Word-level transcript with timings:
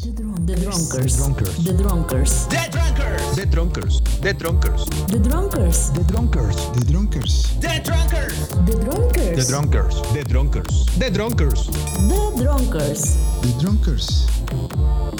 The 0.00 0.12
Drunkers. 0.12 1.18
The 1.18 1.20
Drunkers. 1.20 1.56
The 1.62 1.72
Drunkers. 1.76 2.46
The 2.48 3.44
Drunkers. 3.44 4.00
The 4.22 4.32
Drunkers. 4.32 4.80
The 5.10 5.18
Drunkers. 5.18 5.90
The 5.92 6.04
Drunkers. 6.08 6.70
The 6.72 6.84
Drunkers. 6.88 7.44
The 7.60 7.68
Drunkers. 7.68 8.46
The 8.64 8.78
Drunkers. 8.80 9.36
The 9.36 9.44
Drunkers. 9.44 10.00
The 10.16 10.24
Drunkers. 10.24 10.86
The 10.96 11.10
Drunkers. 11.10 11.66
The 12.08 12.40
Drunkers. 12.40 13.16
The 13.42 13.52
Drunkers. 13.60 14.26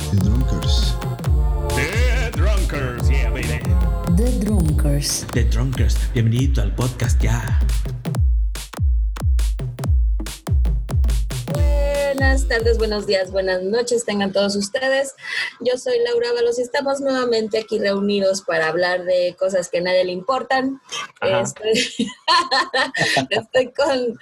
The 0.09 0.17
Drunkers. 0.25 0.95
The 1.77 2.31
Drunkers. 2.33 3.11
Yeah, 3.11 3.31
baby. 3.31 3.61
The 4.17 4.31
Drunkers. 4.45 5.27
The 5.35 5.45
Drunkers, 5.45 5.97
bienvenido 6.15 6.63
al 6.63 6.73
podcast 6.73 7.23
ya. 7.23 7.43
Buenas 12.31 12.47
tardes, 12.47 12.79
buenos 12.79 13.09
días, 13.09 13.33
buenas 13.33 13.61
noches 13.61 14.05
tengan 14.05 14.31
todos 14.31 14.55
ustedes. 14.55 15.17
Yo 15.59 15.77
soy 15.77 15.99
Laura 15.99 16.29
Valos 16.33 16.61
y 16.61 16.63
estamos 16.63 17.01
nuevamente 17.01 17.59
aquí 17.59 17.81
reunidos 17.81 18.43
para 18.43 18.69
hablar 18.69 19.03
de 19.03 19.35
cosas 19.37 19.69
que 19.69 19.79
a 19.79 19.81
nadie 19.81 20.05
le 20.05 20.13
importan. 20.13 20.81
Estoy, 21.21 21.73
estoy 23.31 23.73
con, 23.73 24.17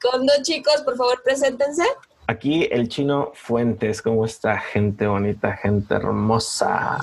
con 0.00 0.24
dos 0.24 0.42
chicos, 0.42 0.82
por 0.84 0.96
favor, 0.96 1.20
preséntense. 1.24 1.82
Aquí 2.28 2.68
el 2.70 2.88
chino 2.88 3.32
Fuentes, 3.34 4.02
¿cómo 4.02 4.24
está? 4.24 4.60
Gente 4.60 5.08
bonita, 5.08 5.56
gente 5.56 5.94
hermosa. 5.94 6.98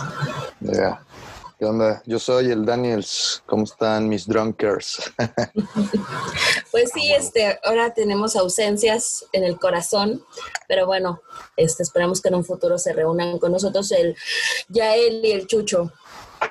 Ya. 0.62 1.05
¿Qué 1.58 1.64
onda? 1.64 2.04
Yo 2.06 2.20
soy 2.20 2.52
el 2.52 2.66
Daniels. 2.66 3.42
¿Cómo 3.46 3.64
están 3.64 4.10
mis 4.10 4.28
drunkers? 4.28 5.12
Pues 6.72 6.92
sí, 6.94 7.14
este, 7.14 7.58
ahora 7.64 7.94
tenemos 7.94 8.36
ausencias 8.36 9.26
en 9.32 9.46
el 9.46 9.58
corazón, 9.58 10.22
pero 10.68 10.86
bueno, 10.86 11.22
este, 11.56 11.84
esperamos 11.84 12.22
que 12.22 12.28
en 12.28 12.36
un 12.36 12.44
futuro 12.44 12.78
se 12.78 12.92
reúnan 12.92 13.40
con 13.40 13.54
nosotros 13.54 13.94
el 13.94 14.18
Yael 14.68 15.24
y 15.24 15.32
el 15.32 15.48
Chucho. 15.48 15.94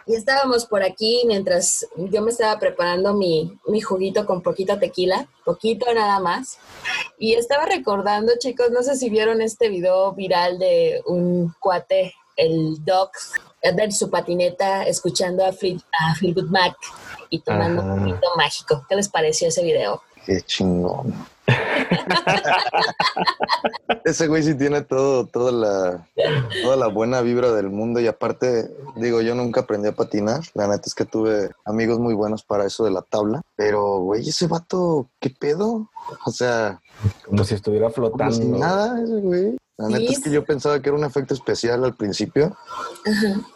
Y 0.06 0.14
estábamos 0.14 0.64
por 0.64 0.83
aquí 0.83 1.24
mientras 1.27 1.86
yo 1.94 2.22
me 2.22 2.30
estaba 2.30 2.58
preparando 2.58 3.12
mi, 3.12 3.58
mi 3.66 3.83
juguito 3.83 4.24
con 4.24 4.41
poquito 4.41 4.78
tequila, 4.78 5.28
poquito 5.44 5.92
nada 5.92 6.20
más. 6.20 6.56
Y 7.18 7.34
estaba 7.34 7.66
recordando, 7.66 8.33
chicos, 8.39 8.70
no 8.70 8.83
sé 8.83 8.96
si 8.96 9.11
vieron 9.11 9.42
este 9.42 9.68
video 9.68 10.14
viral 10.14 10.58
de 10.58 11.02
un 11.05 11.55
cuate, 11.61 12.14
el 12.36 12.84
Doc, 12.84 13.10
en 13.62 13.92
su 13.92 14.10
patineta 14.10 14.84
escuchando 14.84 15.44
a 15.44 15.52
Phil, 15.52 15.82
a 16.00 16.14
Fleetwood 16.14 16.50
Mac 16.50 16.77
y 17.30 17.40
tomando 17.40 17.82
Ajá. 17.82 17.94
un 17.94 18.00
poquito 18.00 18.28
mágico. 18.36 18.84
¿Qué 18.88 18.96
les 18.96 19.08
pareció 19.08 19.48
ese 19.48 19.62
video? 19.62 20.02
Qué 20.27 20.40
chingón. 20.42 21.14
Ese 24.05 24.27
güey 24.27 24.42
sí 24.42 24.55
tiene 24.56 24.82
todo, 24.82 25.27
toda 25.27 25.52
la, 25.52 26.08
toda 26.62 26.77
la 26.77 26.88
buena 26.88 27.20
vibra 27.20 27.52
del 27.52 27.70
mundo 27.70 28.00
y 28.00 28.06
aparte, 28.06 28.70
digo, 28.96 29.20
yo 29.20 29.34
nunca 29.34 29.60
aprendí 29.62 29.88
a 29.88 29.92
patinar. 29.94 30.40
La 30.55 30.66
neta 30.66 30.82
es 30.86 30.94
que 30.94 31.05
tuve 31.05 31.50
amigos 31.64 31.98
muy 31.98 32.14
buenos 32.14 32.42
para 32.44 32.64
eso 32.66 32.84
de 32.84 32.90
la 32.90 33.02
tabla. 33.02 33.42
Pero, 33.56 33.98
güey, 34.00 34.28
ese 34.28 34.46
vato, 34.46 35.08
¿qué 35.20 35.30
pedo? 35.30 35.90
O 36.27 36.30
sea, 36.30 36.80
Como 37.27 37.44
si 37.44 37.55
estuviera 37.55 37.90
como 37.90 38.08
flotando. 38.08 38.34
si 38.36 38.44
nada, 38.44 39.02
ese 39.02 39.20
güey. 39.20 39.56
La 39.77 39.89
neta 39.89 40.00
Sí, 40.00 40.14
es 40.14 40.20
que 40.20 40.30
yo 40.30 40.44
pensaba 40.44 40.80
que 40.80 40.89
era 40.89 40.98
un 40.98 41.05
efecto 41.05 41.34
especial 41.34 41.84
al 41.84 41.97
principio. 41.97 42.56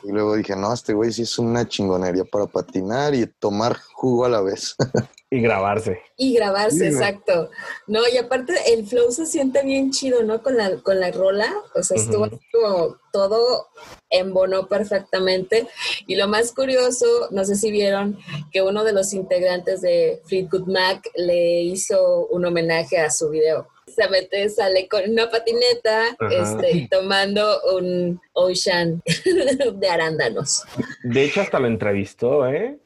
Y 0.02 0.10
luego 0.10 0.34
dije, 0.34 0.56
no, 0.56 0.72
este 0.72 0.92
güey 0.92 1.12
sí 1.12 1.22
es 1.22 1.38
una 1.38 1.68
chingonería 1.68 2.24
para 2.24 2.46
patinar 2.46 3.14
y 3.14 3.26
tomar 3.26 3.78
jugo 3.94 4.24
a 4.24 4.28
la 4.28 4.40
vez. 4.40 4.74
Y 5.30 5.42
grabarse. 5.42 6.00
Y 6.16 6.32
grabarse, 6.32 6.78
Sí, 6.78 6.84
exacto. 6.86 7.50
No, 7.86 8.00
y 8.08 8.16
aparte 8.16 8.54
el 8.72 8.86
flow 8.86 9.12
se 9.12 9.26
siente 9.26 9.62
bien 9.62 9.90
chido, 9.90 10.22
¿no? 10.22 10.42
Con 10.42 10.56
la, 10.56 10.78
con 10.78 11.00
la 11.00 11.10
rola. 11.10 11.54
O 11.74 11.82
sea, 11.82 11.98
estuvo 11.98 12.30
como 12.50 12.96
todo 13.12 13.68
embonó 14.08 14.68
perfectamente. 14.68 15.68
Y 16.06 16.16
lo 16.16 16.28
más 16.28 16.52
curioso, 16.52 17.28
no 17.30 17.44
sé 17.44 17.56
si 17.56 17.70
vieron 17.70 18.18
que 18.50 18.62
uno 18.62 18.84
de 18.84 18.94
los 18.94 19.12
integrantes 19.12 19.82
de 19.82 20.22
Fleetwood 20.24 20.66
Mac 20.66 21.06
le 21.14 21.60
hizo 21.60 22.26
un 22.28 22.46
homenaje 22.46 22.96
a 22.96 23.10
su 23.10 23.28
video. 23.28 23.68
Se 23.94 24.08
mete, 24.08 24.48
sale 24.48 24.86
con 24.88 25.02
una 25.10 25.28
patineta, 25.30 26.16
Ajá. 26.18 26.28
este, 26.60 26.88
tomando 26.90 27.60
un 27.74 28.20
ocean 28.34 29.02
de 29.74 29.88
arándanos. 29.88 30.62
De 31.02 31.24
hecho, 31.24 31.40
hasta 31.40 31.58
lo 31.58 31.66
entrevistó, 31.66 32.46
¿eh? 32.46 32.78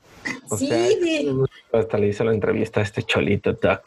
O 0.51 0.57
sí, 0.57 0.69
sea, 0.69 0.77
de- 0.79 1.35
hasta 1.73 1.99
le 1.99 2.09
hizo 2.09 2.23
la 2.25 2.33
entrevista 2.33 2.81
a 2.81 2.85
este 2.85 3.03
cholito 3.03 3.53
Duck. 3.55 3.83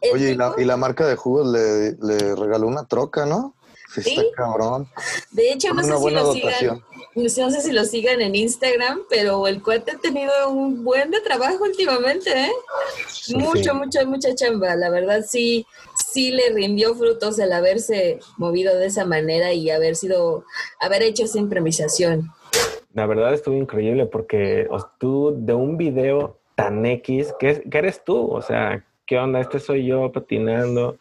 el 0.00 0.12
Oye, 0.12 0.30
y 0.30 0.34
la, 0.36 0.54
y 0.56 0.64
la 0.64 0.76
marca 0.76 1.06
de 1.06 1.16
jugos 1.16 1.46
le, 1.48 1.92
le 2.00 2.36
regaló 2.36 2.66
una 2.68 2.86
troca, 2.86 3.26
¿no? 3.26 3.54
Sí, 3.92 4.00
está 4.06 4.22
cabrón. 4.36 4.86
De 5.32 5.50
hecho, 5.52 5.68
no 5.68 5.82
Una 5.82 5.82
sé 5.84 5.94
si 5.94 6.00
buena 6.00 6.20
lo 6.20 6.26
dotación. 6.34 6.58
sigan. 6.58 6.84
No 7.22 7.50
sé 7.50 7.60
si 7.60 7.72
lo 7.72 7.84
sigan 7.84 8.20
en 8.20 8.34
Instagram, 8.34 9.00
pero 9.10 9.46
el 9.46 9.62
cuate 9.62 9.92
ha 9.92 9.98
tenido 9.98 10.32
un 10.50 10.84
buen 10.84 11.10
de 11.10 11.20
trabajo 11.20 11.64
últimamente, 11.64 12.30
¿eh? 12.30 12.50
mucho, 13.34 13.72
sí. 13.72 13.72
mucho, 13.72 14.06
mucha 14.06 14.34
chamba. 14.34 14.76
La 14.76 14.88
verdad, 14.90 15.24
sí, 15.26 15.66
sí 16.12 16.30
le 16.30 16.50
rindió 16.50 16.94
frutos 16.94 17.38
el 17.38 17.52
haberse 17.52 18.20
movido 18.36 18.76
de 18.76 18.86
esa 18.86 19.04
manera 19.04 19.52
y 19.52 19.70
haber 19.70 19.96
sido, 19.96 20.44
haber 20.80 21.02
hecho 21.02 21.24
esa 21.24 21.38
improvisación. 21.38 22.30
La 22.94 23.06
verdad 23.06 23.34
estuvo 23.34 23.54
increíble 23.56 24.06
porque 24.06 24.68
tú 24.98 25.34
de 25.38 25.54
un 25.54 25.76
video 25.76 26.38
tan 26.54 26.84
X, 26.86 27.34
que, 27.38 27.50
es- 27.50 27.62
que 27.70 27.78
eres 27.78 28.02
tú? 28.04 28.28
O 28.32 28.42
sea, 28.42 28.84
¿qué 29.06 29.18
onda? 29.18 29.40
Este 29.40 29.58
soy 29.60 29.86
yo 29.86 30.10
patinando 30.12 30.98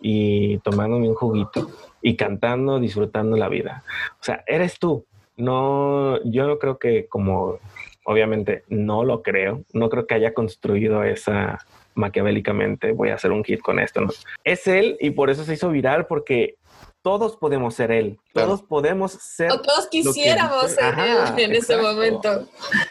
y 0.00 0.58
tomándome 0.58 1.08
un 1.08 1.14
juguito 1.14 1.70
y 2.02 2.16
cantando, 2.16 2.78
disfrutando 2.80 3.36
la 3.36 3.48
vida. 3.48 3.84
O 4.20 4.24
sea, 4.24 4.42
eres 4.46 4.78
tú. 4.78 5.04
No, 5.40 6.22
yo 6.24 6.46
no 6.46 6.58
creo 6.58 6.78
que 6.78 7.06
como, 7.06 7.58
obviamente 8.04 8.64
no 8.68 9.04
lo 9.04 9.22
creo, 9.22 9.62
no 9.72 9.88
creo 9.88 10.06
que 10.06 10.14
haya 10.14 10.34
construido 10.34 11.02
esa 11.04 11.58
maquiavélicamente, 11.94 12.92
voy 12.92 13.10
a 13.10 13.14
hacer 13.14 13.32
un 13.32 13.44
hit 13.44 13.60
con 13.60 13.78
esto, 13.78 14.00
¿no? 14.00 14.10
Es 14.44 14.66
él 14.66 14.96
y 15.00 15.10
por 15.10 15.30
eso 15.30 15.44
se 15.44 15.54
hizo 15.54 15.70
viral 15.70 16.06
porque 16.06 16.56
todos 17.02 17.36
podemos 17.36 17.74
ser 17.74 17.90
él, 17.92 18.18
Claro. 18.32 18.48
todos 18.48 18.62
podemos 18.62 19.12
ser 19.12 19.50
O 19.52 19.60
todos 19.62 19.88
quisiéramos 19.88 20.70
ser 20.72 20.84
Ajá, 20.84 21.34
él 21.36 21.44
en 21.44 21.52
ese 21.54 21.76
momento. 21.76 22.46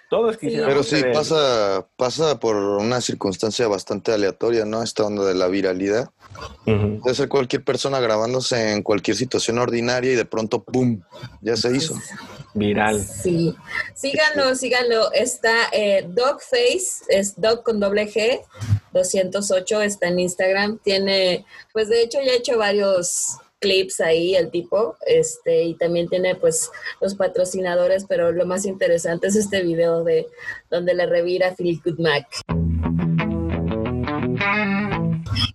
Todos 0.10 0.36
quisiéramos 0.38 0.70
Pero 0.74 0.84
sí, 0.84 0.98
ser 0.98 1.08
él. 1.08 1.14
pasa, 1.14 1.88
pasa 1.96 2.40
por 2.40 2.56
una 2.56 3.02
circunstancia 3.02 3.68
bastante 3.68 4.12
aleatoria, 4.12 4.66
¿no? 4.66 4.82
Esta 4.84 5.04
onda 5.06 5.24
de 5.26 5.36
la 5.36 5.48
viralidad. 5.48 6.10
Puede 6.66 7.16
ser 7.16 7.30
cualquier 7.30 7.64
persona 7.64 8.00
grabándose 8.00 8.74
en 8.74 8.84
cualquier 8.84 9.16
situación 9.18 9.58
ordinaria 9.60 10.12
y 10.14 10.16
de 10.16 10.26
pronto, 10.26 10.64
¡pum! 10.64 11.02
Ya 11.42 11.56
se 11.56 11.76
hizo. 11.76 11.96
Viral. 12.54 13.04
Sí, 13.06 13.56
síganlo, 13.94 14.56
síganlo. 14.56 15.12
Está 15.14 15.70
eh, 15.72 16.06
Dogface, 16.10 17.04
es 17.10 17.40
Dog 17.40 17.64
con 17.64 17.80
doble 17.80 18.12
G, 18.12 18.42
208, 18.94 19.82
está 19.84 20.08
en 20.08 20.20
Instagram. 20.20 20.80
Tiene, 20.80 21.46
pues 21.74 21.90
de 21.90 22.02
hecho 22.02 22.20
ya 22.26 22.32
ha 22.32 22.36
hecho 22.36 22.58
varios 22.58 23.38
clips 23.60 24.00
ahí 24.00 24.36
el 24.36 24.50
tipo, 24.50 24.96
este, 25.06 25.64
y 25.64 25.74
también 25.76 26.08
tiene 26.08 26.36
pues 26.36 26.72
los 27.02 27.16
patrocinadores, 27.16 28.06
pero 28.08 28.32
lo 28.32 28.46
más 28.46 28.66
interesante 28.66 29.28
es 29.28 29.36
este 29.36 29.62
video 29.62 30.04
de 30.04 30.28
donde 30.70 30.94
le 30.94 31.06
revira 31.06 31.56
Philip 31.56 31.84
Good 31.84 32.00
Mac. 32.00 32.26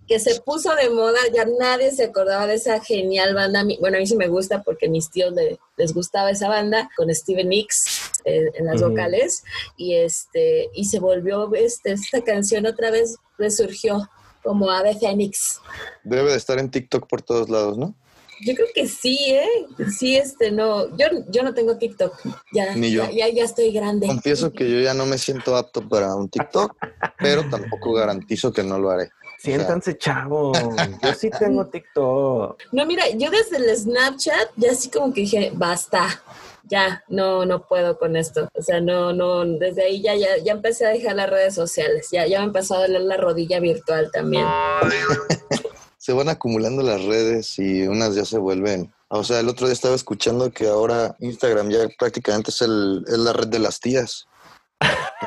Que 0.07 0.19
se 0.19 0.39
puso 0.41 0.73
de 0.75 0.89
moda, 0.91 1.17
ya 1.33 1.45
nadie 1.59 1.91
se 1.91 2.03
acordaba 2.05 2.45
de 2.45 2.55
esa 2.55 2.79
genial 2.79 3.33
banda. 3.33 3.63
Bueno, 3.79 3.97
a 3.97 3.99
mí 3.99 4.05
sí 4.07 4.15
me 4.15 4.27
gusta 4.27 4.61
porque 4.61 4.85
a 4.85 4.89
mis 4.89 5.09
tíos 5.09 5.33
le- 5.33 5.59
les 5.77 5.93
gustaba 5.93 6.29
esa 6.29 6.47
banda 6.47 6.89
con 6.95 7.13
Steven 7.13 7.49
Nicks 7.49 8.11
eh, 8.23 8.51
en 8.53 8.65
las 8.65 8.81
vocales 8.81 9.43
y 9.77 9.95
este 9.95 10.69
y 10.73 10.85
se 10.85 10.99
volvió 10.99 11.53
este, 11.55 11.93
esta 11.93 12.23
canción 12.23 12.67
otra 12.67 12.91
vez 12.91 13.17
resurgió 13.37 14.07
como 14.45 14.69
ave 14.69 14.95
fénix. 14.95 15.59
Debe 16.03 16.31
de 16.31 16.37
estar 16.37 16.59
en 16.59 16.69
TikTok 16.69 17.07
por 17.07 17.23
todos 17.23 17.49
lados, 17.49 17.77
¿no? 17.77 17.95
Yo 18.41 18.53
creo 18.53 18.67
que 18.73 18.87
sí, 18.87 19.17
¿eh? 19.29 19.65
Sí, 19.97 20.15
este, 20.15 20.51
no. 20.51 20.95
Yo, 20.97 21.07
yo 21.29 21.41
no 21.41 21.53
tengo 21.53 21.77
TikTok. 21.77 22.13
Ya, 22.53 22.75
Ni 22.75 22.91
yo. 22.91 23.03
ya, 23.05 23.11
ya, 23.11 23.29
ya 23.29 23.43
estoy 23.45 23.71
grande. 23.71 24.07
Confieso 24.07 24.51
que 24.51 24.69
yo 24.69 24.79
ya 24.81 24.93
no 24.93 25.05
me 25.05 25.17
siento 25.17 25.55
apto 25.55 25.87
para 25.87 26.13
un 26.15 26.29
TikTok, 26.29 26.75
pero 27.17 27.49
tampoco 27.49 27.93
garantizo 27.93 28.51
que 28.51 28.63
no 28.63 28.77
lo 28.77 28.91
haré. 28.91 29.09
Siéntanse, 29.37 29.97
chavos. 29.97 30.57
Yo 31.03 31.13
sí 31.13 31.29
tengo 31.29 31.67
TikTok. 31.67 32.63
No, 32.71 32.85
mira, 32.85 33.03
yo 33.09 33.29
desde 33.29 33.57
el 33.57 33.77
Snapchat 33.77 34.49
ya 34.55 34.71
así 34.71 34.89
como 34.89 35.13
que 35.13 35.21
dije, 35.21 35.51
basta. 35.53 36.23
Ya, 36.67 37.03
no, 37.07 37.45
no 37.45 37.67
puedo 37.67 37.97
con 37.97 38.15
esto. 38.15 38.49
O 38.53 38.61
sea, 38.61 38.81
no, 38.81 39.13
no, 39.13 39.45
desde 39.45 39.83
ahí 39.83 40.01
ya, 40.01 40.15
ya, 40.15 40.37
ya 40.43 40.51
empecé 40.51 40.85
a 40.85 40.89
dejar 40.89 41.15
las 41.15 41.29
redes 41.29 41.53
sociales. 41.53 42.07
Ya, 42.11 42.25
ya 42.25 42.39
me 42.39 42.45
empezó 42.45 42.75
a 42.75 42.81
doler 42.81 43.01
la 43.01 43.17
rodilla 43.17 43.59
virtual 43.59 44.09
también. 44.11 44.45
Se 45.97 46.13
van 46.13 46.29
acumulando 46.29 46.83
las 46.83 47.03
redes 47.03 47.57
y 47.57 47.87
unas 47.87 48.13
ya 48.13 48.25
se 48.25 48.37
vuelven. 48.37 48.93
O 49.07 49.23
sea, 49.23 49.39
el 49.39 49.49
otro 49.49 49.65
día 49.65 49.73
estaba 49.73 49.95
escuchando 49.95 50.51
que 50.51 50.67
ahora 50.67 51.15
Instagram 51.19 51.71
ya 51.71 51.87
prácticamente 51.97 52.51
es, 52.51 52.61
el, 52.61 53.03
es 53.07 53.17
la 53.17 53.33
red 53.33 53.47
de 53.47 53.57
las 53.57 53.79
tías. 53.79 54.27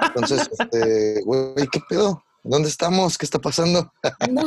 Entonces, 0.01 0.49
este, 0.59 1.23
güey, 1.25 1.67
¿qué 1.73 1.81
pedo? 1.89 2.23
¿Dónde 2.45 2.69
estamos? 2.69 3.19
¿Qué 3.19 3.27
está 3.27 3.41
pasando? 3.41 3.93
No. 4.31 4.45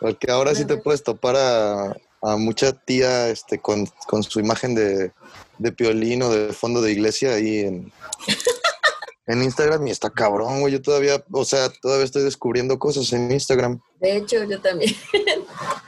Porque 0.00 0.30
ahora 0.30 0.54
sí 0.54 0.64
te 0.66 0.76
puedes 0.76 1.02
topar 1.02 1.34
a, 1.36 1.96
a 2.22 2.36
mucha 2.36 2.72
tía 2.72 3.28
este, 3.28 3.58
con, 3.58 3.86
con 4.06 4.22
su 4.22 4.38
imagen 4.38 4.74
de, 4.74 5.12
de 5.58 5.72
piolín 5.72 6.22
o 6.22 6.30
de 6.30 6.52
fondo 6.52 6.80
de 6.82 6.92
iglesia 6.92 7.34
ahí 7.34 7.60
en, 7.60 7.92
en 9.26 9.42
Instagram 9.42 9.86
y 9.86 9.90
está 9.90 10.10
cabrón, 10.10 10.60
güey. 10.60 10.72
Yo 10.72 10.82
todavía, 10.82 11.22
o 11.32 11.44
sea, 11.44 11.68
todavía 11.70 12.04
estoy 12.04 12.22
descubriendo 12.24 12.78
cosas 12.78 13.12
en 13.12 13.30
Instagram. 13.32 13.80
De 14.00 14.16
hecho, 14.16 14.44
yo 14.44 14.60
también. 14.60 14.94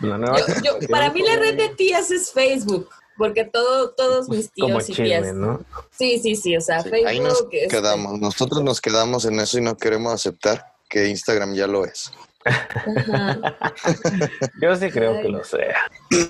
La 0.00 0.18
nueva 0.18 0.38
Yo- 0.62 0.78
yo- 0.80 0.88
para 0.88 1.12
mí 1.12 1.22
la 1.22 1.36
red 1.36 1.56
de 1.56 1.68
tías 1.70 2.10
es 2.10 2.32
Facebook, 2.32 2.88
porque 3.18 3.44
todo, 3.44 3.90
todos 3.90 4.28
mis 4.28 4.50
tíos 4.52 4.68
como 4.68 4.80
y 4.80 4.84
chisme, 4.84 5.04
tías. 5.04 5.34
¿no? 5.34 5.64
Sí, 5.90 6.18
sí, 6.22 6.36
sí, 6.36 6.56
o 6.56 6.60
sea, 6.60 6.82
Sí, 6.82 6.90
Facebook. 6.90 7.08
ahí 7.08 7.20
nos 7.20 7.40
este, 7.42 7.68
quedamos. 7.68 8.18
Nosotros 8.20 8.62
nos 8.62 8.80
quedamos 8.80 9.24
en 9.24 9.40
eso 9.40 9.58
y 9.58 9.62
no 9.62 9.76
queremos 9.76 10.12
aceptar 10.12 10.64
que 10.88 11.08
Instagram 11.08 11.54
ya 11.54 11.66
lo 11.66 11.84
es. 11.84 12.12
ajá. 12.44 13.40
Yo 14.62 14.76
sí 14.76 14.88
creo 14.90 15.20
que 15.20 15.28
lo 15.28 15.42
sea. 15.44 15.76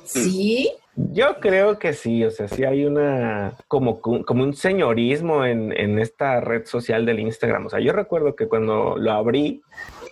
Sí, 0.06 0.72
Yo 0.96 1.40
creo 1.40 1.78
que 1.78 1.92
sí, 1.92 2.24
o 2.24 2.30
sea, 2.30 2.48
sí 2.48 2.64
hay 2.64 2.86
una, 2.86 3.54
como, 3.68 4.00
como 4.00 4.42
un 4.42 4.54
señorismo 4.54 5.44
en, 5.44 5.70
en 5.78 5.98
esta 5.98 6.40
red 6.40 6.64
social 6.64 7.04
del 7.04 7.20
Instagram. 7.20 7.66
O 7.66 7.68
sea, 7.68 7.80
yo 7.80 7.92
recuerdo 7.92 8.34
que 8.34 8.48
cuando 8.48 8.96
lo 8.96 9.12
abrí, 9.12 9.62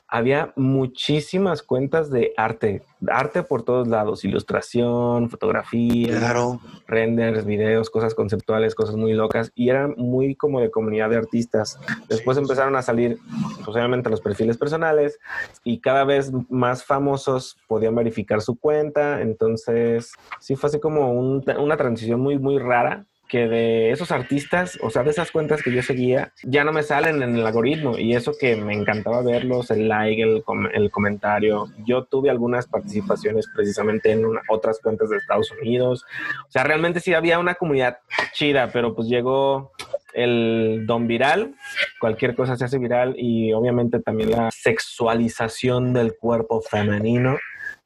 había 0.09 0.53
muchísimas 0.56 1.62
cuentas 1.62 2.11
de 2.11 2.33
arte, 2.37 2.83
arte 3.09 3.43
por 3.43 3.62
todos 3.62 3.89
lados, 3.89 4.25
ilustración, 4.25 5.31
fotografía, 5.31 6.19
Claro. 6.19 6.61
renders, 6.87 7.45
videos, 7.45 7.91
cosas 7.91 8.15
conceptuales, 8.15 8.75
cosas 8.75 8.97
muy 8.97 9.15
locas, 9.15 9.51
y 9.55 9.71
eran 9.71 9.95
muy 9.97 10.35
como 10.37 10.61
de 10.61 10.71
comunidad 10.71 11.11
de 11.11 11.17
artistas. 11.17 11.79
Después 12.09 12.37
empezaron 12.39 12.77
a 12.77 12.83
salir, 12.83 13.19
pues 13.65 13.77
obviamente, 13.77 14.11
los 14.11 14.21
perfiles 14.21 14.59
personales, 14.59 15.19
y 15.65 15.81
cada 15.81 16.05
vez 16.05 16.31
más 16.50 16.85
famosos 16.85 17.57
podían 17.67 17.95
verificar 17.95 18.41
su 18.43 18.59
cuenta, 18.59 19.23
entonces 19.23 20.12
sí 20.41 20.57
fue 20.57 20.69
así 20.69 20.79
como 20.81 21.12
un- 21.12 21.43
una 21.59 21.77
transición 21.77 22.21
muy, 22.21 22.39
muy 22.39 22.59
rara 22.59 23.07
que 23.29 23.49
de 23.49 23.91
esos 23.91 24.11
artistas, 24.12 24.79
o 24.82 24.91
sea, 24.91 25.03
de 25.03 25.11
esas 25.11 25.31
cuentas 25.31 25.62
que 25.62 25.73
yo 25.73 25.82
seguía, 25.82 26.32
ya 26.43 26.62
no 26.62 26.73
me 26.73 26.82
salen 26.82 27.23
en 27.23 27.37
el 27.37 27.47
algoritmo 27.47 27.99
y 27.99 28.15
eso 28.15 28.32
que 28.38 28.55
me 28.56 28.75
encantaba 28.75 29.23
verlos, 29.23 29.71
el 29.71 29.88
like, 29.88 30.23
el, 30.23 30.43
com- 30.44 30.69
el 30.73 30.91
comentario. 30.91 31.69
Yo 31.87 32.05
tuve 32.05 32.31
algunas 32.31 32.67
participaciones 32.67 33.49
precisamente 33.55 34.12
en 34.12 34.25
otras 34.49 34.79
cuentas 34.81 35.09
de 35.11 35.17
Estados 35.17 35.50
Unidos. 35.61 36.05
O 36.49 36.50
sea, 36.50 36.65
realmente 36.65 37.00
sí 37.00 37.15
había 37.15 37.38
una 37.38 37.55
comunidad 37.55 37.99
chida, 38.32 38.71
pero 38.73 38.94
pues 38.94 39.09
llegó 39.09 39.73
el 40.12 40.85
don 40.87 41.09
viral, 41.09 41.55
cualquier 41.99 42.37
cosa 42.37 42.56
se 42.56 42.65
hace 42.67 42.79
viral 42.79 43.17
y 43.19 43.53
obviamente 43.53 43.99
también 44.00 44.31
la 44.31 44.50
sexualización 44.53 45.93
del 45.93 46.17
cuerpo 46.17 46.61
femenino. 46.62 47.37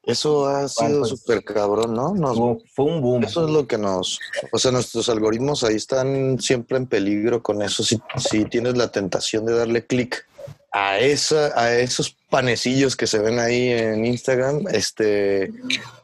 Eso 0.03 0.47
ha 0.47 0.67
sido 0.67 0.99
pues, 0.99 1.09
súper 1.09 1.43
cabrón, 1.43 1.93
¿no? 1.93 2.13
Nos- 2.15 2.37
Fue, 2.37 2.57
fue 2.73 2.85
un 2.85 3.01
boom. 3.01 3.23
eso 3.23 3.45
es 3.45 3.51
lo 3.51 3.67
que 3.67 3.77
nos... 3.77 4.19
O 4.51 4.57
sea, 4.57 4.71
nuestros 4.71 5.07
algoritmos 5.09 5.63
ahí 5.63 5.75
están 5.75 6.39
siempre 6.39 6.77
en 6.77 6.87
peligro 6.87 7.43
con 7.43 7.61
eso. 7.61 7.83
Si, 7.83 7.99
si 8.17 8.45
tienes 8.45 8.75
la 8.77 8.91
tentación 8.91 9.45
de 9.45 9.53
darle 9.55 9.85
clic 9.85 10.25
a, 10.71 10.97
esa, 10.99 11.51
a 11.59 11.75
esos 11.77 12.15
panecillos 12.29 12.95
que 12.95 13.07
se 13.07 13.19
ven 13.19 13.39
ahí 13.39 13.69
en 13.69 14.05
Instagram, 14.05 14.65
este, 14.71 15.51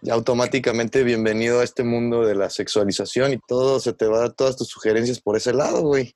automáticamente 0.09 1.03
bienvenido 1.03 1.59
a 1.59 1.63
este 1.63 1.83
mundo 1.83 2.25
de 2.25 2.35
la 2.35 2.49
sexualización 2.49 3.33
y 3.33 3.39
todo 3.47 3.79
se 3.79 3.93
te 3.93 4.07
va, 4.07 4.31
todas 4.31 4.57
tus 4.57 4.67
sugerencias 4.67 5.21
por 5.21 5.37
ese 5.37 5.53
lado, 5.53 5.81
güey. 5.81 6.15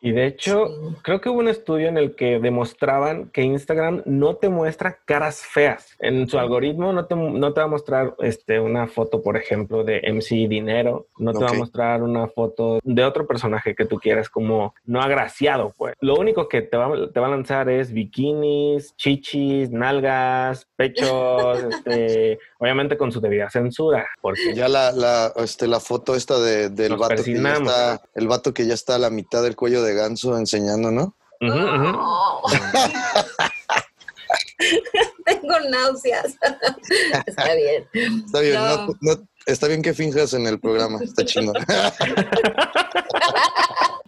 Y 0.00 0.12
de 0.12 0.26
hecho, 0.26 0.68
creo 1.02 1.20
que 1.20 1.30
hubo 1.30 1.38
un 1.38 1.48
estudio 1.48 1.88
en 1.88 1.96
el 1.96 2.14
que 2.14 2.38
demostraban 2.38 3.30
que 3.30 3.42
Instagram 3.42 4.02
no 4.04 4.36
te 4.36 4.48
muestra 4.48 4.98
caras 5.04 5.40
feas. 5.40 5.96
En 5.98 6.28
su 6.28 6.38
algoritmo 6.38 6.92
no 6.92 7.06
te, 7.06 7.16
no 7.16 7.52
te 7.52 7.60
va 7.60 7.66
a 7.66 7.70
mostrar 7.70 8.14
este, 8.20 8.60
una 8.60 8.86
foto, 8.86 9.22
por 9.22 9.36
ejemplo, 9.36 9.84
de 9.84 10.02
MC 10.12 10.48
Dinero. 10.48 11.06
No 11.18 11.32
te 11.32 11.42
va 11.42 11.50
a 11.50 11.54
mostrar 11.54 12.02
una 12.02 12.28
foto 12.28 12.78
de 12.84 13.04
otro 13.04 13.26
personaje 13.26 13.74
que 13.74 13.86
tú 13.86 13.96
quieras 13.96 14.28
como 14.28 14.74
no 14.84 15.00
agraciado, 15.00 15.72
pues. 15.76 15.94
Lo 16.00 16.14
único 16.16 16.48
que 16.48 16.62
te 16.62 16.76
va, 16.76 17.10
te 17.10 17.18
va 17.18 17.26
a 17.26 17.30
lanzar 17.30 17.68
es 17.70 17.92
bikinis, 17.92 18.94
chichis, 19.46 19.70
nalgas, 19.70 20.66
pechos, 20.76 21.58
este, 21.70 22.38
obviamente 22.58 22.96
con 22.96 23.12
su 23.12 23.20
debida 23.20 23.48
censura. 23.50 24.06
Porque 24.20 24.54
Ya 24.54 24.68
la, 24.68 24.92
la, 24.92 25.32
este, 25.36 25.66
la 25.66 25.80
foto 25.80 26.14
esta 26.14 26.38
de, 26.38 26.68
del 26.70 26.96
vato 26.96 27.22
que 27.22 27.34
ya 27.34 27.52
está, 27.52 28.02
el 28.14 28.28
vato 28.28 28.54
que 28.54 28.66
ya 28.66 28.74
está 28.74 28.94
a 28.96 28.98
la 28.98 29.10
mitad 29.10 29.42
del 29.42 29.56
cuello 29.56 29.82
de 29.82 29.94
ganso 29.94 30.36
enseñando, 30.38 30.90
¿no? 30.90 31.14
No. 31.40 32.40
Tengo 35.24 35.60
náuseas. 35.70 36.34
Está 37.26 37.54
bien. 37.54 37.88
Está 38.24 38.40
bien, 38.40 38.54
No. 38.54 38.86
no- 38.86 38.92
no- 39.00 39.28
está 39.46 39.68
bien 39.68 39.82
que 39.82 39.94
finjas 39.94 40.34
en 40.34 40.46
el 40.46 40.60
programa, 40.60 40.98
está 41.02 41.24
chingón. 41.24 41.54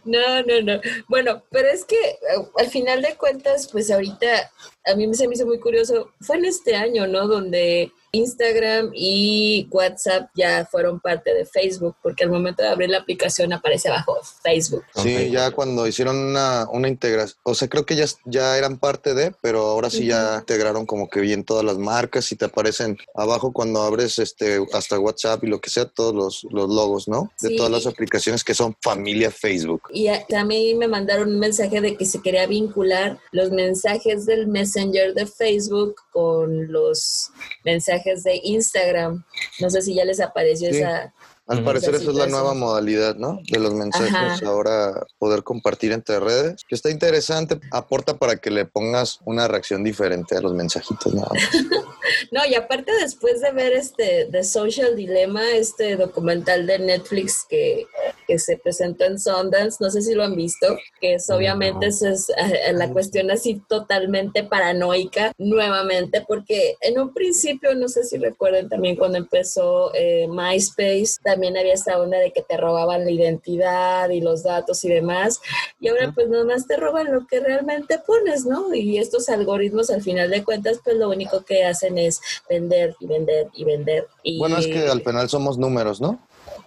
No, 0.04 0.42
no, 0.42 0.62
no. 0.62 0.80
Bueno, 1.08 1.42
pero 1.50 1.68
es 1.68 1.84
que 1.84 1.96
eh, 1.96 2.48
al 2.56 2.68
final 2.68 3.02
de 3.02 3.16
cuentas, 3.16 3.68
pues 3.70 3.90
ahorita 3.90 4.50
a 4.86 4.94
mí 4.94 5.12
se 5.14 5.28
me 5.28 5.34
hizo 5.34 5.44
muy 5.44 5.60
curioso. 5.60 6.10
Fue 6.20 6.36
en 6.36 6.46
este 6.46 6.74
año, 6.74 7.06
¿no? 7.06 7.28
Donde 7.28 7.92
Instagram 8.12 8.90
y 8.94 9.68
WhatsApp 9.70 10.30
ya 10.34 10.66
fueron 10.70 11.00
parte 11.00 11.34
de 11.34 11.44
Facebook, 11.44 11.96
porque 12.02 12.24
al 12.24 12.30
momento 12.30 12.62
de 12.62 12.68
abrir 12.68 12.88
la 12.90 12.98
aplicación 12.98 13.52
aparece 13.52 13.88
abajo 13.88 14.18
Facebook. 14.42 14.84
Sí, 14.96 15.30
ya 15.30 15.50
cuando 15.50 15.86
hicieron 15.86 16.16
una, 16.16 16.66
una 16.72 16.88
integración, 16.88 17.38
o 17.42 17.54
sea, 17.54 17.68
creo 17.68 17.84
que 17.84 17.96
ya, 17.96 18.06
ya 18.24 18.56
eran 18.56 18.78
parte 18.78 19.14
de, 19.14 19.32
pero 19.42 19.60
ahora 19.60 19.90
sí 19.90 20.06
ya 20.06 20.36
integraron 20.40 20.86
como 20.86 21.08
que 21.08 21.20
bien 21.20 21.44
todas 21.44 21.64
las 21.64 21.76
marcas 21.78 22.30
y 22.32 22.36
te 22.36 22.46
aparecen 22.46 22.96
abajo 23.14 23.52
cuando 23.52 23.82
abres 23.82 24.18
este 24.18 24.58
hasta 24.72 24.98
WhatsApp 24.98 25.44
y 25.44 25.48
lo 25.48 25.60
que 25.60 25.70
sea, 25.70 25.84
todos 25.86 26.14
los, 26.14 26.44
los 26.50 26.68
logos, 26.68 27.08
¿no? 27.08 27.30
De 27.40 27.48
Sí. 27.50 27.56
todas 27.56 27.70
las 27.72 27.86
aplicaciones 27.86 28.42
que 28.44 28.54
son 28.54 28.76
familia 28.82 29.30
Facebook. 29.30 29.82
Y 29.92 30.08
a- 30.08 30.24
también 30.26 30.78
me 30.78 30.88
mandaron 30.88 31.28
un 31.28 31.38
mensaje 31.38 31.80
de 31.80 31.96
que 31.96 32.06
se 32.06 32.20
quería 32.22 32.46
vincular 32.46 33.18
los 33.32 33.50
mensajes 33.50 34.24
del 34.26 34.46
Messenger 34.46 35.12
de 35.14 35.26
Facebook 35.26 35.96
con 36.12 36.70
los 36.72 37.30
mensajes 37.64 37.97
de 38.24 38.40
Instagram. 38.42 39.24
No 39.60 39.70
sé 39.70 39.82
si 39.82 39.94
ya 39.94 40.04
les 40.04 40.20
apareció 40.20 40.70
Sí. 40.70 40.78
esa... 40.78 41.12
Al 41.48 41.64
parecer 41.64 41.94
Esa 41.94 42.10
es 42.10 42.14
la 42.14 42.26
nueva 42.26 42.52
modalidad, 42.52 43.16
¿no? 43.16 43.40
De 43.50 43.58
los 43.58 43.72
mensajes 43.72 44.12
Ajá. 44.14 44.46
ahora 44.46 45.06
poder 45.18 45.42
compartir 45.42 45.92
entre 45.92 46.20
redes, 46.20 46.62
que 46.68 46.74
está 46.74 46.90
interesante, 46.90 47.58
aporta 47.70 48.18
para 48.18 48.36
que 48.36 48.50
le 48.50 48.66
pongas 48.66 49.18
una 49.24 49.48
reacción 49.48 49.82
diferente 49.82 50.36
a 50.36 50.42
los 50.42 50.52
mensajitos, 50.52 51.14
nada 51.14 51.30
más. 51.32 51.42
No, 52.32 52.40
y 52.46 52.54
aparte 52.54 52.90
después 53.02 53.42
de 53.42 53.52
ver 53.52 53.72
este 53.72 54.28
The 54.30 54.42
Social 54.42 54.96
Dilemma, 54.96 55.42
este 55.50 55.96
documental 55.96 56.66
de 56.66 56.78
Netflix 56.78 57.44
que, 57.46 57.86
que 58.26 58.38
se 58.38 58.56
presentó 58.56 59.04
en 59.04 59.18
Sundance, 59.18 59.76
no 59.80 59.90
sé 59.90 60.00
si 60.00 60.14
lo 60.14 60.24
han 60.24 60.34
visto, 60.34 60.78
que 61.02 61.14
es 61.14 61.28
obviamente 61.28 61.86
No. 61.86 61.86
es 61.86 62.02
eh, 62.02 62.72
la 62.72 62.90
cuestión 62.90 63.30
así 63.30 63.60
totalmente 63.68 64.42
paranoica 64.42 65.32
nuevamente, 65.36 66.24
porque 66.26 66.76
en 66.80 66.98
un 66.98 67.12
principio, 67.12 67.74
no 67.74 67.88
sé 67.88 68.04
si 68.04 68.16
recuerdan 68.16 68.70
también 68.70 68.96
cuando 68.96 69.18
empezó 69.18 69.92
eh, 69.94 70.26
MySpace, 70.28 71.16
también 71.22 71.37
había 71.46 71.74
esta 71.74 71.98
onda 72.00 72.18
de 72.18 72.32
que 72.32 72.42
te 72.42 72.56
robaban 72.56 73.04
la 73.04 73.10
identidad 73.10 74.10
y 74.10 74.20
los 74.20 74.42
datos 74.42 74.84
y 74.84 74.88
demás, 74.88 75.40
y 75.80 75.88
ahora 75.88 76.12
pues 76.14 76.28
nomás 76.28 76.66
te 76.66 76.76
roban 76.76 77.12
lo 77.12 77.26
que 77.26 77.40
realmente 77.40 77.98
pones, 77.98 78.44
¿no? 78.44 78.74
Y 78.74 78.98
estos 78.98 79.28
algoritmos 79.28 79.90
al 79.90 80.02
final 80.02 80.30
de 80.30 80.44
cuentas 80.44 80.80
pues 80.82 80.96
lo 80.96 81.08
único 81.08 81.44
que 81.44 81.64
hacen 81.64 81.98
es 81.98 82.20
vender 82.48 82.96
y 83.00 83.06
vender 83.06 83.48
y 83.54 83.64
vender. 83.64 84.08
Y, 84.22 84.38
Bueno, 84.38 84.58
es 84.58 84.66
que 84.66 84.86
al 84.88 85.02
final 85.02 85.28
somos 85.28 85.58
números, 85.58 86.00
¿no? 86.00 86.18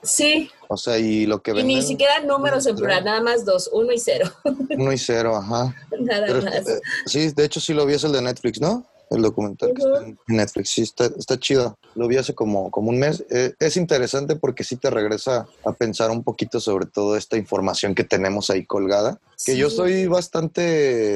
Sí, 0.04 0.50
O 0.68 0.78
sea, 0.78 0.98
y 0.98 1.26
lo 1.26 1.42
que 1.42 1.52
y 1.52 1.56
venden, 1.56 1.76
ni 1.78 1.82
siquiera 1.84 2.22
números 2.22 2.66
en 2.66 2.76
plural, 2.76 3.04
nada 3.04 3.22
más 3.22 3.46
dos, 3.46 3.70
uno 3.72 3.92
y 3.92 4.00
cero, 4.00 4.32
uno 4.44 4.92
y 4.92 4.98
cero, 4.98 5.36
ajá. 5.36 5.76
nada 6.00 6.26
Pero, 6.28 6.42
más. 6.42 6.68
eh, 6.68 6.82
sí, 7.06 7.32
de 7.32 7.46
hecho 7.46 7.60
sí 7.60 7.74
lo 7.74 7.86
vi, 7.86 7.94
es 7.96 8.04
el 8.04 8.12
de 8.12 8.22
Netflix, 8.22 8.60
¿no? 8.60 8.84
El 9.12 9.22
documental 9.22 9.74
que 9.76 9.82
está 9.84 10.06
en 10.06 10.18
Netflix, 10.28 10.70
sí, 10.70 10.82
está, 10.84 11.06
está 11.06 11.38
chido. 11.38 11.78
Lo 11.96 12.08
vi 12.08 12.16
hace 12.18 12.34
como, 12.34 12.72
como 12.72 12.90
un 12.90 12.98
mes. 12.98 13.24
Eh, 13.30 13.54
es 13.60 13.76
interesante 13.78 14.38
porque 14.38 14.64
sí 14.64 14.78
te 14.78 14.90
regresa 14.90 15.48
a 15.66 15.74
pensar 15.74 16.10
un 16.12 16.24
poquito 16.24 16.60
sobre 16.62 16.86
toda 16.86 17.18
esta 17.18 17.36
información 17.38 17.94
que 17.94 18.06
tenemos 18.06 18.50
ahí 18.50 18.66
colgada. 18.66 19.20
Que 19.46 19.58
yo 19.58 19.70
Sí. 19.70 19.76
soy 19.76 20.08
bastante, 20.08 20.62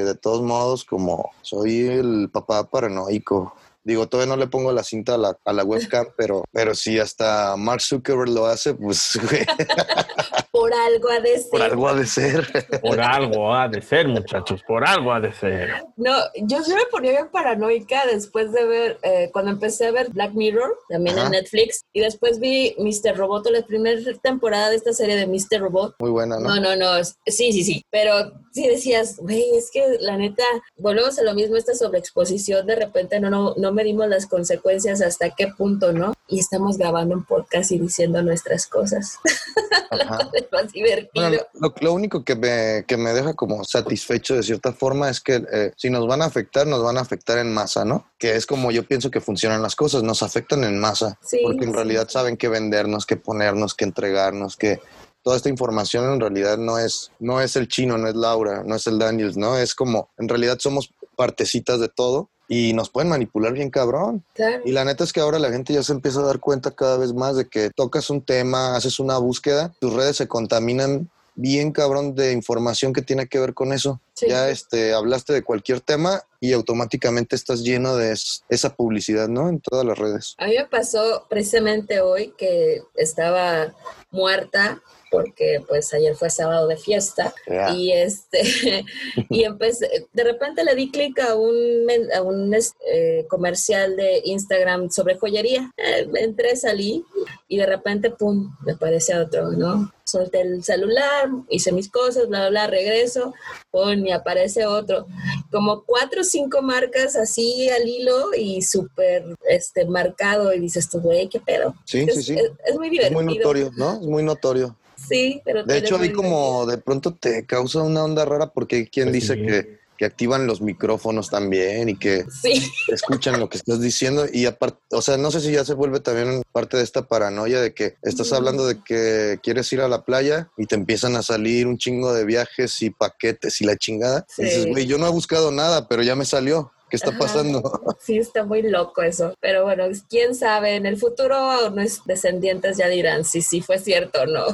de 0.04 0.14
todos 0.14 0.42
modos, 0.42 0.84
como 0.84 1.30
soy 1.42 1.86
el 1.88 2.28
papá 2.30 2.68
paranoico. 2.68 3.54
Digo, 3.82 4.08
todavía 4.08 4.34
no 4.34 4.38
le 4.40 4.48
pongo 4.48 4.72
la 4.72 4.82
cinta 4.82 5.14
a 5.14 5.18
la, 5.18 5.38
a 5.44 5.52
la 5.52 5.64
webcam, 5.64 6.06
pero, 6.18 6.44
pero 6.52 6.74
si 6.74 6.98
hasta 6.98 7.56
Mark 7.56 7.80
Zuckerberg 7.80 8.28
lo 8.30 8.46
hace, 8.46 8.74
pues 8.74 9.18
Por 10.56 10.72
algo 10.72 11.10
ha 11.10 11.20
de 11.20 11.38
ser. 11.38 11.50
por 11.50 11.62
algo 11.62 11.88
ha 11.88 11.94
de 11.94 12.06
ser. 12.06 12.80
Por 12.80 13.00
algo 13.00 13.54
ha 13.54 13.68
de 13.68 13.82
ser, 13.82 14.08
muchachos, 14.08 14.62
por 14.66 14.86
algo 14.86 15.12
ha 15.12 15.20
de 15.20 15.32
ser. 15.32 15.84
No, 15.96 16.14
yo 16.42 16.62
sí 16.62 16.72
me 16.74 16.86
ponía 16.90 17.10
bien 17.10 17.28
paranoica 17.30 18.06
después 18.06 18.52
de 18.52 18.64
ver, 18.64 18.98
eh, 19.02 19.30
cuando 19.32 19.50
empecé 19.50 19.86
a 19.86 19.90
ver 19.90 20.10
Black 20.10 20.32
Mirror, 20.32 20.78
también 20.88 21.18
Ajá. 21.18 21.26
en 21.26 21.32
Netflix, 21.32 21.82
y 21.92 22.00
después 22.00 22.40
vi 22.40 22.74
Mr. 22.78 23.16
Roboto, 23.16 23.50
la 23.50 23.62
primera 23.62 24.00
temporada 24.22 24.70
de 24.70 24.76
esta 24.76 24.92
serie 24.92 25.16
de 25.16 25.26
Mr. 25.26 25.60
Robot. 25.60 25.96
Muy 25.98 26.10
buena, 26.10 26.38
¿no? 26.38 26.48
No, 26.48 26.60
no, 26.60 26.76
no, 26.76 27.04
sí, 27.04 27.52
sí, 27.52 27.62
sí, 27.62 27.84
pero 27.90 28.32
sí 28.52 28.66
decías, 28.66 29.16
güey, 29.18 29.44
es 29.56 29.70
que 29.70 29.98
la 30.00 30.16
neta, 30.16 30.44
volvemos 30.78 31.18
a 31.18 31.22
lo 31.22 31.34
mismo, 31.34 31.56
esta 31.56 31.74
sobreexposición 31.74 32.66
de 32.66 32.76
repente 32.76 33.20
no, 33.20 33.28
no, 33.28 33.54
no 33.56 33.72
medimos 33.72 34.08
las 34.08 34.26
consecuencias 34.26 35.02
hasta 35.02 35.30
qué 35.30 35.48
punto, 35.48 35.92
¿no? 35.92 36.14
Y 36.28 36.40
estamos 36.40 36.78
grabando 36.78 37.14
un 37.14 37.24
podcast 37.24 37.70
y 37.72 37.78
diciendo 37.78 38.22
nuestras 38.22 38.66
cosas. 38.66 39.18
Ajá. 39.90 40.30
Es 40.46 40.52
más 40.52 40.72
divertido. 40.72 41.28
Bueno, 41.28 41.42
lo, 41.54 41.74
lo 41.80 41.92
único 41.92 42.24
que 42.24 42.34
me, 42.36 42.84
que 42.86 42.96
me 42.96 43.12
deja 43.12 43.34
como 43.34 43.64
satisfecho 43.64 44.34
de 44.34 44.42
cierta 44.42 44.72
forma 44.72 45.10
es 45.10 45.20
que 45.20 45.42
eh, 45.52 45.72
si 45.76 45.90
nos 45.90 46.06
van 46.06 46.22
a 46.22 46.26
afectar, 46.26 46.66
nos 46.66 46.82
van 46.82 46.98
a 46.98 47.00
afectar 47.00 47.38
en 47.38 47.52
masa, 47.52 47.84
¿no? 47.84 48.10
Que 48.18 48.36
es 48.36 48.46
como 48.46 48.70
yo 48.70 48.86
pienso 48.86 49.10
que 49.10 49.20
funcionan 49.20 49.62
las 49.62 49.76
cosas, 49.76 50.02
nos 50.02 50.22
afectan 50.22 50.64
en 50.64 50.78
masa, 50.78 51.18
Sí, 51.22 51.40
porque 51.42 51.64
en 51.64 51.70
sí. 51.70 51.76
realidad 51.76 52.08
saben 52.08 52.36
qué 52.36 52.48
vendernos, 52.48 53.06
qué 53.06 53.16
ponernos, 53.16 53.74
qué 53.74 53.84
entregarnos, 53.84 54.56
que 54.56 54.80
toda 55.22 55.36
esta 55.36 55.48
información 55.48 56.12
en 56.12 56.20
realidad 56.20 56.56
no 56.56 56.78
es, 56.78 57.10
no 57.18 57.40
es 57.40 57.56
el 57.56 57.66
chino, 57.68 57.98
no 57.98 58.08
es 58.08 58.14
Laura, 58.14 58.62
no 58.64 58.76
es 58.76 58.86
el 58.86 58.98
Daniels, 58.98 59.36
¿no? 59.36 59.58
Es 59.58 59.74
como, 59.74 60.10
en 60.18 60.28
realidad 60.28 60.58
somos 60.60 60.90
partecitas 61.16 61.80
de 61.80 61.88
todo 61.88 62.30
y 62.48 62.72
nos 62.74 62.90
pueden 62.90 63.08
manipular 63.10 63.52
bien 63.52 63.70
cabrón. 63.70 64.24
Claro. 64.34 64.62
Y 64.64 64.72
la 64.72 64.84
neta 64.84 65.04
es 65.04 65.12
que 65.12 65.20
ahora 65.20 65.38
la 65.38 65.50
gente 65.50 65.72
ya 65.72 65.82
se 65.82 65.92
empieza 65.92 66.20
a 66.20 66.24
dar 66.26 66.38
cuenta 66.40 66.70
cada 66.70 66.96
vez 66.96 67.12
más 67.12 67.36
de 67.36 67.48
que 67.48 67.70
tocas 67.70 68.08
un 68.10 68.22
tema, 68.22 68.76
haces 68.76 68.98
una 69.00 69.18
búsqueda, 69.18 69.72
tus 69.80 69.92
redes 69.92 70.16
se 70.16 70.28
contaminan 70.28 71.10
bien 71.38 71.70
cabrón 71.70 72.14
de 72.14 72.32
información 72.32 72.94
que 72.94 73.02
tiene 73.02 73.26
que 73.26 73.38
ver 73.38 73.52
con 73.52 73.72
eso. 73.74 74.00
Sí. 74.14 74.26
Ya 74.28 74.48
este, 74.48 74.94
hablaste 74.94 75.34
de 75.34 75.42
cualquier 75.42 75.80
tema 75.82 76.22
y 76.40 76.54
automáticamente 76.54 77.36
estás 77.36 77.60
lleno 77.60 77.94
de 77.96 78.12
es- 78.12 78.42
esa 78.48 78.74
publicidad, 78.74 79.28
¿no? 79.28 79.50
En 79.50 79.60
todas 79.60 79.84
las 79.84 79.98
redes. 79.98 80.34
A 80.38 80.46
mí 80.46 80.54
me 80.56 80.64
pasó 80.64 81.26
precisamente 81.28 82.00
hoy 82.00 82.32
que 82.38 82.80
estaba 82.94 83.74
muerta 84.10 84.80
porque 85.16 85.62
pues 85.66 85.94
ayer 85.94 86.14
fue 86.14 86.28
sábado 86.28 86.66
de 86.68 86.76
fiesta 86.76 87.32
y 87.74 87.90
este 87.92 88.42
y 89.30 89.44
empecé 89.44 90.06
de 90.12 90.24
repente 90.24 90.62
le 90.62 90.74
di 90.74 90.90
clic 90.90 91.18
a 91.20 91.34
un 91.34 91.86
a 92.14 92.20
un 92.20 92.52
es- 92.52 92.74
eh, 92.92 93.24
comercial 93.30 93.96
de 93.96 94.20
Instagram 94.24 94.90
sobre 94.90 95.16
joyería 95.16 95.70
Eh, 95.78 96.06
entré 96.16 96.54
salí 96.56 97.02
y 97.48 97.56
de 97.56 97.64
repente 97.66 98.10
pum 98.10 98.54
me 98.66 98.72
aparece 98.72 99.16
otro 99.16 99.50
no 99.52 99.90
solté 100.04 100.42
el 100.42 100.62
celular 100.62 101.28
hice 101.48 101.72
mis 101.72 101.88
cosas 101.90 102.28
bla 102.28 102.40
bla 102.40 102.50
bla 102.50 102.66
regreso 102.66 103.32
pum 103.70 104.04
y 104.06 104.12
aparece 104.12 104.66
otro 104.66 105.06
como 105.50 105.82
cuatro 105.84 106.20
o 106.20 106.24
cinco 106.24 106.60
marcas 106.60 107.16
así 107.16 107.68
al 107.70 107.88
hilo 107.88 108.34
y 108.36 108.60
súper 108.60 109.24
este 109.48 109.86
marcado 109.86 110.52
y 110.52 110.60
dices 110.60 110.90
tú 110.90 111.00
güey 111.00 111.28
qué 111.28 111.40
pedo 111.40 111.74
Sí, 111.86 112.00
es, 112.06 112.14
sí, 112.16 112.22
sí. 112.22 112.34
es- 112.34 112.50
es 112.66 112.74
muy 112.76 112.88
Es 112.88 112.92
divertido 112.92 113.22
muy 113.22 113.34
notorio, 113.38 113.70
¿no? 113.76 113.88
Es 114.00 114.06
muy 114.06 114.22
notorio. 114.22 114.76
Sí 115.08 115.40
pero 115.44 115.64
De 115.64 115.78
hecho, 115.78 115.96
ahí 115.98 116.12
como 116.12 116.66
de 116.66 116.78
pronto 116.78 117.14
te 117.14 117.44
causa 117.46 117.82
una 117.82 118.04
onda 118.04 118.24
rara 118.24 118.52
porque 118.52 118.76
hay 118.76 118.86
quien 118.86 119.08
Pues 119.08 119.22
dice 119.22 119.34
sí. 119.34 119.46
que, 119.46 119.78
que 119.98 120.04
activan 120.04 120.46
los 120.46 120.60
micrófonos 120.60 121.30
también 121.30 121.88
y 121.88 121.96
que 121.98 122.26
sí 122.42 122.62
escuchan 122.88 123.40
lo 123.40 123.48
que 123.48 123.56
estás 123.56 123.80
diciendo 123.80 124.26
y 124.30 124.44
aparte, 124.46 124.78
o 124.90 125.00
sea, 125.00 125.16
no 125.16 125.30
sé 125.30 125.40
si 125.40 125.52
ya 125.52 125.64
se 125.64 125.72
vuelve 125.74 126.00
también 126.00 126.42
parte 126.52 126.76
de 126.76 126.82
esta 126.82 127.08
paranoia 127.08 127.60
de 127.60 127.72
que 127.72 127.96
estás 128.02 128.32
hablando 128.32 128.66
de 128.66 128.82
que 128.84 129.38
quieres 129.42 129.72
ir 129.72 129.80
a 129.80 129.88
la 129.88 130.04
playa 130.04 130.50
y 130.58 130.66
te 130.66 130.74
empiezan 130.74 131.16
a 131.16 131.22
salir 131.22 131.66
un 131.66 131.78
chingo 131.78 132.12
de 132.12 132.24
viajes 132.26 132.82
y 132.82 132.90
paquetes 132.90 133.60
y 133.60 133.64
la 133.64 133.76
chingada. 133.76 134.26
Sí. 134.28 134.42
Y 134.42 134.44
dices, 134.44 134.66
güey, 134.66 134.86
yo 134.86 134.98
no 134.98 135.06
he 135.06 135.10
buscado 135.10 135.50
nada, 135.50 135.88
pero 135.88 136.02
ya 136.02 136.14
me 136.14 136.26
salió. 136.26 136.72
¿Qué 136.88 136.96
está 136.96 137.10
Ajá. 137.10 137.18
pasando? 137.18 137.62
Sí, 137.98 138.18
está 138.18 138.44
muy 138.44 138.62
loco 138.62 139.02
eso. 139.02 139.34
Pero 139.40 139.64
bueno, 139.64 139.84
quién 140.08 140.34
sabe, 140.34 140.76
en 140.76 140.86
el 140.86 140.96
futuro 140.96 141.70
nuestros 141.70 142.06
descendientes 142.06 142.76
ya 142.76 142.86
dirán 142.88 143.24
si 143.24 143.42
sí 143.42 143.60
fue 143.60 143.78
cierto 143.78 144.22
o 144.22 144.26
no. 144.26 144.44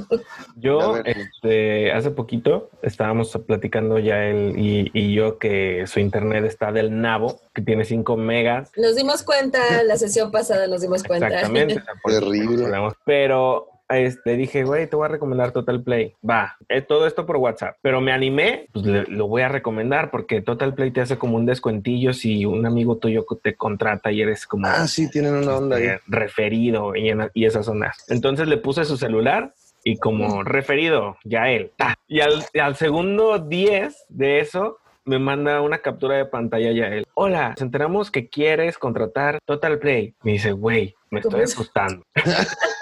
Yo, 0.56 0.96
este, 1.04 1.92
hace 1.92 2.10
poquito 2.10 2.70
estábamos 2.80 3.36
platicando 3.46 3.98
ya 3.98 4.24
él 4.24 4.54
y, 4.56 4.90
y 4.94 5.12
yo 5.12 5.38
que 5.38 5.86
su 5.86 6.00
internet 6.00 6.44
está 6.44 6.72
del 6.72 6.98
nabo, 6.98 7.40
que 7.52 7.60
tiene 7.60 7.84
5 7.84 8.16
megas. 8.16 8.70
Nos 8.76 8.96
dimos 8.96 9.22
cuenta, 9.22 9.82
la 9.82 9.96
sesión 9.98 10.30
pasada 10.30 10.66
nos 10.66 10.80
dimos 10.80 11.02
cuenta. 11.02 11.26
Exactamente. 11.26 11.82
Terrible. 12.04 12.66
Pero 13.04 13.71
este, 13.98 14.36
dije, 14.36 14.64
güey, 14.64 14.86
te 14.88 14.96
voy 14.96 15.06
a 15.06 15.08
recomendar 15.08 15.52
Total 15.52 15.82
Play. 15.82 16.14
Va, 16.28 16.56
eh, 16.68 16.80
todo 16.82 17.06
esto 17.06 17.26
por 17.26 17.36
WhatsApp. 17.36 17.76
Pero 17.82 18.00
me 18.00 18.12
animé, 18.12 18.66
pues 18.72 18.84
le- 18.86 19.04
lo 19.04 19.28
voy 19.28 19.42
a 19.42 19.48
recomendar 19.48 20.10
porque 20.10 20.40
Total 20.42 20.74
Play 20.74 20.90
te 20.90 21.00
hace 21.00 21.18
como 21.18 21.36
un 21.36 21.46
descuentillo 21.46 22.12
si 22.12 22.44
un 22.44 22.64
amigo 22.66 22.96
tuyo 22.98 23.24
te 23.42 23.54
contrata 23.54 24.12
y 24.12 24.22
eres 24.22 24.46
como 24.46 24.66
Ah, 24.66 24.86
sí, 24.86 25.10
tienen 25.10 25.34
una 25.34 25.56
onda 25.56 25.76
ahí. 25.76 25.84
este, 25.84 26.00
referido 26.08 26.94
y, 26.96 27.08
en- 27.08 27.30
y 27.34 27.44
esas 27.44 27.68
ondas. 27.68 28.04
Entonces 28.08 28.48
le 28.48 28.56
puse 28.58 28.84
su 28.84 28.96
celular 28.96 29.52
y 29.84 29.96
como 29.98 30.44
referido, 30.44 31.16
ya 31.24 31.50
él. 31.50 31.72
Y 32.06 32.20
al, 32.20 32.44
y 32.52 32.58
al 32.60 32.76
segundo 32.76 33.38
10 33.40 34.04
de 34.08 34.38
eso, 34.40 34.78
me 35.04 35.18
manda 35.18 35.60
una 35.60 35.78
captura 35.78 36.16
de 36.16 36.24
pantalla 36.26 36.70
ya 36.70 36.86
él. 36.86 37.04
Hola, 37.14 37.50
nos 37.50 37.62
enteramos 37.62 38.10
que 38.12 38.28
quieres 38.28 38.78
contratar 38.78 39.40
Total 39.44 39.80
Play. 39.80 40.14
Me 40.22 40.32
dice, 40.32 40.52
güey, 40.52 40.94
me 41.10 41.20
¿Cómo 41.20 41.36
estoy 41.38 41.44
es? 41.44 41.52
asustando. 41.52 42.04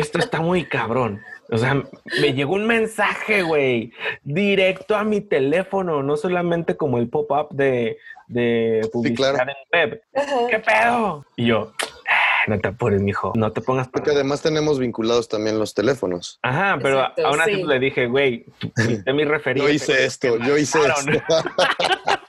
Esto 0.00 0.18
está 0.18 0.40
muy 0.40 0.64
cabrón. 0.64 1.20
O 1.50 1.58
sea, 1.58 1.82
me 2.20 2.32
llegó 2.32 2.54
un 2.54 2.66
mensaje, 2.66 3.42
güey, 3.42 3.92
directo 4.22 4.96
a 4.96 5.04
mi 5.04 5.20
teléfono, 5.20 6.02
no 6.02 6.16
solamente 6.16 6.76
como 6.76 6.98
el 6.98 7.08
pop-up 7.08 7.48
de, 7.50 7.98
de 8.28 8.88
publicidad 8.92 9.34
claro. 9.34 9.50
en 9.72 9.90
web. 9.90 10.02
Ajá. 10.14 10.36
¿Qué 10.48 10.58
pedo? 10.60 11.26
Y 11.36 11.46
yo, 11.46 11.72
"Ah, 12.08 12.44
no 12.46 12.58
te 12.60 12.68
apures, 12.68 13.02
mijo, 13.02 13.32
no 13.34 13.50
te 13.50 13.60
pongas 13.60 13.88
Porque 13.88 14.12
además 14.12 14.42
tenemos 14.42 14.78
vinculados 14.78 15.28
también 15.28 15.58
los 15.58 15.74
teléfonos. 15.74 16.38
Ajá, 16.42 16.78
pero 16.80 17.00
Exacto, 17.00 17.26
aún 17.26 17.40
así 17.40 17.54
sí. 17.56 17.64
le 17.64 17.78
dije, 17.80 18.06
güey, 18.06 18.46
fuiste 18.76 19.12
mi 19.12 19.24
referido. 19.24 19.66
Yo 19.66 19.72
hice 19.72 20.04
esto, 20.04 20.38
yo 20.38 20.56
hice 20.56 20.78
esto. 20.78 21.10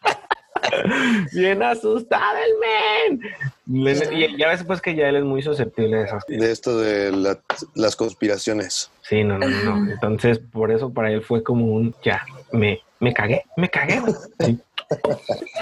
Bien 1.34 1.62
asustado 1.64 2.38
el 2.38 3.20
men. 3.20 3.32
Y 3.74 4.38
ya 4.38 4.50
ves, 4.50 4.64
pues 4.66 4.82
que 4.82 4.96
ya 4.96 5.08
él 5.08 5.16
es 5.16 5.24
muy 5.24 5.42
susceptible 5.42 5.98
de 5.98 6.04
esas 6.04 6.24
cosas. 6.26 6.40
de 6.42 6.52
esto 6.52 6.78
de 6.80 7.12
la- 7.12 7.40
las 7.76 7.96
conspiraciones. 7.96 8.92
Sí, 9.02 9.24
no, 9.24 9.38
no, 9.38 9.48
no. 9.48 9.92
Entonces, 9.92 10.40
por 10.40 10.72
eso 10.72 10.92
para 10.92 11.12
él 11.12 11.22
fue 11.22 11.42
como 11.44 11.66
un, 11.68 11.96
ya, 12.04 12.24
me, 12.52 12.82
me 13.00 13.14
cagué, 13.14 13.44
me 13.58 13.70
cagué. 13.70 14.02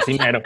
Sí. 0.05 0.17
Mero. 0.19 0.41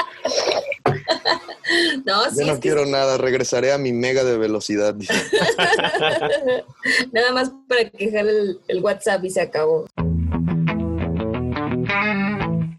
No, 2.06 2.26
Yo 2.26 2.32
sí, 2.32 2.46
no 2.46 2.54
es 2.54 2.54
que 2.56 2.60
quiero 2.60 2.86
nada, 2.86 3.18
regresaré 3.18 3.72
a 3.72 3.78
mi 3.78 3.94
mega 3.94 4.24
de 4.26 4.38
velocidad. 4.38 4.94
dice. 4.94 5.14
nada 7.14 7.32
más 7.32 7.52
para 7.70 7.90
quejar 7.90 8.28
el, 8.28 8.60
el 8.68 8.82
WhatsApp 8.84 9.24
y 9.24 9.30
se 9.30 9.40
acabó. 9.42 9.88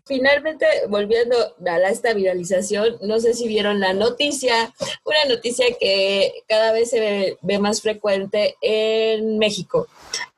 Finalmente, 0.07 0.67
volviendo 0.89 1.37
a 1.67 1.79
esta 1.89 2.13
viralización, 2.13 2.99
no 3.01 3.19
sé 3.21 3.33
si 3.33 3.49
vieron 3.49 3.81
la 3.81 3.95
noticia, 3.95 4.75
una 5.05 5.25
noticia 5.35 5.67
que 5.81 6.45
cada 6.47 6.73
vez 6.73 6.91
se 6.91 7.01
ve, 7.01 7.39
ve 7.41 7.59
más 7.59 7.81
frecuente 7.81 8.57
en 8.61 9.39
México, 9.39 9.87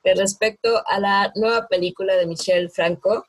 que 0.04 0.14
respecto 0.14 0.82
a 0.86 1.00
la 1.00 1.32
nueva 1.34 1.66
película 1.66 2.14
de 2.14 2.26
Michelle 2.26 2.68
Franco, 2.68 3.26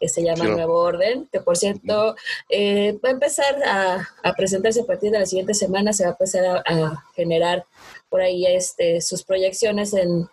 que 0.00 0.08
se 0.08 0.22
llama 0.22 0.46
Sí. 0.46 0.50
Nuevo 0.52 0.80
Orden, 0.80 1.28
que 1.30 1.40
por 1.40 1.56
cierto 1.56 2.16
eh, 2.48 2.98
va 3.04 3.10
a 3.10 3.12
empezar 3.12 3.62
a, 3.64 4.08
a 4.22 4.32
presentarse 4.34 4.80
a 4.80 4.86
partir 4.86 5.10
de 5.10 5.18
la 5.18 5.26
siguiente 5.26 5.54
semana, 5.54 5.92
se 5.92 6.04
va 6.04 6.10
a 6.10 6.12
empezar 6.12 6.44
a, 6.46 6.62
a 6.64 7.04
generar 7.14 7.64
por 8.08 8.20
ahí 8.20 8.46
este, 8.46 9.00
sus 9.00 9.22
proyecciones 9.22 9.92
en, 9.92 10.28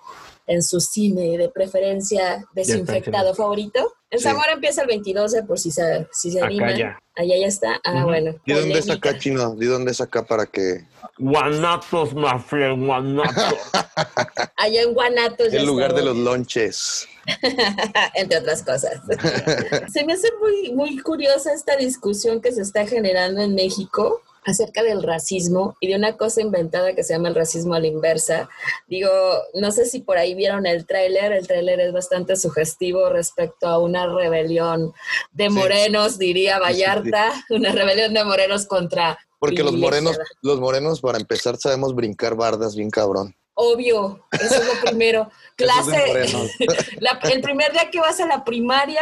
en 0.48 0.64
su 0.64 0.80
cine 0.80 1.38
de 1.38 1.50
preferencia 1.50 2.46
desinfectado 2.54 3.36
favorito. 3.36 3.94
En 4.12 4.20
Sí. 4.20 4.26
Zamora 4.26 4.52
empieza 4.52 4.82
el 4.82 4.88
22 4.88 5.36
por 5.48 5.58
si 5.58 5.72
se, 5.72 6.08
si 6.12 6.32
se 6.32 6.40
ya. 6.40 7.00
Allá 7.16 7.38
ya 7.38 7.48
está. 7.48 7.82
Ah, 7.84 8.04
bueno. 8.04 8.36
¿Y 8.46 8.54
dónde 8.54 8.80
es 8.80 8.90
acá, 8.90 9.18
chino? 9.18 9.56
¿Y 9.60 9.66
dónde 9.66 9.92
es 9.92 10.02
acá 10.02 10.24
para 10.24 10.46
que 10.46 10.86
Guanatos, 11.18 12.14
mafia, 12.14 12.72
guanatos. 12.72 13.60
Allá 14.58 14.82
en 14.82 14.94
Guanatos. 14.94 15.52
ya 15.52 15.60
el 15.60 15.66
lugar 15.66 15.94
de 15.94 16.04
los 16.04 16.18
lonches? 16.18 17.08
entre 18.16 18.40
otras 18.40 18.64
cosas. 18.64 19.00
se 19.94 20.04
me 20.06 20.14
hace 20.14 20.28
muy, 20.40 20.74
muy 20.74 20.98
curiosa 21.00 21.54
esta 21.54 21.76
discusión 21.78 22.42
que 22.42 22.52
se 22.52 22.62
está 22.62 22.88
generando 22.88 23.42
en 23.42 23.54
México 23.56 24.22
acerca 24.46 24.82
del 24.84 25.04
racismo 25.04 25.76
y 25.80 25.88
de 25.88 25.96
una 25.96 26.18
cosa 26.18 26.42
inventada 26.42 26.94
que 26.96 27.04
se 27.04 27.14
llama 27.14 27.30
el 27.30 27.36
racismo 27.36 27.74
a 27.76 27.80
la 27.80 27.88
inversa. 27.88 28.50
Digo, 28.88 29.10
no 29.54 29.72
sé 29.72 29.86
si 29.86 30.00
por 30.02 30.18
ahí 30.18 30.34
vieron 30.34 30.66
el 30.66 30.86
tráiler, 30.86 31.32
el 31.32 31.48
tráiler 31.48 31.80
es 31.80 31.94
bastante 31.94 32.36
sugestivo 32.36 33.10
respecto 33.10 33.68
a 33.68 33.80
una 33.80 34.08
rebelión 34.08 34.94
de 35.32 35.46
Sí. 35.46 35.50
morenos, 35.52 36.18
diría 36.18 36.60
Vallarta, 36.60 37.32
una 37.50 37.72
rebelión 37.72 38.14
de 38.14 38.24
morenos 38.24 38.66
contra... 38.66 39.18
Porque 39.40 39.64
los 39.64 39.74
morenos, 39.76 40.18
los 40.44 40.60
morenos, 40.60 41.02
para 41.02 41.18
empezar, 41.18 41.58
sabemos 41.58 41.96
brincar 41.96 42.36
bardas 42.36 42.76
bien 42.76 42.90
cabrón. 42.92 43.36
Obvio, 43.54 44.26
eso 44.32 44.56
es 44.56 44.66
lo 44.68 44.82
primero. 44.90 45.30
Es 45.58 45.68
Clase, 45.68 46.26
la- 47.00 47.20
el 47.32 47.42
primer 47.42 47.72
día 47.72 47.90
que 47.92 48.00
vas 48.00 48.20
a 48.20 48.26
la 48.26 48.44
primaria 48.44 49.02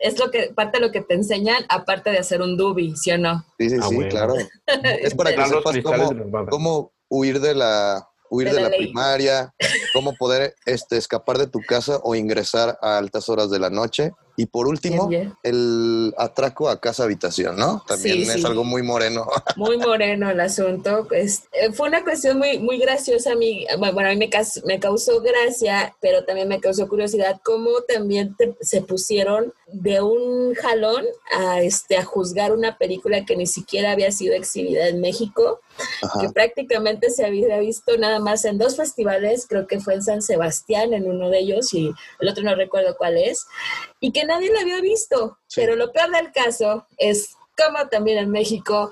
es 0.00 0.18
lo 0.18 0.30
que 0.30 0.50
parte 0.54 0.78
de 0.78 0.86
lo 0.86 0.92
que 0.92 1.02
te 1.02 1.14
enseñan, 1.14 1.64
aparte 1.68 2.10
de 2.10 2.18
hacer 2.18 2.40
un 2.40 2.56
dubi, 2.56 2.96
¿sí 2.96 3.12
o 3.12 3.18
no? 3.18 3.44
Sí, 3.58 3.68
sí, 3.70 3.76
Ah, 3.80 3.86
sí, 3.88 3.94
bueno. 3.94 4.10
claro. 4.10 4.34
Es 5.02 5.14
para 5.14 5.34
que 5.34 5.44
sepas 5.46 5.76
cómo, 6.48 6.92
huir 7.08 7.40
de 7.40 7.54
la 7.54 8.06
huir 8.30 8.48
De 8.48 8.54
de, 8.54 8.60
la 8.62 8.68
primaria, 8.68 9.52
cómo 9.92 10.14
poder 10.14 10.54
este, 10.64 10.96
escapar 10.96 11.36
de 11.36 11.48
tu 11.48 11.58
casa 11.66 11.98
o 12.04 12.14
ingresar 12.14 12.78
a 12.80 12.96
altas 12.96 13.28
horas 13.28 13.50
de 13.50 13.58
la 13.58 13.70
noche 13.70 14.12
Y 14.40 14.46
por 14.46 14.66
último, 14.68 15.06
Bien, 15.06 15.22
bien. 15.22 15.34
el 15.42 16.14
atraco 16.16 16.70
a 16.70 16.80
casa 16.80 17.04
habitación, 17.04 17.56
¿no? 17.56 17.84
También 17.86 18.16
Sí, 18.16 18.22
es 18.22 18.32
sí. 18.40 18.46
algo 18.46 18.64
muy 18.64 18.82
moreno. 18.82 19.26
Muy 19.56 19.76
moreno 19.76 20.30
el 20.30 20.40
asunto. 20.40 21.04
Pues, 21.08 21.42
fue 21.74 21.88
una 21.88 22.02
cuestión 22.04 22.38
muy, 22.38 22.58
muy 22.58 22.78
graciosa. 22.78 23.32
A 23.32 23.34
mí, 23.34 23.66
bueno, 23.78 24.08
a 24.08 24.12
mí 24.14 24.16
me, 24.16 24.30
me 24.64 24.80
causó 24.80 25.20
gracia, 25.20 25.94
pero 26.00 26.24
también 26.24 26.48
me 26.48 26.58
causó 26.58 26.88
curiosidad 26.88 27.38
cómo 27.44 27.82
también 27.86 28.34
te- 28.36 28.56
se 28.62 28.80
pusieron 28.80 29.52
de 29.72 30.00
un 30.00 30.54
jalón 30.54 31.04
a, 31.36 31.60
este, 31.60 31.98
a 31.98 32.04
juzgar 32.04 32.52
una 32.52 32.78
película 32.78 33.24
que 33.26 33.36
ni 33.36 33.46
siquiera 33.46 33.92
había 33.92 34.10
sido 34.10 34.34
exhibida 34.34 34.88
en 34.88 35.00
México, 35.00 35.60
Ajá. 36.02 36.20
que 36.20 36.30
prácticamente 36.30 37.10
se 37.10 37.24
había 37.26 37.58
visto 37.58 37.96
nada 37.98 38.18
más 38.20 38.44
en 38.46 38.58
dos 38.58 38.76
festivales, 38.76 39.46
creo 39.48 39.66
que 39.66 39.80
fue 39.80 39.94
en 39.94 40.02
San 40.02 40.22
Sebastián 40.22 40.92
en 40.94 41.08
uno 41.08 41.28
de 41.28 41.38
ellos 41.40 41.72
y 41.74 41.92
el 42.20 42.28
otro 42.28 42.42
no 42.42 42.54
recuerdo 42.56 42.96
cuál 42.96 43.16
es, 43.18 43.46
y 44.00 44.12
que 44.12 44.24
nadie 44.24 44.50
la 44.50 44.60
había 44.62 44.80
visto. 44.80 45.38
Sí. 45.46 45.60
Pero 45.60 45.76
lo 45.76 45.92
peor 45.92 46.10
del 46.10 46.32
caso 46.32 46.86
es 46.96 47.36
como 47.56 47.88
también 47.88 48.18
en 48.18 48.30
México 48.30 48.90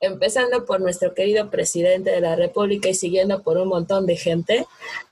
empezando 0.00 0.64
por 0.64 0.80
nuestro 0.80 1.14
querido 1.14 1.50
presidente 1.50 2.10
de 2.10 2.20
la 2.20 2.36
República 2.36 2.88
y 2.88 2.94
siguiendo 2.94 3.42
por 3.42 3.58
un 3.58 3.68
montón 3.68 4.06
de 4.06 4.16
gente, 4.16 4.66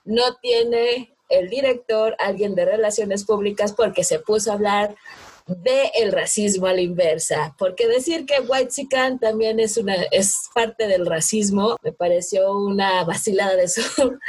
no 0.05 0.35
tiene 0.35 1.13
el 1.29 1.49
director 1.49 2.15
alguien 2.19 2.55
de 2.55 2.65
relaciones 2.65 3.25
públicas 3.25 3.73
porque 3.73 4.03
se 4.03 4.19
puso 4.19 4.51
a 4.51 4.55
hablar 4.55 4.95
de 5.47 5.91
el 5.95 6.11
racismo 6.11 6.67
a 6.67 6.73
la 6.73 6.81
inversa, 6.81 7.55
porque 7.59 7.87
decir 7.87 8.25
que 8.25 8.39
White 8.39 8.71
también 9.19 9.59
es 9.59 9.77
una 9.77 9.95
es 10.11 10.49
parte 10.53 10.87
del 10.87 11.05
racismo 11.05 11.77
me 11.83 11.91
pareció 11.91 12.55
una 12.57 13.03
vacilada 13.03 13.55
de 13.55 13.67
su 13.67 13.81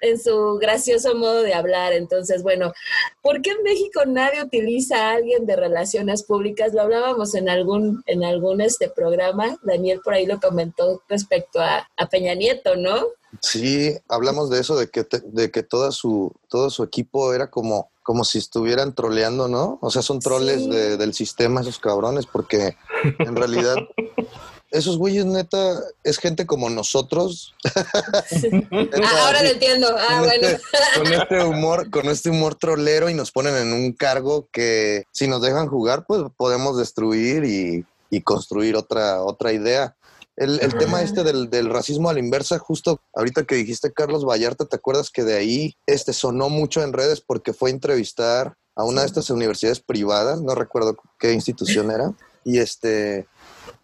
en 0.00 0.18
su 0.20 0.58
gracioso 0.60 1.14
modo 1.14 1.42
de 1.42 1.54
hablar. 1.54 1.92
Entonces, 1.92 2.42
bueno, 2.42 2.72
¿por 3.22 3.42
qué 3.42 3.50
en 3.50 3.62
México 3.62 4.02
nadie 4.06 4.42
utiliza 4.42 4.96
a 5.10 5.12
alguien 5.12 5.46
de 5.46 5.56
relaciones 5.56 6.22
públicas? 6.22 6.72
Lo 6.72 6.82
hablábamos 6.82 7.34
en 7.34 7.48
algún 7.48 8.02
en 8.06 8.24
algún 8.24 8.60
este 8.60 8.88
programa, 8.88 9.58
Daniel 9.62 10.00
por 10.02 10.14
ahí 10.14 10.26
lo 10.26 10.40
comentó 10.40 11.02
respecto 11.08 11.60
a, 11.60 11.88
a 11.96 12.06
Peña 12.08 12.34
Nieto, 12.34 12.76
¿no? 12.76 13.06
Sí, 13.40 13.96
hablamos 14.08 14.50
de 14.50 14.60
eso, 14.60 14.76
de 14.76 14.90
que, 14.90 15.04
te- 15.04 15.22
de 15.24 15.50
que 15.50 15.62
toda 15.62 15.90
su, 15.90 16.32
todo 16.48 16.68
su 16.70 16.82
equipo 16.82 17.32
era 17.32 17.50
como, 17.50 17.90
como 18.02 18.24
si 18.24 18.38
estuvieran 18.38 18.94
troleando, 18.94 19.48
¿no? 19.48 19.78
O 19.80 19.90
sea, 19.90 20.02
son 20.02 20.20
troles 20.20 20.62
Sí. 20.62 20.70
de- 20.70 20.96
del 20.96 21.14
sistema, 21.14 21.60
esos 21.60 21.78
cabrones, 21.78 22.26
porque 22.26 22.76
en 23.18 23.36
realidad 23.36 23.76
esos 24.70 24.96
güeyes 24.98 25.24
neta 25.26 25.78
es 26.02 26.18
gente 26.18 26.46
como 26.46 26.70
nosotros. 26.70 27.54
Neta, 28.70 28.98
Ah, 29.02 29.26
ahora 29.26 29.42
lo 29.42 29.50
entiendo. 29.50 29.88
Ah, 29.98 30.18
con, 30.18 30.26
bueno. 30.28 30.46
este, 30.48 30.60
con 30.98 31.12
este 31.12 31.44
humor, 31.44 31.90
con 31.90 32.06
este 32.08 32.30
humor 32.30 32.54
trolero 32.54 33.10
y 33.10 33.14
nos 33.14 33.30
ponen 33.30 33.54
en 33.56 33.72
un 33.72 33.92
cargo 33.92 34.48
que 34.50 35.04
si 35.12 35.28
nos 35.28 35.42
dejan 35.42 35.68
jugar, 35.68 36.04
pues 36.06 36.22
podemos 36.36 36.78
destruir 36.78 37.44
y, 37.44 37.84
y 38.10 38.22
construir 38.22 38.76
otra, 38.76 39.22
otra 39.22 39.52
idea. 39.52 39.94
El, 40.36 40.60
el 40.60 40.74
tema 40.76 41.02
este 41.02 41.24
del, 41.24 41.50
del 41.50 41.68
racismo 41.68 42.08
a 42.08 42.14
la 42.14 42.18
inversa, 42.20 42.58
justo 42.58 43.00
ahorita 43.14 43.44
que 43.44 43.54
dijiste 43.56 43.92
Carlos 43.92 44.24
Vallarta, 44.24 44.64
¿te 44.64 44.76
acuerdas 44.76 45.10
que 45.10 45.24
de 45.24 45.34
ahí 45.36 45.74
este 45.86 46.12
sonó 46.12 46.48
mucho 46.48 46.82
en 46.82 46.92
redes 46.94 47.20
porque 47.20 47.52
fue 47.52 47.68
a 47.70 47.72
entrevistar 47.74 48.54
a 48.74 48.84
una 48.84 49.02
de 49.02 49.06
estas 49.08 49.28
universidades 49.28 49.80
privadas, 49.80 50.40
no 50.40 50.54
recuerdo 50.54 50.96
qué 51.18 51.32
institución 51.34 51.90
era, 51.90 52.12
y 52.44 52.58
este 52.58 53.26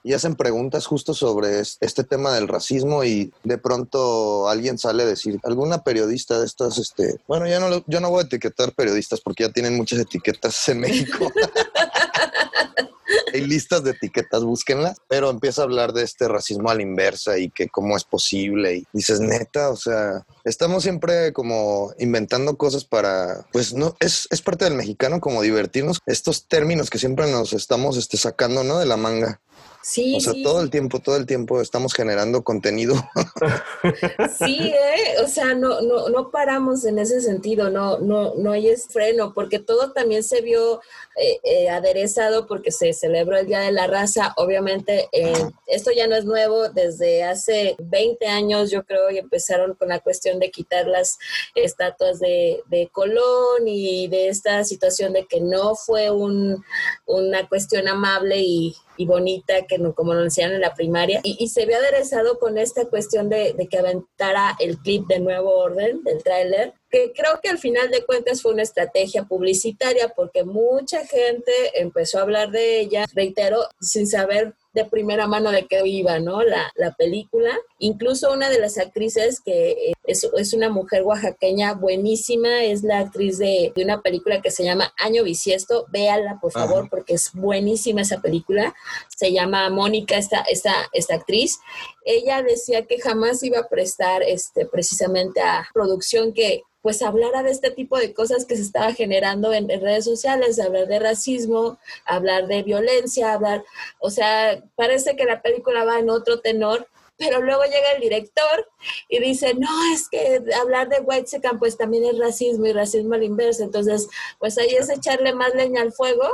y 0.03 0.15
hacen 0.15 0.37
preguntas 0.37 0.87
justo 0.87 1.13
sobre 1.13 1.61
es- 1.61 1.77
este 1.81 2.03
tema 2.03 2.33
del 2.33 2.49
racismo 2.49 3.05
y 3.05 3.31
de 3.45 3.59
pronto 3.59 4.49
alguien 4.49 4.79
sale 4.79 5.03
a 5.03 5.07
decir, 5.07 5.39
alguna 5.45 5.83
periodista 5.85 6.41
de 6.41 6.47
estas, 6.47 6.79
este, 6.79 7.17
bueno, 7.29 7.47
ya 7.47 7.61
no, 7.61 7.69
lo- 7.69 7.85
yo 7.87 8.01
no 8.01 8.09
voy 8.09 8.21
a 8.23 8.27
etiquetar 8.27 8.73
periodistas 8.75 9.21
porque 9.21 9.45
ya 9.45 9.53
tienen 9.53 9.77
muchas 9.77 9.99
etiquetas 9.99 10.67
en 10.71 10.81
México. 10.81 11.31
Hay 13.33 13.43
listas 13.43 13.85
de 13.85 13.93
etiquetas, 13.93 14.45
búsquenlas, 14.45 14.99
pero 15.09 15.31
empieza 15.31 15.63
a 15.63 15.65
hablar 15.65 15.93
de 15.93 16.03
este 16.03 16.29
racismo 16.29 16.71
a 16.71 16.75
la 16.75 16.83
inversa 16.83 17.39
y 17.39 17.51
que 17.51 17.69
cómo 17.69 17.97
es 17.97 18.05
posible 18.05 18.77
y 18.77 18.87
dices, 18.93 19.21
neta, 19.21 19.71
o 19.71 19.77
sea, 19.77 20.27
estamos 20.45 20.83
siempre 20.83 21.33
como 21.33 21.93
inventando 21.99 22.57
cosas 22.57 22.85
para, 22.85 23.47
pues 23.53 23.75
no, 23.75 23.97
es, 24.01 24.29
es 24.31 24.43
parte 24.43 24.65
del 24.65 24.75
mexicano 24.75 25.21
como 25.21 25.43
divertirnos, 25.43 26.01
estos 26.07 26.47
términos 26.49 26.91
que 26.91 26.99
siempre 26.99 27.31
nos 27.31 27.53
estamos 27.53 27.97
este, 27.97 28.17
sacando, 28.17 28.65
¿no? 28.65 28.79
De 28.79 28.87
la 28.87 28.97
manga. 28.97 29.41
Sí, 29.89 30.17
O 30.17 30.21
sea, 30.21 30.35
sí. 30.35 30.43
todo 30.43 30.61
el 30.61 30.69
tiempo, 30.69 30.99
todo 30.99 31.17
el 31.17 31.25
tiempo 31.25 31.63
estamos 31.63 31.95
generando 31.95 32.45
contenido. 32.45 32.95
Sí, 34.39 34.73
¿eh? 34.75 35.23
o 35.23 35.29
sea, 35.29 35.55
no, 35.55 35.81
no, 35.81 36.09
no 36.09 36.31
paramos 36.31 36.85
en 36.85 36.99
ese 36.99 37.21
sentido, 37.21 37.71
no, 37.71 37.99
no, 37.99 38.35
no 38.35 38.53
hay 38.53 38.69
freno, 38.77 39.33
porque 39.33 39.59
todo 39.59 39.93
también 39.93 40.23
se 40.23 40.43
vio 40.43 40.81
eh, 41.17 41.41
eh, 41.43 41.71
aderezado 41.71 42.47
porque 42.47 42.71
se 42.71 42.93
celebró 42.93 43.37
el 43.39 43.47
Día 43.47 43.61
de 43.61 43.73
la 43.73 43.87
Raza. 43.87 44.35
Obviamente, 44.37 45.09
eh, 45.13 45.33
esto 45.67 45.91
ya 45.91 46.07
no 46.07 46.17
es 46.17 46.25
nuevo, 46.25 46.69
desde 46.69 47.25
hace 47.25 47.77
20 47.79 48.27
años 48.27 48.71
yo 48.71 48.85
creo 48.85 49.11
y 49.11 49.19
empezaron 49.19 49.75
con 49.75 49.89
la 49.89 50.01
cuestión 50.01 50.39
de 50.39 50.51
quitar 50.51 50.87
las 50.87 51.19
estatuas 51.55 52.19
de, 52.19 52.63
de 52.67 52.89
Colón 52.93 53.67
y 53.67 54.09
de 54.09 54.29
esta 54.29 54.65
situación 54.65 55.15
de 55.15 55.27
que 55.27 55.41
no 55.41 55.75
fue 55.77 56.11
un, 56.11 56.63
una 57.07 57.49
cuestión 57.49 57.89
amable 57.89 58.41
y, 58.41 58.77
y 58.99 59.07
bonita, 59.07 59.67
que 59.67 59.79
no, 59.79 59.95
como 59.95 60.13
nos 60.13 60.25
decían 60.25 60.53
en 60.53 60.61
la 60.61 60.75
primaria, 60.75 61.21
y, 61.23 61.37
y 61.39 61.49
se 61.49 61.65
vio 61.65 61.77
aderezado 61.77 62.39
con 62.39 62.59
esta 62.59 62.85
cuestión 62.87 63.31
de, 63.31 63.55
de 63.55 63.69
que 63.69 63.79
aventara 63.79 64.57
el 64.59 64.77
clip 64.79 65.07
de 65.07 65.21
Nuevo 65.21 65.57
Orden, 65.57 66.03
del 66.03 66.23
tráiler, 66.23 66.75
que 66.91 67.13
creo 67.13 67.41
que 67.43 67.49
al 67.49 67.59
final 67.59 67.91
de 67.91 68.05
cuentas 68.05 68.43
fue 68.43 68.53
una 68.53 68.63
estrategia 68.63 69.25
publicitaria, 69.25 70.09
porque 70.15 70.45
mucha 70.45 71.07
gente 71.07 71.53
empezó 71.75 72.19
a 72.19 72.23
hablar 72.23 72.51
de 72.51 72.81
ella, 72.81 73.07
reitero, 73.15 73.61
sin 73.81 74.07
saber 74.07 74.55
de 74.79 74.85
primera 74.85 75.27
mano 75.27 75.51
de 75.51 75.67
qué 75.67 75.83
iba, 75.85 76.19
¿no? 76.21 76.43
La, 76.43 76.71
la 76.77 76.93
película. 76.93 77.51
Incluso 77.79 78.33
una 78.33 78.49
de 78.49 78.61
las 78.61 78.79
actrices 78.79 79.41
que 79.41 79.71
eh, 79.71 79.93
es, 80.05 80.29
es 80.37 80.53
una 80.55 80.71
mujer 80.71 81.03
oaxaqueña 81.03 81.75
buenísima, 81.75 82.65
es 82.65 82.83
la 82.83 83.01
actriz 83.01 83.39
de, 83.39 83.73
de 83.75 83.85
una 83.85 84.01
película 84.01 84.41
que 84.41 84.51
se 84.51 84.65
llama 84.65 84.93
Año 84.99 85.25
Bisiesto. 85.25 85.87
Véala, 85.91 86.39
por 86.41 86.53
favor, 86.53 86.81
Ajá. 86.81 86.89
porque 86.91 87.15
es 87.15 87.33
buenísima 87.33 88.03
esa 88.03 88.21
película. 88.21 88.75
Se 89.09 89.33
llama 89.33 89.69
Mónica, 89.71 90.17
esta, 90.17 90.41
esta, 90.43 90.73
esta 90.93 91.17
actriz. 91.17 91.59
Ella 92.05 92.43
decía 92.43 92.87
que 92.87 93.01
jamás 93.01 93.43
iba 93.43 93.59
a 93.59 93.69
prestar 93.69 94.23
este, 94.23 94.65
precisamente 94.67 95.41
a 95.41 95.69
producción 95.75 96.33
que 96.33 96.63
pues 96.83 97.03
hablara 97.03 97.43
de 97.43 97.51
este 97.51 97.71
tipo 97.71 97.99
de 97.99 98.15
cosas 98.15 98.45
que 98.45 98.57
se 98.57 98.63
estaba 98.63 98.93
generando 98.93 99.53
en, 99.53 99.69
redes 99.69 100.05
sociales, 100.05 100.61
hablar 100.61 100.87
de 100.87 100.99
racismo, 100.99 101.79
hablar 102.05 102.47
de 102.47 102.63
violencia, 102.63 103.33
hablar, 103.33 103.65
o 103.99 104.11
sea, 104.11 104.63
parece 104.77 105.17
que 105.17 105.25
la 105.25 105.43
película 105.43 105.85
va 105.85 105.99
en 105.99 106.11
otro 106.11 106.41
tenor, 106.41 106.89
pero 107.17 107.43
luego 107.43 107.65
llega 107.65 107.93
el 107.97 108.01
director 108.01 108.69
y 109.09 109.19
dice, 109.19 109.55
no, 109.55 109.69
es 109.93 110.09
que 110.09 110.41
hablar 110.61 110.89
de 110.89 111.01
White 111.01 111.27
Second 111.27 111.59
pues 111.59 111.77
también 111.77 112.05
es 112.05 112.19
racismo 112.19 112.67
y 112.67 112.73
racismo 112.73 113.15
al 113.15 113.25
inverso, 113.25 113.65
entonces 113.65 114.09
pues 114.39 114.57
ahí 114.57 114.71
es 114.71 114.89
echarle 114.89 115.35
más 115.35 115.55
leña 115.55 115.83
al 115.83 115.93
fuego 115.93 116.29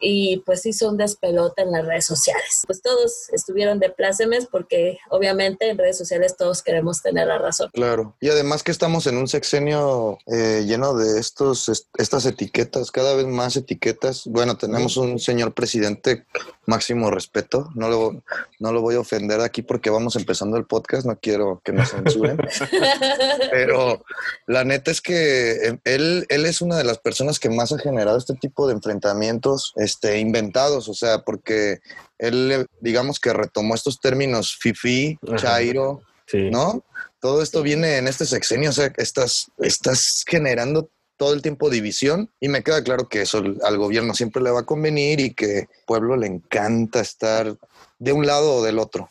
y 0.00 0.38
pues 0.46 0.64
hizo 0.66 0.88
un 0.88 0.96
despelota 0.96 1.62
en 1.62 1.72
las 1.72 1.84
redes 1.84 2.06
sociales. 2.06 2.62
Pues 2.66 2.80
todos 2.82 3.28
estuvieron 3.32 3.78
de 3.78 3.90
plácemes 3.90 4.46
porque 4.46 4.98
obviamente 5.10 5.68
en 5.68 5.78
redes 5.78 5.98
sociales 5.98 6.36
todos 6.36 6.62
queremos 6.62 7.02
tener 7.02 7.26
la 7.26 7.38
razón. 7.38 7.70
Claro. 7.72 8.16
Y 8.20 8.28
además 8.28 8.62
que 8.62 8.72
estamos 8.72 9.06
en 9.06 9.16
un 9.16 9.28
sexenio 9.28 10.18
eh, 10.26 10.64
lleno 10.66 10.94
de 10.94 11.20
estos, 11.20 11.68
est- 11.68 11.88
estas 11.98 12.24
etiquetas, 12.26 12.90
cada 12.90 13.14
vez 13.14 13.26
más 13.26 13.56
etiquetas. 13.56 14.22
Bueno, 14.26 14.56
tenemos 14.56 14.96
un 14.96 15.18
señor 15.18 15.52
presidente, 15.54 16.24
máximo 16.66 17.10
respeto. 17.10 17.68
No 17.74 17.88
lo, 17.88 18.22
no 18.58 18.72
lo 18.72 18.80
voy 18.80 18.94
a 18.94 19.00
ofender 19.00 19.40
aquí 19.40 19.62
porque 19.62 19.90
vamos 19.90 20.16
empezando 20.16 20.56
el 20.56 20.64
podcast, 20.66 21.06
no 21.06 21.18
quiero 21.20 21.60
que 21.64 21.72
nos 21.72 21.90
censuren. 21.90 22.38
Pero 23.50 24.04
la 24.46 24.64
neta 24.64 24.90
es 24.90 25.00
que 25.00 25.52
eh, 25.68 25.78
él, 25.84 26.26
él 26.28 26.46
es 26.46 26.60
una 26.62 26.76
de 26.76 26.84
las 26.84 26.98
personas 26.98 27.38
que 27.38 27.50
más 27.50 27.72
ha 27.72 27.78
generado 27.78 28.16
este 28.18 28.34
tipo 28.34 28.66
de 28.66 28.74
enfrentamientos 28.74 29.72
este, 29.90 30.18
inventados, 30.18 30.88
o 30.88 30.94
sea, 30.94 31.22
porque 31.22 31.80
él, 32.18 32.66
digamos 32.80 33.18
que 33.18 33.32
retomó 33.32 33.74
estos 33.74 34.00
términos 34.00 34.56
fifi, 34.60 35.18
chairo, 35.36 36.02
Sí. 36.26 36.48
¿no? 36.48 36.84
Todo 37.20 37.42
esto 37.42 37.60
viene 37.60 37.96
en 37.96 38.06
este 38.06 38.24
sexenio, 38.24 38.70
o 38.70 38.72
sea, 38.72 38.92
estás, 38.98 39.50
estás 39.58 40.24
generando 40.28 40.88
todo 41.16 41.34
el 41.34 41.42
tiempo 41.42 41.68
división 41.68 42.30
y 42.40 42.48
me 42.48 42.62
queda 42.62 42.82
claro 42.82 43.08
que 43.08 43.22
eso 43.22 43.42
al 43.62 43.76
gobierno 43.76 44.14
siempre 44.14 44.42
le 44.42 44.52
va 44.52 44.60
a 44.60 44.64
convenir 44.64 45.20
y 45.20 45.34
que 45.34 45.58
al 45.58 45.84
pueblo 45.86 46.16
le 46.16 46.28
encanta 46.28 47.00
estar 47.00 47.56
de 47.98 48.12
un 48.12 48.26
lado 48.26 48.54
o 48.54 48.62
del 48.62 48.78
otro. 48.78 49.08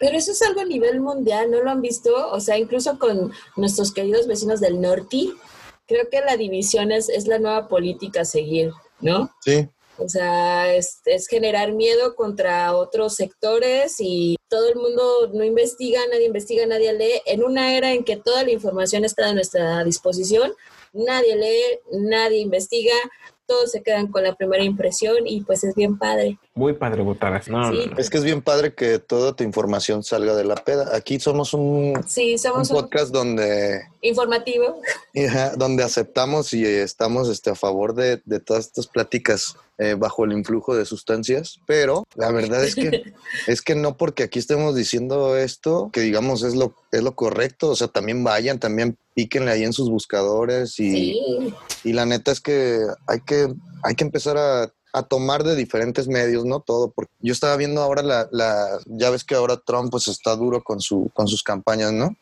Pero 0.00 0.16
eso 0.16 0.32
es 0.32 0.42
algo 0.42 0.62
a 0.62 0.64
nivel 0.64 1.00
mundial, 1.00 1.50
¿no 1.50 1.62
lo 1.62 1.70
han 1.70 1.82
visto? 1.82 2.30
O 2.30 2.40
sea, 2.40 2.58
incluso 2.58 2.98
con 2.98 3.30
nuestros 3.56 3.92
queridos 3.92 4.26
vecinos 4.26 4.58
del 4.58 4.80
norte, 4.80 5.28
creo 5.86 6.08
que 6.10 6.20
la 6.20 6.36
división 6.36 6.90
es, 6.90 7.08
es 7.08 7.28
la 7.28 7.38
nueva 7.38 7.68
política 7.68 8.22
a 8.22 8.24
seguir, 8.24 8.72
¿no? 9.00 9.30
Sí, 9.44 9.68
O 10.02 10.08
sea, 10.08 10.74
es, 10.74 11.00
es 11.04 11.28
generar 11.28 11.72
miedo 11.72 12.14
contra 12.14 12.74
otros 12.76 13.14
sectores 13.14 13.96
y 13.98 14.36
todo 14.48 14.68
el 14.68 14.76
mundo 14.76 15.30
no 15.32 15.44
investiga, 15.44 16.00
nadie 16.10 16.26
investiga, 16.26 16.66
nadie 16.66 16.92
lee. 16.92 17.22
En 17.26 17.42
una 17.42 17.76
era 17.76 17.92
en 17.92 18.04
que 18.04 18.16
toda 18.16 18.42
la 18.42 18.50
información 18.50 19.04
está 19.04 19.28
a 19.28 19.34
nuestra 19.34 19.84
disposición, 19.84 20.52
nadie 20.92 21.36
lee, 21.36 21.80
nadie 21.92 22.40
investiga, 22.40 22.94
todos 23.46 23.70
se 23.70 23.82
quedan 23.82 24.08
con 24.08 24.22
la 24.22 24.34
primera 24.34 24.64
impresión 24.64 25.26
y 25.26 25.42
pues 25.42 25.64
es 25.64 25.74
bien 25.74 25.98
padre. 25.98 26.38
Muy 26.54 26.74
padre 26.74 27.02
votar 27.02 27.32
así. 27.34 27.50
No, 27.50 27.70
Sí. 27.72 27.78
no, 27.86 27.92
no. 27.94 27.98
Es 27.98 28.10
que 28.10 28.18
es 28.18 28.24
bien 28.24 28.42
padre 28.42 28.74
que 28.74 28.98
toda 28.98 29.34
tu 29.34 29.42
información 29.42 30.02
salga 30.04 30.34
de 30.34 30.44
la 30.44 30.54
peda. 30.56 30.94
Aquí 30.94 31.18
somos 31.18 31.54
un, 31.54 31.94
Sí, 32.06 32.32
un 32.32 32.38
somos 32.38 32.70
un 32.70 32.76
podcast 32.76 33.10
donde, 33.12 33.80
informativo. 34.02 34.80
donde 35.56 35.82
aceptamos 35.82 36.52
y 36.52 36.66
estamos 36.66 37.28
este, 37.30 37.50
a 37.50 37.54
favor 37.54 37.94
de, 37.94 38.20
de 38.26 38.40
todas 38.40 38.66
estas 38.66 38.86
pláticas 38.86 39.56
eh, 39.78 39.94
bajo 39.94 40.24
el 40.24 40.32
influjo 40.32 40.76
de 40.76 40.84
sustancias, 40.84 41.58
pero 41.66 42.04
la 42.14 42.30
verdad 42.30 42.62
es 42.62 42.74
que 42.74 43.14
es 43.46 43.62
que 43.62 43.74
no 43.74 43.96
porque 43.96 44.24
aquí 44.24 44.38
estemos 44.38 44.76
diciendo 44.76 45.36
esto, 45.36 45.88
que 45.92 46.00
digamos 46.00 46.42
es 46.42 46.54
lo, 46.54 46.74
es 46.92 47.02
lo 47.02 47.14
correcto, 47.16 47.70
o 47.70 47.74
sea, 47.76 47.88
también 47.88 48.22
vayan, 48.22 48.58
también 48.60 48.96
píquenle 49.14 49.50
ahí 49.50 49.64
en 49.64 49.72
sus 49.72 49.88
buscadores 49.90 50.78
y, 50.78 50.90
Sí, 50.92 51.54
y 51.84 51.92
la 51.94 52.04
neta 52.04 52.30
es 52.30 52.40
que 52.40 52.78
hay 53.08 53.20
que, 53.22 53.48
hay 53.82 53.94
que 53.94 54.04
empezar 54.04 54.36
a, 54.36 54.70
a 54.92 55.02
tomar 55.02 55.42
de 55.42 55.56
diferentes 55.56 56.06
medios, 56.06 56.44
¿no? 56.44 56.60
Todo, 56.60 56.90
porque 56.90 57.12
yo 57.20 57.32
estaba 57.32 57.56
viendo 57.56 57.80
ahora 57.80 58.02
la, 58.02 58.28
la, 58.30 58.78
ya 58.86 59.10
ves 59.10 59.24
que 59.24 59.34
ahora 59.34 59.56
Trump 59.56 59.90
pues 59.90 60.08
está 60.08 60.36
duro 60.36 60.62
con 60.62 60.80
su, 60.80 61.10
con 61.14 61.28
sus 61.28 61.42
campañas, 61.42 61.92
¿no? 61.92 62.14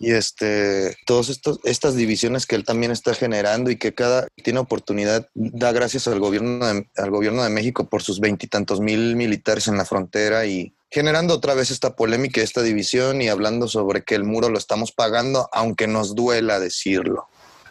Y 0.00 0.12
este, 0.12 0.96
todas 1.06 1.38
estas 1.64 1.94
divisiones 1.94 2.46
que 2.46 2.56
él 2.56 2.64
también 2.64 2.92
está 2.92 3.14
generando 3.14 3.70
y 3.70 3.76
que 3.76 3.94
cada 3.94 4.26
tiene 4.42 4.58
oportunidad, 4.58 5.28
da 5.34 5.72
gracias 5.72 6.08
al 6.08 6.20
gobierno 6.20 6.66
de, 6.66 6.86
al 6.96 7.10
gobierno 7.10 7.42
de 7.42 7.50
México 7.50 7.84
por 7.84 8.02
sus 8.02 8.20
veintitantos 8.20 8.80
mil 8.80 9.16
militares 9.16 9.68
en 9.68 9.76
la 9.76 9.84
frontera 9.84 10.46
y 10.46 10.72
generando 10.90 11.34
otra 11.34 11.54
vez 11.54 11.70
esta 11.70 11.94
polémica, 11.94 12.40
y 12.40 12.44
esta 12.44 12.62
división 12.62 13.20
y 13.20 13.28
hablando 13.28 13.68
sobre 13.68 14.02
que 14.02 14.14
el 14.14 14.24
muro 14.24 14.48
lo 14.48 14.58
estamos 14.58 14.92
pagando, 14.92 15.48
aunque 15.52 15.86
nos 15.86 16.14
duela 16.14 16.58
decirlo. 16.58 17.28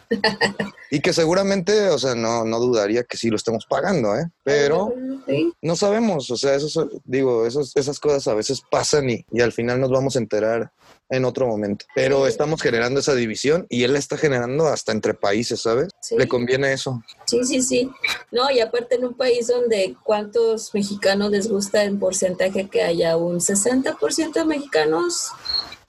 y 0.92 1.00
que 1.00 1.14
seguramente, 1.14 1.90
o 1.90 2.00
sea, 2.00 2.16
no, 2.16 2.46
no 2.46 2.60
dudaría 2.60 3.04
que 3.04 3.18
sí 3.18 3.30
lo 3.30 3.36
estemos 3.36 3.66
pagando, 3.66 4.16
¿eh? 4.16 4.26
Pero 4.44 4.94
sí. 5.26 5.54
no 5.62 5.76
sabemos, 5.76 6.30
o 6.32 6.38
sea, 6.38 6.56
eso, 6.56 6.90
digo, 7.04 7.46
esos, 7.46 7.76
esas 7.76 8.00
cosas 8.00 8.28
a 8.28 8.34
veces 8.34 8.62
pasan 8.70 9.10
y, 9.10 9.26
y 9.32 9.42
al 9.42 9.52
final 9.52 9.80
nos 9.80 9.92
vamos 9.92 10.16
a 10.16 10.20
enterar 10.20 10.72
en 11.10 11.26
otro 11.26 11.48
momento. 11.48 11.86
Pero 11.96 12.28
estamos 12.28 12.62
generando 12.62 13.00
esa 13.00 13.16
división 13.16 13.66
y 13.70 13.84
él 13.84 13.94
la 13.94 14.00
está 14.00 14.18
generando 14.18 14.68
hasta 14.68 14.92
entre 14.92 15.14
países, 15.14 15.62
¿sabes? 15.62 15.90
Sí. 16.02 16.16
Le 16.18 16.28
conviene 16.28 16.74
eso. 16.74 17.02
Sí, 17.26 17.44
sí, 17.44 17.62
sí. 17.62 17.92
No, 18.32 18.52
y 18.52 18.60
aparte 18.60 18.96
en 18.96 19.06
un 19.06 19.14
país 19.14 19.48
donde 19.48 19.96
cuántos 20.04 20.74
mexicanos 20.74 21.32
les 21.32 21.50
gusta 21.50 21.84
en 21.84 22.00
porcentaje 22.00 22.68
que 22.68 22.84
haya 22.84 23.16
un 23.18 23.40
60% 23.40 24.34
de 24.34 24.46
mexicanos. 24.46 25.32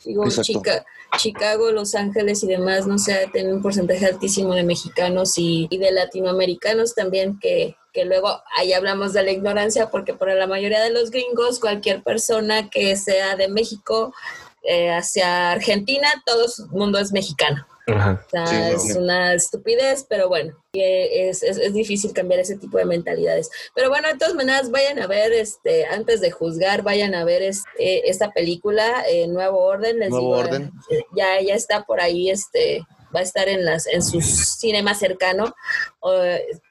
Digo, 0.04 0.24
Exacto. 0.24 0.42
Chica, 0.42 0.87
Chicago, 1.16 1.73
Los 1.73 1.94
Ángeles 1.94 2.42
y 2.44 2.47
demás, 2.47 2.87
no 2.87 2.99
sé, 2.99 3.29
tienen 3.33 3.55
un 3.55 3.62
porcentaje 3.62 4.07
altísimo 4.07 4.55
de 4.55 4.62
mexicanos 4.62 5.38
y, 5.38 5.66
y 5.71 5.79
de 5.79 5.90
latinoamericanos 5.90 6.94
también 6.94 7.38
que 7.40 7.77
que 7.92 8.05
luego 8.05 8.42
ahí 8.57 8.73
hablamos 8.73 9.12
de 9.12 9.23
la 9.23 9.33
ignorancia 9.33 9.90
porque 9.90 10.14
para 10.14 10.35
la 10.35 10.47
mayoría 10.47 10.81
de 10.81 10.90
los 10.90 11.11
gringos 11.11 11.59
cualquier 11.59 12.03
persona 12.03 12.71
que 12.71 12.94
sea 12.97 13.35
de 13.37 13.49
México 13.49 14.14
eh, 14.62 14.90
hacia 14.90 15.51
Argentina 15.51 16.09
todo 16.25 16.44
el 16.44 16.71
mundo 16.71 16.99
es 16.99 17.12
mexicano 17.12 17.66
Ajá. 17.94 18.22
o 18.27 18.31
sea, 18.31 18.46
Sí, 18.46 18.55
no, 18.57 18.66
es 18.66 18.94
no. 18.96 19.01
una 19.03 19.35
estupidez, 19.35 20.07
pero 20.09 20.29
bueno, 20.29 20.57
es, 20.72 21.42
es, 21.42 21.57
es 21.59 21.72
difícil 21.72 22.12
cambiar 22.12 22.40
ese 22.40 22.57
tipo 22.57 22.79
de 22.79 22.85
mentalidades. 22.85 23.51
Pero 23.74 23.88
bueno, 23.88 24.09
de 24.09 24.16
todas 24.18 24.35
maneras, 24.35 24.70
vayan 24.70 24.98
a 25.01 25.07
ver, 25.07 25.33
este, 25.33 25.87
antes 25.87 26.20
de 26.20 26.31
juzgar, 26.31 26.83
vayan 26.83 27.14
a 27.14 27.24
ver 27.24 27.42
este, 27.42 28.09
esta 28.09 28.33
película, 28.33 29.05
eh, 29.09 29.27
Nuevo 29.29 29.59
Orden, 29.59 29.98
les 29.98 30.11
Nuevo 30.11 30.37
digo, 30.37 30.48
Orden. 30.48 30.72
eh, 30.90 31.03
ya, 31.16 31.40
ya 31.40 31.55
está 31.55 31.85
por 31.85 32.01
ahí, 32.01 32.31
este, 32.31 32.81
va 33.14 33.20
a 33.20 33.22
estar 33.22 33.48
en 33.48 33.64
las, 33.64 33.87
en 33.87 34.03
su 34.03 34.20
cine 34.20 34.83
más 34.83 34.98
cercano. 34.98 35.55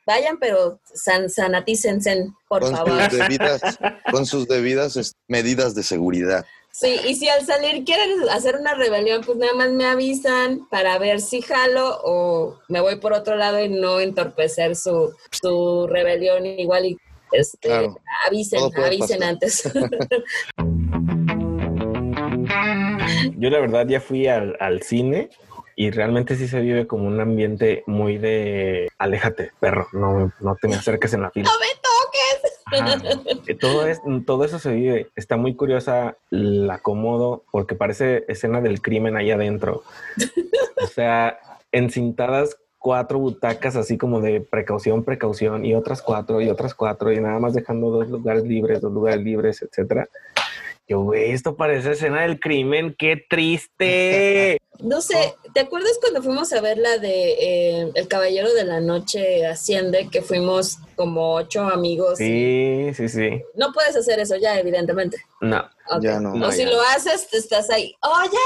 Vayan, 0.06 0.38
pero 0.40 0.80
san, 0.94 1.30
sanatícense, 1.30 2.30
por 2.48 2.62
Con 2.62 2.76
favor. 2.76 3.10
sus 3.10 3.20
debidas, 3.20 3.62
con 4.12 4.26
sus 4.26 4.48
debidas 4.48 4.96
este, 4.96 5.18
medidas 5.28 5.76
de 5.76 5.84
seguridad. 5.84 6.46
Sí, 6.80 6.96
y 7.08 7.16
si 7.16 7.28
al 7.28 7.44
salir 7.44 7.84
quieren 7.86 8.30
hacer 8.30 8.56
una 8.56 8.76
rebelión, 8.76 9.24
pues 9.26 9.36
nada 9.40 9.54
más 9.56 9.72
me 9.72 9.86
avisan 9.86 10.68
para 10.70 11.00
ver 11.00 11.22
si 11.22 11.42
jalo 11.42 12.00
o 12.04 12.60
me 12.68 12.82
voy 12.82 12.98
por 12.98 13.14
otro 13.14 13.36
lado 13.36 13.60
y 13.60 13.68
no 13.68 14.00
entorpecer 14.00 14.76
su, 14.76 15.12
su 15.32 15.88
rebelión 15.90 16.46
igual 16.46 16.86
y 16.86 16.96
este, 17.32 17.68
Claro. 17.68 17.98
avisen, 18.28 18.60
avisen 18.76 19.20
pasar. 19.22 19.24
antes. 19.24 19.64
Yo 23.38 23.50
la 23.50 23.60
verdad 23.60 23.88
ya 23.88 24.00
fui 24.00 24.28
al, 24.28 24.56
al 24.60 24.84
cine 24.84 25.30
y 25.76 25.90
realmente 25.90 26.36
sí 26.36 26.48
se 26.48 26.60
vive 26.60 26.86
como 26.86 27.08
un 27.08 27.20
ambiente 27.20 27.82
muy 27.88 28.20
de 28.20 28.88
aléjate, 29.00 29.52
perro, 29.60 29.88
no, 29.94 30.32
no 30.40 30.56
te 30.62 30.68
me 30.68 30.76
acerques 30.76 31.12
en 31.14 31.24
la 31.24 31.32
fila. 31.32 31.50
¡No! 31.50 31.58
Todo, 33.60 33.88
es, 33.88 34.02
todo 34.26 34.44
eso 34.44 34.60
se 34.60 34.72
vive. 34.74 35.10
Está 35.16 35.38
muy 35.38 35.56
curiosa 35.56 36.18
la 36.30 36.76
acomodo 36.76 37.44
porque 37.52 37.76
parece 37.76 38.26
escena 38.28 38.62
del 38.62 38.82
crimen 38.82 39.18
ahí 39.18 39.32
adentro. 39.32 39.84
O 40.84 40.88
sea, 40.88 41.40
encintadas 41.72 42.58
cuatro 42.78 43.20
butacas 43.20 43.76
así 43.76 43.98
como 43.98 44.22
de 44.22 44.42
precaución, 44.42 45.04
precaución 45.04 45.66
y 45.66 45.74
otras 45.74 46.02
cuatro 46.02 46.42
y 46.42 46.50
otras 46.50 46.74
cuatro 46.74 47.12
y 47.12 47.20
nada 47.20 47.40
más 47.40 47.54
dejando 47.54 47.90
dos 47.90 48.10
lugares 48.10 48.44
libres, 48.44 48.82
dos 48.82 48.94
lugares 48.94 49.22
libres, 49.22 49.62
etcétera. 49.62 50.08
Yo, 50.90 51.02
güey, 51.02 51.32
esto 51.32 51.56
parece 51.58 51.92
escena 51.92 52.22
del 52.22 52.40
crimen, 52.40 52.96
qué 52.98 53.22
triste. 53.30 54.58
No 54.80 55.02
sé, 55.02 55.34
¿te 55.56 55.62
acuerdas 55.62 55.98
cuando 56.00 56.22
fuimos 56.22 56.54
a 56.54 56.62
ver 56.62 56.78
la 56.78 57.00
de 57.00 57.32
eh, 57.80 57.92
El 57.96 58.08
Caballero 58.08 58.54
de 58.54 58.64
la 58.64 58.80
Noche 58.80 59.44
Asciende, 59.48 60.08
que 60.12 60.22
fuimos 60.22 60.78
como 60.96 61.34
ocho 61.34 61.64
amigos? 61.64 62.20
Sí, 62.20 62.92
sí, 62.94 63.10
sí. 63.10 63.42
No 63.56 63.74
puedes 63.74 63.96
hacer 63.96 64.20
eso 64.20 64.36
ya, 64.36 64.60
evidentemente. 64.60 65.18
No. 65.42 65.68
Ya 66.00 66.20
no. 66.20 66.34
O 66.34 66.36
No, 66.36 66.52
si 66.52 66.64
ya 66.64 66.70
lo 66.70 66.80
haces, 66.96 67.28
te 67.28 67.38
estás 67.38 67.72
ahí. 67.72 67.96
Oye, 68.04 68.38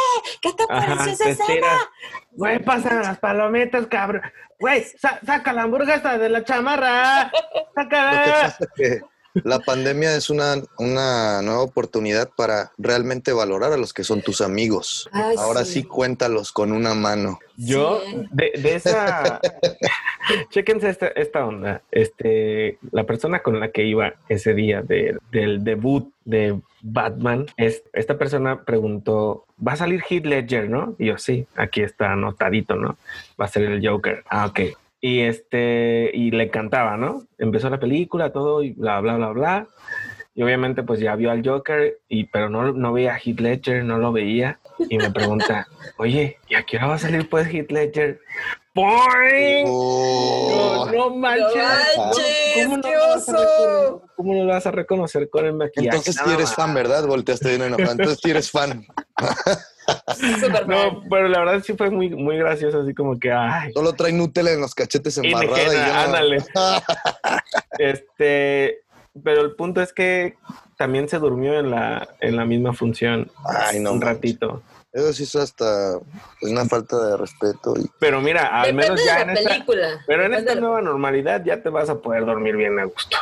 ¿qué 0.42 0.54
te 0.54 0.66
pareció 0.68 1.12
esa 1.12 1.30
escena? 1.32 1.68
Güey, 2.32 2.60
pasan 2.64 3.02
las 3.02 3.20
palomitas, 3.20 3.88
cabrón. 3.88 4.22
Güey, 4.58 4.86
sa- 4.86 5.20
saca 5.26 5.52
la 5.52 5.64
hamburguesa 5.64 6.18
de 6.18 6.30
la 6.30 6.46
chamarra. 6.46 7.26
Lo 7.54 7.60
que 7.60 7.66
Sácala. 7.76 8.42
pasa 8.42 8.58
es 8.64 8.70
que 8.78 9.02
la 9.34 9.60
pandemia 9.60 10.16
es 10.16 10.30
una, 10.30 10.56
una 10.78 11.42
nueva 11.42 11.62
oportunidad 11.62 12.30
para 12.36 12.72
realmente 12.78 13.32
valorar 13.34 13.72
a 13.74 13.78
los 13.78 13.94
que 13.94 14.04
son 14.04 14.22
tus 14.22 14.42
amigos. 14.42 15.10
Ay, 15.12 15.36
Ahora 15.38 15.64
sí. 15.66 15.74
sí 15.82 15.84
cuéntalos 15.84 16.52
con 16.52 16.72
una 16.72 16.94
mano. 16.94 17.40
Yo, 17.58 18.02
Sí. 18.06 18.28
de, 18.32 18.52
de 18.62 18.76
esa. 18.76 19.40
Chéquense 20.50 20.90
esta, 20.90 21.08
esta 21.08 21.46
onda. 21.46 21.82
Este, 21.92 22.78
la 22.92 23.04
persona 23.06 23.40
con 23.42 23.60
la 23.60 23.72
que 23.72 23.84
iba 23.86 24.14
ese 24.30 24.54
día 24.54 24.82
de- 24.82 25.18
del 25.32 25.64
debut 25.64 26.12
de 26.26 26.60
Batman, 26.82 27.46
es, 27.58 27.84
esta 27.94 28.18
persona 28.18 28.64
preguntó: 28.64 29.46
¿Va 29.66 29.74
a 29.74 29.78
salir 29.78 30.04
Heath 30.10 30.26
Ledger, 30.26 30.70
no? 30.70 30.96
Y 31.00 31.08
yo, 31.08 31.18
sí, 31.18 31.46
aquí 31.56 31.82
está 31.82 32.14
anotadito, 32.14 32.76
¿no? 32.76 32.98
Va 33.40 33.46
a 33.46 33.50
ser 33.50 33.64
el 33.64 33.86
Joker. 33.88 34.24
Ah, 34.30 34.46
ok. 34.48 34.60
Y 35.02 35.22
este, 35.22 36.12
y 36.14 36.30
le 36.32 36.44
encantaba, 36.44 36.96
¿no? 36.96 37.24
Empezó 37.40 37.70
la 37.70 37.80
película, 37.80 38.32
todo, 38.32 38.62
y 38.62 38.72
bla, 38.72 39.00
bla, 39.02 39.16
bla, 39.18 39.30
bla. 39.30 39.68
Y 40.34 40.44
obviamente, 40.44 40.84
pues 40.84 41.00
ya 41.00 41.16
vio 41.16 41.32
al 41.32 41.46
Joker, 41.46 41.98
y, 42.08 42.26
pero 42.26 42.50
no, 42.50 42.72
no 42.72 42.94
veía 42.94 43.16
a 43.16 43.18
Heath 43.18 43.40
Ledger, 43.40 43.84
no 43.84 43.98
lo 43.98 44.12
veía. 44.12 44.60
Y 44.90 44.98
me 44.98 45.12
pregunta, 45.12 45.68
oye, 45.98 46.38
¿y 46.48 46.56
a 46.56 46.64
qué 46.64 46.78
hora 46.78 46.88
va 46.88 46.94
a 46.96 47.00
salir 47.00 47.28
pues 47.30 47.48
Heath 47.52 47.72
Ledger? 47.72 48.22
¡Boing! 48.74 49.66
Oh, 49.68 50.86
No, 50.86 51.10
no 51.10 51.16
manches. 51.16 51.56
No 51.98 52.04
manches, 52.06 52.64
¿Cómo 52.64 52.78
no 52.78 52.84
qué 52.84 52.98
oso. 52.98 54.02
¿Cómo 54.22 54.36
no 54.36 54.44
lo 54.44 54.54
vas 54.54 54.68
a 54.68 54.72
reconocer 54.72 55.30
con 55.32 55.48
el 55.48 55.54
maquillaje? 55.54 55.88
Entonces 55.98 56.14
sí 56.16 56.22
Nada 56.24 56.36
eres 56.38 56.54
fan, 56.54 56.74
¿verdad? 56.76 57.08
Volteaste 57.08 57.50
bien 57.50 57.64
enojado. 57.64 57.92
Entonces 57.94 58.20
sí 58.22 58.30
eres 58.30 58.52
fan. 58.52 58.86
Súper 60.40 60.68
No, 60.68 60.76
fan. 60.78 61.10
pero 61.10 61.28
la 61.28 61.40
verdad 61.40 61.64
sí 61.66 61.74
fue 61.76 61.90
muy, 61.90 62.10
muy 62.12 62.38
gracioso, 62.38 62.82
así 62.82 62.94
como 62.94 63.20
que, 63.20 63.32
ay, 63.32 63.74
Solo 63.74 63.94
trae 63.94 64.12
Nutella 64.12 64.52
en 64.52 64.62
los 64.62 64.76
cachetes 64.76 65.18
embarrada 65.18 65.58
y 65.58 65.62
Indigena, 65.66 65.88
yo 65.88 65.94
no- 65.94 66.00
ándale. 66.02 66.38
este, 67.80 68.84
pero 69.24 69.42
el 69.42 69.56
punto 69.56 69.82
es 69.82 69.92
que 69.94 70.38
también 70.78 71.10
se 71.10 71.18
durmió 71.18 71.60
en 71.60 71.72
la, 71.72 72.08
en 72.20 72.36
la 72.36 72.46
misma 72.46 72.74
función 72.74 73.32
Ay, 73.46 73.80
no 73.80 73.94
un 73.94 74.00
manches. 74.00 74.16
ratito. 74.16 74.64
Eso 74.94 75.14
sí 75.14 75.24
es 75.24 75.36
hasta 75.36 76.00
una 76.42 76.66
falta 76.66 76.98
de 77.08 77.18
respeto. 77.18 77.74
Y... 77.80 77.90
Pero 78.00 78.20
mira, 78.20 78.48
al 78.62 78.76
Depende 78.76 78.84
menos 78.84 79.00
de 79.00 79.06
ya 79.06 79.16
la 79.16 79.22
en 79.22 79.30
esta, 79.38 79.66
pero 80.06 80.26
en 80.26 80.34
esta 80.34 80.56
nueva 80.56 80.82
normalidad 80.82 81.42
ya 81.46 81.62
te 81.64 81.70
vas 81.70 81.90
a 81.90 81.96
poder 82.00 82.26
dormir 82.26 82.58
bien 82.58 82.78
a 82.78 82.84
gusto. 82.86 83.18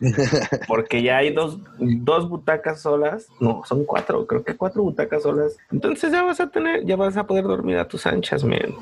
Porque 0.68 1.02
ya 1.02 1.18
hay 1.18 1.32
dos, 1.32 1.58
dos 1.78 2.28
butacas 2.28 2.82
solas. 2.82 3.26
No, 3.40 3.62
son 3.66 3.84
cuatro, 3.84 4.26
creo 4.26 4.44
que 4.44 4.56
cuatro 4.56 4.82
butacas 4.82 5.22
solas. 5.22 5.56
Entonces 5.70 6.12
ya 6.12 6.22
vas 6.22 6.40
a 6.40 6.48
tener, 6.50 6.84
ya 6.84 6.96
vas 6.96 7.16
a 7.16 7.26
poder 7.26 7.44
dormir 7.44 7.78
a 7.78 7.88
tus 7.88 8.06
anchas, 8.06 8.44
man. 8.44 8.74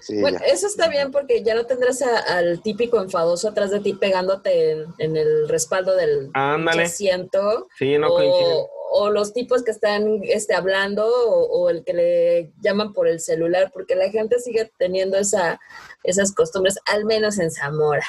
Sí, 0.00 0.20
Bueno, 0.20 0.40
ya. 0.40 0.46
eso 0.46 0.66
está 0.66 0.88
bien 0.88 1.12
porque 1.12 1.44
ya 1.44 1.54
no 1.54 1.64
tendrás 1.64 2.02
a- 2.02 2.36
al 2.38 2.60
típico 2.60 3.00
enfadoso 3.00 3.48
atrás 3.48 3.70
de 3.70 3.78
ti 3.80 3.92
pegándote 3.94 4.72
en, 4.72 4.86
en 4.98 5.16
el 5.16 5.48
respaldo 5.48 5.94
del 5.94 6.30
Ándale. 6.34 6.84
asiento. 6.84 7.68
Sí, 7.78 7.96
no 7.98 8.08
o, 8.08 8.16
coincide. 8.16 8.66
o 8.94 9.10
los 9.10 9.32
tipos 9.32 9.62
que 9.62 9.70
están 9.70 10.20
este, 10.24 10.54
hablando 10.54 11.06
o, 11.06 11.44
o 11.46 11.70
el 11.70 11.84
que 11.84 11.92
le 11.94 12.50
llaman 12.60 12.92
por 12.92 13.06
el 13.06 13.20
celular, 13.20 13.70
porque 13.72 13.94
la 13.94 14.10
gente 14.10 14.40
sigue 14.40 14.72
teniendo 14.76 15.16
esa, 15.18 15.60
esas 16.02 16.34
costumbres, 16.34 16.78
al 16.86 17.04
menos 17.04 17.38
en 17.38 17.52
Zamora. 17.52 18.02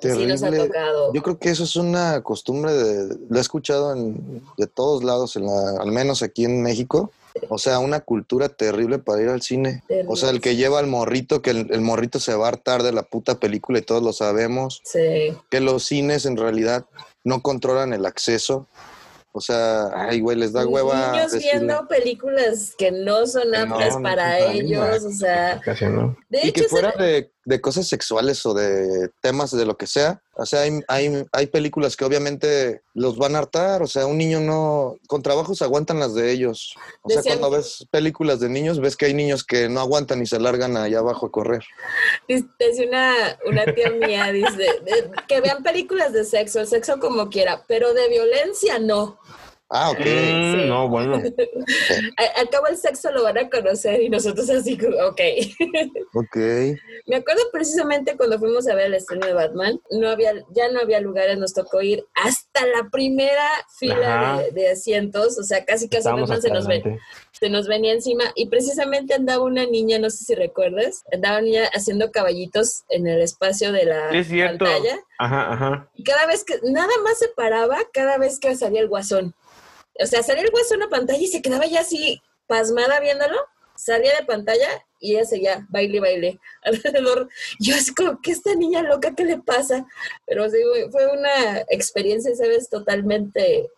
Sí 0.00 0.26
nos 0.26 0.42
ha 0.42 0.46
Terrible. 0.50 0.66
tocado. 0.68 1.12
Yo 1.14 1.22
creo 1.22 1.38
que 1.38 1.50
eso 1.50 1.64
es 1.64 1.76
una 1.76 2.22
costumbre 2.22 2.72
de, 2.74 3.16
lo 3.28 3.38
he 3.38 3.40
escuchado 3.40 3.94
en, 3.94 4.42
de 4.58 4.66
todos 4.66 5.02
lados, 5.02 5.36
en 5.36 5.46
la- 5.46 5.80
al 5.80 5.90
menos 5.92 6.22
aquí 6.22 6.44
en 6.44 6.62
México. 6.62 7.10
O 7.50 7.58
sea, 7.58 7.80
una 7.80 8.00
cultura 8.00 8.48
terrible 8.48 8.98
para 8.98 9.20
ir 9.22 9.28
al 9.28 9.42
cine. 9.42 9.82
Terrible. 9.88 10.10
O 10.10 10.16
sea, 10.16 10.30
el 10.30 10.40
que 10.40 10.56
lleva 10.56 10.78
al 10.78 10.86
morrito, 10.86 11.42
que 11.42 11.50
el, 11.50 11.68
el 11.70 11.82
morrito 11.82 12.18
se 12.18 12.34
va 12.34 12.46
a 12.46 12.48
hartar 12.48 12.82
de 12.82 12.92
la 12.92 13.02
puta 13.02 13.38
película 13.38 13.78
y 13.78 13.82
todos 13.82 14.02
lo 14.02 14.14
sabemos. 14.14 14.80
Sí. 14.84 15.36
Que 15.50 15.60
los 15.60 15.84
cines 15.84 16.24
en 16.24 16.38
realidad 16.38 16.86
no 17.24 17.42
controlan 17.42 17.92
el 17.92 18.06
acceso. 18.06 18.66
O 19.32 19.42
sea, 19.42 19.88
ay, 19.94 20.20
güey, 20.20 20.38
les 20.38 20.54
da 20.54 20.66
hueva. 20.66 21.12
Niños 21.12 21.32
decirle- 21.32 21.52
viendo 21.66 21.86
películas 21.88 22.74
que 22.78 22.90
no 22.90 23.26
son 23.26 23.54
aptas 23.54 23.90
no, 23.94 23.98
no 23.98 24.02
para 24.02 24.38
ellos, 24.38 25.04
o 25.04 25.10
sea, 25.12 25.60
Casi 25.62 25.84
no. 25.86 26.16
de 26.30 26.38
Y 26.42 26.48
hecho, 26.48 26.62
que 26.62 26.68
fuera 26.68 26.92
de, 26.92 27.30
de 27.46 27.60
cosas 27.60 27.86
sexuales 27.86 28.44
o 28.44 28.54
de 28.54 29.08
temas 29.20 29.52
de 29.52 29.64
lo 29.64 29.76
que 29.76 29.86
sea. 29.86 30.20
O 30.34 30.44
sea, 30.44 30.62
hay, 30.62 30.80
hay, 30.88 31.24
hay 31.30 31.46
películas 31.46 31.96
que 31.96 32.04
obviamente 32.04 32.82
los 32.92 33.16
van 33.16 33.36
a 33.36 33.38
hartar. 33.38 33.82
O 33.82 33.86
sea, 33.86 34.06
un 34.06 34.18
niño 34.18 34.40
no... 34.40 34.96
Con 35.06 35.22
trabajos 35.22 35.62
aguantan 35.62 36.00
las 36.00 36.12
de 36.14 36.32
ellos. 36.32 36.74
O 37.02 37.08
sea, 37.08 37.22
cuando 37.22 37.50
ves 37.50 37.86
películas 37.92 38.40
de 38.40 38.48
niños, 38.48 38.80
ves 38.80 38.96
que 38.96 39.06
hay 39.06 39.14
niños 39.14 39.44
que 39.44 39.68
no 39.68 39.80
aguantan 39.80 40.20
y 40.20 40.26
se 40.26 40.40
largan 40.40 40.76
allá 40.76 40.98
abajo 40.98 41.26
a 41.26 41.30
correr. 41.30 41.64
Dice 42.26 42.48
una, 42.86 43.14
una 43.46 43.64
tía 43.72 43.90
mía, 43.90 44.32
dice, 44.32 44.66
que 45.28 45.40
vean 45.40 45.62
películas 45.62 46.12
de 46.12 46.24
sexo, 46.24 46.60
el 46.60 46.66
sexo 46.66 46.98
como 46.98 47.30
quiera, 47.30 47.64
pero 47.68 47.94
de 47.94 48.08
violencia 48.08 48.80
no. 48.80 49.20
Ah, 49.68 49.90
ok. 49.90 49.98
Mm, 49.98 50.02
Sí. 50.04 50.68
No, 50.68 50.88
bueno. 50.88 51.20
Al 52.36 52.48
cabo 52.50 52.66
el 52.68 52.76
sexo 52.76 53.10
lo 53.10 53.24
van 53.24 53.38
a 53.38 53.50
conocer 53.50 54.00
y 54.00 54.08
nosotros 54.08 54.48
así, 54.50 54.78
ok. 55.04 55.20
Ok. 56.14 56.36
Me 57.06 57.16
acuerdo 57.16 57.42
precisamente 57.52 58.16
cuando 58.16 58.38
fuimos 58.38 58.68
a 58.68 58.74
ver 58.74 58.86
el 58.86 58.94
estreno 58.94 59.26
de 59.26 59.32
Batman, 59.32 59.80
no 59.90 60.08
había, 60.08 60.34
ya 60.54 60.70
no 60.70 60.80
había 60.80 61.00
lugares, 61.00 61.38
nos 61.38 61.52
tocó 61.52 61.82
ir 61.82 62.04
hasta 62.14 62.66
la 62.66 62.88
primera 62.90 63.46
fila 63.78 64.42
de, 64.42 64.52
de 64.52 64.70
asientos, 64.70 65.38
o 65.38 65.42
sea, 65.42 65.64
casi 65.64 65.88
casi 65.88 66.08
Batman 66.08 66.40
se 66.42 66.50
nos, 66.50 66.66
ve, 66.66 66.98
se 67.32 67.48
nos 67.50 67.68
venía 67.68 67.92
encima 67.92 68.24
y 68.34 68.48
precisamente 68.48 69.14
andaba 69.14 69.44
una 69.44 69.66
niña, 69.66 69.98
no 69.98 70.10
sé 70.10 70.24
si 70.24 70.34
recuerdas, 70.34 71.02
andaba 71.12 71.38
una 71.38 71.44
niña 71.46 71.70
haciendo 71.74 72.10
caballitos 72.10 72.84
en 72.88 73.06
el 73.06 73.20
espacio 73.20 73.72
de 73.72 73.84
la 73.84 74.10
es 74.10 74.28
cierto. 74.28 74.64
pantalla 74.64 74.98
Ajá, 75.18 75.52
ajá. 75.52 75.88
y 75.94 76.04
cada 76.04 76.26
vez 76.26 76.44
que, 76.44 76.58
nada 76.64 76.92
más 77.04 77.18
se 77.18 77.28
paraba 77.28 77.78
cada 77.92 78.18
vez 78.18 78.38
que 78.38 78.54
salía 78.56 78.80
el 78.80 78.88
guasón. 78.88 79.34
O 80.02 80.06
sea, 80.06 80.22
salía 80.22 80.44
el 80.44 80.50
guasón 80.50 80.82
a 80.82 80.88
pantalla 80.88 81.20
y 81.20 81.26
se 81.26 81.42
quedaba 81.42 81.66
ya 81.66 81.80
así 81.80 82.20
pasmada 82.46 83.00
viéndolo, 83.00 83.36
salía 83.76 84.14
de 84.18 84.26
pantalla 84.26 84.68
y 85.00 85.14
ella 85.14 85.24
seguía 85.24 85.66
baile, 85.68 86.00
baile 86.00 86.40
alrededor. 86.62 87.28
Yo 87.60 87.74
así 87.74 87.94
como, 87.94 88.20
¿qué 88.20 88.32
esta 88.32 88.54
niña 88.54 88.82
loca? 88.82 89.14
¿Qué 89.14 89.24
le 89.24 89.38
pasa? 89.38 89.86
Pero 90.26 90.48
sí, 90.50 90.58
fue 90.90 91.06
una 91.06 91.60
experiencia, 91.68 92.34
¿sabes? 92.34 92.68
Totalmente 92.68 93.68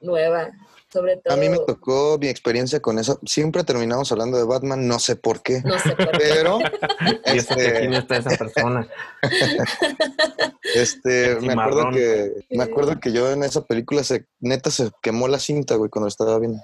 nueva, 0.00 0.50
sobre 0.92 1.16
todo. 1.18 1.34
A 1.34 1.36
mí 1.36 1.48
me 1.48 1.58
tocó 1.58 2.18
mi 2.20 2.28
experiencia 2.28 2.80
con 2.80 2.98
eso. 2.98 3.18
Siempre 3.24 3.64
terminamos 3.64 4.10
hablando 4.12 4.36
de 4.38 4.44
Batman, 4.44 4.86
no 4.88 4.98
sé 4.98 5.16
por 5.16 5.42
qué. 5.42 5.60
No 5.64 5.78
sé 5.78 5.90
por 5.96 6.10
qué. 6.12 6.18
Pero, 6.18 6.58
Y 7.34 7.38
eso 7.38 7.54
que 7.56 7.68
aquí 7.68 7.88
no 7.88 7.98
este, 7.98 8.16
está 8.16 8.30
esa 8.30 8.36
persona. 8.44 8.88
este, 10.74 11.36
me 11.40 11.52
acuerdo 11.52 11.90
que, 11.92 12.32
me 12.50 12.62
acuerdo 12.64 13.00
que 13.00 13.12
yo 13.12 13.30
en 13.30 13.42
esa 13.42 13.64
película 13.64 14.04
se, 14.04 14.26
neta 14.40 14.70
se 14.70 14.90
quemó 15.02 15.28
la 15.28 15.38
cinta, 15.38 15.76
güey, 15.76 15.90
cuando 15.90 16.08
estaba 16.08 16.38
viendo. 16.38 16.60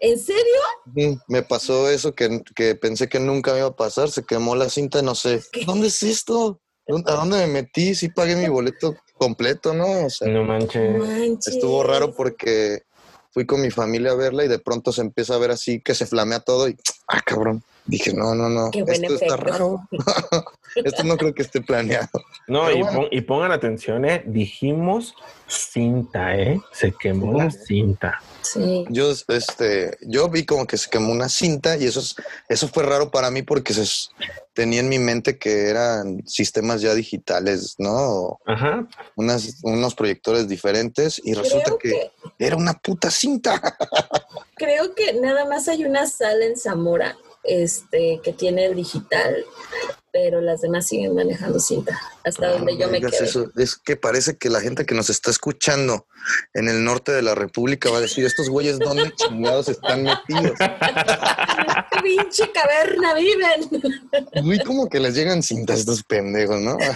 ¿En 0.00 0.18
serio? 0.18 0.42
Mm, 0.86 1.14
Me 1.28 1.42
pasó 1.42 1.90
eso 1.90 2.14
que, 2.14 2.42
que 2.54 2.74
pensé 2.74 3.08
que 3.08 3.20
nunca 3.20 3.52
me 3.52 3.58
iba 3.58 3.68
a 3.68 3.76
pasar, 3.76 4.10
se 4.10 4.24
quemó 4.24 4.54
la 4.56 4.68
cinta, 4.68 5.02
no 5.02 5.14
sé. 5.14 5.42
¿Qué? 5.52 5.64
¿Dónde 5.64 5.88
es 5.88 6.02
esto? 6.02 6.60
¿Dónde- 6.86 7.10
¿A 7.10 7.14
dónde 7.16 7.38
me 7.38 7.46
metí? 7.46 7.94
Sí 7.94 8.08
pagué 8.08 8.36
mi 8.36 8.48
boleto 8.48 8.94
completo, 9.16 9.72
¿no? 9.72 10.04
O 10.06 10.10
sea, 10.10 10.28
No 10.28 10.44
manches. 10.44 10.98
Manches. 10.98 11.54
estuvo 11.54 11.82
raro 11.82 12.14
porque 12.14 12.82
fui 13.34 13.46
con 13.46 13.60
mi 13.60 13.72
familia 13.72 14.12
a 14.12 14.14
verla 14.14 14.44
y 14.44 14.48
de 14.48 14.60
pronto 14.60 14.92
se 14.92 15.00
empieza 15.00 15.34
a 15.34 15.38
ver 15.38 15.50
así 15.50 15.80
que 15.80 15.96
se 15.96 16.06
flamea 16.06 16.38
todo 16.38 16.68
y 16.68 16.76
ah, 17.08 17.20
cabrón. 17.20 17.64
Dije, 17.86 18.14
no, 18.14 18.34
no, 18.34 18.48
no, 18.48 18.70
esto 18.72 19.14
está 19.14 19.36
raro. 19.36 19.80
esto 20.74 21.04
no 21.04 21.18
creo 21.18 21.34
que 21.34 21.42
esté 21.42 21.60
planeado. 21.60 22.08
No, 22.48 22.70
y, 22.70 22.80
bueno. 22.80 23.00
pon- 23.00 23.08
y 23.10 23.20
pongan 23.20 23.52
atención, 23.52 24.06
¿eh? 24.06 24.22
Dijimos 24.26 25.14
cinta, 25.46 26.34
¿eh? 26.34 26.60
Se 26.72 26.92
quemó 26.92 27.36
la 27.36 27.50
cinta. 27.50 28.22
Sí. 28.40 28.86
Yo, 28.88 29.10
este, 29.28 29.98
yo 30.00 30.30
vi 30.30 30.46
como 30.46 30.66
que 30.66 30.78
se 30.78 30.88
quemó 30.88 31.12
una 31.12 31.28
cinta 31.28 31.76
y 31.76 31.84
eso, 31.84 32.00
es, 32.00 32.16
eso 32.48 32.68
fue 32.68 32.84
raro 32.84 33.10
para 33.10 33.30
mí 33.30 33.42
porque 33.42 33.74
se, 33.74 33.84
tenía 34.54 34.80
en 34.80 34.88
mi 34.88 34.98
mente 34.98 35.38
que 35.38 35.68
eran 35.68 36.26
sistemas 36.26 36.80
ya 36.80 36.94
digitales, 36.94 37.74
¿no? 37.78 38.38
Ajá. 38.46 38.88
Unas, 39.14 39.58
unos 39.62 39.94
proyectores 39.94 40.48
diferentes 40.48 41.20
y 41.22 41.34
resulta 41.34 41.72
que, 41.78 41.90
que, 41.90 42.10
era 42.38 42.56
una 42.56 42.72
puta 42.72 43.10
cinta. 43.10 43.60
creo 44.56 44.94
que 44.94 45.12
nada 45.20 45.44
más 45.44 45.68
hay 45.68 45.84
una 45.84 46.06
sala 46.06 46.46
en 46.46 46.56
Zamora 46.56 47.16
este, 47.44 48.20
que 48.22 48.32
tiene 48.32 48.66
el 48.66 48.74
digital, 48.74 49.44
pero 50.12 50.40
las 50.40 50.60
demás 50.60 50.86
siguen 50.86 51.14
manejando 51.14 51.58
cinta, 51.58 52.00
hasta 52.24 52.52
donde 52.52 52.76
yo 52.78 52.88
me 52.88 52.98
eso. 52.98 53.50
Es 53.56 53.76
que 53.76 53.96
parece 53.96 54.36
que 54.36 54.48
la 54.48 54.60
gente 54.60 54.86
que 54.86 54.94
nos 54.94 55.10
está 55.10 55.30
escuchando 55.30 56.06
en 56.54 56.68
el 56.68 56.84
norte 56.84 57.12
de 57.12 57.22
la 57.22 57.34
República 57.34 57.90
va 57.90 57.98
a 57.98 58.02
decir, 58.02 58.24
estos 58.24 58.48
güeyes, 58.48 58.78
¿dónde 58.78 59.12
chingados 59.14 59.68
están 59.68 60.04
metidos? 60.04 60.56
¡Qué 60.58 62.02
pinche 62.02 62.50
caverna 62.52 63.14
viven! 63.14 63.82
Muy 64.44 64.60
como 64.60 64.88
que 64.88 65.00
les 65.00 65.14
llegan 65.14 65.42
cintas 65.42 65.80
estos 65.80 66.02
pendejos, 66.04 66.60
¿no? 66.60 66.78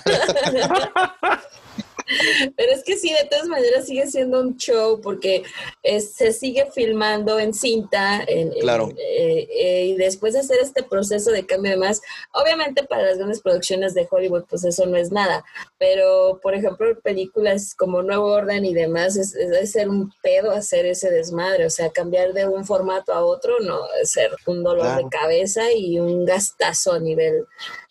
Pero 2.57 2.73
es 2.73 2.83
que 2.85 2.97
sí, 2.97 3.13
de 3.13 3.29
todas 3.29 3.47
maneras 3.47 3.87
sigue 3.87 4.07
siendo 4.07 4.41
un 4.41 4.57
show 4.57 5.01
porque 5.01 5.43
es- 5.83 6.13
se 6.13 6.33
sigue 6.33 6.67
filmando 6.75 7.39
en 7.39 7.53
cinta 7.55 8.25
en- 8.27 8.51
Claro. 8.61 8.91
eh, 8.97 9.49
eh, 9.51 9.85
y 9.87 9.95
después 9.97 10.35
de 10.35 10.41
hacer 10.41 10.59
este 10.61 10.83
proceso 10.83 11.31
de 11.31 11.45
cambio 11.47 11.71
de 11.73 11.77
más, 11.77 12.01
obviamente 12.33 12.85
para 12.85 13.03
las 13.03 13.19
grandes 13.19 13.41
producciones 13.41 13.95
de 13.95 14.07
Hollywood 14.11 14.45
pues 14.49 14.65
eso 14.65 14.87
no 14.87 14.97
es 14.97 15.11
nada, 15.13 15.45
pero 15.79 16.39
por 16.43 16.55
ejemplo 16.55 16.99
películas 17.01 17.75
como 17.75 18.03
Nuevo 18.03 18.27
Orden 18.27 18.65
y 18.65 18.75
demás 18.75 19.17
es, 19.17 19.35
ser 19.71 19.89
un 19.89 20.13
pedo 20.23 20.51
hacer 20.51 20.87
ese 20.87 21.11
desmadre, 21.11 21.67
o 21.67 21.71
sea, 21.71 21.91
cambiar 21.91 22.33
de 22.33 22.47
un 22.49 22.65
formato 22.65 23.13
a 23.13 23.25
otro 23.25 23.59
no 23.61 23.81
es 24.01 24.11
ser 24.11 24.31
un 24.47 24.63
dolor 24.63 24.85
Claro. 24.87 25.05
de 25.05 25.09
cabeza 25.11 25.73
y 25.73 25.99
un 25.99 26.25
gastazo 26.25 26.93
a 26.93 26.99
nivel 27.01 27.45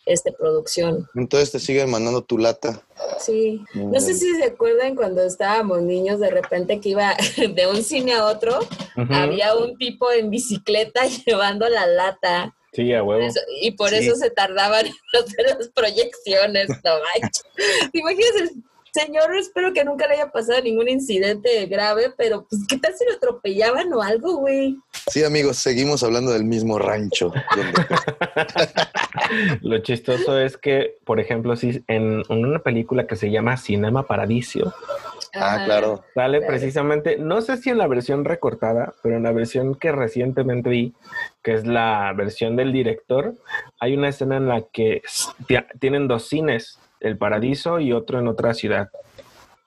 este 0.08 0.32
producción. 0.32 1.08
Entonces 1.14 1.52
te 1.52 1.58
siguen 1.60 1.90
mandando 1.90 2.22
tu 2.22 2.38
lata. 2.38 2.82
Sí, 3.20 3.62
no 3.74 4.00
sé 4.00 4.14
si 4.14 4.34
se 4.36 4.44
acuerdan 4.44 4.94
cuando 4.96 5.22
estábamos 5.22 5.82
niños 5.82 6.18
de 6.20 6.30
repente 6.30 6.80
que 6.80 6.90
iba 6.90 7.14
de 7.36 7.66
un 7.66 7.82
cine 7.82 8.14
a 8.14 8.24
otro, 8.26 8.58
había 9.10 9.54
un 9.56 9.76
tipo 9.76 10.10
en 10.12 10.30
bicicleta 10.30 11.02
llevando 11.26 11.68
la 11.68 11.86
lata 11.86 12.54
Sí, 12.74 12.92
a 12.92 13.02
huevo. 13.02 13.22
Eso- 13.26 13.40
y 13.62 13.70
por 13.72 13.88
Sí. 13.90 13.96
eso 13.96 14.14
se 14.14 14.30
tardaban 14.30 14.86
en 14.86 14.92
hacer 15.24 15.56
las 15.58 15.68
proyecciones, 15.68 16.68
no 16.68 16.90
manches. 17.20 17.42
¿Te 17.92 17.98
imaginas 17.98 18.30
el 18.42 18.50
señor? 18.98 19.34
Espero 19.36 19.72
que 19.72 19.84
nunca 19.84 20.06
le 20.06 20.14
haya 20.14 20.30
pasado 20.30 20.60
ningún 20.62 20.88
incidente 20.88 21.66
grave, 21.66 22.12
pero 22.16 22.46
pues 22.48 22.62
qué 22.68 22.78
tal 22.78 22.94
si 22.94 23.04
lo 23.04 23.12
atropellaban 23.16 23.92
o 23.92 24.02
algo, 24.02 24.36
güey. 24.38 24.76
Sí, 25.10 25.24
amigos, 25.24 25.56
seguimos 25.58 26.02
hablando 26.02 26.32
del 26.32 26.44
mismo 26.44 26.78
rancho. 26.78 27.32
donde- 27.56 27.72
Lo 29.62 29.78
chistoso 29.78 30.38
es 30.38 30.56
que, 30.56 30.96
por 31.04 31.20
ejemplo, 31.20 31.56
si 31.56 31.82
en, 31.88 32.22
una 32.30 32.60
película 32.60 33.06
que 33.06 33.16
se 33.16 33.30
llama 33.30 33.56
Cinema 33.56 34.06
Paradiso, 34.06 34.72
ah, 35.34 35.62
claro. 35.64 36.04
sale 36.14 36.38
Claro. 36.38 36.52
precisamente, 36.52 37.16
no 37.18 37.40
sé 37.42 37.56
si 37.56 37.70
en 37.70 37.78
la 37.78 37.86
versión 37.86 38.24
recortada, 38.24 38.94
pero 39.02 39.16
en 39.16 39.22
la 39.24 39.32
versión 39.32 39.74
que 39.74 39.92
recientemente 39.92 40.70
vi, 40.70 40.94
que 41.42 41.54
es 41.54 41.66
la 41.66 42.12
versión 42.16 42.56
del 42.56 42.72
director, 42.72 43.34
hay 43.80 43.96
una 43.96 44.08
escena 44.08 44.36
en 44.36 44.48
la 44.48 44.62
que 44.72 45.02
tienen 45.80 46.08
dos 46.08 46.28
cines, 46.28 46.78
el 47.00 47.16
Paradiso 47.18 47.80
y 47.80 47.92
otro 47.92 48.18
en 48.18 48.28
otra 48.28 48.54
ciudad. 48.54 48.90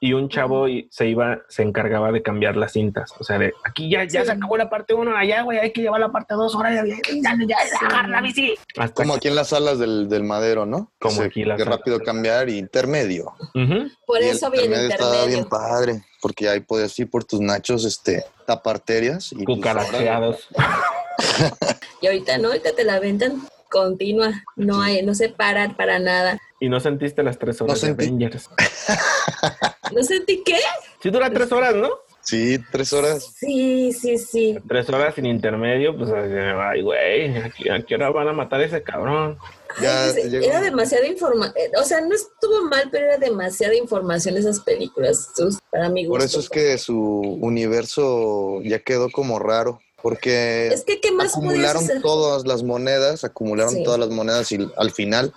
Y 0.03 0.13
un 0.13 0.29
chavo 0.29 0.67
y- 0.67 0.87
se 0.89 1.07
iba, 1.07 1.41
se 1.47 1.61
encargaba 1.61 2.11
de 2.11 2.23
cambiar 2.23 2.57
las 2.57 2.71
cintas. 2.71 3.13
O 3.19 3.23
sea, 3.23 3.37
de 3.37 3.53
aquí 3.63 3.87
ya, 3.87 4.03
ya 4.05 4.21
Sí. 4.21 4.25
se 4.25 4.31
acabó 4.31 4.57
la 4.57 4.67
parte 4.67 4.95
uno, 4.95 5.15
allá, 5.15 5.43
güey, 5.43 5.59
hay 5.59 5.71
que 5.71 5.81
llevar 5.81 5.99
la 5.99 6.11
parte 6.11 6.33
dos, 6.33 6.55
ahora 6.55 6.73
ya, 6.73 6.83
ya, 6.85 6.95
ya, 7.05 7.35
ya, 7.47 8.07
la 8.07 8.19
bici. 8.21 8.55
Hasta 8.79 8.95
Como 8.95 9.13
que- 9.13 9.17
aquí 9.17 9.27
en 9.27 9.35
las 9.35 9.49
salas 9.49 9.77
del, 9.77 10.09
del 10.09 10.23
madero, 10.23 10.65
¿no? 10.65 10.91
Como 10.99 11.17
se- 11.17 11.25
aquí 11.25 11.43
las 11.45 11.57
que 11.57 11.65
salas 11.65 11.77
rápido 11.77 11.97
del- 11.99 12.05
cambiar 12.07 12.49
y 12.49 12.57
intermedio. 12.57 13.25
Ujú. 13.53 13.91
Por 14.07 14.21
Y 14.21 14.25
el 14.25 14.29
eso 14.35 14.49
viene 14.49 14.65
intermedio 14.69 14.89
estaba 14.95 15.25
bien 15.25 15.45
padre, 15.45 16.03
porque 16.19 16.49
ahí 16.49 16.61
podías 16.61 16.97
ir 16.97 17.07
por 17.07 17.23
tus 17.23 17.39
nachos, 17.39 17.85
este, 17.85 18.25
taparterias 18.47 19.31
y 19.33 19.43
pues, 19.45 19.57
cucaracheados. 19.57 20.47
Y 22.01 22.07
ahorita 22.07 22.39
no, 22.39 22.47
ahorita 22.47 22.71
te 22.75 22.83
la 22.83 22.99
ventan 22.99 23.47
continua, 23.69 24.31
no 24.55 24.81
hay, 24.81 25.03
no 25.05 25.13
se 25.13 25.29
paran 25.29 25.75
para 25.75 25.99
nada. 25.99 26.39
Y 26.61 26.69
no 26.69 26.79
sentiste 26.79 27.23
las 27.23 27.37
tres 27.37 27.59
horas 27.59 27.81
No 27.83 27.87
de 27.87 27.87
sentí. 27.87 28.05
Avengers. 28.05 28.49
¿No 29.93 30.03
sentí 30.03 30.41
qué? 30.45 30.57
Sí 31.01 31.09
dura 31.09 31.29
tres 31.31 31.51
horas, 31.51 31.75
¿no? 31.75 31.89
Sí, 32.21 32.59
tres 32.71 32.93
horas. 32.93 33.33
Sí, 33.35 33.91
sí, 33.91 34.17
sí. 34.19 34.55
Tres 34.67 34.87
horas 34.89 35.15
sin 35.15 35.25
intermedio, 35.25 35.97
pues 35.97 36.11
ay, 36.11 36.81
güey, 36.83 37.35
¿a 37.35 37.49
qué- 37.49 37.71
¿a 37.71 37.81
qué 37.83 37.95
hora 37.95 38.11
van 38.11 38.27
a 38.27 38.33
matar 38.33 38.61
a 38.61 38.65
ese 38.65 38.83
cabrón? 38.83 39.39
Ya 39.81 40.05
Ay, 40.05 40.11
pues, 40.13 40.31
llegó- 40.31 40.45
era 40.45 40.61
demasiada 40.61 41.07
información, 41.07 41.55
o 41.79 41.83
sea, 41.83 41.99
no 42.01 42.13
estuvo 42.13 42.61
mal, 42.69 42.89
pero 42.91 43.07
era 43.07 43.17
demasiada 43.17 43.73
información 43.75 44.37
esas 44.37 44.59
películas, 44.59 45.29
sus- 45.35 45.57
para 45.71 45.89
mi 45.89 46.05
gusto. 46.05 46.19
Por 46.19 46.25
eso 46.25 46.39
es 46.39 46.49
que 46.49 46.77
su 46.77 46.95
universo 47.41 48.61
ya 48.61 48.79
quedó 48.79 49.09
como 49.09 49.39
raro. 49.39 49.81
Porque 50.03 50.67
Es 50.69 50.83
que, 50.83 50.99
¿qué 50.99 51.11
más 51.11 51.33
acumularon 51.33 51.83
todas 52.01 52.47
las 52.47 52.63
monedas, 52.63 53.23
acumularon 53.23 53.75
Sí. 53.75 53.83
todas 53.83 53.99
las 53.99 54.09
monedas 54.09 54.51
y 54.51 54.57
al 54.77 54.89
final 54.89 55.31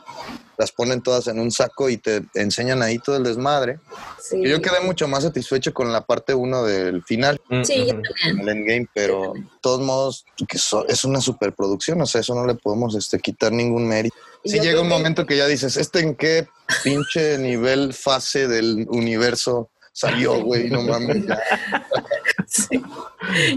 las 0.57 0.73
ponen 0.73 1.03
todas 1.03 1.27
en 1.29 1.39
un 1.39 1.51
saco 1.51 1.89
y 1.89 1.97
te 1.97 2.23
enseñan 2.35 2.83
ahí 2.83 2.99
todo 2.99 3.17
el 3.17 3.25
desmadre. 3.25 3.79
Sí, 4.21 4.39
Y 4.43 4.49
Yo 4.49 4.61
quedé 4.63 4.81
mucho 4.81 5.07
más 5.09 5.25
satisfecho 5.25 5.73
con 5.75 5.93
la 5.93 6.01
parte 6.03 6.35
1 6.35 6.63
del 6.65 7.03
final, 7.05 7.41
sí 7.63 7.87
yo 7.87 7.95
Ujú. 7.95 8.03
también. 8.03 8.41
el 8.41 8.49
endgame, 8.49 8.89
pero 8.95 9.33
de 9.35 9.43
todos 9.61 9.81
modos 9.81 10.25
que 10.49 10.59
so- 10.59 10.87
es 10.89 11.05
una 11.05 11.21
superproducción, 11.21 12.01
o 12.01 12.07
sea, 12.07 12.21
eso 12.21 12.35
no 12.35 12.47
le 12.47 12.55
podemos 12.55 12.95
este, 12.95 13.19
quitar 13.19 13.53
ningún 13.53 13.87
mérito. 13.87 14.17
Sí 14.45 14.57
yo 14.59 14.63
llega 14.63 14.81
un 14.83 14.89
momento 14.89 15.25
que 15.27 15.37
ya 15.37 15.47
dices, 15.47 15.77
¿este 15.77 16.01
en 16.01 16.15
qué 16.17 16.47
pinche 16.83 17.39
nivel, 17.39 17.95
fase 17.95 18.47
del 18.49 18.87
universo 18.91 19.71
salió, 19.95 20.43
güey? 20.43 20.69
No 20.69 20.83
mames, 20.83 21.27
ya. 21.27 21.41
Sí. 22.47 22.83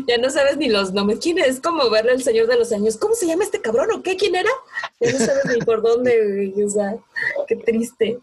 Ya 0.07 0.17
no 0.17 0.29
sabes 0.29 0.55
ni 0.57 0.69
los 0.69 0.93
nombres. 0.93 1.19
¿Quién 1.21 1.39
es? 1.39 1.59
como 1.59 1.89
verle 1.89 2.11
al 2.13 2.23
Señor 2.23 2.47
de 2.47 2.57
los 2.57 2.71
Años. 2.71 2.95
¿Cómo 2.97 3.15
se 3.15 3.27
llama 3.27 3.43
este 3.43 3.59
cabrón 3.59 3.89
o 3.91 4.01
qué? 4.01 4.15
¿Quién 4.15 4.35
era? 4.35 4.49
Ya 5.01 5.11
no 5.11 5.17
sabes 5.19 5.45
ni 5.45 5.59
por 5.65 5.81
dónde, 5.81 6.51
güey, 6.53 6.63
O 6.63 6.69
sea, 6.69 6.95
qué 7.47 7.55
triste. 7.57 8.19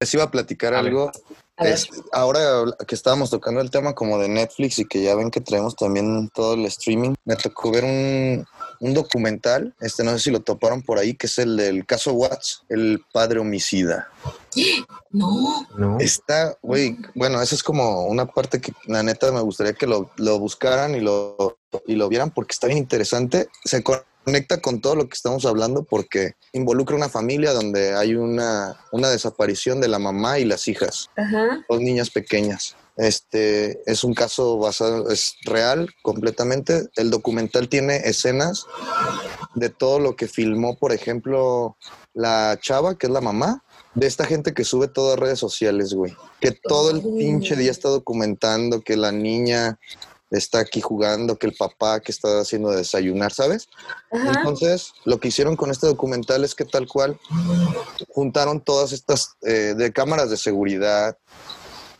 Les 0.00 0.14
iba 0.14 0.24
a 0.24 0.30
platicar 0.30 0.74
A 0.74 0.78
algo. 0.78 1.10
A 1.56 1.64
ver. 1.64 1.72
Es- 1.74 1.88
ahora 2.12 2.40
que 2.86 2.94
estábamos 2.94 3.30
tocando 3.30 3.60
el 3.60 3.70
tema 3.70 3.94
como 3.94 4.18
de 4.18 4.28
Netflix 4.28 4.78
y 4.78 4.84
que 4.84 5.02
ya 5.02 5.14
ven 5.16 5.30
que 5.30 5.40
traemos 5.40 5.74
también 5.74 6.28
todo 6.32 6.54
el 6.54 6.64
streaming, 6.66 7.14
me 7.24 7.34
tocó 7.36 7.72
ver 7.72 7.84
un, 7.84 8.46
un 8.80 8.94
documental, 8.94 9.74
este 9.80 10.04
no 10.04 10.12
sé 10.12 10.18
si 10.18 10.30
lo 10.30 10.40
toparon 10.40 10.82
por 10.82 10.98
ahí, 10.98 11.14
que 11.14 11.26
es 11.26 11.38
el 11.38 11.56
del 11.56 11.86
caso 11.86 12.12
Watts, 12.12 12.64
el 12.68 13.02
padre 13.12 13.40
homicida. 13.40 14.08
No. 15.10 15.66
No. 15.78 15.98
Está, 16.00 16.58
güey, 16.60 16.98
bueno, 17.14 17.40
esa 17.40 17.54
es 17.54 17.62
como 17.62 18.04
una 18.04 18.26
parte 18.26 18.60
que 18.60 18.74
la 18.86 19.02
neta 19.02 19.32
me 19.32 19.40
gustaría 19.40 19.72
que 19.72 19.86
lo, 19.86 20.10
lo 20.16 20.38
buscaran 20.38 20.94
y 20.94 21.00
lo, 21.00 21.58
y 21.86 21.94
lo 21.94 22.10
vieran 22.10 22.30
porque 22.30 22.52
está 22.52 22.66
bien 22.66 22.78
interesante. 22.78 23.48
Se 23.64 23.82
conecta 23.82 24.60
con 24.60 24.82
todo 24.82 24.96
lo 24.96 25.08
que 25.08 25.14
estamos 25.14 25.46
hablando 25.46 25.84
porque 25.84 26.34
involucra 26.52 26.94
una 26.94 27.08
familia 27.08 27.54
donde 27.54 27.94
hay 27.94 28.14
una, 28.14 28.78
una 28.92 29.08
desaparición 29.08 29.80
de 29.80 29.88
la 29.88 29.98
mamá 29.98 30.38
y 30.38 30.44
las 30.44 30.68
hijas 30.68 31.08
Ajá. 31.16 31.64
dos 31.66 31.80
niñas 31.80 32.10
pequeñas. 32.10 32.76
Este 32.98 33.80
es 33.90 34.02
un 34.02 34.12
caso 34.12 34.58
basado, 34.58 35.08
es 35.10 35.36
real 35.44 35.88
completamente. 36.02 36.88
El 36.96 37.10
documental 37.10 37.68
tiene 37.68 37.96
escenas 37.98 38.66
de 39.54 39.70
todo 39.70 40.00
lo 40.00 40.16
que 40.16 40.26
filmó, 40.26 40.76
por 40.76 40.92
ejemplo, 40.92 41.76
la 42.12 42.58
chava, 42.60 42.98
que 42.98 43.06
es 43.06 43.12
la 43.12 43.20
mamá, 43.20 43.62
de 43.94 44.08
esta 44.08 44.26
gente 44.26 44.52
que 44.52 44.64
sube 44.64 44.88
todo 44.88 45.12
a 45.12 45.16
redes 45.16 45.38
sociales, 45.38 45.94
güey. 45.94 46.16
Que 46.40 46.50
todo 46.50 46.90
el 46.90 47.00
pinche 47.00 47.54
día 47.54 47.70
está 47.70 47.88
documentando 47.88 48.80
que 48.80 48.96
la 48.96 49.12
niña 49.12 49.78
está 50.30 50.58
aquí 50.58 50.80
jugando, 50.80 51.38
que 51.38 51.46
el 51.46 51.54
papá 51.54 52.00
que 52.00 52.12
está 52.12 52.40
haciendo 52.40 52.70
desayunar, 52.70 53.32
¿sabes? 53.32 53.68
Ajá. 54.10 54.32
Entonces, 54.38 54.92
lo 55.04 55.20
que 55.20 55.28
hicieron 55.28 55.56
con 55.56 55.70
este 55.70 55.86
documental 55.86 56.44
es 56.44 56.54
que 56.54 56.64
tal 56.64 56.86
cual 56.86 57.18
juntaron 58.08 58.60
todas 58.60 58.92
estas 58.92 59.36
eh, 59.42 59.74
de 59.76 59.92
cámaras 59.92 60.30
de 60.30 60.36
seguridad, 60.36 61.16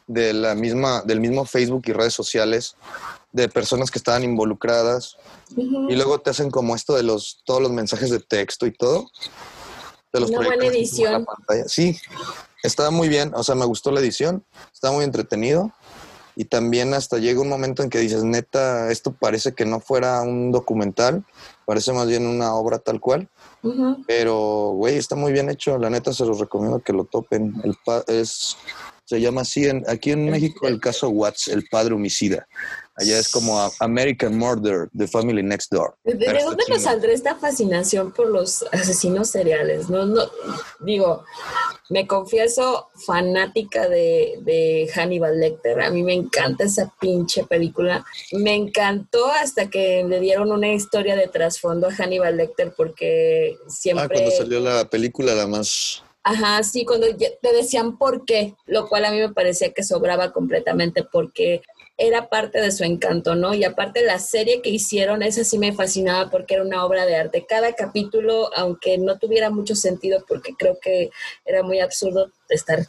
de 0.08 0.32
la 0.32 0.56
misma, 0.56 1.02
del 1.02 1.20
mismo 1.20 1.44
Facebook 1.44 1.82
y 1.86 1.92
redes 1.92 2.14
sociales, 2.14 2.74
de 3.30 3.48
personas 3.48 3.90
que 3.90 3.98
estaban 3.98 4.24
involucradas, 4.24 5.16
y 5.56 5.94
luego 5.94 6.20
te 6.20 6.30
hacen 6.30 6.50
como 6.50 6.74
esto 6.74 6.96
de 6.96 7.02
los, 7.02 7.40
todos 7.44 7.62
los 7.62 7.70
mensajes 7.70 8.10
de 8.10 8.20
texto 8.20 8.66
y 8.66 8.72
todo. 8.72 9.08
De 10.12 10.20
los 10.20 10.30
Una 10.30 10.46
buena 10.46 10.66
edición. 10.66 11.26
Sí, 11.66 11.96
estaba 12.62 12.90
muy 12.90 13.08
bien, 13.08 13.32
o 13.34 13.44
sea, 13.44 13.54
me 13.54 13.66
gustó 13.66 13.90
la 13.92 14.00
edición, 14.00 14.44
estaba 14.72 14.94
muy 14.94 15.04
entretenido. 15.04 15.72
Y 16.34 16.44
también 16.44 16.94
hasta 16.94 17.18
llega 17.18 17.40
un 17.40 17.48
momento 17.48 17.82
en 17.82 17.90
que 17.90 17.98
dices, 17.98 18.22
neta, 18.22 18.92
esto 18.92 19.12
parece 19.12 19.54
que 19.54 19.64
no 19.64 19.80
fuera 19.80 20.22
un 20.22 20.52
documental, 20.52 21.24
parece 21.66 21.92
más 21.92 22.06
bien 22.06 22.28
una 22.28 22.54
obra 22.54 22.78
tal 22.78 23.00
cual. 23.00 23.28
Pero, 24.06 24.70
güey, 24.76 24.96
está 24.96 25.16
muy 25.16 25.32
bien 25.32 25.50
hecho. 25.50 25.78
La 25.78 25.90
neta 25.90 26.12
se 26.12 26.24
los 26.24 26.38
recomiendo 26.38 26.78
que 26.78 26.92
lo 26.92 27.04
topen. 27.06 27.60
El 27.64 27.76
es, 28.06 28.56
se 29.08 29.22
llama 29.22 29.40
así, 29.40 29.66
en, 29.66 29.82
aquí 29.88 30.10
en 30.10 30.26
México, 30.26 30.68
el 30.68 30.80
caso 30.80 31.08
Watts, 31.08 31.48
el 31.48 31.66
padre 31.66 31.94
homicida. 31.94 32.46
Allá 32.94 33.18
es 33.18 33.28
como 33.28 33.58
American 33.80 34.36
Murder, 34.36 34.90
The 34.94 35.08
Family 35.08 35.42
Next 35.42 35.72
Door. 35.72 35.96
¿De, 36.04 36.14
dónde 36.42 36.64
nos 36.68 36.82
saldrá 36.82 37.12
esta 37.12 37.34
fascinación 37.36 38.12
por 38.12 38.28
los 38.28 38.64
asesinos 38.70 39.30
seriales? 39.30 39.88
No, 39.88 40.04
no, 40.04 40.24
digo, 40.80 41.24
me 41.88 42.06
confieso 42.06 42.88
fanática 43.06 43.88
de, 43.88 44.40
de 44.42 44.90
Hannibal 44.94 45.40
Lecter. 45.40 45.80
A 45.80 45.90
mí 45.90 46.02
me 46.02 46.12
encanta 46.12 46.64
esa 46.64 46.92
pinche 47.00 47.44
película. 47.44 48.04
Me 48.32 48.54
encantó 48.56 49.30
hasta 49.30 49.70
que 49.70 50.04
le 50.06 50.20
dieron 50.20 50.52
una 50.52 50.70
historia 50.70 51.16
de 51.16 51.28
trasfondo 51.28 51.86
a 51.86 51.94
Hannibal 51.94 52.36
Lecter 52.36 52.74
porque 52.76 53.56
siempre... 53.68 54.04
Ah, 54.04 54.08
cuando 54.12 54.30
salió 54.32 54.60
la 54.60 54.84
película, 54.90 55.34
la 55.34 55.46
más... 55.46 56.02
Ajá, 56.30 56.62
sí, 56.62 56.84
cuando 56.84 57.06
te 57.16 57.52
decían 57.54 57.96
por 57.96 58.26
qué, 58.26 58.54
lo 58.66 58.86
cual 58.86 59.06
a 59.06 59.10
mí 59.10 59.18
me 59.18 59.32
parecía 59.32 59.72
que 59.72 59.82
sobraba 59.82 60.30
completamente 60.30 61.02
porque 61.02 61.62
era 61.96 62.28
parte 62.28 62.60
de 62.60 62.70
su 62.70 62.84
encanto, 62.84 63.34
¿no? 63.34 63.54
Y 63.54 63.64
aparte 63.64 64.04
la 64.04 64.18
serie 64.18 64.60
que 64.60 64.68
hicieron, 64.68 65.22
esa 65.22 65.42
sí 65.42 65.58
me 65.58 65.72
fascinaba 65.72 66.30
porque 66.30 66.56
era 66.56 66.64
una 66.64 66.84
obra 66.84 67.06
de 67.06 67.16
arte. 67.16 67.46
Cada 67.48 67.72
capítulo, 67.72 68.50
aunque 68.54 68.98
no 68.98 69.18
tuviera 69.18 69.48
mucho 69.48 69.74
sentido, 69.74 70.22
porque 70.28 70.52
creo 70.54 70.78
que 70.78 71.08
era 71.46 71.62
muy 71.62 71.80
absurdo 71.80 72.30
estar 72.50 72.80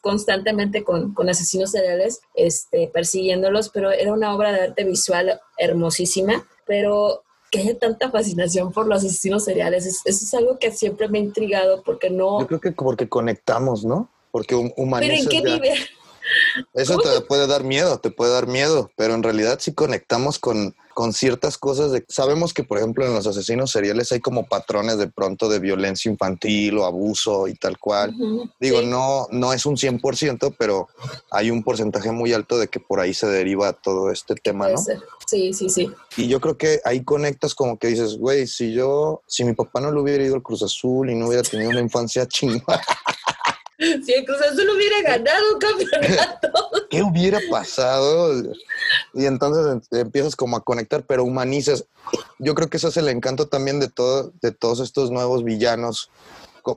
constantemente 0.00 0.84
con, 0.84 1.14
con 1.14 1.28
asesinos 1.28 1.72
seriales, 1.72 2.20
este, 2.34 2.86
persiguiéndolos, 2.94 3.70
pero 3.70 3.90
era 3.90 4.12
una 4.12 4.32
obra 4.32 4.52
de 4.52 4.60
arte 4.60 4.84
visual 4.84 5.40
hermosísima, 5.58 6.46
pero 6.64 7.24
que 7.50 7.60
haya 7.60 7.78
tanta 7.78 8.10
fascinación 8.10 8.72
por 8.72 8.86
los 8.86 8.98
asesinos 9.04 9.44
seriales, 9.44 9.86
es- 9.86 10.02
eso 10.04 10.24
es 10.24 10.34
algo 10.34 10.58
que 10.58 10.70
siempre 10.72 11.08
me 11.08 11.18
ha 11.18 11.22
intrigado 11.22 11.82
porque 11.82 12.10
no... 12.10 12.40
Yo 12.40 12.46
creo 12.46 12.60
que 12.60 12.72
porque 12.72 13.08
conectamos, 13.08 13.84
¿no? 13.84 14.10
Porque 14.30 14.54
hum- 14.54 14.70
¿Pero 14.76 14.82
humanizas 14.86 15.32
en 15.32 15.44
qué. 15.44 15.74
Eso 16.74 16.98
te 16.98 17.20
puede 17.22 17.46
dar 17.46 17.64
miedo, 17.64 17.98
te 17.98 18.10
puede 18.10 18.32
dar 18.32 18.46
miedo, 18.46 18.90
pero 18.96 19.14
en 19.14 19.22
realidad 19.22 19.58
sí 19.60 19.74
conectamos 19.74 20.38
con, 20.38 20.74
con 20.94 21.12
ciertas 21.12 21.58
cosas. 21.58 21.92
De, 21.92 22.04
sabemos 22.08 22.52
que, 22.52 22.64
por 22.64 22.78
ejemplo, 22.78 23.06
en 23.06 23.14
los 23.14 23.26
asesinos 23.26 23.70
seriales 23.70 24.10
hay 24.12 24.20
como 24.20 24.46
patrones 24.46 24.98
de 24.98 25.08
pronto 25.08 25.48
de 25.48 25.60
violencia 25.60 26.10
infantil 26.10 26.76
o 26.78 26.84
abuso 26.84 27.46
y 27.46 27.54
tal 27.54 27.78
cual. 27.78 28.14
Digo, 28.58 28.80
sí. 28.80 28.86
no, 28.86 29.26
no 29.30 29.52
es 29.52 29.64
un 29.64 29.76
100%, 29.76 30.56
pero 30.58 30.88
hay 31.30 31.50
un 31.50 31.62
porcentaje 31.62 32.10
muy 32.10 32.32
alto 32.32 32.58
de 32.58 32.68
que 32.68 32.80
por 32.80 33.00
ahí 33.00 33.14
se 33.14 33.28
deriva 33.28 33.72
todo 33.72 34.10
este 34.10 34.34
tema, 34.34 34.68
¿no? 34.68 34.78
Sí, 35.28 35.52
sí, 35.52 35.68
sí. 35.68 35.90
Y 36.16 36.26
yo 36.26 36.40
creo 36.40 36.56
que 36.56 36.80
ahí 36.84 37.04
conectas 37.04 37.54
como 37.54 37.78
que 37.78 37.88
dices, 37.88 38.16
güey, 38.16 38.46
si 38.46 38.72
yo, 38.72 39.22
si 39.26 39.44
mi 39.44 39.52
papá 39.52 39.80
no 39.80 39.92
le 39.92 40.00
hubiera 40.00 40.24
ido 40.24 40.34
al 40.34 40.42
Cruz 40.42 40.62
Azul 40.62 41.10
y 41.10 41.14
no 41.14 41.28
hubiera 41.28 41.42
tenido 41.42 41.70
una 41.70 41.80
infancia 41.80 42.26
chingada, 42.28 42.82
Si 43.78 44.12
el 44.12 44.24
Cruz 44.24 44.40
Azul 44.42 44.68
hubiera 44.74 45.02
ganado 45.02 45.54
un 45.54 45.58
campeonato. 45.60 46.48
¿qué 46.90 47.02
hubiera 47.02 47.38
pasado? 47.50 48.32
Y 49.14 49.26
entonces 49.26 49.66
em- 49.92 50.00
empiezas 50.00 50.34
como 50.36 50.56
a 50.56 50.64
conectar, 50.64 51.04
pero 51.04 51.22
humanizas. 51.24 51.84
Yo 52.38 52.54
creo 52.54 52.68
que 52.68 52.78
eso 52.78 52.88
es 52.88 52.96
el 52.96 53.08
encanto 53.08 53.46
también 53.48 53.78
de 53.78 53.88
todo, 53.88 54.32
de 54.42 54.50
todos 54.52 54.80
estos 54.80 55.10
nuevos 55.10 55.44
villanos. 55.44 56.10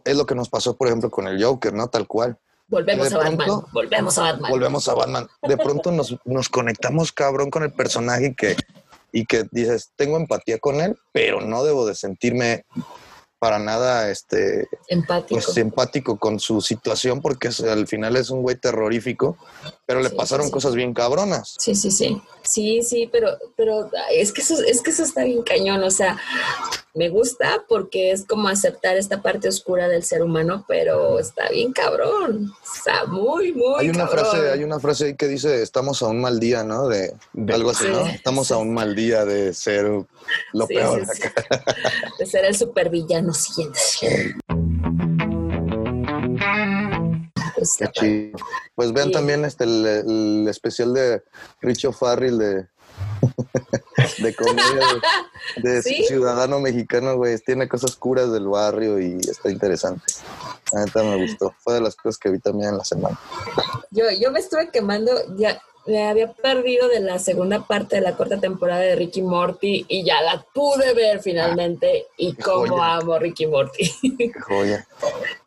Es 0.06 0.16
lo 0.16 0.26
que 0.26 0.36
nos 0.36 0.50
pasó, 0.50 0.76
por 0.78 0.88
ejemplo, 0.88 1.10
con 1.10 1.28
el 1.28 1.44
Joker, 1.44 1.74
¿no? 1.74 1.88
Tal 1.90 2.08
cual. 2.08 2.38
Volvemos 2.68 3.10
De 3.10 3.16
a 3.16 3.18
Batman. 3.18 3.38
pronto- 3.38 3.68
Volvemos 3.74 4.18
a 4.18 4.22
Batman. 4.22 4.52
Volvemos 4.52 4.88
a 4.88 4.94
Batman. 4.94 5.28
De 5.42 5.58
pronto 5.58 5.92
nos, 5.92 6.16
nos 6.26 6.50
conectamos 6.50 7.12
cabrón 7.12 7.50
con 7.50 7.64
el 7.64 7.72
personaje 7.74 8.28
y 8.28 8.36
que, 8.36 8.56
y 9.12 9.26
que 9.26 9.46
dices, 9.52 9.92
tengo 9.96 10.18
empatía 10.18 10.60
con 10.60 10.80
él, 10.80 10.96
pero 11.12 11.42
no 11.42 11.64
debo 11.64 11.86
de 11.86 11.96
sentirme 11.96 12.66
para 13.42 13.58
nada 13.58 14.12
este, 14.12 14.70
Empático. 14.88 15.42
pues, 15.42 15.58
empático 15.58 16.20
con 16.20 16.40
su 16.40 16.62
situación 16.62 17.24
porque 17.24 17.50
al 17.68 17.88
final 17.88 18.16
es 18.16 18.30
un 18.30 18.44
güey 18.44 18.56
terrorífico, 18.56 19.36
pero 19.92 20.02
le 20.04 20.10
Sí, 20.10 20.16
pasaron 20.16 20.46
sí, 20.46 20.52
cosas 20.54 20.74
bien 20.74 20.94
cabronas. 20.94 21.56
Sí, 21.60 21.76
sí, 21.76 21.92
sí. 21.92 22.22
Sí, 22.44 22.82
sí, 22.82 23.10
pero, 23.12 23.38
pero 23.58 23.90
es 24.10 24.32
que 24.32 24.40
eso, 24.42 24.56
es 24.66 24.82
que 24.82 24.92
eso 24.92 25.04
está 25.04 25.26
bien 25.26 25.44
cañón. 25.44 25.84
O 25.84 25.92
sea, 25.92 26.18
me 26.94 27.10
gusta 27.10 27.66
porque 27.68 28.12
es 28.14 28.26
como 28.26 28.48
aceptar 28.48 28.96
esta 28.96 29.22
parte 29.22 29.50
oscura 29.50 29.90
del 29.90 30.04
ser 30.04 30.24
humano, 30.24 30.64
pero 30.66 31.20
está 31.20 31.50
bien 31.50 31.74
cabrón. 31.74 32.54
Está 32.74 33.04
muy, 33.06 33.52
muy 33.52 33.74
Hay 33.80 33.90
una 33.90 34.08
cabrón. 34.08 34.26
frase, 34.32 34.50
hay 34.52 34.64
una 34.64 34.80
frase 34.80 35.06
ahí 35.08 35.16
que 35.18 35.28
dice 35.28 35.62
estamos 35.62 36.02
a 36.04 36.08
un 36.08 36.22
mal 36.22 36.40
día, 36.40 36.64
¿no? 36.64 36.88
De, 36.88 37.14
De- 37.34 37.54
algo 37.54 37.72
así, 37.72 37.84
Sí, 37.84 37.92
¿no? 37.92 38.08
Estamos 38.08 38.48
sí. 38.48 38.54
a 38.54 38.58
un 38.58 38.74
mal 38.74 38.96
día 38.96 39.26
de 39.26 39.54
ser 39.54 39.84
lo 40.54 40.68
Sí, 40.68 40.74
peor. 40.74 41.06
sí, 41.14 41.22
sí. 41.22 41.30
De 42.18 42.26
ser 42.26 42.46
el 42.46 42.56
supervillano 42.56 43.34
siguiente. 43.34 43.80
Está 47.62 47.92
chido. 47.92 48.38
Pues 48.76 48.92
vean 48.94 49.08
Sí. 49.08 49.14
también 49.14 49.46
este 49.46 49.64
el, 49.66 49.86
el 49.86 50.48
especial 50.50 50.94
de 50.94 51.22
Richo 51.62 51.92
Farrell 51.92 52.38
de, 52.38 52.68
de 54.20 54.36
comedia 54.36 54.88
de, 55.58 55.70
de 55.70 55.82
¿Sí? 55.82 56.04
ciudadano 56.08 56.60
mexicano, 56.60 57.16
güey. 57.18 57.38
Tiene 57.40 57.68
cosas 57.68 57.96
curas 57.96 58.32
del 58.32 58.48
barrio 58.48 59.00
y 59.00 59.18
está 59.20 59.50
interesante. 59.50 60.04
La 60.74 60.86
neta 60.86 61.04
me 61.04 61.22
gustó. 61.22 61.54
Fue 61.60 61.76
de 61.76 61.82
las 61.82 61.96
cosas 61.96 62.18
que 62.18 62.30
vi 62.30 62.40
también 62.40 62.70
en 62.70 62.78
la 62.78 62.86
semana. 62.86 63.20
Yo, 63.92 64.06
yo 64.20 64.32
me 64.32 64.40
estuve 64.40 64.70
quemando, 64.72 65.12
ya 65.36 65.62
me 65.88 66.08
había 66.08 66.32
perdido 66.32 66.88
de 66.90 67.00
la 67.00 67.18
segunda 67.18 67.66
parte 67.66 67.96
de 67.98 68.04
la 68.04 68.16
cuarta 68.16 68.40
temporada 68.40 68.82
de 68.82 68.96
Ricky 68.96 69.22
Morty 69.24 69.86
y 69.90 70.06
ya 70.06 70.22
la 70.22 70.46
pude 70.54 70.94
ver 70.94 71.22
finalmente 71.22 72.06
y 72.18 72.34
cómo 72.36 72.68
joya. 72.78 72.96
amo 72.98 73.18
Ricky 73.20 73.48
Morty. 73.48 73.92
Qué 74.18 74.32
joya. 74.40 74.88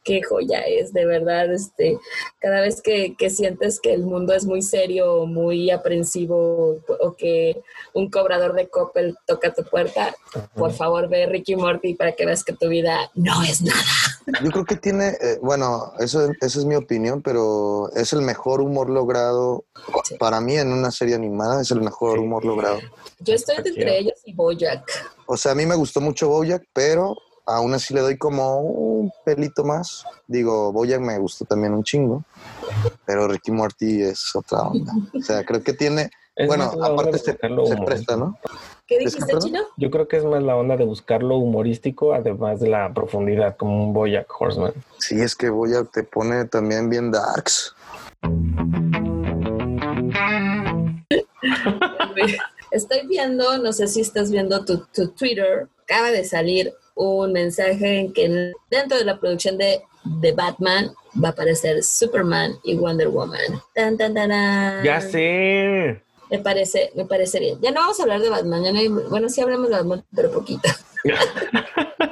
Qué 0.05 0.23
joya 0.23 0.61
es, 0.61 0.93
de 0.93 1.07
verdad, 1.07 1.53
este, 1.53 1.99
cada 2.39 2.61
vez 2.61 2.83
que, 2.83 3.17
que 3.17 3.31
sientes 3.31 3.81
que 3.81 3.95
el 3.95 4.05
mundo 4.05 4.35
es 4.35 4.45
muy 4.45 4.63
serio, 4.63 5.15
o 5.15 5.27
muy 5.27 5.71
aprensivo 5.71 6.79
o 7.01 7.17
que 7.17 7.63
un 7.95 8.11
cobrador 8.11 8.55
de 8.55 8.69
Coppel 8.69 9.17
toca 9.27 9.53
tu 9.55 9.65
puerta, 9.65 10.15
por 10.55 10.73
favor 10.73 11.09
ve 11.09 11.27
Ricky 11.27 11.57
Morty 11.57 11.95
para 11.95 12.13
que 12.13 12.27
veas 12.27 12.45
que 12.45 12.53
tu 12.53 12.69
vida 12.69 13.11
no 13.15 13.43
es 13.43 13.63
nada. 13.63 13.83
Yo 14.43 14.51
creo 14.51 14.65
que 14.65 14.77
tiene, 14.77 15.09
eh, 15.21 15.39
bueno, 15.41 15.93
eso, 15.99 16.31
esa 16.41 16.59
es 16.59 16.65
mi 16.65 16.75
opinión, 16.75 17.23
pero 17.23 17.91
es 17.95 18.13
el 18.13 18.23
mejor 18.23 18.61
humor 18.61 18.91
logrado. 18.91 19.65
Sí. 20.05 20.17
Para 20.17 20.41
mí, 20.41 20.57
en 20.57 20.73
una 20.73 20.91
serie 20.91 21.15
animada, 21.15 21.61
es 21.61 21.71
el 21.71 21.81
mejor 21.81 22.19
humor 22.19 22.45
logrado. 22.45 22.79
Yo 23.21 23.35
estoy 23.35 23.57
entre 23.65 23.99
ellos 23.99 24.21
y 24.25 24.33
Bojack. 24.35 24.83
O 25.27 25.37
sea, 25.37 25.53
a 25.53 25.55
mí 25.55 25.67
me 25.67 25.75
gustó 25.75 26.01
mucho 26.01 26.29
Bojack, 26.29 26.65
pero 26.73 27.17
aún 27.47 27.75
así 27.75 27.95
le 27.95 28.01
doy 28.01 28.19
como 28.19 28.61
un 28.61 29.13
pelito 29.25 29.65
más. 29.65 30.05
Digo, 30.27 30.73
Bojack 30.73 31.01
me 31.01 31.19
gustó 31.19 31.45
también 31.45 31.75
un 31.75 31.85
chingo, 31.85 32.25
pero 33.05 33.29
Ricky 33.29 33.53
Morty 33.53 34.03
es 34.03 34.35
otra 34.35 34.63
onda. 34.63 34.93
O 35.15 35.21
sea, 35.21 35.45
creo 35.45 35.63
que 35.63 35.73
tiene, 35.73 36.11
Es 36.37 36.49
bueno, 36.49 36.65
aparte 36.65 37.13
de 37.13 37.19
se, 37.19 37.31
buscarlo 37.33 37.67
se 37.67 37.77
presta, 37.77 38.17
¿no? 38.17 38.37
¿Qué 38.89 38.99
dijiste. 38.99 39.39
Chino? 39.39 39.61
Yo 39.77 39.89
creo 39.91 40.09
que 40.09 40.17
es 40.17 40.25
más 40.25 40.43
la 40.43 40.57
onda 40.57 40.77
de 40.77 40.85
buscar 40.85 41.23
lo 41.23 41.37
humorístico, 41.37 42.13
además 42.13 42.59
de 42.59 42.71
la 42.71 42.93
profundidad, 42.93 43.57
como 43.57 43.85
un 43.85 43.93
Boyack 43.93 44.27
Horseman. 44.37 44.73
Sí, 44.99 45.21
es 45.21 45.37
que 45.37 45.49
Bojack 45.49 45.93
te 45.93 46.03
pone 46.03 46.45
también 46.47 46.91
bien 46.91 47.13
darks. 47.13 47.73
Estoy 52.73 53.07
viendo, 53.07 53.59
no 53.59 53.73
sé 53.73 53.87
si 53.87 54.01
estás 54.01 54.33
viendo 54.33 54.65
tu, 54.65 54.85
tu 54.93 55.11
Twitter, 55.11 55.69
acaba 55.85 56.11
de 56.11 56.25
salir 56.25 56.75
un 56.95 57.33
mensaje 57.33 57.99
en 57.99 58.13
que 58.13 58.53
dentro 58.71 58.97
de 58.99 59.05
la 59.05 59.19
producción 59.19 59.59
de, 59.59 59.83
de 60.05 60.33
Batman 60.33 60.93
va 61.23 61.29
a 61.29 61.33
aparecer 61.33 61.83
Superman 61.83 62.53
y 62.63 62.77
Wonder 62.77 63.09
Woman. 63.09 63.41
Tan, 63.75 63.97
tan, 63.97 64.15
tan, 64.15 64.29
tan. 64.31 64.85
Ya 64.85 65.01
sé. 65.01 66.03
Me 66.31 66.39
parece, 66.39 66.91
me 66.95 67.05
parece 67.05 67.39
bien. 67.39 67.59
Ya 67.61 67.71
no 67.71 67.81
vamos 67.81 68.01
a 68.01 68.03
hablar 68.05 68.21
de 68.21 68.31
Batman, 68.31 68.65
ya 68.65 68.73
no 68.73 68.79
hay- 68.79 68.89
bueno, 68.89 69.29
sí 69.29 69.41
hablamos 69.41 69.69
de 69.69 69.77
Batman, 69.77 70.05
pero 70.15 70.31
poquito. 70.33 70.69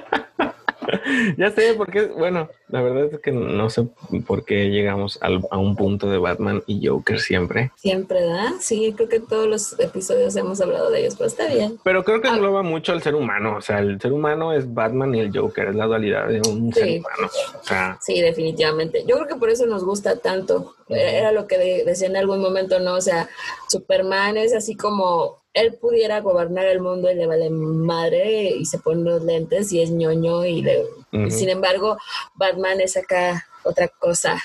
ya 1.36 1.50
sé, 1.50 1.74
porque, 1.74 2.06
bueno, 2.06 2.48
la 2.68 2.80
verdad 2.82 3.06
es 3.12 3.18
que 3.20 3.32
no 3.32 3.68
sé 3.70 3.86
por 4.26 4.44
qué 4.44 4.70
llegamos 4.70 5.18
al- 5.20 5.46
a 5.50 5.58
un 5.58 5.76
punto 5.76 6.08
de 6.10 6.18
Batman 6.18 6.62
y 6.66 6.86
Joker 6.86 7.20
siempre. 7.20 7.70
Siempre, 7.76 8.20
¿verdad? 8.20 8.50
Sí, 8.60 8.92
creo 8.96 9.08
que 9.08 9.20
todos 9.20 9.46
los 9.48 9.78
episodios 9.80 10.34
hemos 10.36 10.60
hablado 10.60 10.90
de 10.90 11.00
ellos, 11.00 11.14
pero 11.16 11.28
está 11.28 11.46
bien. 11.52 11.78
Pero 11.84 12.04
creo 12.04 12.20
que 12.20 12.28
Ah. 12.28 12.34
engloba 12.34 12.62
mucho 12.62 12.92
al 12.92 13.02
ser 13.02 13.14
humano. 13.14 13.56
O 13.56 13.60
sea, 13.60 13.78
el 13.80 14.00
ser 14.00 14.12
humano 14.12 14.52
es 14.52 14.72
Batman 14.72 15.14
y 15.14 15.20
el 15.20 15.36
Joker, 15.36 15.68
es 15.68 15.74
la 15.76 15.86
dualidad 15.86 16.28
de 16.28 16.40
un 16.48 16.72
Sí. 16.72 16.80
ser 16.80 16.98
humano. 17.00 17.30
O 17.60 17.64
sea, 17.64 17.98
Sí, 18.00 18.20
definitivamente. 18.20 19.04
Yo 19.06 19.16
creo 19.16 19.28
que 19.28 19.36
por 19.36 19.50
eso 19.50 19.66
nos 19.66 19.84
gusta 19.84 20.16
tanto. 20.18 20.74
Era 20.88 21.32
lo 21.32 21.46
que 21.46 21.58
de- 21.58 21.84
decía 21.84 22.08
en 22.08 22.16
algún 22.16 22.40
momento, 22.40 22.78
¿no? 22.80 22.94
O 22.94 23.00
sea, 23.00 23.28
Superman 23.68 24.36
es 24.36 24.54
así 24.54 24.76
como 24.76 25.41
él 25.54 25.74
pudiera 25.74 26.20
gobernar 26.20 26.66
el 26.66 26.80
mundo 26.80 27.10
y 27.10 27.14
le 27.14 27.26
vale 27.26 27.50
madre 27.50 28.50
y 28.56 28.64
se 28.64 28.78
pone 28.78 29.02
los 29.02 29.22
lentes 29.22 29.70
y 29.72 29.82
es 29.82 29.90
ñoño 29.90 30.44
y, 30.46 30.62
le- 30.62 30.86
sin 31.30 31.50
embargo 31.50 31.98
Batman 32.34 32.80
es 32.80 32.96
acá 32.96 33.46
otra 33.64 33.88
cosa, 33.88 34.42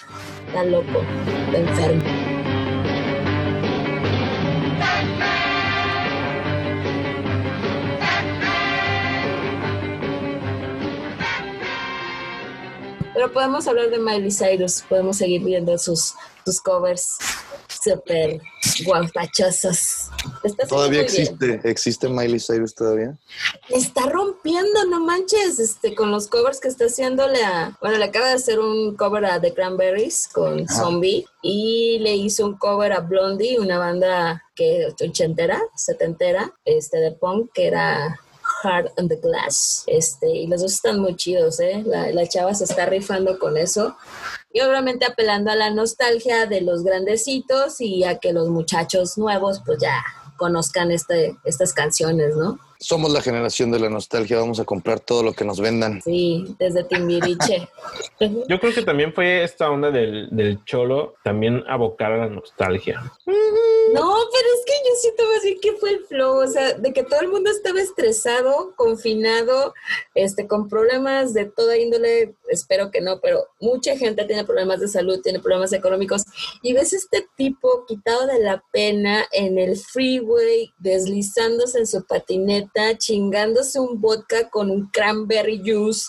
tan 0.54 0.72
loco, 0.72 1.02
enfermo. 1.54 2.04
Pero 13.14 13.32
podemos 13.34 13.68
hablar 13.68 13.90
de 13.90 13.98
Miley 13.98 14.32
Cyrus, 14.32 14.84
podemos 14.88 15.18
seguir 15.18 15.44
viendo 15.44 15.76
sus, 15.78 16.14
sus 16.46 16.62
covers 16.62 17.18
súper 17.68 18.42
guapachosos. 18.86 20.10
Todavía 20.70 21.02
bien. 21.02 21.04
existe, 21.04 21.62
existe 21.64 22.10
Miley 22.10 22.40
Cyrus 22.40 22.76
todavía. 22.76 23.18
Está 23.70 24.08
rompiendo, 24.08 24.86
no 24.86 25.00
manches, 25.02 25.60
este, 25.60 25.96
con 25.96 26.12
los 26.12 26.28
covers 26.28 26.60
que 26.60 26.68
está 26.68 26.86
haciéndole 26.86 27.44
a, 27.44 27.78
bueno, 27.82 27.98
le 27.98 28.06
acaba 28.06 28.28
de 28.28 28.34
hacer 28.34 28.60
un 28.60 28.96
cover 28.96 29.26
a 29.26 29.42
The 29.42 29.54
Cranberries 29.54 30.28
con 30.28 30.62
Ajá. 30.62 30.74
Zombie 30.74 31.26
y 31.42 32.00
le 32.00 32.16
hizo 32.16 32.46
un 32.46 32.58
cover 32.58 32.94
a 32.94 33.02
Blondie, 33.02 33.60
una 33.60 33.78
banda 33.78 34.44
que 34.56 34.88
ochentera, 35.02 35.62
setentera, 35.76 36.54
este, 36.66 36.98
de 36.98 37.12
punk, 37.12 37.52
que 37.54 37.68
era 37.68 38.20
Hard 38.64 38.92
on 38.98 39.08
the 39.08 39.18
Glass, 39.18 39.84
este, 39.88 40.30
y 40.30 40.48
los 40.48 40.62
dos 40.62 40.74
están 40.74 41.00
muy 41.00 41.16
chidos, 41.16 41.60
¿eh? 41.60 41.84
La, 41.86 42.12
la 42.12 42.28
chava 42.28 42.54
se 42.54 42.64
está 42.64 42.86
rifando 42.86 43.38
con 43.40 43.58
eso. 43.58 43.96
Y 44.52 44.62
obviamente 44.62 45.06
apelando 45.06 45.52
a 45.52 45.56
la 45.56 45.70
nostalgia 45.70 46.46
de 46.46 46.62
los 46.62 46.84
grandecitos 46.84 47.80
y 47.82 48.04
a 48.04 48.18
que 48.18 48.34
los 48.34 48.50
muchachos 48.50 49.18
nuevos 49.18 49.62
pues 49.66 49.80
ya 49.80 50.04
conozcan 50.38 50.92
este, 50.92 51.38
estas 51.44 51.74
canciones, 51.74 52.36
¿no? 52.36 52.60
Somos 52.80 53.12
la 53.12 53.22
generación 53.22 53.72
de 53.72 53.80
la 53.80 53.90
nostalgia, 53.90 54.38
vamos 54.38 54.60
a 54.60 54.66
comprar 54.66 55.00
todo 55.00 55.24
lo 55.24 55.34
que 55.34 55.46
nos 55.46 55.60
vendan. 55.60 56.02
Sí, 56.02 56.56
desde 56.60 56.84
Timbiriche. 56.84 57.68
yo 58.20 58.60
creo 58.60 58.74
que 58.74 58.84
también 58.84 59.14
fue 59.14 59.44
esta 59.44 59.70
onda 59.70 59.92
del, 59.92 60.30
del 60.32 60.64
cholo, 60.66 61.16
también 61.24 61.64
abocar 61.68 62.12
a 62.12 62.18
la 62.18 62.28
nostalgia. 62.28 63.02
No, 63.94 64.16
pero 64.32 64.48
es 64.56 64.66
que 64.66 64.74
yo 64.74 64.96
siento 65.00 65.24
más 65.34 65.44
bien 65.44 65.60
que 65.62 65.74
fue 65.74 65.92
el 65.92 66.06
flow, 66.06 66.44
o 66.44 66.48
sea, 66.48 66.74
de 66.74 66.94
que 66.94 67.04
todo 67.04 67.22
el 67.22 67.30
mundo 67.30 67.50
estaba 67.50 67.82
estresado, 67.82 68.74
confinado, 68.76 69.74
este, 70.14 70.48
con 70.48 70.68
problemas 70.68 71.34
de 71.34 71.46
toda 71.46 71.78
índole, 71.78 72.36
espero 72.50 72.92
que 72.92 73.02
no, 73.02 73.20
pero 73.20 73.46
mucha 73.60 73.98
gente 73.98 74.26
tiene 74.26 74.46
problemas 74.46 74.80
de 74.80 74.88
salud, 74.88 75.22
tiene 75.22 75.40
problemas 75.40 75.74
económicos, 75.74 76.24
y 76.62 76.74
ves 76.74 76.94
este 76.94 77.28
tipo 77.36 77.86
quitado 77.86 78.28
de 78.28 78.40
la 78.40 78.64
pena 78.72 79.26
en 79.32 79.58
el 79.58 79.78
freeway, 79.78 80.72
deslizándose 80.80 81.80
en 81.80 81.88
su 81.88 82.06
patineta, 82.06 82.98
chingándose 82.98 83.80
un 83.80 84.00
vodka 84.00 84.50
con 84.50 84.72
un 84.72 84.90
cranberry 84.92 85.60
juice, 85.60 86.08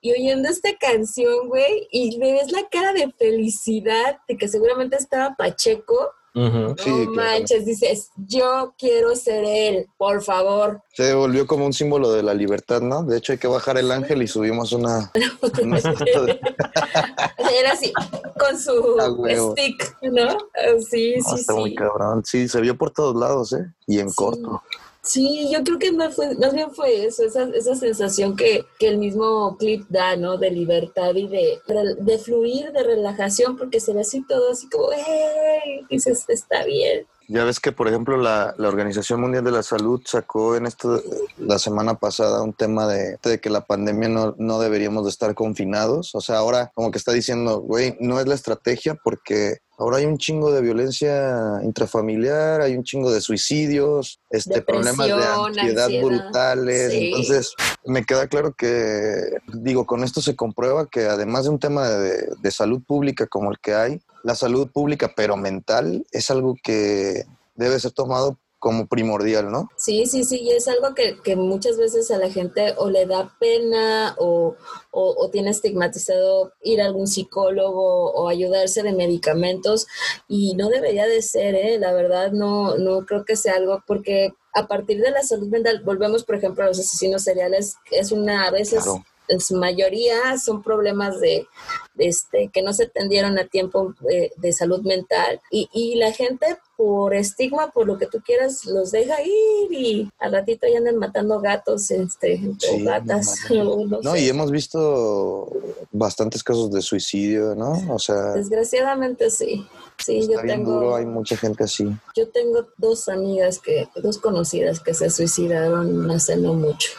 y 0.00 0.12
oyendo 0.12 0.48
esta 0.48 0.76
canción, 0.78 1.48
güey, 1.48 1.88
y 1.90 2.18
le 2.18 2.32
ves 2.32 2.52
la 2.52 2.68
cara 2.68 2.92
de 2.92 3.12
felicidad 3.18 4.18
de 4.28 4.36
que 4.36 4.48
seguramente 4.48 4.96
estaba 4.96 5.34
Pacheco, 5.36 6.12
No 6.32 6.74
claro. 6.76 7.10
manches, 7.12 7.66
dices, 7.66 8.10
yo 8.16 8.72
quiero 8.78 9.16
ser 9.16 9.44
él, 9.44 9.88
por 9.98 10.22
favor. 10.22 10.80
Se 10.94 11.12
volvió 11.12 11.46
como 11.46 11.66
un 11.66 11.72
símbolo 11.72 12.12
de 12.12 12.22
la 12.22 12.34
libertad, 12.34 12.80
¿no? 12.80 13.02
De 13.02 13.18
hecho, 13.18 13.32
hay 13.32 13.38
que 13.38 13.48
bajar 13.48 13.78
el 13.78 13.90
ángel 13.90 14.22
y 14.22 14.28
subimos 14.28 14.72
una. 14.72 15.10
una 15.62 15.80
de- 15.80 16.40
Era 17.60 17.72
así, 17.72 17.92
con 18.38 18.58
su 18.58 18.96
Ah, 19.00 19.52
stick, 19.52 19.96
¿no? 20.02 20.28
Ah, 20.28 20.78
Sí, 20.88 21.14
No, 21.16 21.28
sí, 21.34 21.40
está 21.40 21.54
muy 21.54 21.70
sí. 21.70 21.76
cabrón. 21.76 22.22
Sí, 22.24 22.48
se 22.48 22.60
vio 22.60 22.76
por 22.76 22.90
todos 22.92 23.16
lados, 23.16 23.52
¿eh? 23.52 23.66
Y 23.86 23.98
en 23.98 24.08
Sí. 24.10 24.16
corto. 24.16 24.62
Sí, 25.02 25.48
yo 25.50 25.64
creo 25.64 25.78
que 25.78 25.92
más, 25.92 26.14
fue, 26.14 26.34
más 26.36 26.52
bien 26.52 26.70
fue 26.72 27.06
eso, 27.06 27.24
esa, 27.24 27.44
esa 27.54 27.74
sensación 27.74 28.36
que, 28.36 28.66
que 28.78 28.88
el 28.88 28.98
mismo 28.98 29.56
clip 29.58 29.86
da, 29.88 30.14
¿no? 30.16 30.36
De 30.36 30.50
libertad 30.50 31.14
y 31.14 31.26
de, 31.26 31.58
de 31.98 32.18
fluir, 32.18 32.70
de 32.72 32.82
relajación, 32.82 33.56
porque 33.56 33.80
se 33.80 33.94
ve 33.94 34.02
así 34.02 34.22
todo 34.26 34.50
así 34.52 34.68
como, 34.68 34.88
¡hey! 34.92 35.86
Dices, 35.88 36.26
está 36.28 36.64
bien. 36.64 37.06
Ya 37.32 37.44
ves 37.44 37.60
que, 37.60 37.70
por 37.70 37.86
ejemplo, 37.86 38.16
la, 38.16 38.56
la 38.58 38.66
Organización 38.66 39.20
Mundial 39.20 39.44
de 39.44 39.52
la 39.52 39.62
Salud 39.62 40.02
sacó 40.04 40.56
en 40.56 40.66
esto 40.66 41.00
la 41.38 41.60
semana 41.60 41.94
pasada 41.94 42.42
un 42.42 42.52
tema 42.52 42.88
de, 42.88 43.18
de 43.22 43.38
que 43.38 43.50
la 43.50 43.60
pandemia 43.60 44.08
no, 44.08 44.34
no 44.36 44.58
deberíamos 44.58 45.04
de 45.04 45.10
estar 45.10 45.32
confinados. 45.36 46.12
O 46.16 46.20
sea, 46.20 46.38
ahora 46.38 46.72
como 46.74 46.90
que 46.90 46.98
está 46.98 47.12
diciendo, 47.12 47.60
güey, 47.60 47.96
no 48.00 48.18
es 48.18 48.26
la 48.26 48.34
estrategia 48.34 48.96
porque 48.96 49.58
ahora 49.78 49.98
hay 49.98 50.06
un 50.06 50.18
chingo 50.18 50.50
de 50.50 50.60
violencia 50.60 51.60
intrafamiliar, 51.62 52.62
hay 52.62 52.74
un 52.74 52.82
chingo 52.82 53.12
de 53.12 53.20
suicidios, 53.20 54.18
este, 54.30 54.60
problemas 54.60 55.06
de 55.06 55.12
ansiedad, 55.12 55.44
ansiedad. 55.46 55.88
brutales. 56.02 56.90
Sí. 56.90 57.06
Entonces, 57.06 57.54
me 57.86 58.04
queda 58.04 58.26
claro 58.26 58.54
que, 58.58 59.36
digo, 59.54 59.86
con 59.86 60.02
esto 60.02 60.20
se 60.20 60.34
comprueba 60.34 60.88
que 60.90 61.06
además 61.06 61.44
de 61.44 61.50
un 61.50 61.60
tema 61.60 61.88
de, 61.88 62.28
de 62.42 62.50
salud 62.50 62.82
pública 62.84 63.28
como 63.28 63.52
el 63.52 63.60
que 63.60 63.74
hay, 63.74 64.02
la 64.22 64.34
salud 64.34 64.70
pública, 64.70 65.12
pero 65.16 65.36
mental, 65.36 66.06
es 66.10 66.30
algo 66.30 66.56
que 66.62 67.24
debe 67.54 67.78
ser 67.80 67.92
tomado 67.92 68.38
como 68.60 68.86
primordial, 68.86 69.50
¿no? 69.50 69.70
Sí, 69.76 70.04
sí, 70.04 70.22
sí, 70.22 70.40
y 70.42 70.50
es 70.50 70.68
algo 70.68 70.94
que, 70.94 71.18
que 71.24 71.34
muchas 71.34 71.78
veces 71.78 72.10
a 72.10 72.18
la 72.18 72.30
gente 72.30 72.74
o 72.76 72.90
le 72.90 73.06
da 73.06 73.34
pena 73.40 74.14
o, 74.18 74.54
o, 74.90 75.14
o 75.16 75.30
tiene 75.30 75.48
estigmatizado 75.48 76.52
ir 76.62 76.82
a 76.82 76.84
algún 76.84 77.06
psicólogo 77.06 78.12
o 78.12 78.28
ayudarse 78.28 78.82
de 78.82 78.92
medicamentos 78.92 79.86
y 80.28 80.54
no 80.56 80.68
debería 80.68 81.06
de 81.06 81.22
ser, 81.22 81.54
¿eh? 81.54 81.78
La 81.78 81.94
verdad 81.94 82.32
no, 82.32 82.76
no 82.76 83.06
creo 83.06 83.24
que 83.24 83.34
sea 83.34 83.54
algo 83.54 83.82
porque 83.86 84.34
a 84.52 84.66
partir 84.66 85.00
de 85.00 85.10
la 85.10 85.22
salud 85.22 85.48
mental, 85.48 85.82
volvemos 85.82 86.24
por 86.24 86.34
ejemplo 86.34 86.62
a 86.62 86.66
los 86.66 86.78
asesinos 86.78 87.22
seriales, 87.22 87.76
es 87.90 88.12
una, 88.12 88.46
a 88.46 88.50
veces 88.50 88.84
Claro. 88.84 89.04
En 89.30 89.40
su 89.40 89.56
mayoría 89.56 90.38
son 90.38 90.62
problemas 90.62 91.20
de, 91.20 91.46
de 91.94 92.06
este, 92.08 92.50
que 92.52 92.62
no 92.62 92.72
se 92.72 92.84
atendieron 92.84 93.38
a 93.38 93.46
tiempo 93.46 93.94
eh, 94.10 94.30
de 94.36 94.52
salud 94.52 94.80
mental 94.82 95.40
y, 95.50 95.68
y 95.72 95.94
la 95.96 96.12
gente 96.12 96.58
por 96.76 97.14
estigma, 97.14 97.70
por 97.72 97.86
lo 97.86 97.98
que 97.98 98.06
tú 98.06 98.20
quieras, 98.24 98.64
los 98.64 98.90
deja 98.90 99.20
ir 99.22 99.70
y 99.72 100.10
al 100.18 100.32
ratito 100.32 100.66
ya 100.66 100.78
andan 100.78 100.96
matando 100.96 101.38
gatos 101.40 101.90
este, 101.90 102.38
Sí, 102.58 102.82
o 102.82 102.84
gatas. 102.84 103.36
no 103.50 103.70
o 103.70 103.86
no 103.86 104.00
No, 104.02 104.12
sé. 104.12 104.20
y 104.22 104.28
hemos 104.28 104.50
visto 104.50 105.50
bastantes 105.92 106.42
casos 106.42 106.70
de 106.70 106.80
suicidio, 106.80 107.54
¿no? 107.54 107.72
O 107.92 107.98
sea, 107.98 108.32
Desgraciadamente 108.32 109.30
sí. 109.30 109.66
Sí, 109.98 110.20
está 110.20 110.36
yo 110.36 110.42
bien 110.42 110.56
tengo, 110.58 110.72
duro, 110.72 110.96
hay 110.96 111.04
mucha 111.04 111.36
gente 111.36 111.64
así. 111.64 111.86
yo 112.16 112.26
tengo 112.30 112.66
dos 112.78 113.08
amigas 113.10 113.58
que, 113.58 113.86
dos 113.96 114.16
conocidas 114.16 114.80
que 114.80 114.94
se 114.94 115.10
suicidaron 115.10 116.10
hace 116.10 116.36
no 116.38 116.54
mucho. 116.54 116.92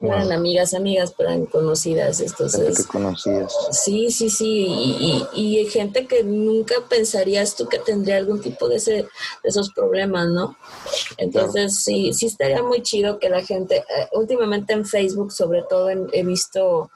No 0.00 0.12
eran 0.14 0.30
amigas, 0.30 0.74
amigas, 0.74 1.12
pero 1.16 1.30
eran 1.30 1.46
conocidas. 1.46 2.18
Gente 2.18 2.32
Entonces, 2.32 2.86
que 2.86 2.92
conocías. 2.92 3.52
Sí, 3.72 4.10
sí, 4.12 4.30
sí, 4.30 4.66
y, 4.68 5.26
y- 5.34 5.58
y 5.60 5.66
gente 5.66 6.06
que 6.06 6.22
nunca 6.22 6.74
pensarías 6.88 7.56
tú 7.56 7.68
que 7.68 7.80
tendría 7.80 8.16
algún 8.18 8.40
tipo 8.40 8.68
de, 8.68 8.76
ese, 8.76 8.92
de 8.92 9.08
esos 9.42 9.72
problemas, 9.72 10.28
¿no? 10.28 10.56
Entonces, 11.16 11.82
sí, 11.82 12.12
sí 12.12 12.26
estaría 12.26 12.62
muy 12.62 12.82
chido 12.82 13.18
que 13.18 13.28
la 13.28 13.42
gente, 13.42 13.78
eh, 13.78 14.08
últimamente 14.12 14.72
en 14.72 14.84
Facebook 14.86 15.32
sobre 15.32 15.62
todo 15.68 15.90
en- 15.90 16.08
he 16.12 16.22
visto 16.22 16.90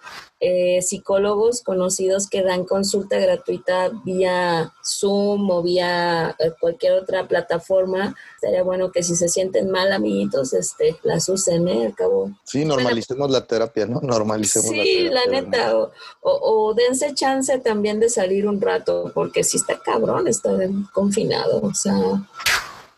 eh, 0.45 0.83
psicólogos 0.83 1.63
conocidos 1.63 2.29
que 2.29 2.43
dan 2.43 2.65
consulta 2.65 3.17
gratuita 3.17 3.91
vía 4.05 4.73
Zoom 4.85 5.49
o 5.49 5.63
vía 5.63 6.35
eh, 6.41 6.51
cualquier 6.61 6.95
otra 6.95 7.29
plataforma. 7.29 8.17
Sería 8.41 8.65
bueno 8.65 8.91
que 8.91 9.05
si 9.05 9.15
se 9.15 9.29
sienten 9.29 9.71
mal, 9.71 9.93
amiguitos, 9.93 10.53
este, 10.53 10.97
las 11.05 11.29
usen, 11.29 11.69
¿eh? 11.69 11.87
Al 11.87 11.95
cabo, 11.95 12.33
Sí, 12.43 12.65
normalicemos 12.65 13.31
la 13.31 13.47
terapia, 13.47 13.87
¿no? 13.87 14.01
Normalicemos 14.03 14.75
la 14.77 14.83
Sí, 14.83 15.09
la 15.11 15.27
neta, 15.27 15.79
o, 15.79 15.93
o, 16.23 16.69
o 16.71 16.75
dense 16.75 17.15
chance 17.15 17.57
también 17.61 18.01
de 18.01 18.09
salir 18.09 18.49
un 18.49 18.61
rato, 18.61 19.13
porque 19.15 19.45
si 19.45 19.59
está 19.59 19.79
cabrón 19.79 20.27
estar 20.27 20.61
en- 20.61 20.83
confinado, 20.93 21.61
o 21.63 21.73
sea, 21.73 21.95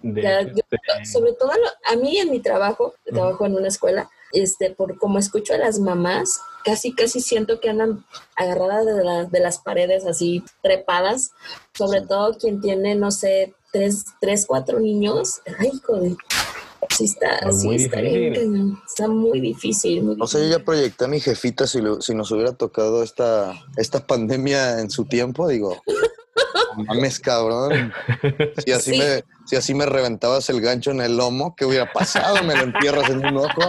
De 0.01 0.23
ya, 0.23 0.41
hecho, 0.41 0.55
yo- 0.57 0.63
este, 0.71 1.13
sobre 1.13 1.35
todo 1.35 1.51
lo- 1.53 1.93
a 1.93 1.97
mí 1.97 2.17
en 2.17 2.31
mi 2.31 2.41
trabajo, 2.41 2.95
trabajo 3.05 3.45
en 3.45 3.55
una 3.57 3.69
escuela, 3.69 4.09
este, 4.35 4.71
por 4.71 4.99
como 4.99 5.19
escucho 5.19 5.55
a 5.55 5.59
las 5.59 5.79
mamás, 5.79 6.41
casi 6.65 6.93
casi 6.95 7.21
siento 7.21 7.61
que 7.61 7.71
andan 7.71 8.05
agarradas 8.37 8.85
de, 8.87 9.05
la- 9.05 9.25
de 9.25 9.41
las 9.41 9.59
paredes 9.59 10.07
así 10.07 10.43
trepadas, 10.63 11.33
sobre 11.75 12.03
todo 12.03 12.37
quien 12.39 12.61
tiene, 12.61 12.95
no 12.95 13.11
sé, 13.11 13.55
tres, 13.73 14.05
tres 14.21 14.47
cuatro 14.47 14.79
niños, 14.81 15.41
ay, 15.59 15.73
joder. 15.85 16.13
Sí 16.91 17.05
está, 17.05 17.37
Es 17.39 17.63
sí 17.63 17.75
está 17.77 18.01
bien 18.03 18.79
está 18.87 19.09
muy 19.09 19.41
difícil. 19.41 20.03
Muy 20.05 20.17
O 20.21 20.27
sea, 20.27 20.43
yo 20.43 20.59
ya 20.59 20.65
proyecté 20.65 21.07
a 21.07 21.09
mi 21.09 21.19
jefita 21.19 21.67
si, 21.67 21.81
lo- 21.81 22.03
si 22.03 22.15
nos 22.15 22.31
hubiera 22.31 22.53
tocado 22.53 23.03
esta, 23.03 23.55
esta 23.77 24.07
pandemia 24.07 24.81
en 24.81 24.91
su 24.91 25.07
tiempo, 25.07 25.49
digo, 25.49 25.83
mames, 26.77 27.21
cabrón. 27.21 27.93
Si 28.65 28.73
así, 28.73 28.93
Sí. 28.93 28.99
me, 28.99 29.25
si 29.47 29.57
así 29.57 29.75
me 29.75 29.87
reventabas 29.87 30.49
el 30.51 30.61
gancho 30.61 30.91
en 30.91 31.01
el 31.01 31.17
lomo, 31.17 31.55
¿qué 31.57 31.65
hubiera 31.65 31.93
pasado? 31.93 32.43
Me 32.45 32.55
lo 32.57 32.63
entierras 32.65 33.09
en 33.11 33.25
un 33.27 33.37
ojo. 33.39 33.61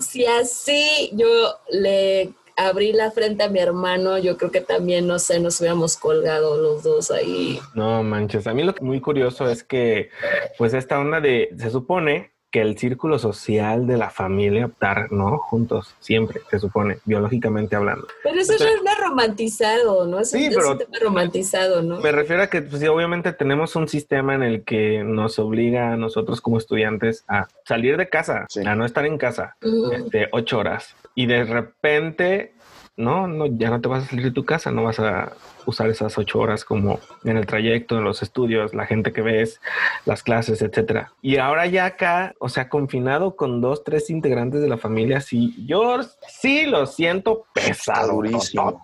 Si 0.00 0.26
así 0.26 1.10
yo 1.14 1.58
le 1.70 2.34
abrí 2.56 2.92
la 2.92 3.10
frente 3.10 3.44
a 3.44 3.48
mi 3.50 3.58
hermano, 3.58 4.18
yo 4.18 4.36
creo 4.38 4.50
que 4.50 4.60
también, 4.62 5.06
no 5.06 5.18
sé, 5.18 5.40
nos 5.40 5.60
hubiéramos 5.60 5.96
colgado 5.96 6.56
los 6.56 6.82
dos 6.82 7.10
ahí. 7.10 7.60
No 7.74 8.02
manches, 8.02 8.46
a 8.46 8.54
mí 8.54 8.62
lo 8.62 8.74
que 8.74 8.82
muy 8.82 9.00
curioso 9.00 9.48
es 9.50 9.62
que, 9.62 10.10
pues 10.56 10.72
esta 10.74 10.98
onda 10.98 11.20
de, 11.20 11.50
se 11.58 11.70
supone 11.70 12.32
que 12.50 12.60
el 12.62 12.78
círculo 12.78 13.18
social 13.18 13.86
de 13.86 13.96
la 13.96 14.08
familia, 14.10 14.66
estar, 14.66 15.10
¿no? 15.12 15.38
Juntos, 15.38 15.94
siempre, 16.00 16.40
se 16.50 16.58
supone, 16.58 16.98
biológicamente 17.04 17.76
hablando. 17.76 18.06
Pero 18.22 18.40
eso 18.40 18.54
Pero- 18.56 18.70
es 18.70 18.80
una 18.80 18.94
romantizado, 18.94 20.06
¿no? 20.06 20.24
Sí, 20.24 20.46
es 20.46 20.54
pero- 20.54 20.72
un 20.72 20.78
tema 20.78 20.96
romantizado, 21.02 21.82
¿no? 21.82 22.00
Me 22.00 22.12
refiero 22.12 22.42
a 22.42 22.46
que, 22.46 22.62
pues 22.62 22.80
sí, 22.80 22.86
obviamente 22.86 23.32
tenemos 23.32 23.76
un 23.76 23.88
sistema 23.88 24.34
en 24.34 24.42
el 24.42 24.64
que 24.64 25.02
nos 25.04 25.38
obliga 25.38 25.92
a 25.92 25.96
nosotros 25.96 26.40
como 26.40 26.58
estudiantes 26.58 27.24
a 27.28 27.48
salir 27.64 27.96
de 27.96 28.08
casa, 28.08 28.46
Sí. 28.48 28.60
a 28.66 28.74
no 28.74 28.84
estar 28.84 29.04
en 29.06 29.18
casa, 29.18 29.56
Ujú. 29.62 29.92
este, 29.92 30.28
ocho 30.32 30.58
horas. 30.58 30.94
Y 31.14 31.26
de 31.26 31.44
repente, 31.44 32.54
no, 32.96 33.26
no, 33.26 33.46
ya 33.46 33.70
no 33.70 33.80
te 33.80 33.88
vas 33.88 34.04
a 34.04 34.06
salir 34.08 34.24
de 34.26 34.30
tu 34.30 34.44
casa, 34.44 34.70
no 34.70 34.84
vas 34.84 34.98
a 35.00 35.32
usar 35.66 35.90
esas 35.90 36.16
ocho 36.18 36.38
horas 36.38 36.64
como 36.64 37.00
en 37.24 37.36
el 37.36 37.46
trayecto, 37.46 37.98
en 37.98 38.04
los 38.04 38.22
estudios, 38.22 38.74
la 38.74 38.86
gente 38.86 39.12
que 39.12 39.20
ves, 39.20 39.60
las 40.04 40.22
clases, 40.22 40.62
etcétera. 40.62 41.12
Y 41.22 41.36
ahora 41.38 41.66
ya 41.66 41.84
acá, 41.86 42.34
o 42.38 42.48
sea, 42.48 42.68
confinado 42.68 43.36
con 43.36 43.60
dos, 43.60 43.84
tres 43.84 44.08
integrantes 44.10 44.60
de 44.62 44.68
la 44.68 44.78
familia, 44.78 45.20
sí, 45.20 45.54
yo 45.66 45.98
sí 46.28 46.66
lo 46.66 46.86
siento 46.86 47.44
pesado. 47.52 48.12
Durísimo. 48.14 48.82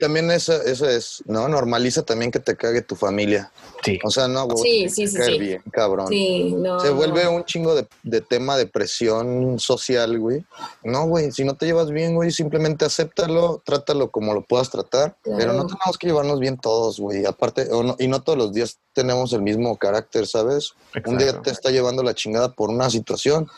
También 0.00 0.30
eso, 0.30 0.52
eso 0.62 0.88
es, 0.88 1.22
¿no? 1.26 1.48
Normaliza 1.48 2.02
también 2.04 2.30
que 2.30 2.40
te 2.40 2.56
cague 2.56 2.82
tu 2.82 2.96
familia. 2.96 3.50
Sí. 3.82 3.98
O 4.04 4.10
sea, 4.10 4.28
no, 4.28 4.46
güey, 4.46 4.58
Sí, 4.58 4.88
sí, 4.88 5.06
sí, 5.06 5.22
sí. 5.22 5.38
bien, 5.38 5.62
cabrón. 5.72 6.08
Sí, 6.08 6.54
no. 6.56 6.80
Se 6.80 6.90
vuelve 6.90 7.26
un 7.28 7.44
chingo 7.44 7.74
de, 7.74 7.86
de 8.02 8.20
tema 8.20 8.56
de 8.56 8.66
presión 8.66 9.58
social, 9.58 10.18
güey. 10.18 10.44
No, 10.82 11.06
güey, 11.06 11.30
si 11.32 11.44
no 11.44 11.54
te 11.54 11.66
llevas 11.66 11.90
bien, 11.90 12.14
güey, 12.14 12.30
simplemente 12.30 12.84
acéptalo, 12.84 13.62
trátalo 13.64 14.10
como 14.10 14.34
lo 14.34 14.42
puedas 14.42 14.70
tratar, 14.70 15.16
Claro. 15.22 15.38
pero 15.38 15.52
no 15.52 15.66
tenemos 15.66 15.98
que 15.98 16.06
llevarnos 16.24 16.40
bien 16.40 16.56
todos, 16.58 16.98
güey. 16.98 17.24
Aparte, 17.26 17.68
o 17.72 17.82
no- 17.82 17.96
y 17.98 18.08
no 18.08 18.22
todos 18.22 18.38
los 18.38 18.52
días 18.52 18.78
tenemos 18.92 19.32
el 19.32 19.42
mismo 19.42 19.76
carácter, 19.76 20.26
¿sabes? 20.26 20.72
Un 21.06 21.18
día 21.18 21.40
te 21.42 21.50
está 21.50 21.70
llevando 21.70 22.02
la 22.02 22.14
chingada 22.14 22.52
por 22.52 22.70
una 22.70 22.90
situación, 22.90 23.48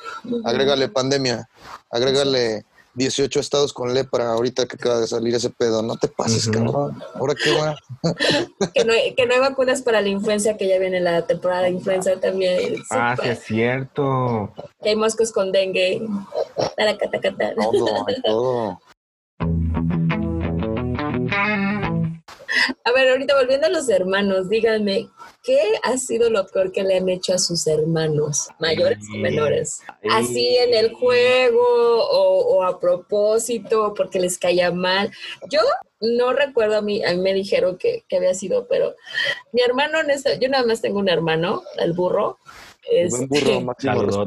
agrégale 0.45 0.89
pandemia, 0.89 1.49
agrégale 1.91 2.65
18 2.95 3.41
estados 3.41 3.75
con 3.75 3.93
lepra, 3.93 4.33
ahorita 4.33 4.67
que 4.67 4.77
acaba 4.77 4.99
de 5.01 5.07
salir 5.07 5.35
ese 5.35 5.51
pedo, 5.51 5.83
no 5.83 5.97
te 5.97 6.09
pases, 6.09 6.49
cabrón. 6.49 6.99
Ahora 7.15 7.35
qué 7.35 7.53
va. 7.53 7.77
Que 8.75 8.85
no, 8.85 8.93
hay, 8.93 9.15
que 9.15 9.27
no 9.27 9.35
hay 9.35 9.41
vacunas 9.41 9.83
para 9.83 10.01
la 10.01 10.09
influenza, 10.09 10.57
que 10.57 10.67
ya 10.67 10.79
viene 10.79 11.01
la 11.01 11.27
temporada 11.27 11.63
de 11.65 11.71
influenza 11.71 12.19
también. 12.19 12.77
Ah, 12.91 13.15
sí 13.23 13.29
es 13.29 13.41
cierto. 13.45 14.51
Que 14.83 14.91
hay 14.91 14.97
moscos 14.97 15.31
con 15.33 15.53
dengue. 15.53 16.01
Todo, 17.57 18.07
hay 18.09 18.23
todo. 18.23 18.81
A 22.85 22.93
ver, 22.93 23.11
ahorita 23.11 23.35
volviendo 23.37 23.67
a 23.67 23.71
los 23.71 23.89
hermanos, 23.89 24.49
díganme, 24.49 25.09
¿qué 25.43 25.59
ha 25.83 25.97
sido 25.99 26.31
lo 26.31 26.47
peor 26.47 26.73
que 26.73 26.83
le 26.83 26.97
han 26.97 27.09
hecho 27.09 27.35
a 27.35 27.39
sus 27.39 27.67
hermanos, 27.67 28.49
mayores 28.59 28.99
o 29.15 29.19
menores? 29.19 29.81
ay. 29.89 30.11
Así 30.11 30.57
en 30.57 30.75
el 30.75 30.93
juego 30.93 31.63
o, 31.63 32.57
o 32.57 32.63
a 32.63 32.79
propósito, 32.81 33.93
porque 33.95 34.21
les 34.21 34.39
caía 34.39 34.71
mal. 34.71 35.11
Yo 35.51 35.61
no 36.01 36.33
recuerdo, 36.33 36.77
a 36.77 36.83
mí, 36.83 37.05
a 37.05 37.13
mí 37.13 37.19
me 37.21 37.35
dijeron 37.35 37.79
que, 37.79 38.05
que 38.09 38.17
había 38.17 38.35
sido, 38.35 38.67
pero 38.69 38.95
mi 39.53 39.63
hermano, 39.63 40.01
en 40.01 40.11
esta- 40.11 40.35
yo 40.35 40.49
nada 40.49 40.65
más 40.67 40.81
tengo 40.81 40.99
un 40.99 41.09
hermano, 41.09 41.63
el 41.79 41.93
burro. 41.93 42.39
Buen 43.11 43.29
burro, 43.29 43.41
Este, 43.53 43.61
máximo 43.61 44.25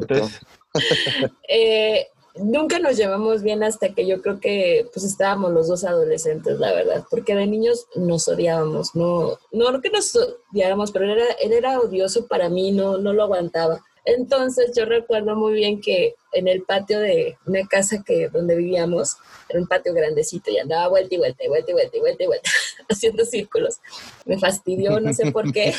eh, 1.48 2.06
nunca 2.36 2.78
nos 2.78 2.96
llevamos 2.96 3.42
bien 3.42 3.62
hasta 3.62 3.94
que 3.94 4.06
yo 4.06 4.22
creo 4.22 4.40
que 4.40 4.88
pues 4.92 5.04
estábamos 5.04 5.52
los 5.52 5.68
dos 5.68 5.84
adolescentes, 5.84 6.58
la 6.58 6.72
verdad, 6.72 7.04
porque 7.10 7.34
de 7.34 7.46
niños 7.46 7.86
nos 7.94 8.28
odiábamos, 8.28 8.94
no, 8.94 9.38
no 9.52 9.80
que 9.80 9.90
nos 9.90 10.16
odiáramos, 10.50 10.92
pero 10.92 11.06
él 11.06 11.12
era, 11.12 11.32
él 11.40 11.52
era 11.52 11.80
odioso 11.80 12.26
para 12.26 12.48
mí, 12.48 12.72
no, 12.72 12.98
no 12.98 13.12
lo 13.12 13.24
aguantaba. 13.24 13.82
Entonces 14.04 14.72
yo 14.76 14.84
recuerdo 14.84 15.36
muy 15.36 15.54
bien 15.54 15.80
que 15.80 16.14
en 16.32 16.48
el 16.48 16.62
patio 16.62 17.00
de 17.00 17.36
una 17.46 17.66
casa 17.66 18.02
que 18.04 18.28
donde 18.28 18.56
vivíamos, 18.56 19.16
era 19.48 19.58
un 19.60 19.66
patio 19.66 19.92
grandecito 19.92 20.50
y 20.50 20.58
andaba 20.58 20.88
vuelta 20.88 21.14
y 21.14 21.18
vuelta 21.18 21.44
y 21.44 21.48
vuelta 21.48 21.70
y 21.70 21.74
vuelta 21.74 21.96
y 21.96 22.00
vuelta 22.00 22.22
y 22.24 22.26
vuelta, 22.26 22.50
haciendo 22.88 23.24
círculos. 23.24 23.78
Me 24.24 24.38
fastidió, 24.38 25.00
no 25.00 25.12
sé 25.12 25.32
por 25.32 25.52
qué. 25.52 25.74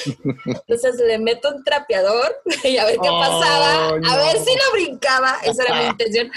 Entonces 0.45 0.95
le 0.97 1.17
meto 1.19 1.49
un 1.55 1.63
trapeador 1.63 2.35
y 2.63 2.77
a 2.77 2.85
ver 2.85 2.95
qué 2.95 3.07
pasaba, 3.09 3.89
Oh, 3.91 3.95
a 3.95 3.99
no. 3.99 4.17
ver 4.17 4.37
si 4.39 4.55
lo 4.55 4.71
brincaba, 4.73 5.37
esa 5.43 5.63
era 5.63 5.81
mi 5.81 5.87
intención. 5.89 6.31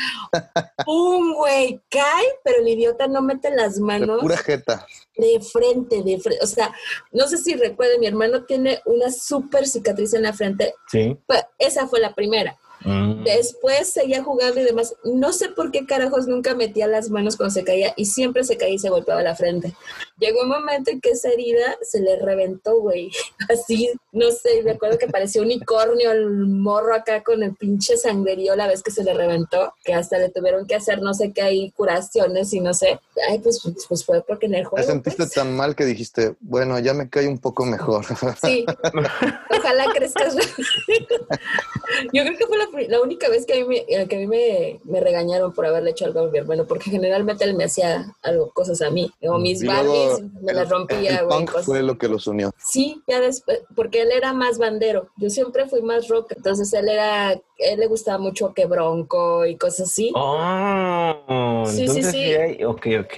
¡Pum, 0.85 1.35
güey! 1.35 1.81
Cae, 1.91 2.25
pero 2.43 2.59
el 2.61 2.69
idiota 2.69 3.07
no 3.07 3.23
mete 3.23 3.51
las 3.51 3.77
De 3.77 3.81
manos 3.83 4.21
pura 4.21 4.37
jeta. 4.37 4.87
de 5.17 5.41
frente, 5.41 6.03
de 6.03 6.19
frente. 6.19 6.43
O 6.45 6.47
sea, 6.47 6.75
no 7.13 7.27
sé 7.27 7.39
si 7.39 7.55
recuerden, 7.55 8.01
mi 8.01 8.07
hermano 8.07 8.45
tiene 8.45 8.81
una 8.85 9.11
súper 9.11 9.67
cicatriz 9.67 10.15
en 10.15 10.23
la 10.23 10.33
frente, 10.33 10.75
Sí. 10.91 11.17
esa 11.59 11.87
fue 11.89 12.01
la 12.01 12.15
primera. 12.15 12.57
Mm. 12.85 13.25
Después 13.25 13.93
seguía 13.93 14.23
jugando 14.23 14.61
y 14.61 14.65
demás. 14.65 14.95
No 15.05 15.33
sé 15.33 15.49
por 15.49 15.71
qué 15.71 15.87
carajos 15.87 16.27
nunca 16.27 16.55
metía 16.55 16.87
las 16.87 17.11
manos 17.11 17.37
cuando 17.37 17.55
se 17.55 17.65
caía 17.65 17.95
y 17.97 18.05
siempre 18.05 18.45
se 18.45 18.57
caía 18.57 18.75
y 18.75 18.79
se 18.79 18.91
golpeaba 18.91 19.23
la 19.23 19.35
frente. 19.35 19.75
Llegó 20.19 20.43
un 20.43 20.51
momento 20.51 20.91
en 20.91 21.01
que 21.01 21.11
esa 21.11 21.31
herida 21.31 21.77
se 21.83 22.01
le 22.01 22.17
reventó, 22.17 22.79
güey. 22.81 23.11
Así, 23.49 23.91
no 24.13 24.31
sé, 24.31 24.63
me 24.63 24.73
acuerdo 24.73 24.99
que 24.99 25.09
parecía 25.09 25.43
unicornio 25.43 26.13
el 26.13 26.31
morro 26.47 26.95
acá 26.95 27.23
con 27.23 27.43
el 27.43 27.55
pinche 27.55 27.97
sangrerío 27.97 28.55
la 28.55 28.69
vez 28.69 28.83
que 28.83 28.91
se 28.91 29.03
le 29.03 29.15
reventó, 29.15 29.75
que 29.85 29.95
hasta 29.95 30.19
le 30.19 30.29
tuvieron 30.29 30.67
que 30.67 30.75
hacer 30.75 31.01
no 31.01 31.15
sé 31.15 31.33
qué 31.33 31.43
ahí 31.43 31.71
curaciones 31.73 32.53
y 32.53 32.61
no 32.61 32.75
sé. 32.75 33.01
Ay, 33.29 33.39
pues, 33.39 33.61
pues 33.89 34.05
fue 34.05 34.23
porque 34.23 34.47
en 34.47 34.55
el 34.55 34.63
Te 34.63 34.69
juego. 34.69 34.87
sentiste 34.87 35.23
pues, 35.25 35.33
tan 35.33 35.57
mal 35.57 35.75
que 35.75 35.85
dijiste, 35.85 36.37
bueno, 36.41 36.79
ya 36.79 36.95
me 36.95 37.09
cae 37.09 37.27
un 37.29 37.39
poco 37.39 37.65
mejor. 37.65 38.05
Sí, 38.43 38.65
ojalá 39.51 39.87
crezcas. 39.95 40.37
Yo 42.13 42.23
creo 42.23 42.37
que 42.37 42.47
fue 42.47 42.59
la, 42.59 42.67
la 42.89 43.01
única 43.01 43.29
vez 43.29 43.47
que 43.47 43.55
a 43.55 43.57
mí, 43.57 43.65
me, 43.65 43.77
eh, 43.89 44.07
que 44.09 44.17
a 44.17 44.19
mí 44.19 44.27
me, 44.27 44.81
me 44.85 45.01
regañaron 45.01 45.53
por 45.53 45.67
haberle 45.67 45.91
hecho 45.91 46.05
algo 46.05 46.21
a 46.21 46.29
mi 46.31 46.39
hermano, 46.39 46.67
porque 46.67 46.91
generalmente 46.91 47.45
él 47.45 47.55
me 47.55 47.65
hacía 47.65 48.15
algo, 48.23 48.51
cosas 48.53 48.81
a 48.83 48.91
mí, 48.91 49.11
o 49.23 49.39
mis 49.39 49.63
Y 49.63 49.67
luego 49.67 49.83
Barbies 49.93 50.33
me 50.43 50.51
el- 50.53 50.57
las 50.57 50.69
rompía, 50.69 51.19
el 51.21 51.27
güey. 51.27 51.47
fue 51.65 51.83
lo 51.83 51.97
que 51.99 52.09
los 52.09 52.27
unió. 52.27 52.51
Sí, 52.59 53.03
ya 53.07 53.21
después, 53.21 53.61
porque 53.77 54.03
él 54.03 54.11
era 54.13 54.33
más 54.33 54.59
bandero, 54.59 55.09
yo 55.17 55.31
siempre 55.31 55.69
fui 55.69 55.83
más 55.83 56.09
rock, 56.09 56.33
entonces 56.37 56.73
él 56.73 56.89
era, 56.89 57.33
él 57.59 57.79
le 57.81 57.87
gustaba 57.87 58.19
mucho 58.19 58.53
que 58.55 58.67
bronco 58.67 59.47
y 59.47 59.57
cosas 59.57 59.89
así. 59.91 60.11
Oh, 60.15 61.65
Sí, 61.67 61.89
sí, 61.89 62.03
sí. 62.03 62.19
hay- 62.35 62.65
ok, 62.65 62.87
ok. 63.01 63.17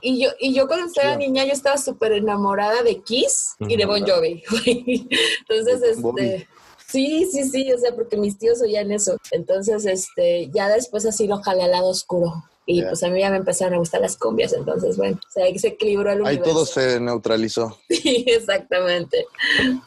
Y 0.00 0.22
yo, 0.22 0.30
y 0.38 0.54
yo 0.54 0.66
cuando 0.66 0.86
estaba 0.86 1.16
niña, 1.16 1.44
yo 1.44 1.52
estaba 1.52 1.78
súper 1.78 2.12
enamorada 2.12 2.82
de 2.82 3.00
Kiss 3.02 3.54
y 3.60 3.76
de 3.76 3.86
Bon 3.86 4.04
Jovi. 4.06 4.42
Entonces, 5.48 5.98
este. 5.98 6.48
Sí, 6.88 7.26
sí, 7.30 7.44
sí, 7.44 7.72
o 7.72 7.78
sea, 7.78 7.94
porque 7.94 8.16
mis 8.16 8.38
tíos 8.38 8.60
oían 8.62 8.90
eso. 8.92 9.16
Entonces, 9.32 9.86
este, 9.86 10.48
ya 10.54 10.68
después 10.68 11.04
así 11.06 11.26
lo 11.26 11.38
jalé 11.38 11.64
al 11.64 11.72
lado 11.72 11.88
oscuro. 11.88 12.32
Y 12.68 12.82
pues 12.82 13.00
a 13.04 13.08
mí 13.10 13.20
ya 13.20 13.30
me 13.30 13.36
empezaron 13.36 13.74
a 13.74 13.78
gustar 13.78 14.00
las 14.00 14.16
cumbias. 14.16 14.52
Entonces, 14.52 14.96
bueno, 14.96 15.18
o 15.24 15.30
sea, 15.30 15.44
ahí 15.44 15.56
se 15.56 15.68
equilibró 15.68 16.10
el 16.10 16.18
Ahí 16.26 16.34
universo. 16.36 16.44
todo 16.52 16.66
se 16.66 16.98
neutralizó. 17.00 17.78
Sí, 17.88 18.24
exactamente. 18.26 19.26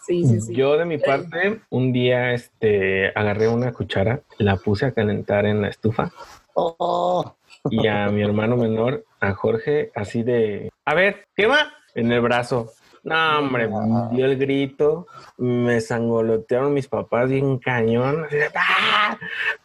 Sí, 0.07 0.25
sí, 0.25 0.39
sí. 0.41 0.55
Yo 0.55 0.77
de 0.77 0.85
mi 0.85 0.97
parte, 0.97 1.59
un 1.69 1.91
día 1.91 2.33
este, 2.33 3.09
agarré 3.15 3.49
una 3.49 3.73
cuchara, 3.73 4.21
la 4.37 4.55
puse 4.55 4.85
a 4.85 4.91
calentar 4.93 5.45
en 5.45 5.61
la 5.61 5.67
estufa 5.69 6.11
Oh, 6.53 7.35
y 7.69 7.87
a 7.87 8.07
mi 8.09 8.21
hermano 8.21 8.55
menor, 8.57 9.05
a 9.19 9.33
Jorge, 9.33 9.91
así 9.95 10.23
de, 10.23 10.69
a 10.85 10.93
ver, 10.93 11.23
quema 11.35 11.73
en 11.95 12.11
el 12.11 12.21
brazo. 12.21 12.71
No, 13.09 13.39
hombre, 13.39 13.67
dio 14.11 14.25
el 14.25 14.37
grito, 14.37 15.07
me 15.37 15.81
sangolotearon 15.81 16.73
mis 16.73 16.87
papás 16.87 17.27
bien 17.29 17.57
cañón, 17.57 18.27
¡ah! 18.55 19.17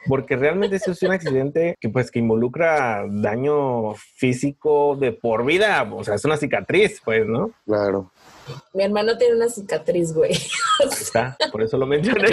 porque 0.06 0.34
realmente 0.36 0.76
eso 0.76 0.92
es 0.92 1.02
un 1.02 1.12
accidente 1.12 1.76
que 1.78 1.90
pues 1.90 2.10
que 2.10 2.20
involucra 2.20 3.04
daño 3.06 3.94
físico 4.16 4.96
de 4.96 5.12
por 5.12 5.44
vida, 5.44 5.86
o 5.92 6.02
sea, 6.02 6.14
es 6.14 6.24
una 6.24 6.38
cicatriz, 6.38 7.02
pues, 7.04 7.26
¿no? 7.26 7.50
claro. 7.66 8.10
Mi 8.72 8.84
hermano 8.84 9.16
tiene 9.18 9.36
una 9.36 9.48
cicatriz, 9.48 10.14
güey. 10.14 10.32
Ahí 10.32 10.88
Está, 10.90 11.36
por 11.50 11.62
eso 11.62 11.76
lo 11.78 11.86
mencioné. 11.86 12.28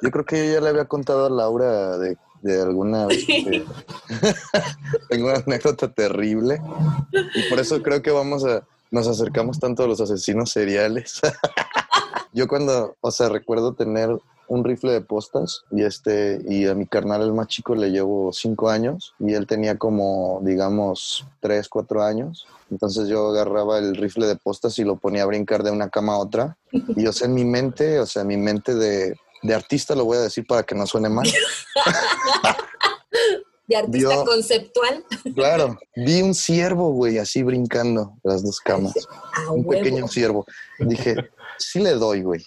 Yo 0.00 0.10
creo 0.10 0.24
que 0.24 0.46
yo 0.46 0.54
ya 0.54 0.60
le 0.60 0.68
había 0.68 0.84
contado 0.86 1.26
a 1.26 1.30
Laura 1.30 1.98
de, 1.98 2.16
de 2.42 2.62
alguna 2.62 3.06
vez 3.06 3.24
que 3.26 3.64
tengo 5.08 5.26
una 5.26 5.38
anécdota 5.38 5.92
terrible. 5.92 6.60
Y 7.34 7.48
por 7.48 7.58
eso 7.58 7.82
creo 7.82 8.02
que 8.02 8.10
vamos 8.10 8.44
a 8.44 8.64
nos 8.90 9.06
acercamos 9.06 9.58
tanto 9.58 9.84
a 9.84 9.86
los 9.86 10.00
asesinos 10.00 10.50
seriales. 10.50 11.20
yo 12.32 12.48
cuando, 12.48 12.96
o 13.00 13.10
sea, 13.10 13.28
recuerdo 13.28 13.74
tener 13.74 14.10
un 14.48 14.64
rifle 14.64 14.92
de 14.92 15.02
postas 15.02 15.64
y 15.70 15.82
este 15.82 16.40
y 16.48 16.66
a 16.66 16.74
mi 16.74 16.86
carnal 16.86 17.20
el 17.20 17.34
más 17.34 17.48
chico 17.48 17.74
le 17.74 17.90
llevo 17.90 18.32
cinco 18.32 18.70
años 18.70 19.14
y 19.18 19.34
él 19.34 19.46
tenía 19.46 19.76
como 19.76 20.40
digamos 20.42 21.26
tres 21.40 21.68
cuatro 21.68 22.02
años. 22.02 22.46
Entonces 22.70 23.08
yo 23.08 23.28
agarraba 23.28 23.78
el 23.78 23.94
rifle 23.94 24.26
de 24.26 24.36
postas 24.36 24.78
y 24.78 24.84
lo 24.84 24.96
ponía 24.96 25.24
a 25.24 25.26
brincar 25.26 25.62
de 25.62 25.70
una 25.70 25.90
cama 25.90 26.14
a 26.14 26.18
otra. 26.18 26.56
Y 26.72 27.06
o 27.06 27.12
sea 27.12 27.28
en 27.28 27.34
mi 27.34 27.44
mente 27.44 28.00
o 28.00 28.06
sea 28.06 28.22
en 28.22 28.28
mi 28.28 28.38
mente 28.38 28.74
de, 28.74 29.18
de 29.42 29.54
artista 29.54 29.94
lo 29.94 30.04
voy 30.04 30.16
a 30.18 30.20
decir 30.22 30.46
para 30.46 30.62
que 30.62 30.74
no 30.74 30.86
suene 30.86 31.08
mal 31.08 31.28
De 33.66 33.76
artista 33.76 34.08
Vio- 34.14 34.24
conceptual. 34.24 35.04
claro 35.34 35.78
vi 35.94 36.22
un 36.22 36.34
ciervo 36.34 36.92
güey 36.92 37.18
así 37.18 37.42
brincando 37.42 38.14
las 38.22 38.42
dos 38.42 38.60
camas 38.60 38.94
A 39.46 39.50
un 39.50 39.60
huevo. 39.66 39.82
pequeño 39.82 40.08
ciervo. 40.08 40.46
Dije, 40.78 41.14
sí 41.58 41.78
le 41.80 41.90
doy, 41.92 42.22
güey. 42.22 42.42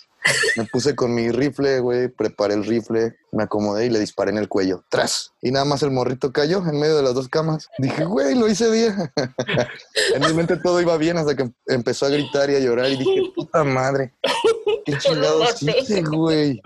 Me 0.56 0.66
puse 0.66 0.96
con 0.96 1.14
mi 1.16 1.32
rifle, 1.32 1.80
güey, 1.80 2.08
preparé 2.08 2.54
el 2.54 2.64
rifle, 2.64 3.16
me 3.32 3.44
acomodé 3.44 3.88
y 3.88 3.89
le 3.89 4.00
disparé 4.00 4.30
en 4.32 4.38
el 4.38 4.48
cuello. 4.48 4.84
¡Tras! 4.89 5.32
Y 5.42 5.50
nada 5.52 5.66
más 5.66 5.82
el 5.84 5.89
morrito 5.92 6.32
cayó 6.32 6.60
en 6.60 6.80
medio 6.80 6.96
de 6.98 7.02
las 7.04 7.14
dos 7.16 7.28
camas. 7.28 7.70
Dije, 7.80 8.06
güey, 8.06 8.36
lo 8.36 8.48
hice 8.48 8.70
bien. 8.72 9.12
en 10.16 10.22
mi 10.22 10.34
mente 10.34 10.58
todo 10.58 10.80
iba 10.82 10.96
bien 10.98 11.18
hasta 11.18 11.36
que 11.36 11.52
empezó 11.68 12.06
a 12.06 12.10
gritar 12.10 12.50
y 12.52 12.56
a 12.56 12.60
llorar 12.60 12.89
y 12.92 12.98
dije, 12.98 13.22
puta 13.36 13.64
madre. 13.64 14.14
¿Qué 14.86 14.98
chingados 14.98 15.62
hice, 15.62 16.02
güey? 16.04 16.62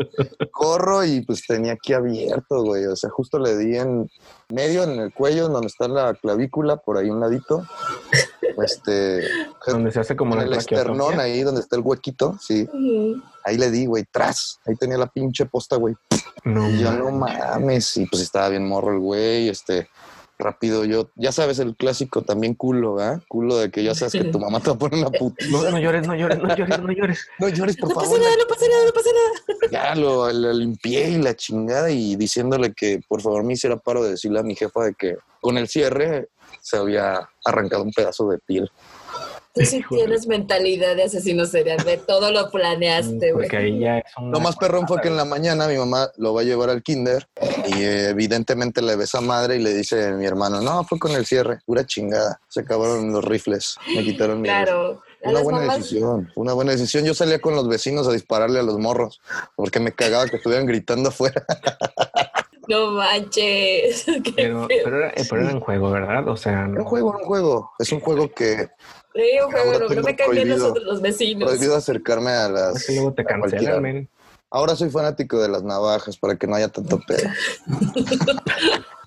Corro 0.51 1.03
y 1.03 1.21
pues 1.21 1.45
tenía 1.45 1.73
aquí 1.73 1.93
abierto, 1.93 2.63
güey. 2.63 2.85
O 2.85 2.95
sea, 2.95 3.09
justo 3.09 3.39
le 3.39 3.57
di 3.57 3.77
en 3.77 4.09
medio, 4.49 4.83
en 4.83 4.99
el 4.99 5.13
cuello, 5.13 5.49
donde 5.49 5.67
está 5.67 5.87
la 5.87 6.13
clavícula, 6.13 6.77
por 6.77 6.97
ahí 6.97 7.09
un 7.09 7.19
ladito. 7.19 7.65
Este, 8.63 9.21
Donde 9.67 9.91
se 9.91 9.99
hace 9.99 10.15
como 10.15 10.33
en 10.35 10.39
la 10.39 10.45
el 10.45 10.53
esternón, 10.53 11.19
ahí 11.19 11.43
donde 11.43 11.61
está 11.61 11.75
el 11.75 11.81
huequito, 11.81 12.37
sí. 12.39 12.67
Ahí 13.43 13.57
le 13.57 13.69
di, 13.69 13.85
güey, 13.85 14.05
tras. 14.09 14.59
Ahí 14.65 14.75
tenía 14.75 14.97
la 14.97 15.07
pinche 15.07 15.45
posta, 15.45 15.75
güey. 15.75 15.95
No, 16.45 16.69
Y 16.69 16.79
yo, 16.79 16.91
no 16.91 17.11
mames. 17.11 17.97
Y 17.97 18.05
pues 18.05 18.21
estaba 18.21 18.49
bien 18.49 18.67
morro 18.67 18.93
el 18.93 18.99
güey, 18.99 19.49
este, 19.49 19.89
rápido 20.37 20.85
yo. 20.85 21.09
Ya 21.15 21.31
sabes, 21.31 21.59
el 21.59 21.75
clásico 21.75 22.21
también 22.21 22.53
culo, 22.55 22.99
¿ah? 22.99 23.21
Culo 23.27 23.57
de 23.57 23.71
que 23.71 23.83
ya 23.83 23.95
sabes 23.95 24.13
que 24.13 24.23
tu 24.25 24.39
mamá 24.39 24.59
te 24.59 24.69
va 24.69 24.75
a 24.75 24.79
poner 24.79 24.99
una 24.99 25.09
puta. 25.19 25.45
No, 25.49 25.69
no 25.71 25.79
llores, 25.79 26.07
no 26.07 26.15
llores, 26.15 26.37
no 26.39 26.55
llores, 26.55 26.79
no 26.79 26.91
llores. 26.91 27.27
No 27.39 27.49
llores, 27.49 27.77
por 27.77 27.89
No 27.89 27.95
pasa 27.95 28.07
favor. 28.07 28.21
nada, 28.21 28.35
no 28.37 28.47
pasa 28.47 28.65
nada, 28.67 28.85
no 28.85 28.91
pasa 28.93 29.09
nada. 29.13 29.71
Ya 29.71 29.95
lo, 29.95 30.31
lo 30.31 30.53
limpié 30.53 31.09
y 31.09 31.17
la 31.21 31.35
chingada 31.35 31.89
y 31.91 32.15
diciéndole 32.15 32.73
que 32.73 33.01
por 33.07 33.21
favor 33.21 33.43
me 33.43 33.53
hiciera 33.53 33.77
paro 33.77 34.03
de 34.03 34.11
decirle 34.11 34.39
a 34.39 34.43
mi 34.43 34.55
jefa 34.55 34.83
de 34.85 34.93
que 34.93 35.17
con 35.41 35.57
el 35.57 35.67
cierre 35.67 36.29
se 36.61 36.77
había 36.77 37.29
arrancado 37.43 37.83
un 37.83 37.91
pedazo 37.91 38.27
de 38.29 38.39
piel. 38.39 38.69
Tú 39.55 39.65
sí 39.65 39.81
tienes 39.89 40.27
mentalidad 40.27 40.95
de 40.95 41.03
asesino 41.03 41.45
serial, 41.45 41.77
de 41.85 41.97
todo 41.97 42.31
lo 42.31 42.49
planeaste, 42.51 43.31
güey. 43.31 43.47
Es. 43.47 44.03
Lo 44.21 44.39
más 44.41 44.55
perrón 44.57 44.87
fue 44.87 44.99
que 45.01 45.07
en 45.07 45.15
la 45.17 45.25
mañana 45.25 45.67
mi 45.67 45.77
mamá 45.77 46.09
lo 46.17 46.33
va 46.33 46.41
a 46.41 46.43
llevar 46.43 46.69
al 46.69 46.83
kinder 46.83 47.27
y 47.67 47.83
evidentemente 47.83 48.81
le 48.81 48.95
besa 48.95 49.21
madre 49.21 49.55
y 49.55 49.59
le 49.59 49.73
dice 49.73 50.07
a 50.09 50.11
mi 50.11 50.25
hermano, 50.25 50.61
no, 50.61 50.83
fue 50.83 50.99
con 50.99 51.11
el 51.13 51.25
cierre, 51.25 51.59
pura 51.65 51.85
chingada. 51.85 52.39
Se 52.49 52.59
acabaron 52.61 53.11
los 53.13 53.23
rifles, 53.23 53.77
me 53.95 54.03
quitaron 54.03 54.41
mi. 54.41 54.49
Claro. 54.49 55.01
Una 55.23 55.41
buena 55.41 55.59
mamás- 55.61 55.77
decisión, 55.77 56.31
una 56.35 56.53
buena 56.53 56.71
decisión. 56.73 57.03
Yo 57.03 57.15
salía 57.15 57.39
con 57.39 57.55
los 57.55 57.67
vecinos 57.67 58.07
a 58.07 58.11
dispararle 58.11 58.59
a 58.59 58.63
los 58.63 58.77
morros 58.77 59.21
porque 59.55 59.79
me 59.79 59.91
cagaba 59.91 60.27
que 60.27 60.35
estuvieran 60.35 60.67
gritando 60.67 61.09
afuera. 61.09 61.43
No 62.67 62.91
manches. 62.91 64.05
Pero, 64.35 64.67
pero, 64.67 64.97
era, 64.99 65.13
pero 65.29 65.41
era 65.43 65.53
un 65.53 65.59
juego, 65.61 65.91
¿verdad? 65.91 66.27
O 66.27 66.35
sea, 66.37 66.65
Un 66.65 66.75
no. 66.75 66.83
juego, 66.85 67.11
un 67.11 67.23
juego. 67.25 67.71
Es 67.79 67.91
un 67.91 67.99
juego 67.99 68.31
que 68.33 68.55
Sí, 68.55 68.67
un 68.67 68.69
juego, 68.69 68.69
Ahora 69.43 69.79
no, 69.79 69.89
no 69.95 70.01
me 70.01 70.15
caen 70.15 70.31
bien 70.31 70.49
nosotros 70.49 70.83
los 70.85 71.01
vecinos. 71.01 71.49
prohibido 71.49 71.75
acercarme 71.75 72.31
a 72.31 72.45
Es 72.47 72.51
las. 72.51 72.85
que 72.85 72.93
luego 72.95 73.13
te 73.13 73.23
cancelan, 73.25 73.81
men. 73.81 74.09
Ahora 74.51 74.75
soy 74.75 74.89
fanático 74.89 75.39
de 75.41 75.49
las 75.49 75.63
navajas 75.63 76.17
para 76.17 76.35
que 76.35 76.47
no 76.47 76.55
haya 76.55 76.69
tanto 76.69 76.99
pedo. 77.07 77.29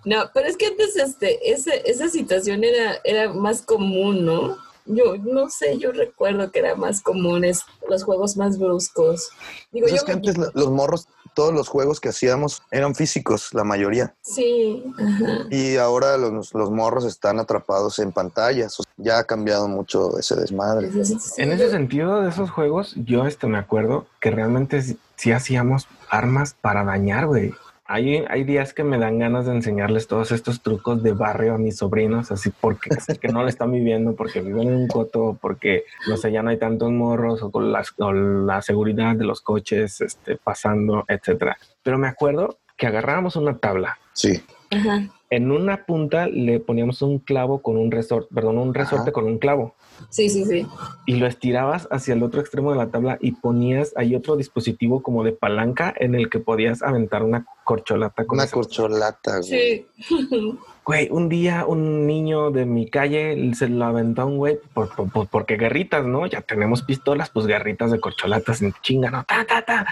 No, 0.05 0.31
pero 0.33 0.47
es 0.47 0.57
que 0.57 0.67
antes 0.67 0.97
este, 0.97 1.51
ese, 1.53 1.83
esa 1.85 2.09
situación 2.09 2.65
era, 2.65 2.99
era 3.05 3.33
más 3.33 3.61
común, 3.63 4.25
¿no? 4.25 4.57
Yo 4.87 5.17
no 5.19 5.51
sé, 5.51 5.77
yo 5.77 5.93
recuerdo 5.93 6.51
que 6.51 6.61
era 6.61 6.75
más 6.77 7.03
común 7.03 7.45
es 7.45 7.63
los 7.91 8.05
juegos 8.05 8.37
más 8.37 8.59
bruscos. 8.59 9.29
Digo, 9.71 9.87
Pues 9.87 9.91
yo 9.93 9.97
es 9.97 10.05
que 10.05 10.13
me- 10.13 10.17
antes 10.17 10.39
la- 10.39 10.51
los 10.55 10.71
morros, 10.71 11.09
todos 11.39 11.55
los 11.55 11.68
juegos 11.68 12.01
que 12.01 12.09
hacíamos 12.09 12.62
eran 12.72 12.97
físicos, 12.97 13.55
la 13.55 13.62
mayoría. 13.62 14.12
Sí, 14.22 14.82
ajá. 14.99 15.47
Y 15.51 15.76
ahora 15.76 16.16
los, 16.16 16.53
los 16.53 16.72
morros 16.72 17.05
están 17.05 17.39
atrapados 17.39 18.01
en 18.01 18.11
pantallas. 18.11 18.80
O 18.80 18.82
sea, 18.82 18.93
ya 18.97 19.18
ha 19.20 19.24
cambiado 19.24 19.68
mucho 19.68 20.18
ese 20.18 20.34
desmadre. 20.34 20.91
Sí, 21.05 21.16
En 21.36 21.53
ese 21.53 21.70
sentido 21.70 22.22
de 22.22 22.30
esos 22.30 22.51
juegos, 22.51 22.93
yo 22.97 23.24
este 23.24 23.47
me 23.47 23.57
acuerdo 23.57 24.07
que 24.20 24.32
realmente 24.32 24.82
sí, 24.82 24.99
sí 25.14 25.30
hacíamos 25.30 25.86
armas 26.11 26.57
para 26.61 26.82
dañar, 26.82 27.28
güey. 27.28 27.55
Hay, 27.89 28.22
hay 28.28 28.45
días 28.45 28.74
que 28.74 28.84
me 28.84 28.99
dan 28.99 29.18
ganas 29.18 29.47
de 29.47 29.53
enseñarles 29.53 30.07
todos 30.07 30.30
estos 30.30 30.61
trucos 30.61 31.03
de 31.03 31.12
barrio 31.12 31.55
a 31.55 31.59
mis 31.59 31.78
sobrinos, 31.78 32.30
así 32.30 32.51
porque 32.51 32.91
sé 33.01 33.18
que 33.18 33.28
no 33.28 33.43
lo 33.43 33.49
están 33.49 33.72
viviendo, 33.72 34.14
porque 34.14 34.43
viven 34.43 34.68
en 34.68 34.76
un 34.76 34.89
coto, 34.89 35.39
porque 35.41 35.84
no 36.07 36.16
sé, 36.16 36.30
ya 36.30 36.43
no 36.43 36.51
hay 36.51 36.59
tantos 36.59 36.93
morros 36.93 37.43
o 37.43 37.51
con 37.51 37.72
la, 37.72 37.82
o 37.97 38.12
la 38.12 38.62
seguridad 38.62 39.16
de 39.16 39.24
los 39.24 39.41
coches 39.41 40.01
este, 40.03 40.36
pasando, 40.36 41.05
etcétera. 41.09 41.57
Pero 41.82 41.99
me 41.99 42.09
acuerdo 42.09 42.59
que 42.76 42.86
agarrábamos 42.86 43.34
una 43.34 43.57
tabla 43.57 43.99
Sí, 44.18 44.43
Ajá. 44.72 45.09
En 45.31 45.51
una 45.51 45.85
punta 45.85 46.26
le 46.26 46.59
poníamos 46.61 47.03
un 47.03 47.18
clavo 47.18 47.61
con 47.61 47.76
un 47.76 47.91
resorte, 47.91 48.29
perdón, 48.35 48.59
un 48.59 48.72
resorte 48.74 49.03
Ajá. 49.03 49.12
con 49.12 49.24
un 49.26 49.39
clavo. 49.39 49.74
Sí, 50.11 50.29
sí, 50.31 50.45
sí. 50.45 50.66
Y 51.07 51.16
lo 51.16 51.26
estirabas 51.26 51.87
hacia 51.91 52.14
el 52.14 52.22
otro 52.22 52.41
extremo 52.41 52.70
de 52.70 52.79
la 52.79 52.89
tabla 52.89 53.18
y 53.20 53.33
ponías 53.33 53.93
ahí 53.97 54.14
otro 54.14 54.37
dispositivo 54.37 55.03
como 55.03 55.24
de 55.24 55.33
palanca 55.33 55.93
en 55.99 56.14
el 56.14 56.31
que 56.31 56.39
podías 56.39 56.83
aventar 56.83 57.22
una 57.24 57.45
corcholata 57.64 58.24
con 58.24 58.39
Una 58.39 58.49
corcholata, 58.49 59.41
güey. 59.41 59.87
Sí. 60.01 60.09
Güey, 60.89 61.09
un 61.11 61.29
día 61.29 61.66
un 61.66 62.07
niño 62.07 62.51
de 62.51 62.64
mi 62.64 62.89
calle 62.89 63.53
se 63.55 63.68
lo 63.68 63.85
aventó 63.85 64.22
a 64.22 64.24
un 64.24 64.39
güey 64.39 64.59
por, 64.72 64.89
por- 64.97 65.12
por- 65.12 65.26
porque 65.29 65.59
guerritas, 65.59 66.07
¿no? 66.07 66.24
Ya 66.24 66.41
tenemos 66.41 66.81
pistolas, 66.81 67.29
pues 67.29 67.45
guerritas 67.45 67.91
de 67.91 68.01
corcholatas 68.01 68.62
en 68.62 68.72
chinga, 68.81 69.11
¿no? 69.11 69.22
Ta, 69.24 69.45
ta, 69.47 69.61
ta. 69.66 69.87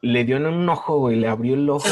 Le 0.00 0.24
dio 0.24 0.38
en 0.38 0.46
un 0.46 0.66
ojo, 0.70 0.96
güey, 1.00 1.16
le 1.16 1.28
abrió 1.28 1.52
el 1.52 1.68
ojo, 1.68 1.86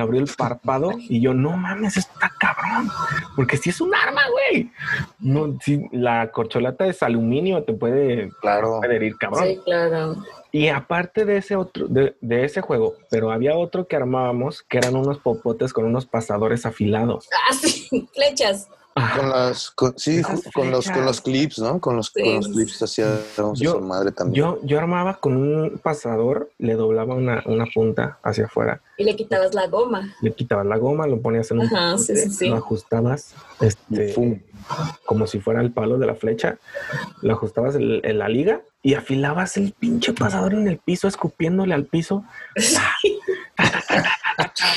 abrió 0.00 0.20
el 0.20 0.28
párpado 0.36 0.92
y 0.98 1.20
yo, 1.20 1.34
no 1.34 1.56
mames, 1.56 1.96
está 1.96 2.30
cabrón. 2.38 2.88
Porque 3.36 3.56
si 3.56 3.70
es 3.70 3.80
un 3.80 3.94
arma, 3.94 4.22
güey. 4.30 4.70
No, 5.18 5.56
si 5.62 5.82
la 5.92 6.30
corcholata 6.30 6.86
es 6.86 7.02
aluminio, 7.02 7.62
te 7.64 7.72
puede, 7.72 8.30
Claro. 8.40 8.78
puede 8.80 8.96
herir, 8.96 9.16
cabrón. 9.16 9.44
Sí, 9.46 9.58
claro. 9.64 10.16
Y 10.52 10.66
aparte 10.68 11.24
de 11.24 11.36
ese 11.36 11.54
otro, 11.54 11.86
de, 11.86 12.16
de 12.20 12.44
ese 12.44 12.60
juego, 12.60 12.94
pero 13.08 13.30
había 13.30 13.56
otro 13.56 13.86
que 13.86 13.94
armábamos 13.96 14.62
que 14.62 14.78
eran 14.78 14.96
unos 14.96 15.18
popotes 15.18 15.72
con 15.72 15.84
unos 15.84 16.06
pasadores 16.06 16.66
afilados. 16.66 17.28
Ah, 17.48 17.54
sí, 17.54 18.08
flechas. 18.14 18.68
Con 19.16 19.30
las, 19.30 19.70
con- 19.70 19.98
sí, 19.98 20.22
con 20.54 20.70
los, 20.70 20.90
con 20.90 21.04
los 21.04 21.20
clips, 21.20 21.58
¿no? 21.58 21.80
Con 21.80 21.96
los, 21.96 22.12
Sí. 22.14 22.22
con 22.22 22.36
los 22.36 22.48
clips 22.48 22.82
hacíamos 22.82 23.58
Yo- 23.58 23.70
esa 23.72 23.80
madre 23.80 24.12
también. 24.12 24.34
Yo, 24.34 24.58
yo 24.62 24.78
armaba 24.78 25.14
con 25.18 25.36
un 25.36 25.78
pasador, 25.78 26.50
le 26.58 26.74
doblaba 26.74 27.14
una, 27.14 27.42
una 27.46 27.66
punta 27.66 28.18
hacia 28.22 28.46
afuera, 28.46 28.80
Y 28.98 29.04
le 29.04 29.16
quitabas 29.16 29.54
la 29.54 29.66
goma. 29.68 30.14
le 30.20 30.32
quitabas 30.32 30.66
la 30.66 30.76
goma, 30.76 31.06
lo 31.06 31.20
ponías 31.20 31.50
en 31.50 31.60
un 31.60 31.66
Ajá, 31.66 31.98
sí, 31.98 32.16
sí, 32.16 32.30
sí. 32.30 32.48
lo 32.48 32.56
ajustabas 32.56 33.34
este, 33.60 34.12
¡fum! 34.12 34.38
como 35.06 35.26
si 35.26 35.40
fuera 35.40 35.60
el 35.60 35.72
palo 35.72 35.98
de 35.98 36.06
la 36.06 36.14
flecha, 36.14 36.58
lo 37.22 37.32
ajustabas 37.32 37.74
en, 37.76 38.00
en 38.04 38.18
la 38.18 38.28
liga 38.28 38.60
y 38.82 38.94
afilabas 38.94 39.56
el 39.56 39.72
pinche 39.72 40.12
pasador 40.12 40.54
en 40.54 40.66
el 40.68 40.78
piso, 40.78 41.08
escupiéndole 41.08 41.74
al 41.74 41.84
piso. 41.86 42.24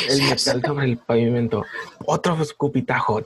el 0.10 0.22
metal 0.24 0.62
sobre 0.66 0.86
el 0.86 0.98
pavimento. 0.98 1.64
Otro 2.06 2.42
escupitajo. 2.42 3.22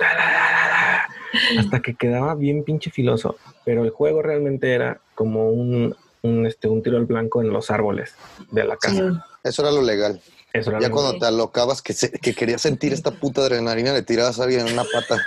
hasta 1.58 1.82
que 1.82 1.96
quedaba 1.96 2.36
bien 2.36 2.64
pinche 2.64 2.92
filoso. 2.92 3.38
Pero 3.66 3.84
el 3.84 3.92
juego 3.92 4.22
realmente 4.22 4.74
era 4.74 5.02
como 5.16 5.50
un, 5.50 5.96
un, 6.22 6.46
este, 6.46 6.68
un 6.68 6.82
tiro 6.82 6.98
al 6.98 7.06
blanco 7.06 7.42
en 7.42 7.50
los 7.50 7.72
árboles 7.72 8.16
de 8.52 8.64
la 8.64 8.78
casa. 8.78 9.12
Sí. 9.12 9.20
Eso 9.44 9.62
era 9.62 9.72
lo 9.72 9.82
legal. 9.82 10.22
Eso 10.54 10.72
Ya 10.80 10.90
cuando 10.90 11.20
te 11.20 11.26
alocabas 11.26 11.82
que, 11.82 11.94
se- 11.94 12.10
que 12.12 12.34
querías 12.34 12.62
sentir 12.62 12.92
esta 12.94 13.12
puta 13.12 13.42
adrenalina, 13.42 13.94
le 13.94 14.02
tirabas 14.02 14.40
a 14.40 14.44
alguien 14.46 14.66
en 14.66 14.74
una 14.74 14.86
pata. 14.86 15.18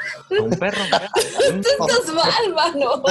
un 0.42 0.50
perro. 0.50 0.80
Un- 1.52 1.58
Estás 1.60 2.14
mal, 2.14 2.54
mano. 2.54 3.02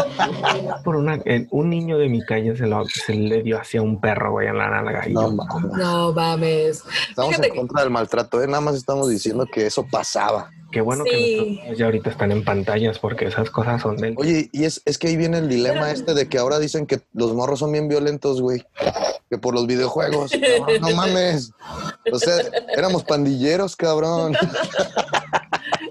por 0.84 0.96
una, 0.96 1.22
un 1.52 1.70
niño 1.70 1.98
de 1.98 2.10
mi 2.10 2.22
calle 2.26 2.56
se, 2.58 2.66
lo, 2.68 2.86
se 2.88 3.14
le 3.14 3.44
dio 3.44 3.60
hacia 3.60 3.82
un 3.82 4.00
perro, 4.02 4.32
güey, 4.32 4.48
en 4.48 4.58
la 4.58 4.70
nalga. 4.70 5.08
Y 5.08 5.14
No, 5.14 5.30
yo, 5.30 5.32
mames. 5.36 5.72
No 5.78 6.14
mames. 6.14 6.84
Estamos 7.10 7.30
Fíjate 7.32 7.48
en 7.48 7.54
que- 7.54 7.60
contra 7.60 7.82
del 7.82 7.90
maltrato, 7.92 8.42
¿eh? 8.42 8.48
Nada 8.48 8.62
más 8.62 8.76
estamos 8.76 9.10
diciendo 9.10 9.46
que 9.46 9.66
eso 9.68 9.86
pasaba. 9.90 10.50
qué 10.72 10.82
bueno 10.82 11.04
que 11.04 11.10
Sí. 11.12 11.36
nuestros 11.36 11.48
niños 11.66 11.78
ya 11.80 11.86
ahorita 11.86 12.10
están 12.12 12.32
en 12.32 12.44
pantallas 12.44 13.00
porque 13.00 13.26
esas 13.26 13.50
cosas 13.50 13.82
son 13.82 13.98
del... 13.98 14.14
Oye, 14.18 14.50
y 14.52 14.66
es, 14.66 14.82
es 14.86 14.98
que 15.00 15.08
ahí 15.08 15.18
viene 15.18 15.40
el 15.40 15.50
dilema 15.50 15.82
Pero- 15.82 15.94
este 15.94 16.14
de 16.14 16.28
que 16.30 16.38
ahora 16.38 16.60
dicen 16.60 16.86
que 16.86 17.00
los 17.14 17.34
morros 17.34 17.60
son 17.60 17.72
bien 17.72 17.88
violentos, 17.88 18.40
güey. 18.42 18.64
Que 19.30 19.38
por 19.38 19.54
los 19.54 19.68
videojuegos. 19.68 20.32
Cabrón, 20.58 20.82
no 20.82 20.96
mames. 20.96 21.52
O 22.12 22.20
sea, 22.20 22.38
éramos 22.76 23.04
pandilleros, 23.04 23.76
cabrón. 23.76 24.36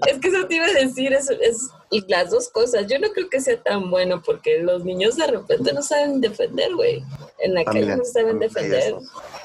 Es 0.07 0.19
que 0.19 0.27
eso 0.27 0.45
te 0.47 0.55
iba 0.55 0.65
a 0.65 0.73
decir, 0.73 1.13
es, 1.13 1.29
es 1.29 1.69
y 1.91 2.05
las 2.07 2.29
dos 2.29 2.49
cosas. 2.49 2.87
Yo 2.87 2.99
no 2.99 3.09
creo 3.09 3.29
que 3.29 3.41
sea 3.41 3.61
tan 3.61 3.89
bueno 3.89 4.21
porque 4.21 4.59
los 4.59 4.83
niños 4.83 5.15
de 5.15 5.27
repente 5.27 5.73
no 5.73 5.81
saben 5.81 6.21
defender, 6.21 6.73
güey. 6.75 7.03
En 7.39 7.53
la 7.53 7.63
calle 7.63 7.95
no 7.95 8.03
saben 8.05 8.39
defender. 8.39 8.95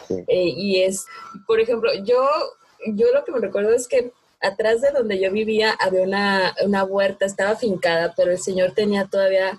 Sí. 0.08 0.14
Eh, 0.28 0.52
y 0.56 0.82
es, 0.82 1.06
por 1.46 1.60
ejemplo, 1.60 1.90
yo, 2.04 2.28
yo 2.88 3.12
lo 3.12 3.24
que 3.24 3.32
me 3.32 3.38
recuerdo 3.38 3.72
es 3.72 3.88
que 3.88 4.12
atrás 4.40 4.80
de 4.82 4.90
donde 4.90 5.18
yo 5.20 5.32
vivía 5.32 5.74
había 5.80 6.02
una, 6.02 6.54
una 6.64 6.84
huerta, 6.84 7.24
estaba 7.24 7.56
fincada, 7.56 8.12
pero 8.16 8.30
el 8.30 8.38
señor 8.38 8.72
tenía 8.72 9.06
todavía 9.06 9.58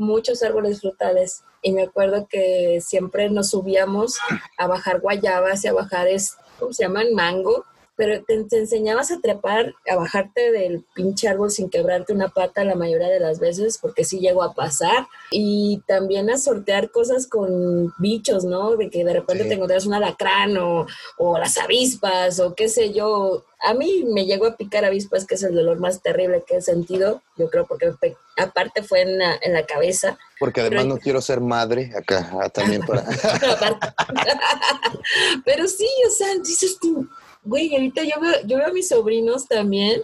muchos 0.00 0.42
árboles 0.42 0.80
frutales. 0.80 1.44
Y 1.62 1.72
me 1.72 1.82
acuerdo 1.82 2.26
que 2.28 2.80
siempre 2.80 3.30
nos 3.30 3.50
subíamos 3.50 4.18
a 4.56 4.66
bajar 4.66 5.00
guayabas 5.00 5.64
y 5.64 5.68
a 5.68 5.72
bajar, 5.72 6.08
es, 6.08 6.36
¿cómo 6.58 6.72
se 6.72 6.84
llaman? 6.84 7.14
Mango. 7.14 7.64
Pero 8.00 8.24
te, 8.24 8.44
te 8.44 8.56
enseñabas 8.60 9.10
a 9.10 9.20
trepar, 9.20 9.74
a 9.86 9.94
bajarte 9.96 10.52
del 10.52 10.86
pinche 10.94 11.28
árbol 11.28 11.50
sin 11.50 11.68
quebrarte 11.68 12.14
una 12.14 12.28
pata 12.28 12.64
la 12.64 12.74
mayoría 12.74 13.08
de 13.08 13.20
las 13.20 13.40
veces, 13.40 13.76
porque 13.76 14.04
sí 14.04 14.20
llegó 14.20 14.42
a 14.42 14.54
pasar. 14.54 15.06
Y 15.30 15.82
también 15.86 16.30
a 16.30 16.38
sortear 16.38 16.90
cosas 16.90 17.26
con 17.26 17.92
bichos, 17.98 18.44
¿no? 18.44 18.76
De 18.76 18.88
que 18.88 19.04
de 19.04 19.12
repente 19.12 19.42
Sí. 19.42 19.50
te 19.50 19.54
encontrás 19.56 19.84
un 19.84 19.92
alacrán 19.92 20.56
o, 20.56 20.86
o 21.18 21.38
las 21.38 21.58
avispas 21.58 22.40
o 22.40 22.54
qué 22.54 22.70
sé 22.70 22.94
yo. 22.94 23.44
A 23.62 23.74
mí 23.74 24.04
me 24.08 24.24
llegó 24.24 24.46
a 24.46 24.56
picar 24.56 24.86
avispas, 24.86 25.26
que 25.26 25.34
es 25.34 25.42
el 25.42 25.54
dolor 25.54 25.78
más 25.78 26.00
terrible 26.00 26.42
que 26.46 26.56
he 26.56 26.62
sentido. 26.62 27.20
Yo 27.36 27.50
creo 27.50 27.66
porque 27.66 27.92
aparte 28.38 28.82
fue 28.82 29.02
en 29.02 29.18
la, 29.18 29.38
en 29.42 29.52
la 29.52 29.66
cabeza. 29.66 30.16
Porque 30.38 30.62
además 30.62 30.84
Pero- 30.84 30.94
no 30.94 31.00
quiero 31.02 31.20
ser 31.20 31.42
madre 31.42 31.92
acá, 31.94 32.30
ah, 32.40 32.48
también 32.48 32.80
para. 32.86 33.04
Pero 35.44 35.68
sí, 35.68 35.86
o 36.06 36.10
sea, 36.10 36.28
dices 36.42 36.78
tú, 36.80 37.06
güey, 37.42 37.74
ahorita 37.74 38.02
yo 38.04 38.20
veo, 38.20 38.34
yo 38.46 38.58
veo 38.58 38.68
a 38.68 38.72
mis 38.72 38.88
sobrinos 38.88 39.46
también 39.46 40.02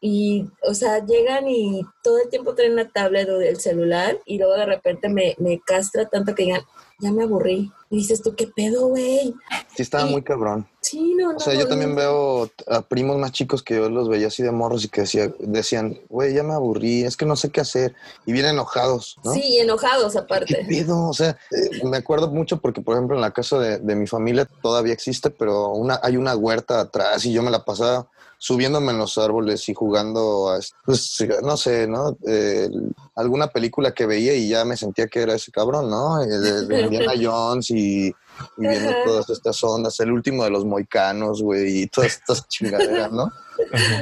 y, 0.00 0.46
o 0.62 0.74
sea, 0.74 1.04
llegan 1.04 1.48
y 1.48 1.82
todo 2.02 2.18
el 2.18 2.28
tiempo 2.28 2.54
traen 2.54 2.76
la 2.76 2.88
tablet 2.88 3.28
o 3.28 3.40
el 3.40 3.60
celular 3.60 4.18
y 4.24 4.38
luego 4.38 4.54
de 4.54 4.66
repente 4.66 5.08
me, 5.08 5.34
me 5.38 5.60
castra 5.60 6.06
tanto 6.06 6.34
que 6.34 6.44
digan, 6.44 6.62
ya 6.98 7.12
me 7.12 7.24
aburrí. 7.24 7.70
Y 7.88 7.98
dices 7.98 8.20
tú, 8.22 8.34
¿qué 8.34 8.48
pedo, 8.48 8.88
güey? 8.88 9.34
Sí, 9.74 9.82
estaba 9.82 10.06
muy 10.06 10.22
cabrón. 10.22 10.66
Sí, 10.80 11.14
no, 11.14 11.32
no. 11.32 11.36
O 11.36 11.40
sea, 11.40 11.54
yo 11.54 11.64
no, 11.64 11.68
también 11.68 11.94
veo 11.94 12.50
a 12.68 12.82
primos 12.82 13.16
más 13.18 13.32
chicos 13.32 13.62
que 13.62 13.76
yo 13.76 13.88
los 13.88 14.08
veía 14.08 14.28
así 14.28 14.42
de 14.42 14.50
morros 14.50 14.84
y 14.84 14.88
que 14.88 15.02
decía, 15.02 15.32
decían, 15.38 15.98
güey, 16.08 16.34
ya 16.34 16.42
me 16.42 16.54
aburrí, 16.54 17.02
es 17.02 17.16
que 17.16 17.26
no 17.26 17.36
sé 17.36 17.50
qué 17.50 17.60
hacer. 17.60 17.94
Y 18.24 18.32
vienen 18.32 18.52
enojados, 18.52 19.16
¿no? 19.24 19.32
Sí, 19.32 19.58
enojados 19.58 20.12
¿Qué 20.12 20.18
aparte. 20.18 20.66
pedo? 20.68 21.08
O 21.08 21.12
sea, 21.12 21.38
eh, 21.50 21.84
me 21.84 21.98
acuerdo 21.98 22.28
mucho 22.28 22.60
porque, 22.60 22.80
por 22.80 22.96
ejemplo, 22.96 23.16
en 23.16 23.22
la 23.22 23.32
casa 23.32 23.58
de, 23.58 23.78
de 23.78 23.96
mi 23.96 24.06
familia 24.06 24.48
todavía 24.62 24.92
existe, 24.92 25.30
pero 25.30 25.68
una, 25.68 26.00
hay 26.02 26.16
una 26.16 26.34
huerta 26.34 26.80
atrás 26.80 27.24
y 27.24 27.32
yo 27.32 27.42
me 27.42 27.50
la 27.50 27.64
pasaba 27.64 28.08
subiéndome 28.38 28.92
en 28.92 28.98
los 28.98 29.16
árboles 29.18 29.68
y 29.68 29.74
jugando 29.74 30.50
a, 30.50 30.58
pues, 30.84 31.16
no 31.42 31.56
sé, 31.56 31.86
¿no? 31.86 32.16
Eh, 32.26 32.68
alguna 33.14 33.48
película 33.48 33.92
que 33.94 34.06
veía 34.06 34.34
y 34.34 34.48
ya 34.48 34.64
me 34.64 34.76
sentía 34.76 35.06
que 35.08 35.20
era 35.22 35.34
ese 35.34 35.50
cabrón, 35.50 35.88
¿no? 35.90 36.22
Eh, 36.22 36.26
De, 36.26 36.66
de 36.66 36.80
Indiana 36.82 37.12
Jones 37.20 37.70
y, 37.70 38.08
y 38.08 38.14
viendo 38.58 38.90
Ajá. 38.90 38.98
todas 39.04 39.30
estas 39.30 39.62
ondas, 39.64 39.98
el 40.00 40.12
último 40.12 40.44
de 40.44 40.50
los 40.50 40.64
moicanos, 40.64 41.42
güey, 41.42 41.82
y 41.82 41.86
todas 41.86 42.16
estas 42.16 42.46
chingaderas, 42.48 43.10
¿no? 43.12 43.30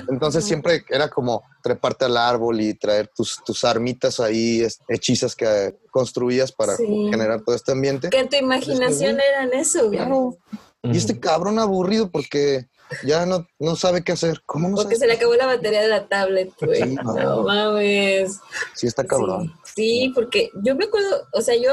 Entonces 0.09 0.45
siempre 0.45 0.85
era 0.91 1.09
como 1.09 1.45
treparte 1.63 2.07
al 2.07 2.17
árbol 2.17 2.61
y 2.61 2.75
traer 2.75 3.09
tus, 3.15 3.39
tus 3.47 3.63
armitas 3.65 4.19
ahí, 4.19 4.67
hechizas 4.89 5.37
que 5.37 5.77
construías 5.93 6.51
para 6.51 6.77
Sí. 6.77 7.07
generar 7.11 7.43
todo 7.43 7.55
este 7.55 7.71
ambiente. 7.73 8.11
Que 8.11 8.19
en 8.19 8.29
tu 8.29 8.37
imaginación 8.37 9.19
eran 9.21 9.53
eso, 9.53 9.87
güey. 9.87 9.99
Claro. 9.99 10.37
Y 10.83 10.97
este 10.97 11.19
cabrón 11.21 11.59
aburrido 11.61 12.11
porque 12.11 12.67
ya 13.03 13.27
no, 13.27 13.47
no 13.59 13.77
sabe 13.77 14.03
qué 14.03 14.13
hacer. 14.13 14.43
¿Cómo 14.47 14.69
no 14.69 14.77
Porque 14.77 14.97
sabe? 14.97 15.01
se 15.01 15.07
le 15.07 15.13
acabó 15.15 15.35
la 15.35 15.47
batería 15.47 15.83
de 15.83 15.89
la 15.89 16.07
tablet, 16.07 16.53
güey. 16.61 16.83
Sí, 16.83 16.95
no. 16.95 17.15
no 17.15 17.43
mames. 17.43 18.39
Sí, 18.75 18.87
está 18.87 19.05
cabrón. 19.05 19.53
Sí, 19.65 19.73
sí, 19.75 20.13
porque 20.15 20.51
yo 20.63 20.75
me 20.75 20.85
acuerdo, 20.85 21.27
o 21.33 21.41
sea, 21.41 21.57
yo, 21.57 21.71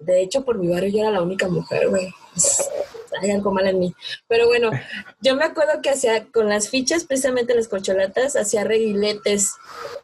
de 0.00 0.22
hecho, 0.22 0.44
por 0.44 0.58
mi 0.58 0.68
barrio 0.68 0.90
yo 0.90 0.98
era 1.00 1.10
la 1.10 1.22
única 1.22 1.46
mujer, 1.48 1.88
güey. 1.88 2.12
Hay 3.20 3.30
algo 3.32 3.50
mal 3.50 3.66
en 3.66 3.78
mí. 3.80 3.94
Pero 4.28 4.46
bueno, 4.46 4.70
yo 5.20 5.34
me 5.34 5.44
acuerdo 5.44 5.82
que 5.82 5.90
hacía 5.90 6.26
con 6.32 6.48
las 6.48 6.68
fichas, 6.70 7.04
precisamente 7.04 7.54
las 7.54 7.68
corcholatas, 7.68 8.36
hacía 8.36 8.64
reguiletes. 8.64 9.52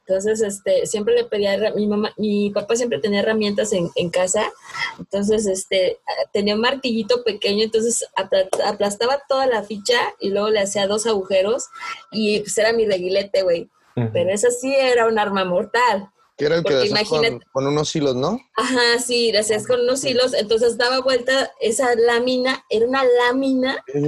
Entonces, 0.01 0.43
este, 0.43 0.87
siempre 0.87 1.15
le 1.15 1.25
pedía, 1.25 1.73
mi 1.75 1.87
mamá, 1.87 2.13
mi 2.17 2.51
papá 2.51 2.75
siempre 2.77 2.99
tenía 2.99 3.21
herramientas 3.21 3.73
en, 3.73 3.91
en 3.95 4.11
casa. 4.11 4.53
Entonces, 4.99 5.47
este, 5.47 5.99
tenía 6.33 6.57
un 6.57 6.61
martillito 6.61 7.23
pequeño, 7.23 7.63
entonces 7.65 8.05
apla- 8.17 8.49
aplastaba 8.67 9.23
toda 9.29 9.47
la 9.47 9.63
ficha 9.63 9.99
y 10.21 10.31
luego 10.31 10.51
le 10.51 10.61
hacía 10.61 10.87
dos 10.89 11.07
agujeros 11.07 11.67
y 12.11 12.41
pues 12.41 12.59
era 12.59 12.73
mi 12.73 12.87
reguilete, 12.87 13.43
güey. 13.43 13.71
Pero 14.13 14.31
esa 14.31 14.51
sí 14.51 14.75
era 14.75 15.07
un 15.07 15.19
arma 15.19 15.45
mortal. 15.47 16.11
Que 16.37 16.47
era 16.47 16.57
el 16.57 16.65
que 16.65 16.75
hacías 16.75 17.09
con, 17.09 17.41
con 17.53 17.67
unos 17.67 17.97
hilos, 17.97 18.15
¿no? 18.15 18.39
Ajá, 18.57 18.99
sí, 19.05 19.33
le 19.33 19.39
hacías 19.39 19.67
con 19.67 19.81
unos 19.81 20.05
hilos, 20.05 20.35
entonces 20.35 20.77
daba 20.77 21.01
vuelta 21.01 21.51
esa 21.61 21.95
lámina, 21.95 22.65
era 22.69 22.87
una 22.87 23.05
lámina 23.05 23.83
Sí, 23.87 24.01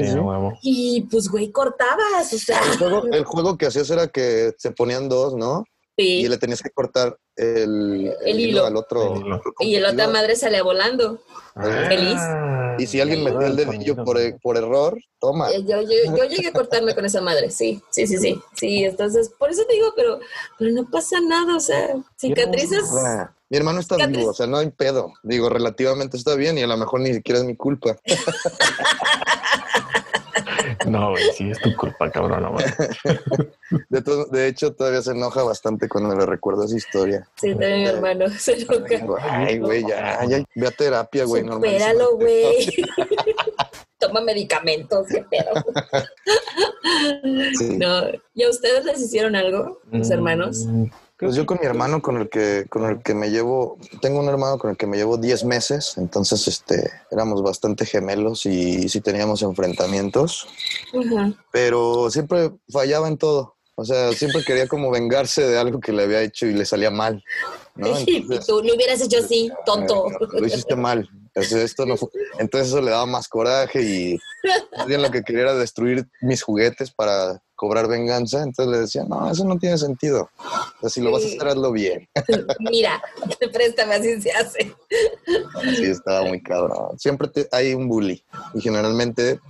y 0.62 1.03
pues 1.11 1.29
güey, 1.29 1.51
cortabas, 1.51 2.33
o 2.33 2.39
sea. 2.39 2.61
El 2.70 2.79
juego, 2.79 3.03
el 3.11 3.24
juego 3.24 3.57
que 3.57 3.66
hacías 3.66 3.89
era 3.91 4.09
que 4.09 4.53
se 4.59 4.72
ponían 4.72 5.09
dos, 5.09 5.35
¿no? 5.35 5.64
Y 6.03 6.29
le 6.29 6.39
tenías 6.39 6.63
que 6.63 6.71
cortar 6.71 7.17
el, 7.37 8.13
El 8.25 8.41
hilo. 8.41 8.65
al 8.67 8.77
otro. 8.77 9.15
El 9.17 9.21
hilo. 9.27 9.43
Y 9.61 9.75
el 9.77 9.85
otra 9.85 10.09
madre 10.09 10.37
salía 10.37 10.63
volando. 10.63 11.21
Feliz. 11.89 12.15
Ah, 12.19 12.77
Y 12.79 12.87
si 12.87 13.01
alguien 13.01 13.25
metió 13.25 13.41
el 13.41 13.57
dedillo 13.57 13.97
por, 14.05 14.19
e, 14.21 14.39
por 14.41 14.57
error, 14.57 14.97
toma. 15.19 15.51
Eh, 15.51 15.65
Yo, 15.65 15.83
yo, 15.83 16.17
yo 16.17 16.25
llegué 16.25 16.49
a 16.49 16.53
cortarme 16.53 16.95
con 16.95 17.05
esa 17.05 17.21
madre, 17.21 17.51
sí, 17.51 17.83
sí, 17.91 18.07
sí, 18.07 18.17
sí. 18.19 18.41
Sí, 18.57 18.85
entonces, 18.85 19.29
por 19.37 19.51
eso 19.51 19.65
te 19.67 19.75
digo, 19.75 19.93
pero, 19.97 20.21
pero 20.57 20.71
no 20.71 20.89
pasa 20.89 21.21
nada, 21.21 21.57
o 21.57 21.61
sea, 21.61 21.97
cicatrices. 22.17 22.85
Ah, 23.05 23.35
Mi 23.51 23.57
hermano 23.59 23.81
está 23.81 23.97
Fíjate. 23.97 24.17
vivo, 24.19 24.31
o 24.31 24.35
sea, 24.35 24.47
no 24.47 24.59
hay 24.59 24.71
pedo. 24.71 25.13
Digo, 25.25 25.49
relativamente 25.49 26.17
está 26.17 26.37
bien 26.37 26.59
y 26.59 26.63
a 26.63 26.67
lo 26.69 26.77
mejor 26.77 27.01
ni 27.01 27.13
siquiera 27.13 27.41
es 27.41 27.45
mi 27.47 27.57
culpa. 27.57 27.97
No, 30.99 31.11
güey, 31.11 31.22
sí 31.36 31.51
es 31.51 31.59
tu 31.61 31.74
culpa, 31.76 32.11
cabrón. 32.11 32.43
no, 32.43 32.53
güey. 32.53 32.64
De, 33.91 34.03
to- 34.03 34.24
de 34.26 34.47
hecho, 34.49 34.72
todavía 34.74 35.03
se 35.03 35.11
enoja 35.12 35.43
bastante 35.43 35.89
cuando 35.89 36.14
le 36.16 36.24
recuerdo 36.26 36.64
esa 36.64 36.76
historia. 36.76 37.28
Sí, 37.36 37.51
también 37.51 37.82
mi 37.82 37.86
hermano 37.86 38.28
se 38.30 38.55
enoja. 38.62 39.07
Ay, 39.30 39.59
güey, 39.59 39.82
ya, 39.86 40.24
ya, 40.26 40.43
ve 40.55 40.66
a 40.66 40.70
terapia, 40.70 41.24
güey. 41.24 41.45
Supéralo, 41.47 42.16
güey. 42.16 42.66
Toma 43.99 44.20
medicamentos, 44.20 45.07
qué 45.09 45.24
pedo. 45.28 45.51
Sí. 47.59 47.76
No, 47.78 48.03
¿y 48.34 48.43
a 48.45 48.49
ustedes 48.51 48.84
les 48.84 49.01
hicieron 49.01 49.34
algo, 49.36 49.80
los 49.91 50.11
hermanos? 50.11 50.64
Mm, 50.66 50.84
Pues 51.19 51.35
yo 51.35 51.47
con 51.47 51.59
mi 51.61 51.66
hermano 51.66 52.01
con 52.01 52.16
el 52.19 52.29
que 52.29 52.66
con 52.69 52.85
el 52.89 53.03
que 53.03 53.12
me 53.14 53.31
llevo, 53.31 53.77
tengo 54.01 54.21
un 54.21 54.29
hermano 54.29 54.57
con 54.59 54.71
el 54.71 54.77
que 54.77 54.87
me 54.87 54.97
llevo 54.97 55.16
10 55.16 55.45
meses, 55.45 55.95
entonces 55.97 56.47
este 56.47 56.91
éramos 57.11 57.43
bastante 57.43 57.85
gemelos 57.87 58.47
y 58.47 58.89
sí 58.89 59.01
teníamos 59.01 59.43
enfrentamientos, 59.43 60.47
pero 61.51 62.11
siempre 62.11 62.53
fallaba 62.71 63.09
en 63.09 63.16
todo. 63.19 63.57
O 63.75 63.85
sea, 63.85 64.12
siempre 64.12 64.43
quería 64.45 64.66
como 64.66 64.91
vengarse 64.91 65.43
de 65.47 65.57
algo 65.57 65.79
que 65.79 65.93
le 65.93 66.03
había 66.03 66.21
hecho 66.23 66.47
y 66.47 66.53
le 66.53 66.64
salía 66.64 66.91
mal. 66.91 67.23
¿no? 67.77 67.97
Entonces, 67.97 68.45
tú 68.47 68.61
lo 68.62 68.75
hubieras 68.75 69.01
hecho 69.01 69.19
así, 69.19 69.51
tonto. 69.64 70.07
eh, 70.11 70.16
lo 70.33 70.47
hiciste 70.47 70.75
mal. 70.75 71.09
Entonces, 71.27 71.62
esto 71.62 71.87
no 71.87 71.97
fue- 71.97 72.09
Entonces 72.41 72.69
eso 72.69 72.81
le 72.81 72.91
daba 72.91 73.07
más 73.07 73.29
coraje 73.29 73.81
y 73.83 74.19
bien 74.89 75.01
lo 75.03 75.11
que 75.12 75.23
quería 75.23 75.43
era 75.43 75.55
destruir 75.55 76.09
mis 76.21 76.43
juguetes 76.43 76.91
para 76.91 77.41
cobrar 77.59 77.89
venganza. 77.89 78.41
Entonces 78.45 78.69
le 78.73 78.79
decía, 78.79 79.05
no, 79.05 79.29
eso 79.29 79.45
no 79.45 79.59
tiene 79.59 79.77
sentido. 79.77 80.31
O 80.77 80.81
sea, 80.83 80.91
si 80.91 81.01
lo 81.01 81.11
vas 81.11 81.25
a 81.25 81.27
hacer, 81.27 81.49
hazlo 81.49 81.73
bien. 81.73 82.09
Mira, 82.61 83.03
préstame, 83.53 83.95
así 83.95 84.23
se 84.23 84.31
hace. 84.31 84.75
Sí, 85.77 85.85
estaba 85.85 86.23
muy 86.23 86.41
cabrón. 86.41 86.97
Siempre 86.99 87.27
te- 87.27 87.49
hay 87.51 87.75
un 87.75 87.89
bully 87.89 88.23
y 88.55 88.61
generalmente 88.61 89.41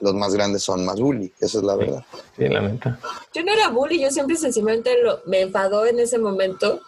los 0.00 0.14
más 0.14 0.32
grandes 0.34 0.62
son 0.62 0.84
más 0.84 1.00
bully. 1.00 1.32
Esa 1.40 1.58
es 1.58 1.64
la 1.64 1.74
verdad. 1.74 2.04
Sí, 2.36 2.48
la 2.48 2.60
neta. 2.60 2.98
Yo 3.34 3.42
no 3.42 3.52
era 3.52 3.68
bully, 3.70 4.00
yo 4.00 4.10
siempre 4.12 4.36
sencillamente 4.36 5.02
lo, 5.02 5.20
me 5.26 5.40
enfadó 5.40 5.84
en 5.84 5.98
ese 5.98 6.18
momento 6.18 6.80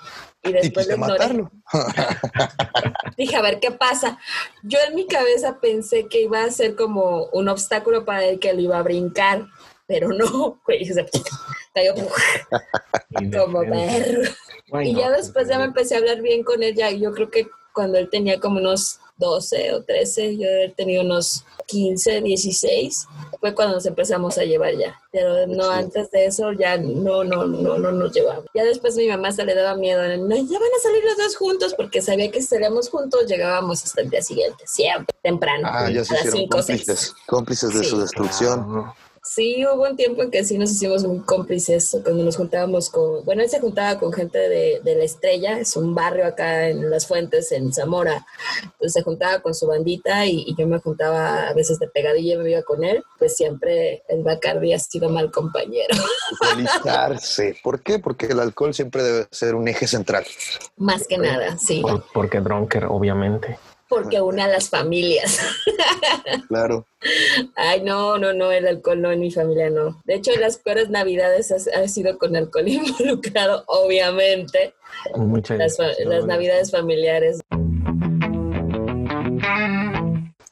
y 0.44 0.50
Y 0.50 0.52
después 0.52 0.86
lo 0.86 0.94
quise 0.94 1.04
ignoré. 1.04 1.18
matarlo. 1.18 1.50
Dije, 3.16 3.36
a 3.36 3.42
ver 3.42 3.58
qué 3.60 3.70
pasa. 3.72 4.18
Yo 4.62 4.78
en 4.88 4.94
mi 4.94 5.06
cabeza 5.06 5.58
pensé 5.60 6.06
que 6.06 6.22
iba 6.22 6.44
a 6.44 6.50
ser 6.50 6.76
como 6.76 7.24
un 7.32 7.48
obstáculo 7.48 8.04
para 8.04 8.24
él 8.24 8.38
que 8.38 8.52
lo 8.54 8.60
iba 8.60 8.78
a 8.78 8.82
brincar, 8.82 9.46
pero 9.90 10.08
no, 10.10 10.60
güey, 10.66 10.84
se 10.84 11.04
cayó 11.74 11.94
como 13.44 13.60
perro. 13.68 14.22
Y 14.84 14.94
ya 14.94 15.10
después 15.10 15.48
ya 15.48 15.58
me 15.58 15.64
empecé 15.64 15.96
a 15.96 15.98
hablar 15.98 16.22
bien 16.22 16.44
con 16.44 16.62
él, 16.62 16.76
ya 16.76 16.90
yo 16.92 17.12
creo 17.12 17.28
que 17.28 17.48
cuando 17.74 17.98
él 17.98 18.08
tenía 18.08 18.38
como 18.38 18.58
unos 18.60 19.00
12 19.16 19.74
o 19.74 19.82
13, 19.82 20.36
yo 20.38 20.46
he 20.48 20.70
tenido 20.76 21.02
unos 21.02 21.44
15, 21.66 22.20
16, 22.22 23.06
fue 23.38 23.54
cuando 23.54 23.74
nos 23.76 23.86
empezamos 23.86 24.38
a 24.38 24.44
llevar 24.44 24.74
ya. 24.76 24.98
Pero 25.12 25.46
no 25.46 25.64
Sí. 25.64 25.70
antes 25.72 26.10
de 26.10 26.26
eso 26.26 26.52
ya 26.52 26.76
no, 26.78 27.22
no, 27.24 27.44
no, 27.46 27.78
no 27.78 27.92
nos 27.92 28.12
llevamos. 28.12 28.44
Ya 28.54 28.64
después 28.64 28.96
mi 28.96 29.08
mamá 29.08 29.30
se 29.32 29.44
le 29.44 29.54
daba 29.54 29.74
miedo, 29.76 30.02
no, 30.18 30.36
ya 30.36 30.58
van 30.58 30.68
a 30.78 30.82
salir 30.82 31.04
los 31.04 31.16
dos 31.16 31.36
juntos, 31.36 31.74
porque 31.74 32.00
sabía 32.00 32.30
que 32.30 32.40
si 32.40 32.46
salíamos 32.48 32.88
juntos 32.88 33.26
llegábamos 33.26 33.84
hasta 33.84 34.00
el 34.02 34.10
día 34.10 34.22
siguiente, 34.22 34.64
siempre, 34.66 35.14
temprano, 35.22 35.68
Ah, 35.70 35.90
ya 35.90 36.04
se 36.04 36.14
a 36.14 36.16
las 36.18 36.26
hicieron 36.26 36.38
5 36.50 36.58
o 36.58 36.62
6. 36.62 36.78
cómplices. 36.86 37.14
Cómplices 37.26 37.74
de 37.74 37.84
Sí. 37.84 37.90
su 37.90 38.00
destrucción. 38.00 38.66
Ah, 38.86 38.94
Sí, 39.32 39.64
hubo 39.64 39.84
un 39.88 39.94
tiempo 39.96 40.24
en 40.24 40.30
que 40.32 40.42
sí 40.42 40.58
nos 40.58 40.72
hicimos 40.72 41.04
muy 41.04 41.20
cómplices 41.20 41.96
cuando 42.02 42.24
nos 42.24 42.36
juntábamos 42.36 42.90
con, 42.90 43.24
bueno, 43.24 43.42
él 43.42 43.48
se 43.48 43.60
juntaba 43.60 43.96
con 43.96 44.12
gente 44.12 44.38
de, 44.38 44.80
de 44.82 44.96
La 44.96 45.04
Estrella, 45.04 45.56
es 45.60 45.76
un 45.76 45.94
barrio 45.94 46.26
acá 46.26 46.68
en 46.68 46.90
Las 46.90 47.06
Fuentes, 47.06 47.52
en 47.52 47.72
Zamora, 47.72 48.26
entonces 48.64 48.92
se 48.92 49.02
juntaba 49.02 49.38
con 49.40 49.54
su 49.54 49.68
bandita 49.68 50.26
y, 50.26 50.42
y 50.48 50.56
yo 50.58 50.66
me 50.66 50.80
juntaba 50.80 51.46
a 51.48 51.52
veces 51.54 51.78
de 51.78 51.86
pegadilla 51.86 52.34
y 52.34 52.38
me 52.38 52.50
iba 52.50 52.62
con 52.62 52.82
él, 52.82 53.04
pues 53.20 53.36
siempre 53.36 54.02
el 54.08 54.24
Bacardi 54.24 54.72
ha 54.72 54.80
sido 54.80 55.08
mal 55.08 55.30
compañero, 55.30 55.94
Alcoholizarse. 56.40 57.56
¿Por 57.62 57.82
qué? 57.82 58.00
Porque 58.00 58.26
el 58.26 58.40
alcohol 58.40 58.74
siempre 58.74 59.04
debe 59.04 59.26
ser 59.30 59.54
un 59.54 59.68
eje 59.68 59.86
central. 59.86 60.24
más 60.76 61.06
que 61.06 61.18
nada, 61.18 61.56
sí, 61.56 61.82
por- 61.82 62.04
porque 62.12 62.40
Drunker, 62.40 62.86
obviamente. 62.86 63.58
Porque 63.90 64.20
une 64.22 64.40
a 64.40 64.48
las 64.48 64.70
familias. 64.70 65.38
Claro. 66.48 66.86
Ay, 67.56 67.82
no, 67.82 68.18
no, 68.18 68.32
no, 68.32 68.50
el 68.50 68.66
alcohol 68.66 69.00
no, 69.00 69.10
en 69.10 69.20
mi 69.20 69.30
familia 69.30 69.70
no. 69.70 70.00
De 70.04 70.14
hecho, 70.14 70.32
las 70.38 70.56
peores 70.58 70.90
navidades 70.90 71.52
ha, 71.52 71.88
sido 71.88 72.18
con 72.18 72.34
alcohol 72.36 72.68
involucrado, 72.68 73.64
obviamente. 73.66 74.74
Muchas 75.16 75.58
las, 75.58 75.76
fa- 75.76 75.92
las 76.04 76.26
navidades 76.26 76.70
familiares. 76.70 77.40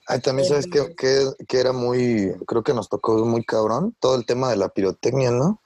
Ay, 0.06 0.20
también 0.20 0.48
sabes 0.48 0.66
que, 0.66 0.94
que, 0.96 1.30
que 1.46 1.60
era 1.60 1.72
muy, 1.72 2.32
creo 2.46 2.62
que 2.62 2.72
nos 2.74 2.88
tocó 2.88 3.24
muy 3.24 3.44
cabrón, 3.44 3.94
todo 4.00 4.16
el 4.16 4.24
tema 4.24 4.50
de 4.50 4.56
la 4.56 4.68
pirotecnia, 4.70 5.30
¿no? 5.30 5.60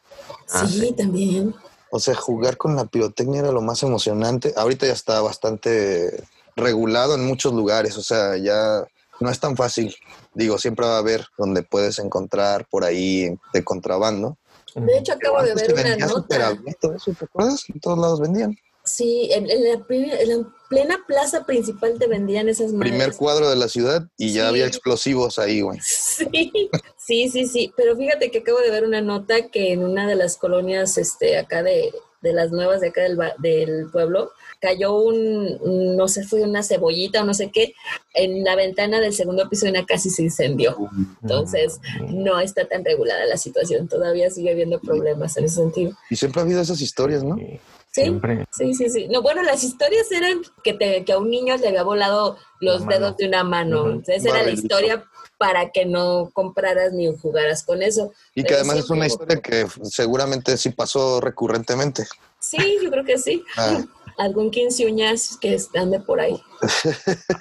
Ah, 0.50 0.66
sí, 0.66 0.92
también. 0.92 1.54
O 1.90 2.00
sea, 2.00 2.14
jugar 2.14 2.56
con 2.56 2.74
la 2.74 2.86
pirotecnia 2.86 3.40
era 3.40 3.52
lo 3.52 3.60
más 3.62 3.82
emocionante. 3.82 4.52
Ahorita 4.56 4.86
ya 4.86 4.94
está 4.94 5.20
bastante 5.20 6.24
regulado 6.56 7.14
en 7.14 7.24
muchos 7.24 7.52
lugares, 7.52 7.96
o 7.96 8.02
sea, 8.02 8.36
ya 8.36 8.84
no 9.20 9.30
es 9.30 9.38
tan 9.40 9.56
fácil. 9.56 9.94
Digo, 10.34 10.58
siempre 10.58 10.86
va 10.86 10.96
a 10.96 10.98
haber 10.98 11.26
donde 11.38 11.62
puedes 11.62 11.98
encontrar 11.98 12.66
por 12.70 12.84
ahí 12.84 13.34
de 13.52 13.64
contrabando. 13.64 14.36
De 14.74 14.98
hecho, 14.98 15.12
acabo 15.12 15.42
de 15.42 15.54
ver 15.54 15.74
una 15.74 15.96
nota. 16.06 16.58
eso, 16.96 17.12
¿te 17.18 17.24
acuerdas? 17.26 17.64
En 17.72 17.80
todos 17.80 17.98
lados 17.98 18.20
vendían. 18.20 18.56
Sí, 18.84 19.28
en, 19.30 19.48
en 19.48 19.62
la, 19.62 19.84
en 19.88 20.28
la 20.40 20.48
plena 20.68 21.04
plaza 21.06 21.44
principal 21.44 21.96
te 22.00 22.08
vendían 22.08 22.48
esas 22.48 22.72
madres. 22.72 22.90
Primer 22.90 23.14
cuadro 23.14 23.48
de 23.48 23.54
la 23.54 23.68
ciudad 23.68 24.02
y 24.16 24.32
ya 24.32 24.42
Sí. 24.42 24.48
había 24.48 24.66
explosivos 24.66 25.38
ahí, 25.38 25.60
güey. 25.60 25.78
Sí, 26.24 26.50
sí, 26.98 27.28
sí, 27.30 27.46
sí. 27.46 27.72
Pero 27.76 27.96
fíjate 27.96 28.30
que 28.30 28.38
acabo 28.38 28.58
de 28.60 28.70
ver 28.70 28.84
una 28.84 29.00
nota 29.00 29.48
que 29.50 29.72
en 29.72 29.84
una 29.84 30.06
de 30.08 30.14
las 30.16 30.36
colonias 30.36 30.96
este, 30.98 31.36
acá 31.38 31.62
de, 31.62 31.92
de 32.22 32.32
las 32.32 32.50
nuevas 32.50 32.80
de 32.80 32.88
acá 32.88 33.02
del, 33.02 33.16
ba- 33.16 33.34
del 33.38 33.88
pueblo 33.90 34.30
cayó 34.60 34.96
un, 34.96 35.58
un- 35.60 35.96
no 35.96 36.06
sé, 36.08 36.24
fue 36.24 36.42
una 36.42 36.62
cebollita 36.62 37.22
o 37.22 37.24
no 37.24 37.34
sé 37.34 37.50
qué, 37.50 37.74
en 38.14 38.44
la 38.44 38.54
ventana 38.56 39.00
del 39.00 39.12
segundo 39.12 39.48
piso 39.48 39.66
de 39.66 39.72
una 39.72 39.84
casa 39.86 40.06
y 40.08 40.10
se 40.12 40.22
incendió. 40.22 40.76
Entonces, 41.22 41.80
no 42.08 42.38
está 42.40 42.64
tan 42.66 42.84
regulada 42.84 43.24
la 43.26 43.36
situación. 43.36 43.88
Todavía 43.88 44.30
sigue 44.30 44.52
habiendo 44.52 44.78
problemas 44.80 45.36
en 45.36 45.44
ese 45.46 45.56
sentido. 45.56 45.92
Y 46.10 46.16
siempre 46.16 46.40
ha 46.40 46.44
habido 46.44 46.60
esas 46.60 46.80
historias, 46.80 47.24
¿no? 47.24 47.36
Sí, 47.36 47.60
Sí, 47.94 48.00
Siempre. 48.04 48.46
sí, 48.52 48.72
sí, 48.72 48.88
sí. 48.88 49.06
No, 49.10 49.20
bueno, 49.20 49.42
las 49.42 49.62
historias 49.62 50.10
eran 50.12 50.40
que, 50.64 50.72
te, 50.72 51.04
que 51.04 51.12
a 51.12 51.18
un 51.18 51.28
niño 51.28 51.54
le 51.58 51.68
había 51.68 51.82
volado 51.82 52.38
los 52.58 52.86
dedos 52.86 53.18
de 53.18 53.26
una 53.28 53.44
mano. 53.44 53.82
Entonces, 53.90 54.24
esa 54.24 54.30
era 54.30 54.42
la 54.44 54.50
historia 54.52 55.04
para 55.42 55.70
que 55.70 55.84
no 55.84 56.30
compraras 56.32 56.92
ni 56.92 57.12
jugaras 57.16 57.64
con 57.64 57.82
eso. 57.82 58.12
Y 58.32 58.42
que 58.42 58.50
Pero 58.50 58.58
además 58.58 58.76
es 58.76 58.90
una 58.90 59.08
historia 59.08 59.40
que 59.40 59.66
seguramente 59.82 60.56
sí 60.56 60.70
pasó 60.70 61.20
recurrentemente. 61.20 62.06
Sí, 62.38 62.78
yo 62.80 62.88
creo 62.92 63.04
que 63.04 63.18
sí. 63.18 63.42
Ah. 63.56 63.82
Algún 64.18 64.52
quince 64.52 64.86
uñas 64.86 65.36
que 65.40 65.58
ande 65.74 65.98
por 65.98 66.20
ahí. 66.20 66.40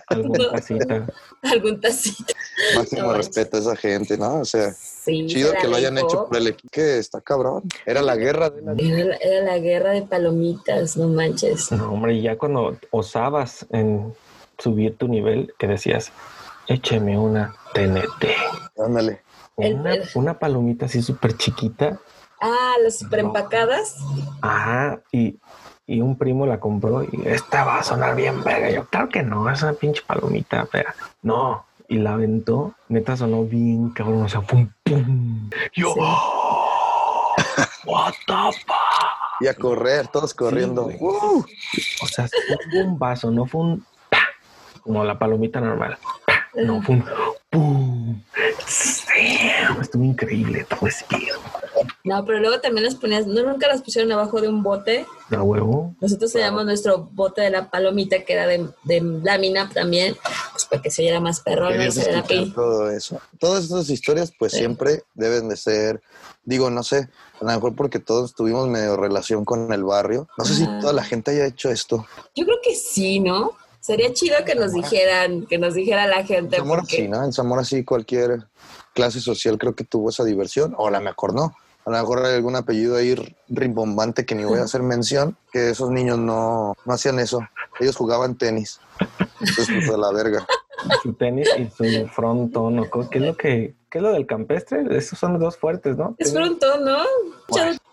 Alguna 0.08 0.50
casita. 0.50 1.06
Algún 1.44 1.80
tacito. 1.82 2.34
Máximo 2.76 3.04
No, 3.04 3.14
respeto 3.14 3.58
a 3.58 3.60
esa 3.60 3.76
gente, 3.76 4.18
¿no? 4.18 4.40
O 4.40 4.46
sea, 4.46 4.74
Sí, 4.74 5.28
chido 5.28 5.54
que 5.62 5.68
lo 5.68 5.76
hayan 5.76 6.00
hecho 6.00 6.26
por 6.26 6.38
el 6.38 6.48
equipo, 6.48 6.70
que 6.72 6.98
está 6.98 7.22
cabrón. 7.22 7.66
Era 7.86 8.02
la 8.02 8.16
guerra 8.16 8.50
de 8.50 8.64
la... 8.64 8.72
Era 8.72 9.06
la, 9.06 9.16
era 9.18 9.46
la 9.46 9.60
guerra 9.60 9.92
de 9.92 10.02
palomitas, 10.02 10.98
no 10.98 11.08
manches. 11.08 11.72
No, 11.72 11.94
hombre, 11.94 12.16
y 12.16 12.24
ya 12.24 12.36
cuando 12.36 12.80
osabas 12.90 13.68
en 13.70 14.12
subir 14.58 14.98
tu 14.98 15.08
nivel, 15.08 15.54
que 15.60 15.68
decías, 15.68 16.12
écheme 16.68 17.18
una 17.18 17.54
TNT. 17.74 18.26
Ándale. 18.78 19.22
Una, 20.16 20.40
palomita 20.40 20.86
así 20.86 21.02
súper 21.02 21.38
chiquita. 21.38 22.00
Ah, 22.42 22.76
las 22.82 23.00
super 23.00 23.20
empacadas. 23.20 23.98
Ajá, 24.42 25.02
y, 25.12 25.38
y 25.86 26.02
un 26.02 26.18
primo 26.18 26.46
la 26.46 26.60
compró 26.60 27.04
y 27.04 27.10
esta 27.26 27.64
va 27.64 27.80
a 27.80 27.84
sonar 27.84 28.16
bien 28.16 28.44
verga. 28.44 28.72
Yo, 28.72 28.86
claro 28.86 29.10
que 29.10 29.22
no, 29.22 29.50
es 29.50 29.62
una 29.62 29.74
pinche 29.74 30.02
palomita, 30.06 30.68
pero 30.72 30.90
no. 31.22 31.66
Y 31.88 31.98
la 31.98 32.14
aventó, 32.14 32.74
neta 32.88 33.18
sonó 33.18 33.44
bien 33.44 33.90
cabrón, 33.90 34.24
o 34.24 34.30
sea, 34.30 34.42
pum, 34.42 34.70
pum. 34.84 35.50
Yo, 35.74 35.94
Sí. 35.94 36.00
what 37.86 38.14
the 38.26 38.58
fuck? 38.66 38.76
Y 39.42 39.48
a 39.48 39.54
correr, 39.56 40.08
todos 40.08 40.34
corriendo. 40.34 40.86
¡Uh! 41.00 41.44
O 42.04 42.08
sea, 42.08 42.28
fue 42.28 42.84
un 42.84 42.98
vaso, 42.98 43.32
no 43.32 43.46
fue 43.46 43.62
un 43.62 43.86
pa, 44.10 44.20
como 44.82 45.04
la 45.04 45.18
palomita 45.18 45.60
normal. 45.60 45.98
No, 46.56 46.82
fue 46.82 46.96
un 46.96 47.06
pum. 47.50 48.22
Estuvo 49.82 50.04
increíble 50.04 50.66
todo 50.70 50.88
ese 50.88 51.06
pedo. 51.06 51.40
No, 52.04 52.24
pero 52.26 52.40
luego 52.40 52.60
también 52.60 52.86
las 52.86 52.96
ponías, 52.96 53.26
no 53.28 53.44
nunca 53.44 53.68
las 53.68 53.82
pusieron 53.82 54.12
abajo 54.12 54.42
de 54.42 54.48
un 54.48 54.62
bote. 54.64 55.06
A 55.30 55.42
huevo. 55.42 55.96
Nosotros 56.02 56.32
teníamos 56.32 56.66
nuestro 56.66 57.10
bote 57.12 57.42
de 57.42 57.50
la 57.50 57.70
palomita 57.70 58.24
que 58.24 58.34
era 58.34 58.48
de, 58.48 58.68
de 58.84 59.02
lámina 59.24 59.70
también, 59.70 60.16
pues 60.52 60.66
para 60.66 60.82
que 60.82 60.92
se 60.92 61.02
oyera 61.04 61.20
más 61.20 61.40
perrón, 61.40 61.78
no 61.78 61.92
se 61.92 62.06
viera 62.06 62.24
todo 62.54 62.90
eso. 62.90 63.20
Todas 63.40 63.64
estas 63.66 63.90
historias, 63.90 64.32
pues 64.38 64.52
Sí. 64.52 64.60
siempre 64.60 65.04
deben 65.14 65.48
de 65.50 65.56
ser, 65.56 66.02
digo, 66.44 66.70
no 66.70 66.84
sé, 66.84 67.10
a 67.40 67.46
lo 67.46 67.52
mejor 67.52 67.76
porque 67.76 68.00
todos 68.00 68.36
tuvimos 68.36 68.68
medio 68.68 68.98
relación 68.98 69.46
con 69.46 69.72
el 69.72 69.84
barrio. 69.84 70.28
No 70.38 70.46
sé 70.46 70.56
si 70.56 70.66
toda 70.80 70.94
la 70.94 71.04
gente 71.04 71.32
haya 71.32 71.46
hecho 71.46 71.70
esto. 71.70 72.06
Yo 72.36 72.46
creo 72.46 72.58
que 72.64 72.76
sí, 72.76 73.20
¿no? 73.20 73.54
Sería 73.82 74.14
chido 74.14 74.38
que 74.46 74.56
nos 74.56 74.72
dijeran, 74.74 75.46
que 75.48 75.58
nos 75.58 75.74
dijera 75.74 76.08
la 76.08 76.20
En 76.22 76.28
gente. 76.28 76.58
Zamora 76.58 76.82
porque- 76.84 76.96
sí, 76.96 77.08
¿no? 77.10 77.24
En 77.24 77.34
Zamora 77.34 77.64
sí 77.66 77.84
cualquier 77.84 78.46
clase 78.94 79.20
social 79.20 79.58
creo 79.58 79.76
que 79.76 79.84
tuvo 79.84 80.10
esa 80.12 80.24
diversión, 80.24 80.74
o 80.78 80.88
a 80.88 80.92
lo 80.92 81.02
mejor 81.02 81.34
no. 81.34 81.56
A 81.84 81.90
lo 81.90 81.98
mejor 81.98 82.24
hay 82.26 82.36
algún 82.36 82.56
apellido 82.56 82.96
ahí 82.96 83.16
rimbombante 83.50 84.24
que 84.26 84.36
ni 84.36 84.44
voy 84.44 84.60
a 84.60 84.64
hacer 84.66 84.84
mención, 84.84 85.36
que 85.52 85.72
esos 85.72 85.90
niños 85.90 86.20
no, 86.20 86.76
no 86.86 86.94
hacían 86.94 87.20
eso. 87.20 87.40
Ellos 87.80 87.96
jugaban 87.96 88.38
tenis. 88.38 88.80
Entonces, 89.40 89.68
pues 89.74 89.90
a 89.90 89.98
la 89.98 90.12
verga. 90.12 90.46
Su 91.02 91.14
tenis 91.14 91.50
y 91.58 91.68
su 91.76 92.08
frontón. 92.10 92.80
¿o 92.80 92.90
co- 92.90 93.10
¿Qué 93.10 93.18
es 93.18 93.24
lo 93.26 93.36
que, 93.36 93.74
qué 93.92 94.00
es 94.00 94.04
lo 94.04 94.14
del 94.14 94.26
campestre? 94.26 94.84
Esos 94.98 95.20
son 95.20 95.34
los 95.34 95.42
dos 95.42 95.58
fuertes, 95.58 95.98
¿no? 95.98 96.16
Es 96.18 96.34
frontón, 96.34 96.86
¿no? 96.86 97.04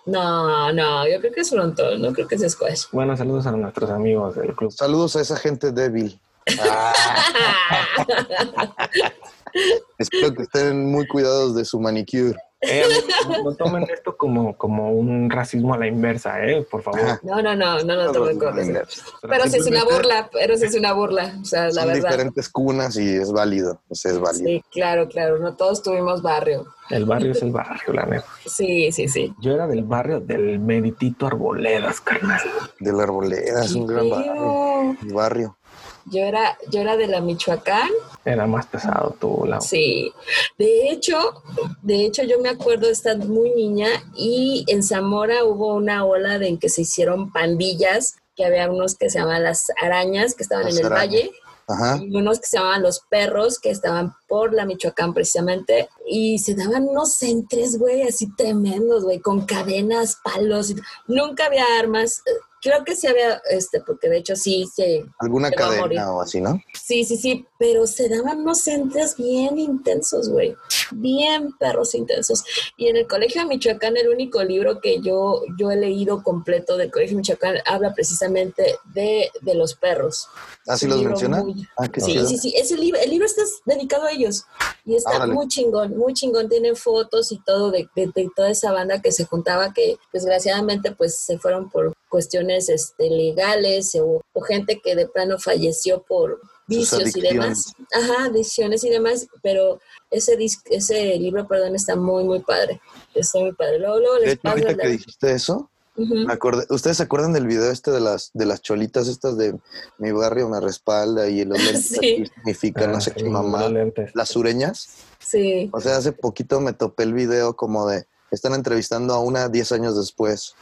No, 0.06 0.72
no, 0.72 1.08
yo 1.08 1.20
creo 1.20 1.32
que 1.32 1.40
es 1.40 1.50
frontón, 1.50 2.00
no 2.00 2.12
creo 2.12 2.26
que 2.26 2.36
es 2.36 2.52
squash. 2.52 2.84
Bueno, 2.92 3.16
saludos 3.16 3.46
a 3.46 3.52
nuestros 3.52 3.90
amigos 3.90 4.36
del 4.36 4.54
club. 4.54 4.72
Saludos 4.72 5.16
a 5.16 5.20
esa 5.20 5.36
gente 5.36 5.72
débil. 5.72 6.18
Espero 9.98 10.34
que 10.34 10.44
estén 10.44 10.90
muy 10.90 11.06
cuidados 11.06 11.54
de 11.54 11.64
su 11.64 11.80
manicure. 11.80 12.38
Eh, 12.60 12.82
no, 13.28 13.44
no 13.44 13.54
tomen 13.54 13.84
esto 13.84 14.16
como, 14.16 14.56
como 14.56 14.90
un 14.92 15.30
racismo 15.30 15.74
a 15.74 15.78
la 15.78 15.86
inversa, 15.86 16.44
¿eh? 16.44 16.66
Por 16.68 16.82
favor. 16.82 17.20
No, 17.22 17.40
no, 17.40 17.54
no, 17.54 17.78
no 17.84 17.94
lo 17.94 18.12
tomen 18.12 18.36
con 18.38 18.58
eso. 18.58 18.80
Pero 19.22 19.44
sí 19.46 19.58
es 19.58 19.66
una 19.66 19.84
burla, 19.84 20.28
pero 20.32 20.56
sí 20.56 20.64
es 20.66 20.74
una 20.74 20.92
burla, 20.92 21.38
o 21.40 21.44
sea, 21.44 21.66
la 21.66 21.72
Son 21.72 21.86
verdad. 21.86 22.10
diferentes 22.10 22.48
cunas 22.48 22.96
y 22.96 23.14
es 23.14 23.30
válido. 23.30 23.80
O 23.88 23.94
sea, 23.94 24.10
es 24.10 24.18
válido. 24.18 24.44
Sí, 24.46 24.64
claro, 24.72 25.06
claro, 25.08 25.38
no 25.38 25.54
todos 25.54 25.82
tuvimos 25.84 26.20
barrio. 26.20 26.66
El 26.90 27.04
barrio 27.04 27.30
es 27.32 27.42
el 27.42 27.52
barrio, 27.52 27.92
la 27.92 28.06
neta. 28.06 28.24
Sí, 28.46 28.90
sí, 28.90 29.08
sí. 29.08 29.32
Yo 29.40 29.52
era 29.52 29.66
del 29.68 29.84
barrio 29.84 30.18
del 30.20 30.58
Meritito 30.58 31.26
Arboledas, 31.26 32.00
carnal. 32.00 32.40
De 32.80 32.92
la 32.92 33.04
arboleda, 33.04 33.62
es 33.62 33.72
un 33.74 33.86
gran 33.86 34.08
barrio. 34.10 34.96
barrio. 35.14 35.58
Yo 36.06 36.22
era, 36.22 36.56
yo 36.70 36.80
era 36.80 36.96
de 36.96 37.06
la 37.06 37.20
Michoacán, 37.20 37.90
Era 38.28 38.46
más 38.46 38.66
pesado 38.66 39.16
tu 39.18 39.44
la 39.46 39.60
sí. 39.60 40.12
De 40.58 40.90
hecho, 40.90 41.42
de 41.82 42.04
hecho 42.04 42.22
yo 42.24 42.38
me 42.40 42.50
acuerdo 42.50 42.86
de 42.86 42.92
estar 42.92 43.16
muy 43.18 43.50
niña 43.54 43.88
y 44.14 44.64
en 44.68 44.82
Zamora 44.82 45.44
hubo 45.44 45.74
una 45.74 46.04
ola 46.04 46.38
de 46.38 46.48
en 46.48 46.58
que 46.58 46.68
se 46.68 46.82
hicieron 46.82 47.32
pandillas, 47.32 48.16
que 48.36 48.44
había 48.44 48.70
unos 48.70 48.94
que 48.96 49.08
se 49.08 49.18
llamaban 49.18 49.44
las 49.44 49.66
arañas, 49.82 50.34
que 50.34 50.42
estaban 50.42 50.66
Las 50.66 50.74
en 50.78 50.86
el 50.86 50.92
arañas. 50.92 51.10
valle, 51.10 51.30
Ajá. 51.68 51.98
y 52.02 52.16
unos 52.16 52.38
que 52.40 52.46
se 52.46 52.56
llamaban 52.58 52.82
los 52.82 53.00
perros, 53.00 53.58
que 53.58 53.70
estaban 53.70 54.14
por 54.28 54.52
la 54.54 54.64
Michoacán 54.66 55.14
precisamente, 55.14 55.88
y 56.06 56.38
se 56.38 56.54
daban 56.54 56.84
unos 56.88 57.22
entres, 57.22 57.78
güey, 57.78 58.02
así 58.02 58.28
tremendos, 58.36 59.04
güey, 59.04 59.20
con 59.20 59.44
cadenas, 59.46 60.18
palos, 60.22 60.70
y- 60.70 60.76
nunca 61.08 61.46
había 61.46 61.64
armas, 61.78 62.22
creo 62.62 62.84
que 62.84 62.96
sí 62.96 63.06
había, 63.06 63.40
este, 63.50 63.80
porque 63.82 64.08
de 64.08 64.16
hecho 64.18 64.34
sí, 64.34 64.66
se, 64.74 65.04
Alguna 65.18 65.50
Te 65.50 65.56
va 65.60 65.66
a 65.66 65.68
morir. 65.80 65.98
cadena 65.98 66.12
o 66.12 66.20
así, 66.22 66.40
¿no? 66.40 66.58
sí, 66.72 67.04
sí, 67.04 67.16
sí, 67.18 67.44
pero 67.58 67.86
se 67.86 68.08
daban 68.08 68.40
unos 68.40 68.66
entres 68.68 69.16
bien 69.16 69.58
intensos, 69.58 70.28
güey, 70.28 70.54
bien 70.92 71.52
perros 71.58 71.94
intensos, 71.94 72.44
y 72.76 72.86
en 72.86 72.96
el 72.96 73.06
Colegio 73.06 73.42
de 73.42 73.48
Michoacán, 73.48 73.96
el 73.96 74.08
único 74.08 74.42
libro 74.44 74.80
que 74.80 75.00
yo, 75.00 75.42
yo 75.58 75.70
he 75.70 75.76
leído 75.76 76.22
completo 76.22 76.76
del 76.76 76.90
Colegio 76.90 77.16
de 77.16 77.20
Michoacán 77.22 77.56
habla 77.66 77.92
precisamente 77.94 78.76
de, 78.94 79.30
de 79.42 79.54
los 79.54 79.74
perros. 79.74 80.28
¿Así 80.66 80.86
Un 80.86 80.92
los 80.92 81.02
menciona? 81.02 81.42
muy- 81.42 81.66
Ah, 81.76 81.86
Sí, 81.96 82.12
chido. 82.12 82.26
sí, 82.26 82.38
sí. 82.38 82.54
Ese 82.56 82.76
libro, 82.76 83.00
el 83.00 83.10
libro 83.10 83.26
está 83.26 83.42
dedicado 83.66 84.04
a 84.04 84.12
ellos. 84.12 84.44
Y 84.84 84.94
está 84.96 85.26
muy 85.26 85.48
chingón, 85.48 85.96
muy 85.96 86.14
chingón. 86.14 86.48
Tiene 86.48 86.74
fotos 86.74 87.32
y 87.32 87.38
todo 87.42 87.70
de, 87.70 87.88
de- 87.96 88.06
de 88.14 88.28
toda 88.34 88.50
esa 88.50 88.72
banda 88.72 89.00
que 89.02 89.12
se 89.12 89.24
juntaba 89.24 89.72
que 89.74 89.96
desgraciadamente 90.12 90.92
pues 90.92 91.16
se 91.18 91.38
fueron 91.38 91.70
por 91.70 91.92
cuestiones 92.08 92.68
este, 92.68 93.10
legales 93.10 93.94
o, 94.00 94.20
o 94.32 94.40
gente 94.42 94.80
que 94.82 94.94
de 94.94 95.06
plano 95.08 95.38
falleció 95.38 96.02
por 96.02 96.40
vicios 96.68 97.16
y 97.16 97.20
demás. 97.20 97.72
Ajá, 97.92 98.26
adicciones 98.26 98.84
y 98.84 98.90
demás. 98.90 99.26
Pero 99.42 99.80
ese, 100.10 100.38
dis- 100.38 100.62
ese 100.70 101.16
libro, 101.16 101.48
perdón, 101.48 101.74
está 101.74 101.96
muy, 101.96 102.22
muy 102.24 102.38
padre. 102.40 102.80
Está 103.14 103.40
muy 103.40 103.52
padre. 103.54 103.80
Luego, 103.80 103.98
luego 103.98 104.18
les 104.18 104.32
hecho, 104.34 104.42
paso 104.42 104.52
ahorita 104.58 104.72
la- 104.76 104.82
que 104.84 104.88
dijiste 104.90 105.32
eso, 105.32 105.70
Ujú. 105.96 106.14
me 106.14 106.32
acordé- 106.32 106.66
¿ustedes 106.70 106.98
se 106.98 107.02
acuerdan 107.02 107.32
del 107.32 107.46
video 107.48 107.72
este 107.72 107.90
de 107.90 107.98
las 108.00 108.30
de 108.32 108.46
las 108.46 108.62
cholitas 108.62 109.08
estas 109.08 109.36
de 109.36 109.58
mi 109.98 110.12
barrio 110.12 110.48
me 110.48 110.60
respalda 110.60 111.28
y 111.28 111.44
los 111.44 111.58
lentes 111.58 111.88
Sí. 111.88 111.96
aquí 111.98 112.26
significan 112.36 112.92
no 112.92 112.98
Ah, 112.98 113.00
sé 113.00 113.10
sí, 113.16 113.24
qué 113.24 113.28
mamá? 113.30 113.62
los 113.62 113.72
lentes. 113.72 114.12
Las 114.14 114.28
sureñas. 114.28 114.88
Sí. 115.18 115.68
O 115.72 115.80
sea, 115.80 115.96
hace 115.96 116.12
poquito 116.12 116.60
me 116.60 116.72
topé 116.72 117.02
el 117.02 117.14
video 117.14 117.56
como 117.56 117.88
de 117.88 118.06
están 118.30 118.54
entrevistando 118.54 119.14
a 119.14 119.20
una 119.20 119.48
10 119.48 119.72
años 119.72 119.96
después. 119.96 120.54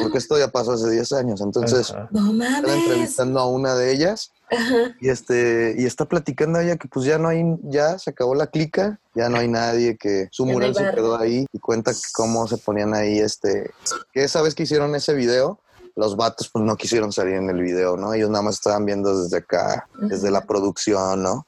Porque 0.00 0.18
esto 0.18 0.38
ya 0.38 0.48
pasó 0.48 0.72
hace 0.72 0.88
10 0.88 1.12
años. 1.12 1.40
Entonces, 1.40 1.90
Ajá. 1.90 2.08
No 2.12 2.30
están 2.42 2.70
entrevistando 2.70 3.40
a 3.40 3.48
una 3.48 3.74
de 3.74 3.92
ellas 3.92 4.32
Ajá. 4.50 4.94
y 5.00 5.08
este 5.08 5.74
y 5.76 5.86
está 5.86 6.04
platicando 6.04 6.60
ella 6.60 6.76
que 6.76 6.86
pues 6.86 7.04
ya 7.04 7.18
no 7.18 7.28
hay 7.28 7.42
ya 7.64 7.98
se 7.98 8.10
acabó 8.10 8.36
la 8.36 8.46
clica 8.46 9.00
ya 9.12 9.28
no 9.28 9.38
hay 9.38 9.48
nadie 9.48 9.96
que 9.96 10.28
su 10.30 10.46
Ya 10.46 10.52
mural 10.52 10.72
se 10.72 10.88
quedó 10.92 11.18
ahí 11.18 11.46
y 11.52 11.58
cuenta 11.58 11.92
que 11.92 11.98
cómo 12.12 12.46
se 12.46 12.56
ponían 12.58 12.94
ahí 12.94 13.18
este 13.18 13.72
que 14.12 14.22
esa 14.22 14.42
vez 14.42 14.54
que 14.54 14.62
hicieron 14.62 14.94
ese 14.94 15.14
video 15.14 15.58
los 15.96 16.14
vatos 16.16 16.48
pues 16.50 16.64
no 16.64 16.76
quisieron 16.76 17.10
salir 17.12 17.34
en 17.34 17.48
el 17.50 17.60
video 17.60 17.96
no 17.96 18.12
ellos 18.14 18.30
nada 18.30 18.42
más 18.42 18.56
estaban 18.56 18.84
viendo 18.84 19.22
desde 19.22 19.38
acá 19.38 19.88
desde 19.98 20.30
la 20.30 20.42
producción 20.44 21.22
no 21.22 21.46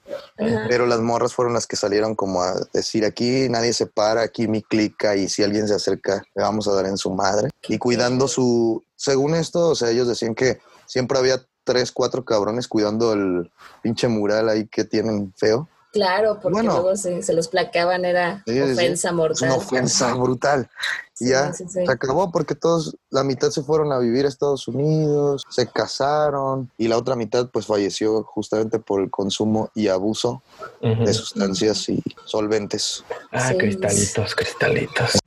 pero 0.68 0.86
las 0.86 1.00
morras 1.00 1.34
fueron 1.34 1.54
las 1.54 1.66
que 1.66 1.76
salieron 1.76 2.14
como 2.14 2.42
a 2.42 2.54
decir 2.72 3.04
aquí 3.04 3.48
nadie 3.50 3.72
se 3.72 3.86
para 3.86 4.22
aquí 4.22 4.48
mi 4.48 4.62
clica 4.62 5.14
y 5.16 5.28
si 5.28 5.42
alguien 5.42 5.68
se 5.68 5.74
acerca 5.74 6.22
le 6.34 6.42
vamos 6.42 6.66
a 6.66 6.72
dar 6.72 6.86
en 6.86 6.96
su 6.96 7.10
madre 7.10 7.50
y 7.68 7.78
cuidando 7.78 8.26
su 8.26 8.82
según 8.96 9.34
esto 9.34 9.68
o 9.68 9.74
sea 9.74 9.90
ellos 9.90 10.08
decían 10.08 10.34
que 10.34 10.58
siempre 10.86 11.18
había 11.18 11.44
tres 11.64 11.92
cuatro 11.92 12.24
cabrones 12.24 12.66
cuidando 12.66 13.12
el 13.12 13.52
pinche 13.82 14.08
mural 14.08 14.48
ahí 14.48 14.66
que 14.66 14.84
tienen 14.84 15.34
feo. 15.36 15.68
Claro, 15.92 16.38
porque 16.40 16.52
Bueno. 16.54 16.72
luego 16.72 16.96
se, 16.96 17.22
se 17.22 17.34
los 17.34 17.48
plaqueaban, 17.48 18.06
era 18.06 18.42
Sí, 18.46 18.54
sí, 18.54 18.66
sí. 18.66 18.72
ofensa 18.72 19.08
es 19.08 19.14
mortal. 19.14 19.48
una 19.48 19.56
ofensa 19.58 20.14
brutal 20.14 20.70
y 21.20 21.24
Sí, 21.24 21.30
ya 21.30 21.52
sí, 21.52 21.64
sí. 21.68 21.84
se 21.84 21.90
acabó 21.90 22.30
porque 22.30 22.54
todos 22.54 22.96
la 23.10 23.24
mitad 23.24 23.50
se 23.50 23.62
fueron 23.62 23.92
a 23.92 23.98
vivir 23.98 24.24
a 24.24 24.28
Estados 24.28 24.68
Unidos 24.68 25.42
se 25.48 25.66
casaron 25.66 26.70
y 26.78 26.88
la 26.88 26.96
otra 26.96 27.16
mitad 27.16 27.48
pues 27.50 27.66
falleció 27.66 28.22
justamente 28.24 28.78
por 28.78 29.00
el 29.02 29.10
consumo 29.10 29.70
y 29.74 29.88
abuso 29.88 30.42
de 30.80 31.12
sustancias 31.14 31.88
y 31.88 32.02
solventes 32.24 33.04
Ah, 33.32 33.50
Sí. 33.50 33.58
cristalitos, 33.58 34.34
cristalitos. 34.34 35.18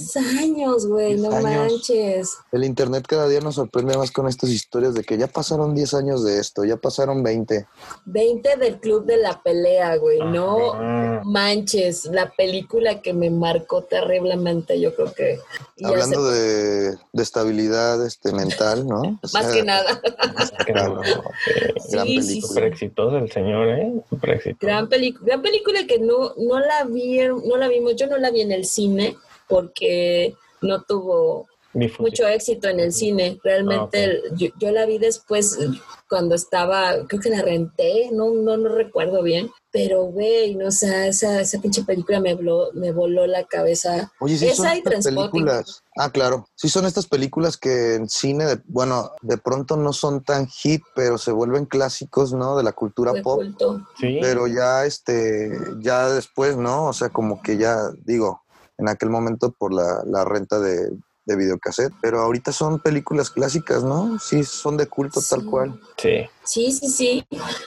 10 0.00 0.16
años, 0.38 0.86
güey, 0.86 1.16
no 1.16 1.30
años. 1.30 1.42
manches. 1.42 2.38
El 2.52 2.64
internet 2.64 3.04
cada 3.08 3.28
día 3.28 3.40
nos 3.40 3.56
sorprende 3.56 3.96
más 3.96 4.10
con 4.10 4.28
estas 4.28 4.50
historias 4.50 4.94
de 4.94 5.04
que 5.04 5.18
ya 5.18 5.26
pasaron 5.26 5.74
10 5.74 5.94
años 5.94 6.24
de 6.24 6.38
esto, 6.38 6.64
ya 6.64 6.76
pasaron 6.76 7.22
20. 7.22 7.66
20 8.06 8.56
del 8.56 8.80
club 8.80 9.04
de 9.04 9.16
la 9.18 9.42
pelea, 9.42 9.96
güey, 9.96 10.18
no 10.20 10.72
Ajá. 10.74 11.22
manches. 11.24 12.06
La 12.06 12.30
película 12.30 13.00
que 13.02 13.12
me 13.12 13.30
marcó 13.30 13.82
terriblemente, 13.82 14.80
yo 14.80 14.94
creo 14.94 15.12
que. 15.12 15.38
Hablando 15.84 16.24
de, 16.30 16.90
de 17.12 17.22
estabilidad 17.22 18.04
este, 18.06 18.32
mental, 18.32 18.86
¿no? 18.86 19.00
O 19.00 19.18
Más 19.32 19.44
sea, 19.46 19.52
que 19.52 19.62
nada. 19.62 20.00
Que 20.66 20.72
Claro. 20.72 20.96
no, 20.96 21.02
sí. 21.02 21.10
Gran 21.90 22.06
Sí, 22.06 22.22
sí, 22.22 22.28
película. 22.40 22.66
Exitoso 22.66 23.16
el 23.18 23.30
señor, 23.32 23.68
¿eh? 23.68 23.92
Súper 24.08 24.30
exitoso. 24.30 24.58
Gran 24.66 24.88
película, 24.88 25.26
gran 25.26 25.42
película 25.42 25.86
que 25.86 25.98
no, 25.98 26.34
no 26.36 26.58
la 26.60 26.84
vieron, 26.84 27.42
no 27.48 27.56
la 27.56 27.68
vimos, 27.68 27.96
yo 27.96 28.06
no 28.06 28.18
la 28.18 28.30
vi 28.30 28.42
en 28.42 28.52
el 28.52 28.64
cine 28.64 29.16
porque 29.50 30.34
no 30.62 30.82
tuvo 30.84 31.46
mucho 32.00 32.26
éxito 32.26 32.68
en 32.68 32.80
el 32.80 32.92
cine. 32.92 33.38
Realmente 33.44 34.04
Ah, 34.04 34.34
yo, 34.36 34.48
yo 34.58 34.72
la 34.72 34.86
vi 34.86 34.98
después 34.98 35.56
cuando 36.08 36.34
estaba, 36.34 37.06
creo 37.06 37.20
que 37.20 37.30
la 37.30 37.42
renté, 37.42 38.08
no, 38.12 38.30
no, 38.34 38.56
no 38.56 38.68
recuerdo 38.70 39.22
bien, 39.22 39.48
pero 39.70 40.02
güey, 40.02 40.56
no, 40.56 40.66
o 40.66 40.70
sea, 40.72 41.06
esa, 41.06 41.40
esa 41.40 41.60
pinche 41.60 41.84
película 41.84 42.18
me, 42.18 42.34
voló- 42.34 42.72
me 42.72 42.90
voló 42.90 43.28
la 43.28 43.44
cabeza. 43.44 44.10
Oye, 44.18 44.36
sí 44.36 44.46
son 44.48 44.66
Esa 44.66 44.74
y 44.74 44.78
estas 44.78 44.90
Trainspotting. 45.04 45.30
películas. 45.30 45.84
Ah, 45.96 46.10
claro. 46.10 46.48
Sí 46.56 46.68
son 46.68 46.86
estas 46.86 47.06
películas 47.06 47.56
que 47.56 47.94
en 47.94 48.08
cine, 48.08 48.46
de- 48.46 48.60
bueno, 48.66 49.12
de 49.22 49.38
pronto 49.38 49.76
no 49.76 49.92
son 49.92 50.24
tan 50.24 50.48
hit, 50.48 50.82
pero 50.96 51.16
se 51.18 51.30
vuelven 51.30 51.66
clásicos, 51.66 52.32
¿no? 52.32 52.56
De 52.56 52.64
la 52.64 52.72
cultura 52.72 53.12
pop. 53.22 53.36
culto. 53.36 53.86
Sí. 54.00 54.18
Pero 54.20 54.48
ya, 54.48 54.84
este, 54.86 55.48
ya 55.78 56.08
después, 56.08 56.56
¿no? 56.56 56.86
O 56.88 56.92
sea, 56.92 57.10
como 57.10 57.40
que 57.40 57.56
ya, 57.56 57.76
digo, 58.04 58.42
en 58.80 58.88
aquel 58.88 59.10
momento 59.10 59.52
por 59.52 59.72
la, 59.72 60.02
la 60.06 60.24
renta 60.24 60.58
de 60.58 60.90
de 61.26 61.36
videocassette, 61.36 61.92
pero 62.00 62.20
ahorita 62.22 62.50
son 62.50 62.80
películas 62.80 63.30
clásicas, 63.30 63.84
¿no? 63.84 64.18
Sí, 64.18 64.42
son 64.42 64.76
de 64.78 64.86
culto 64.86 65.20
tal 65.20 65.44
cual. 65.44 65.78
Sí. 65.98 66.26
Sí, 66.42 66.72
sí, 66.72 66.88
sí. 66.88 67.26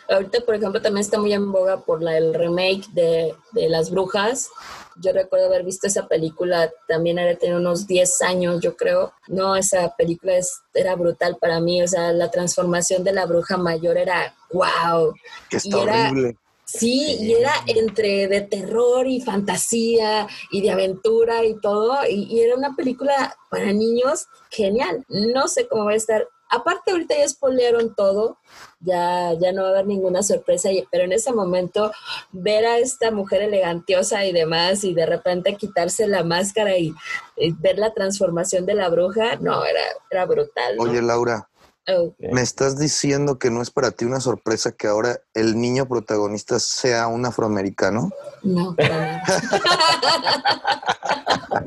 Ahorita, 0.10 0.40
por 0.44 0.56
ejemplo, 0.56 0.82
también 0.82 1.02
está 1.06 1.18
muy 1.20 1.32
en 1.34 1.50
boga 1.52 1.80
por 1.80 2.02
la, 2.02 2.18
el 2.18 2.34
remake 2.34 2.88
de, 2.94 3.34
de 3.54 3.70
Las 3.70 3.90
Brujas. 3.92 4.50
Yo 4.98 5.14
recuerdo 5.14 5.46
haber 5.46 5.64
visto 5.64 5.86
esa 5.88 6.08
película, 6.08 6.70
también 6.90 7.20
era 7.20 7.38
tener 7.38 7.56
unos 7.56 7.88
10 7.88 8.22
años, 8.24 8.60
yo 8.60 8.76
creo. 8.76 9.14
No, 9.28 9.56
esa 9.56 9.96
película 9.96 10.36
es, 10.36 10.52
era 10.74 10.96
brutal 10.96 11.38
para 11.40 11.62
mí. 11.62 11.82
O 11.84 11.88
sea, 11.88 12.12
la 12.12 12.32
transformación 12.32 13.04
de 13.06 13.14
la 13.14 13.28
bruja 13.28 13.56
mayor 13.56 13.98
era 13.98 14.36
wow. 14.52 15.14
Que 15.50 15.58
está 15.58 15.78
Y 15.78 15.82
era- 15.82 16.10
horrible. 16.10 16.38
Sí, 16.80 17.18
y 17.20 17.34
era 17.34 17.52
entre 17.68 18.28
de 18.28 18.42
terror 18.42 19.06
y 19.08 19.22
fantasía 19.22 20.28
y 20.52 20.62
de 20.62 20.72
aventura 20.72 21.44
y 21.46 21.60
todo. 21.60 21.98
Y, 22.10 22.24
y 22.36 22.42
era 22.42 22.56
una 22.56 22.76
película 22.76 23.36
para 23.50 23.72
niños 23.72 24.28
genial. 24.50 25.06
No 25.08 25.48
sé 25.48 25.68
cómo 25.68 25.86
va 25.86 25.92
a 25.92 25.96
estar. 25.96 26.28
Aparte, 26.50 26.92
ahorita 26.92 27.16
ya 27.18 27.28
spoilearon 27.28 27.96
todo. 27.96 28.38
Ya, 28.80 29.34
ya 29.40 29.52
no 29.54 29.62
va 29.64 29.70
a 29.70 29.72
haber 29.72 29.88
ninguna 29.88 30.22
sorpresa. 30.24 30.72
y- 30.72 30.86
Pero 30.92 31.04
en 31.06 31.14
ese 31.14 31.32
momento, 31.32 31.92
ver 32.32 32.66
a 32.66 32.78
esta 32.80 33.12
mujer 33.12 33.42
elegantiosa 33.44 34.26
y 34.26 34.32
demás, 34.34 34.84
y 34.84 34.94
de 34.94 35.06
repente 35.06 35.56
quitarse 35.56 36.06
la 36.08 36.24
máscara 36.24 36.78
y, 36.78 36.94
y 37.38 37.52
ver 37.54 37.78
la 37.80 37.94
transformación 37.94 38.66
de 38.66 38.74
la 38.76 38.90
bruja, 38.90 39.38
no, 39.38 39.64
era, 39.66 39.80
era 40.12 40.26
brutal. 40.26 40.76
¿no? 40.76 40.84
Oye, 40.84 41.02
Laura, 41.02 41.48
Oh, 41.88 42.16
¿me 42.18 42.42
estás 42.42 42.80
diciendo 42.80 43.40
que 43.40 43.52
no 43.52 43.62
es 43.62 43.70
para 43.70 43.92
ti 43.92 44.06
una 44.06 44.22
sorpresa 44.22 44.72
que 44.72 44.88
ahora 44.88 45.20
el 45.34 45.60
niño 45.60 45.86
protagonista 45.86 46.58
sea 46.60 47.08
un 47.08 47.26
afroamericano? 47.26 48.10
no, 48.42 48.74
para 48.76 48.90
nada. 48.90 49.24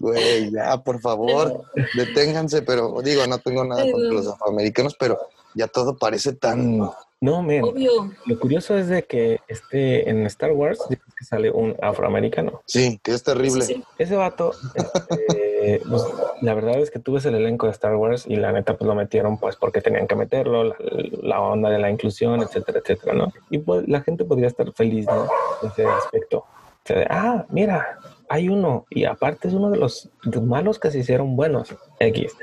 Güey, 0.00 0.50
ya, 0.50 0.78
por 0.82 0.98
favor, 1.00 1.62
deténganse, 1.94 2.62
pero 2.62 3.02
digo, 3.02 3.26
no 3.26 3.38
tengo 3.38 3.64
nada 3.64 3.82
contra 3.82 4.12
los 4.12 4.26
afroamericanos, 4.26 4.96
pero 4.98 5.18
ya 5.54 5.68
todo 5.68 5.96
parece 5.96 6.32
tan... 6.32 6.80
No, 7.22 7.42
men. 7.42 7.62
Obvio. 7.64 8.10
Lo 8.24 8.40
curioso 8.40 8.78
es 8.78 8.88
de 8.88 9.02
que 9.02 9.40
este, 9.46 10.08
en 10.08 10.24
Star 10.24 10.52
Wars 10.52 10.78
dices 10.88 11.04
que 11.18 11.24
sale 11.26 11.50
un 11.50 11.76
afroamericano. 11.82 12.62
Sí, 12.64 12.98
que 13.02 13.12
es 13.12 13.22
terrible. 13.22 13.62
Sí, 13.62 13.74
sí. 13.74 13.84
Ese 13.98 14.16
vato, 14.16 14.52
este, 14.74 15.82
pues, 15.90 16.02
la 16.40 16.54
verdad 16.54 16.78
es 16.78 16.90
que 16.90 16.98
tú 16.98 17.12
ves 17.12 17.26
el 17.26 17.34
elenco 17.34 17.66
de 17.66 17.72
Star 17.72 17.94
Wars 17.96 18.24
y 18.26 18.36
la 18.36 18.52
neta 18.52 18.78
pues 18.78 18.88
lo 18.88 18.94
metieron 18.94 19.36
pues 19.36 19.56
porque 19.56 19.82
tenían 19.82 20.06
que 20.06 20.16
meterlo, 20.16 20.64
la, 20.64 20.76
la 21.20 21.40
onda 21.42 21.68
de 21.68 21.78
la 21.78 21.90
inclusión, 21.90 22.40
etcétera, 22.40 22.78
etcétera, 22.78 23.12
¿no? 23.12 23.30
Y 23.50 23.58
pues 23.58 23.86
la 23.86 24.00
gente 24.00 24.24
podría 24.24 24.48
estar 24.48 24.72
feliz, 24.72 25.04
¿no? 25.04 25.28
En 25.62 25.68
ese 25.68 25.84
aspecto. 25.84 26.38
O 26.38 26.86
sea, 26.86 27.00
de, 27.00 27.06
ah, 27.10 27.44
mira, 27.50 27.98
hay 28.30 28.48
uno 28.48 28.86
y 28.90 29.04
aparte 29.04 29.48
es 29.48 29.54
uno 29.54 29.70
de 29.70 29.76
los 29.76 30.08
malos 30.40 30.78
que 30.78 30.92
se 30.92 31.00
hicieron 31.00 31.34
buenos, 31.34 31.74
X. 31.98 32.36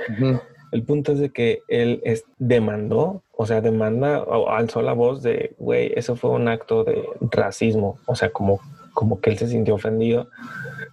El 0.74 0.84
punto 0.84 1.14
es 1.14 1.20
de 1.20 1.30
que 1.32 1.62
él 1.70 2.02
es, 2.04 2.26
demandó, 2.40 3.24
o 3.32 3.46
sea, 3.46 3.62
demanda 3.62 4.22
o 4.22 4.50
alzó 4.50 4.82
la 4.82 4.92
voz 4.92 5.24
de, 5.24 5.56
güey, 5.58 5.94
eso 5.96 6.18
fue 6.18 6.32
un 6.32 6.50
acto 6.50 6.84
de 6.84 7.08
racismo, 7.32 8.00
o 8.06 8.18
sea, 8.18 8.32
como, 8.32 8.60
como 8.94 9.22
que 9.22 9.30
él 9.30 9.38
se 9.38 9.48
sintió 9.48 9.76
ofendido 9.76 10.28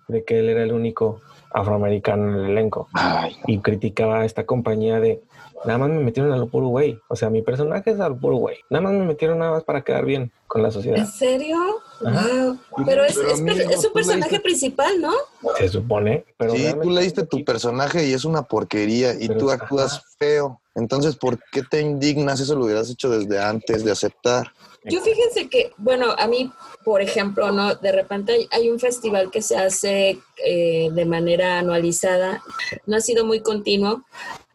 de 0.07 0.23
que 0.23 0.39
él 0.39 0.49
era 0.49 0.63
el 0.63 0.73
único 0.73 1.21
afroamericano 1.51 2.29
en 2.29 2.45
el 2.45 2.51
elenco. 2.53 2.87
Ay, 2.93 3.37
y 3.49 3.59
criticaba 3.59 4.21
a 4.21 4.25
esta 4.25 4.47
compañía 4.47 5.01
de, 5.01 5.21
nada 5.65 5.79
más 5.79 5.89
me 5.89 5.99
metieron 5.99 6.31
a 6.31 6.37
lo 6.37 6.47
puro 6.47 6.69
güey, 6.69 7.01
o 7.09 7.17
sea, 7.17 7.31
mi 7.31 7.43
personaje 7.43 7.91
es 7.91 7.99
al 7.99 8.17
puro 8.17 8.37
güey, 8.37 8.59
nada 8.71 8.83
más 8.83 8.93
me 8.93 9.05
metieron 9.05 9.41
nada 9.41 9.51
más 9.51 9.65
para 9.65 9.83
quedar 9.83 10.05
bien 10.05 10.31
con 10.47 10.63
la 10.63 10.69
¿En 10.69 10.73
sociedad, 10.73 11.05
serio? 11.07 11.57
Ajá. 12.05 12.29
Wow. 12.71 12.87
Pero 12.87 13.05
es, 13.05 13.15
Pero, 13.17 13.29
es, 13.33 13.41
amigo, 13.41 13.71
es 13.71 13.81
tú 13.81 13.87
un 13.89 13.93
personaje 13.93 14.31
leíste- 14.33 14.41
principal, 14.43 15.01
¿no? 15.01 15.13
se 15.59 15.69
supone, 15.69 16.25
pero 16.37 16.55
sí, 16.55 16.67
tú 16.83 16.91
leíste 16.91 17.27
tu 17.27 17.45
personaje 17.45 18.07
y 18.07 18.13
es 18.13 18.25
una 18.25 18.43
porquería 18.43 19.15
y 19.15 19.29
Pero, 19.29 19.41
tú 19.41 19.51
actúas 19.51 19.95
ajá. 19.99 20.05
feo. 20.19 20.61
Entonces, 20.75 21.15
¿por 21.17 21.39
qué 21.53 21.63
te 21.63 21.81
indignas? 21.81 22.41
Eso 22.41 22.57
lo 22.57 22.65
hubieras 22.65 22.91
hecho 22.91 23.09
desde 23.11 23.39
antes 23.41 23.85
de 23.85 23.93
aceptar. 23.93 24.53
Yo 24.87 25.01
fíjense 25.01 25.49
que, 25.49 25.73
bueno, 25.79 26.15
a 26.19 26.27
mí, 26.27 26.51
por 26.85 27.01
ejemplo, 27.01 27.53
¿no? 27.53 27.75
De 27.77 27.91
repente 27.93 28.33
hay, 28.33 28.49
hay 28.51 28.71
un 28.71 28.79
festival 28.81 29.31
que 29.31 29.41
se 29.41 29.57
hace 29.57 30.19
eh, 30.45 30.89
de 30.93 31.05
manera 31.07 31.59
anualizada, 31.61 32.43
no 32.87 32.97
ha 32.97 33.01
sido 33.01 33.25
muy 33.25 33.41
continuo, 33.41 34.03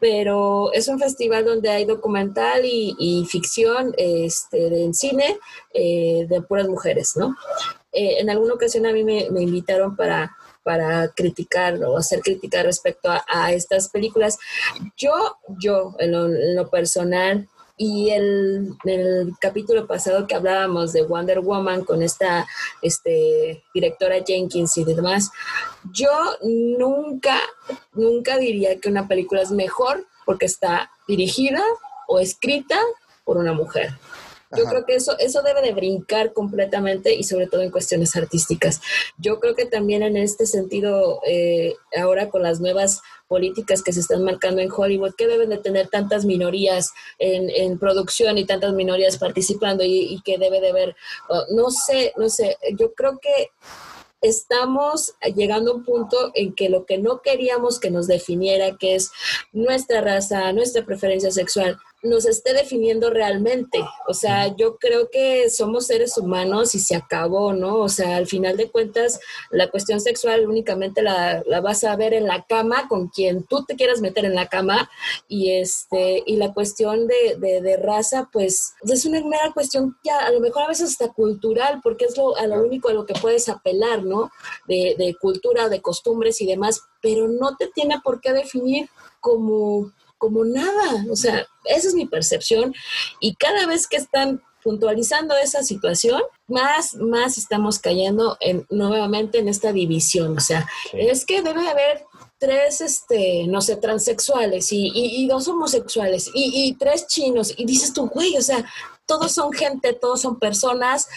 pero 0.00 0.72
es 0.72 0.88
un 0.88 0.98
festival 0.98 1.44
donde 1.44 1.68
hay 1.68 1.84
documental 1.84 2.62
y, 2.64 3.26
ficción 3.28 3.94
este, 3.96 4.82
en 4.82 4.94
cine 4.94 5.38
eh, 5.74 6.26
de 6.28 6.42
puras 6.42 6.66
mujeres, 6.66 7.12
¿no? 7.16 7.36
Eh, 7.92 8.16
en 8.20 8.30
alguna 8.30 8.54
ocasión 8.54 8.86
a 8.86 8.92
mí 8.92 9.04
me, 9.04 9.28
me 9.30 9.42
invitaron 9.42 9.94
para, 9.96 10.34
para 10.62 11.08
criticar 11.08 11.74
o 11.84 11.98
hacer 11.98 12.20
crítica 12.20 12.62
respecto 12.62 13.10
a, 13.10 13.24
a 13.28 13.52
estas 13.52 13.90
películas. 13.90 14.38
Yo, 14.96 15.12
yo, 15.60 15.94
en 15.98 16.12
lo, 16.12 16.26
en 16.26 16.56
lo 16.56 16.70
personal, 16.70 17.48
y 17.82 18.10
el, 18.10 18.76
el 18.84 19.32
capítulo 19.40 19.86
pasado 19.86 20.26
que 20.26 20.34
hablábamos 20.34 20.92
de 20.92 21.00
Wonder 21.00 21.40
Woman 21.40 21.82
con 21.82 22.02
esta 22.02 22.46
este, 22.82 23.64
directora 23.72 24.16
Jenkins 24.22 24.76
y 24.76 24.84
demás, 24.84 25.30
yo 25.90 26.10
nunca, 26.42 27.40
nunca 27.94 28.36
diría 28.36 28.78
que 28.78 28.90
una 28.90 29.08
película 29.08 29.40
es 29.40 29.50
mejor 29.50 30.06
porque 30.26 30.44
está 30.44 30.90
dirigida 31.08 31.62
o 32.06 32.20
escrita 32.20 32.78
por 33.24 33.38
una 33.38 33.54
mujer. 33.54 33.94
Yo 34.54 34.64
Ajá. 34.64 34.72
creo 34.72 34.84
que 34.84 34.96
eso, 34.96 35.16
eso 35.18 35.40
debe 35.40 35.62
de 35.62 35.72
brincar 35.72 36.34
completamente 36.34 37.14
y 37.14 37.24
sobre 37.24 37.46
todo 37.46 37.62
en 37.62 37.70
cuestiones 37.70 38.14
artísticas. 38.14 38.82
Yo 39.16 39.40
creo 39.40 39.54
que 39.54 39.64
también 39.64 40.02
en 40.02 40.18
este 40.18 40.44
sentido, 40.44 41.22
eh, 41.26 41.76
ahora 41.98 42.28
con 42.28 42.42
las 42.42 42.60
nuevas 42.60 43.00
políticas 43.30 43.80
que 43.80 43.92
se 43.92 44.00
están 44.00 44.24
marcando 44.24 44.60
en 44.60 44.72
Hollywood, 44.76 45.14
que 45.16 45.28
deben 45.28 45.50
de 45.50 45.58
tener 45.58 45.86
tantas 45.86 46.24
minorías 46.24 46.90
en, 47.20 47.78
producción 47.78 48.36
y 48.38 48.44
tantas 48.44 48.72
minorías 48.74 49.18
participando 49.18 49.84
y, 49.84 50.14
y 50.14 50.20
que 50.22 50.36
debe 50.36 50.60
de 50.60 50.70
haber, 50.70 50.96
uh, 51.28 51.54
no 51.54 51.70
sé, 51.70 52.12
no 52.16 52.28
sé, 52.28 52.58
yo 52.76 52.92
creo 52.92 53.20
que 53.20 53.52
estamos 54.20 55.14
llegando 55.36 55.70
a 55.70 55.74
un 55.76 55.84
punto 55.84 56.32
en 56.34 56.54
que 56.54 56.68
lo 56.68 56.86
que 56.86 56.98
no 56.98 57.22
queríamos 57.22 57.78
que 57.78 57.92
nos 57.92 58.08
definiera, 58.08 58.76
que 58.76 58.96
es 58.96 59.12
nuestra 59.52 60.00
raza, 60.00 60.52
nuestra 60.52 60.84
preferencia 60.84 61.30
sexual, 61.30 61.78
nos 62.02 62.26
esté 62.26 62.52
definiendo 62.52 63.10
realmente. 63.10 63.78
O 64.08 64.14
sea, 64.14 64.54
yo 64.56 64.76
creo 64.76 65.10
que 65.10 65.50
somos 65.50 65.86
seres 65.86 66.16
humanos 66.16 66.74
y 66.74 66.78
se 66.78 66.96
acabó, 66.96 67.52
¿no? 67.52 67.78
O 67.78 67.88
sea, 67.88 68.16
al 68.16 68.26
final 68.26 68.56
de 68.56 68.70
cuentas, 68.70 69.20
la 69.50 69.70
cuestión 69.70 70.00
sexual 70.00 70.48
únicamente 70.48 71.02
la, 71.02 71.42
la 71.46 71.60
vas 71.60 71.84
a 71.84 71.96
ver 71.96 72.14
en 72.14 72.26
la 72.26 72.44
cama 72.44 72.88
con 72.88 73.08
quien 73.08 73.44
tú 73.44 73.64
te 73.64 73.76
quieras 73.76 74.00
meter 74.00 74.24
en 74.24 74.34
la 74.34 74.48
cama 74.48 74.90
y 75.28 75.52
este 75.52 76.22
y 76.26 76.36
la 76.36 76.52
cuestión 76.52 77.06
de, 77.06 77.36
de, 77.38 77.60
de 77.60 77.76
raza, 77.76 78.28
pues 78.32 78.74
es 78.82 79.04
una 79.04 79.20
mera 79.24 79.52
cuestión 79.52 79.96
ya 80.04 80.18
a 80.18 80.30
lo 80.30 80.40
mejor 80.40 80.62
a 80.62 80.68
veces 80.68 80.90
hasta 80.90 81.12
cultural, 81.12 81.80
porque 81.82 82.06
es 82.06 82.16
lo, 82.16 82.36
a 82.36 82.46
lo 82.46 82.62
único 82.62 82.88
a 82.88 82.94
lo 82.94 83.06
que 83.06 83.14
puedes 83.14 83.48
apelar, 83.48 84.02
¿no? 84.04 84.30
De, 84.66 84.94
de 84.98 85.14
cultura, 85.20 85.68
de 85.68 85.82
costumbres 85.82 86.40
y 86.40 86.46
demás, 86.46 86.80
pero 87.02 87.28
no 87.28 87.56
te 87.56 87.68
tiene 87.68 88.00
por 88.02 88.20
qué 88.20 88.32
definir 88.32 88.88
como 89.20 89.92
como 90.20 90.44
nada. 90.44 91.04
O 91.10 91.16
sea, 91.16 91.44
esa 91.64 91.88
es 91.88 91.94
mi 91.94 92.06
percepción. 92.06 92.72
Y 93.18 93.34
cada 93.34 93.66
vez 93.66 93.88
que 93.88 93.96
están 93.96 94.40
puntualizando 94.62 95.34
esa 95.36 95.62
situación, 95.62 96.22
más, 96.46 96.94
más 96.96 97.38
estamos 97.38 97.78
cayendo 97.78 98.36
en, 98.40 98.66
nuevamente 98.70 99.38
en 99.38 99.48
esta 99.48 99.72
división. 99.72 100.36
O 100.36 100.40
sea, 100.40 100.68
Sí. 100.90 100.98
es 101.00 101.24
que 101.24 101.40
debe 101.42 101.66
haber 101.66 102.04
tres, 102.38 102.80
este, 102.82 103.46
no 103.48 103.60
sé, 103.62 103.76
transexuales 103.76 104.70
y, 104.72 104.88
y- 104.94 105.24
y 105.24 105.28
dos 105.28 105.48
homosexuales 105.48 106.30
y, 106.34 106.68
y 106.68 106.74
tres 106.74 107.06
chinos. 107.06 107.54
Y 107.56 107.64
dices 107.64 107.92
tú, 107.94 108.06
güey, 108.08 108.36
o 108.36 108.42
sea, 108.42 108.64
todos 109.06 109.32
son 109.32 109.50
gente, 109.52 109.92
todos 109.94 110.20
son 110.20 110.38
personas, 110.38 111.08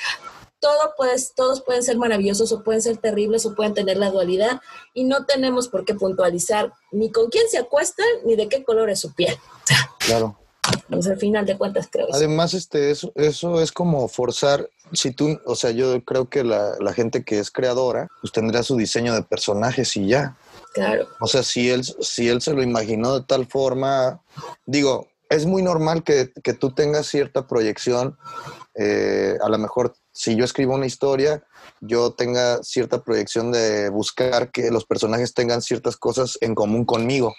todo 0.64 0.94
puedes, 0.96 1.36
todos 1.36 1.62
pueden 1.62 1.84
ser 1.84 1.98
maravillosos 1.98 2.54
o 2.54 2.64
pueden 2.64 2.82
ser 2.82 2.96
terribles 2.96 3.46
o 3.46 3.54
pueden 3.54 3.74
tener 3.74 3.98
la 3.98 4.10
dualidad 4.12 4.62
y 4.94 5.04
no 5.04 5.26
tenemos 5.26 5.68
por 5.68 5.84
qué 5.84 5.94
puntualizar 5.94 6.72
ni 6.94 7.12
con 7.12 7.30
quién 7.30 7.50
se 7.50 7.58
acuestan 7.58 8.08
ni 8.26 8.38
de 8.38 8.48
qué 8.48 8.64
color 8.64 8.90
es 8.90 9.02
su 9.02 9.14
piel. 9.14 9.38
Claro. 10.00 10.38
Pues 10.90 11.08
al 11.08 11.18
final 11.18 11.46
de 11.46 11.58
cuentas 11.58 11.88
creo. 11.90 12.08
Además, 12.12 12.54
este, 12.54 12.92
eso, 12.92 13.14
eso 13.16 13.62
es 13.62 13.72
como 13.72 14.10
forzar, 14.10 14.70
si 14.92 15.12
tú, 15.12 15.40
o 15.46 15.56
sea, 15.56 15.72
yo 15.72 16.04
creo 16.04 16.30
que 16.30 16.44
la, 16.44 16.76
la 16.80 16.94
gente 16.94 17.24
que 17.24 17.40
es 17.40 17.52
creadora, 17.52 18.10
pues 18.20 18.34
tendrá 18.34 18.64
su 18.64 18.76
diseño 18.76 19.14
de 19.14 19.24
personajes 19.24 19.96
y 19.96 20.08
ya. 20.08 20.36
Claro. 20.74 21.08
O 21.22 21.28
sea, 21.28 21.42
si 21.42 21.70
él, 21.70 21.86
si 21.86 22.28
él 22.28 22.42
se 22.42 22.54
lo 22.54 22.62
imaginó 22.62 23.20
de 23.20 23.26
tal 23.26 23.46
forma, 23.46 24.22
digo, 24.66 25.08
es 25.30 25.46
muy 25.46 25.62
normal 25.62 26.04
que, 26.04 26.34
que 26.44 26.54
tú 26.54 26.72
tengas 26.76 27.08
cierta 27.08 27.48
proyección. 27.48 28.18
eh, 28.76 29.38
a 29.42 29.50
lo 29.50 29.58
mejor, 29.58 29.94
si 30.16 30.36
yo 30.36 30.46
escribo 30.46 30.76
una 30.76 30.86
historia, 30.86 31.44
yo 31.82 32.12
tenga 32.14 32.62
cierta 32.64 33.04
proyección 33.04 33.52
de 33.52 33.90
buscar 33.90 34.52
que 34.52 34.70
los 34.70 34.86
personajes 34.86 35.34
tengan 35.34 35.62
ciertas 35.64 35.98
cosas 35.98 36.38
en 36.42 36.54
común 36.54 36.86
conmigo, 36.86 37.34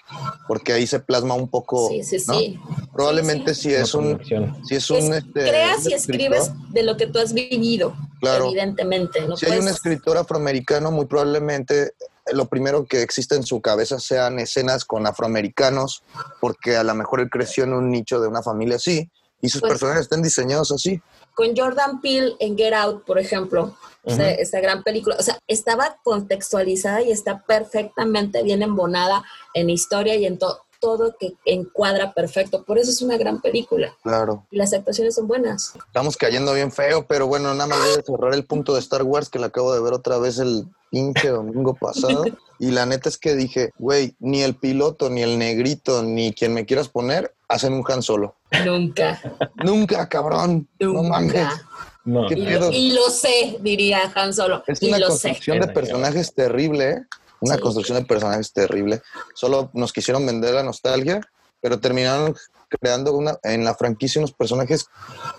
porque 0.49 0.73
ahí 0.73 0.87
se 0.87 0.99
plasma 0.99 1.35
un 1.35 1.49
poco. 1.49 1.89
Sí, 1.89 2.03
sí, 2.03 2.17
¿no? 2.27 2.35
sí. 2.35 2.59
Probablemente 2.93 3.55
Sí, 3.55 3.63
si 3.63 3.75
es 3.75 3.95
Una 3.95 4.09
un, 4.17 4.25
si 4.67 4.75
es 4.75 4.91
Es- 4.91 4.91
un, 4.91 5.15
este, 5.15 5.31
creas 5.33 5.85
un 5.87 5.91
y 5.93 5.95
escribes 5.95 6.51
de 6.71 6.83
lo 6.83 6.97
que 6.97 7.07
tú 7.07 7.21
has 7.21 7.33
vivido, 7.33 7.95
Claro. 8.21 8.47
evidentemente. 8.49 9.21
No 9.27 9.37
si 9.37 9.47
hay 9.47 9.53
un 9.53 9.59
puedes- 9.61 9.77
escritor 9.77 10.17
afroamericano, 10.19 10.91
muy 10.91 11.07
probablemente 11.07 11.93
lo 12.33 12.47
primero 12.49 12.87
que 12.87 13.03
existe 13.03 13.37
en 13.37 13.45
su 13.45 13.61
cabeza 13.61 14.01
sean 14.01 14.39
escenas 14.41 14.85
con 14.85 15.07
afroamericanos, 15.07 16.03
porque 16.41 16.77
a 16.77 16.83
lo 16.83 16.95
mejor 16.95 17.21
él 17.21 17.31
creció 17.31 17.65
en 17.65 17.75
un 17.75 17.91
nicho 17.91 18.19
de 18.21 18.27
una 18.29 18.43
familia 18.43 18.77
así 18.77 19.11
y 19.45 19.49
sus 19.51 19.61
Pues- 19.61 19.73
personajes 19.73 20.03
están 20.03 20.23
diseñados 20.23 20.73
así. 20.73 21.01
Con 21.35 21.55
Jordan 21.57 22.01
Peele 22.01 22.35
en 22.39 22.57
Get 22.57 22.73
Out, 22.75 23.05
por 23.05 23.19
ejemplo, 23.19 23.77
esta, 24.05 24.31
esta 24.31 24.61
gran 24.61 24.83
película, 24.85 25.17
o 25.19 25.23
sea, 25.23 25.37
estaba 25.49 25.97
contextualizada 26.05 27.03
y 27.03 27.11
está 27.11 27.43
perfectamente 27.45 28.43
bien 28.43 28.63
embonada 28.63 29.25
en 29.53 29.69
historia 29.69 30.15
y 30.15 30.27
en 30.27 30.39
to- 30.39 30.61
todo 30.85 31.17
que 31.19 31.33
encuadra 31.47 32.13
perfecto. 32.13 32.63
Por 32.63 32.79
eso 32.79 32.91
es 32.91 33.01
una 33.01 33.17
gran 33.17 33.41
película. 33.41 33.97
Claro. 34.03 34.45
Y 34.51 34.59
las 34.59 34.75
actuaciones 34.75 35.15
son 35.15 35.27
buenas. 35.27 35.73
Estamos 35.87 36.19
cayendo 36.19 36.53
bien 36.53 36.71
feo, 36.71 37.07
pero 37.07 37.27
bueno, 37.27 37.55
nada 37.55 37.67
más 37.69 37.79
voy 37.79 37.99
a 37.99 38.03
cerrar 38.03 38.35
el 38.35 38.45
punto 38.45 38.75
de 38.75 38.81
Star 38.81 39.03
Wars 39.03 39.31
que 39.31 39.39
la 39.39 39.47
acabo 39.47 39.73
de 39.73 39.81
ver 39.81 39.95
otra 39.95 40.19
vez 40.19 40.39
el 40.39 40.67
pinche 40.91 41.29
domingo 41.29 41.75
pasado. 41.75 42.25
Y 42.61 42.71
la 42.71 42.87
neta 42.87 43.09
es 43.09 43.19
que 43.19 43.35
dije, 43.35 43.71
güey, 43.79 44.15
ni 44.21 44.43
el 44.43 44.55
piloto, 44.55 45.11
ni 45.11 45.23
el 45.23 45.39
negrito, 45.41 46.05
ni 46.05 46.33
quien 46.33 46.55
me 46.55 46.65
quieras 46.65 46.89
poner, 46.89 47.35
hacen 47.49 47.73
un 47.73 47.83
Han 47.89 48.01
Solo. 48.01 48.37
Nunca. 48.65 49.21
Nunca, 49.57 50.09
cabrón. 50.09 50.69
No 50.79 51.03
mames. 51.03 51.35
Nunca. 51.35 51.69
No. 52.05 52.29
¿Qué 52.29 52.35
Y, 52.35 52.47
lo, 52.47 52.71
y 52.71 52.93
lo 52.93 53.11
sé, 53.11 53.59
diría 53.61 54.13
Han 54.15 54.33
Solo. 54.33 54.63
Es 54.69 54.81
y 54.83 54.89
una 54.89 54.99
lo 55.01 55.07
sé. 55.11 55.31
construcción 55.31 55.61
de 55.61 55.69
personajes 55.69 56.33
terrible, 56.33 56.91
¿eh? 56.91 57.03
Una 57.45 57.57
Sí. 57.57 57.61
construcción 57.61 57.99
de 57.99 58.05
personajes 58.07 58.53
terrible. 58.53 59.03
Solo 59.35 59.71
nos 59.75 59.93
quisieron 59.93 60.25
vender 60.27 60.55
la 60.55 60.63
nostalgia, 60.63 61.21
pero 61.61 61.79
terminaron 61.79 62.35
creando 62.69 63.13
una, 63.15 63.39
en 63.43 63.65
la 63.65 63.75
franquicia 63.75 64.19
unos 64.21 64.33
personajes 64.33 64.87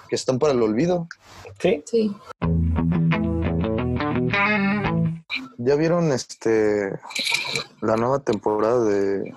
que 0.08 0.16
están 0.16 0.38
para 0.40 0.54
el 0.54 0.62
olvido. 0.62 1.08
Sí. 1.60 1.84
Sí. 1.86 2.16
¿Ya 5.58 5.76
vieron 5.76 6.12
este 6.12 6.92
la 7.82 7.96
nueva 7.96 8.20
temporada 8.20 8.84
de 8.84 9.34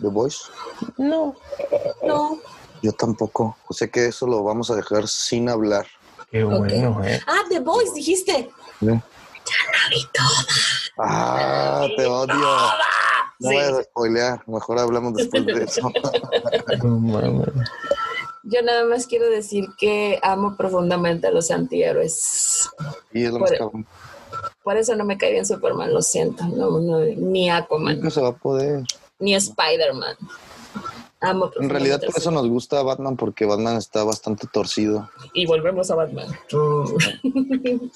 The 0.00 0.08
Voice? 0.08 0.38
No. 0.96 1.34
No. 2.02 2.38
Yo 2.82 2.92
tampoco. 2.92 3.56
O 3.68 3.74
sea 3.74 3.88
que 3.88 4.06
eso 4.06 4.26
lo 4.26 4.42
vamos 4.42 4.70
a 4.70 4.76
dejar 4.76 5.06
sin 5.08 5.48
hablar. 5.48 5.86
Qué 6.30 6.42
bueno, 6.44 7.04
¿eh? 7.04 7.20
Ah, 7.26 7.42
The 7.48 7.60
Voice, 7.60 7.92
dijiste. 7.94 8.50
¿no? 8.80 8.92
La 8.94 9.88
vi 9.90 10.02
toda. 10.12 10.46
Ah, 10.98 11.86
te 11.96 12.06
odio. 12.06 12.34
No 13.38 13.48
Sí. 13.50 13.54
voy 13.56 13.64
a 13.64 13.82
spoilear. 13.82 14.42
Mejor 14.46 14.78
hablamos 14.78 15.14
después 15.14 15.44
de 15.46 15.64
eso. 15.64 15.90
No 16.84 16.98
mames. 16.98 17.48
Yo 18.44 18.60
nada 18.62 18.84
más 18.84 19.06
quiero 19.06 19.28
decir 19.30 19.66
que 19.78 20.18
amo 20.22 20.56
profundamente 20.56 21.26
a 21.28 21.30
los 21.30 21.50
antihéroes. 21.50 22.68
Y 23.12 23.24
es 23.24 23.32
lo 23.32 23.38
más 23.38 23.50
Por- 23.50 23.58
cabrón. 23.58 23.86
Por 24.64 24.76
eso 24.76 24.94
no 24.96 25.04
me 25.04 25.18
cae 25.18 25.32
bien 25.32 25.46
Superman, 25.46 25.92
lo 25.92 26.02
siento. 26.02 26.44
No, 26.44 26.80
no, 26.80 26.98
ni 27.00 27.50
Aquaman, 27.50 27.96
Nunca 27.96 28.10
se 28.10 28.20
va 28.20 28.28
a 28.28 28.32
poder. 28.32 28.82
ni 29.18 29.34
Spider-Man. 29.34 30.16
Amo 31.22 31.50
En 31.60 31.70
realidad 31.70 32.00
por 32.04 32.16
eso 32.16 32.30
nos 32.30 32.48
gusta 32.48 32.82
Batman 32.82 33.16
porque 33.16 33.46
Batman 33.46 33.76
está 33.76 34.02
bastante 34.02 34.48
torcido. 34.52 35.08
Y 35.32 35.46
volvemos 35.46 35.90
a 35.90 35.94
Batman. 35.94 36.26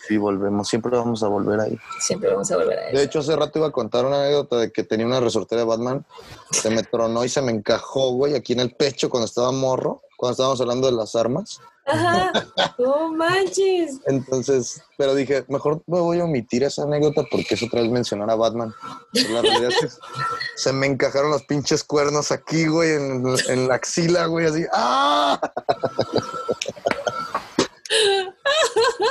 Y 0.09 0.17
volvemos, 0.17 0.69
siempre 0.69 0.97
vamos 0.97 1.23
a 1.23 1.29
volver 1.29 1.61
ahí. 1.61 1.77
Siempre 2.01 2.31
vamos 2.31 2.51
a 2.53 2.57
volver 2.57 2.79
a 2.79 2.93
De 2.93 3.03
hecho, 3.03 3.19
hace 3.19 3.35
rato 3.35 3.59
iba 3.59 3.69
a 3.69 3.73
contar 3.73 4.07
una 4.07 4.21
anécdota 4.21 4.59
de 4.59 4.71
que 4.71 4.85
tenía 4.85 5.07
una 5.07 5.21
resortera 5.21 5.63
de 5.63 5.67
Batman, 5.67 6.07
se 6.53 6.71
me 6.71 6.83
tronó 6.85 7.25
y 7.25 7.29
se 7.29 7.43
me 7.43 7.51
encajó, 7.51 8.13
güey, 8.13 8.35
aquí 8.35 8.53
en 8.53 8.61
el 8.61 8.75
pecho 8.75 9.11
cuando 9.11 9.27
estaba 9.27 9.51
morro, 9.51 10.03
cuando 10.17 10.33
estábamos 10.33 10.61
hablando 10.61 10.87
de 10.87 10.93
las 10.93 11.17
armas. 11.17 11.61
Ajá. 11.87 12.33
No 12.79 13.13
manches. 13.13 14.01
Entonces, 14.07 14.83
pero 14.99 15.15
dije, 15.15 15.45
mejor 15.49 15.83
me 15.87 16.01
voy 16.01 16.21
a 16.21 16.25
omitir 16.25 16.65
esa 16.65 16.83
anécdota 16.83 17.23
porque 17.31 17.55
es 17.55 17.63
otra 17.63 17.81
vez 17.81 17.91
mencionar 17.91 18.29
a 18.31 18.35
Batman. 18.35 18.75
Pero 19.13 19.31
la 19.31 19.43
realidad 19.43 19.71
es 19.71 19.81
que 19.81 19.89
se 20.57 20.73
me 20.73 20.87
encajaron 20.87 21.31
los 21.31 21.45
pinches 21.45 21.85
cuernos 21.85 22.33
aquí, 22.33 22.67
güey, 22.67 22.91
en, 22.93 23.25
en 23.49 23.69
la 23.69 23.77
axila, 23.77 24.27
güey, 24.27 24.47
así. 24.47 24.65
¡Ah! 24.73 25.41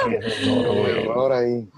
Qué 0.06 0.50
horror, 0.50 0.76
güey. 0.76 1.00
Error 1.00 1.34
ahí. 1.34 1.70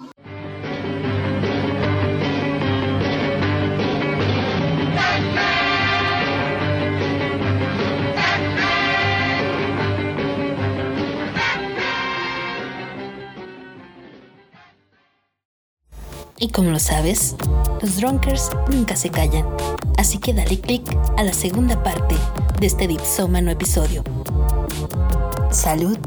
Y 16.39 16.49
como 16.49 16.69
lo 16.69 16.79
sabes, 16.79 17.35
los 17.81 17.97
Drunkers 17.97 18.51
nunca 18.71 18.95
se 18.95 19.09
callan. 19.09 19.45
Así 19.97 20.19
que 20.19 20.33
dale 20.33 20.59
click 20.59 20.83
a 21.17 21.23
la 21.23 21.33
segunda 21.33 21.81
parte 21.81 22.15
de 22.59 22.67
este 22.67 22.87
dipsómano 22.87 23.49
episodio. 23.49 24.03
Salud. 25.49 25.97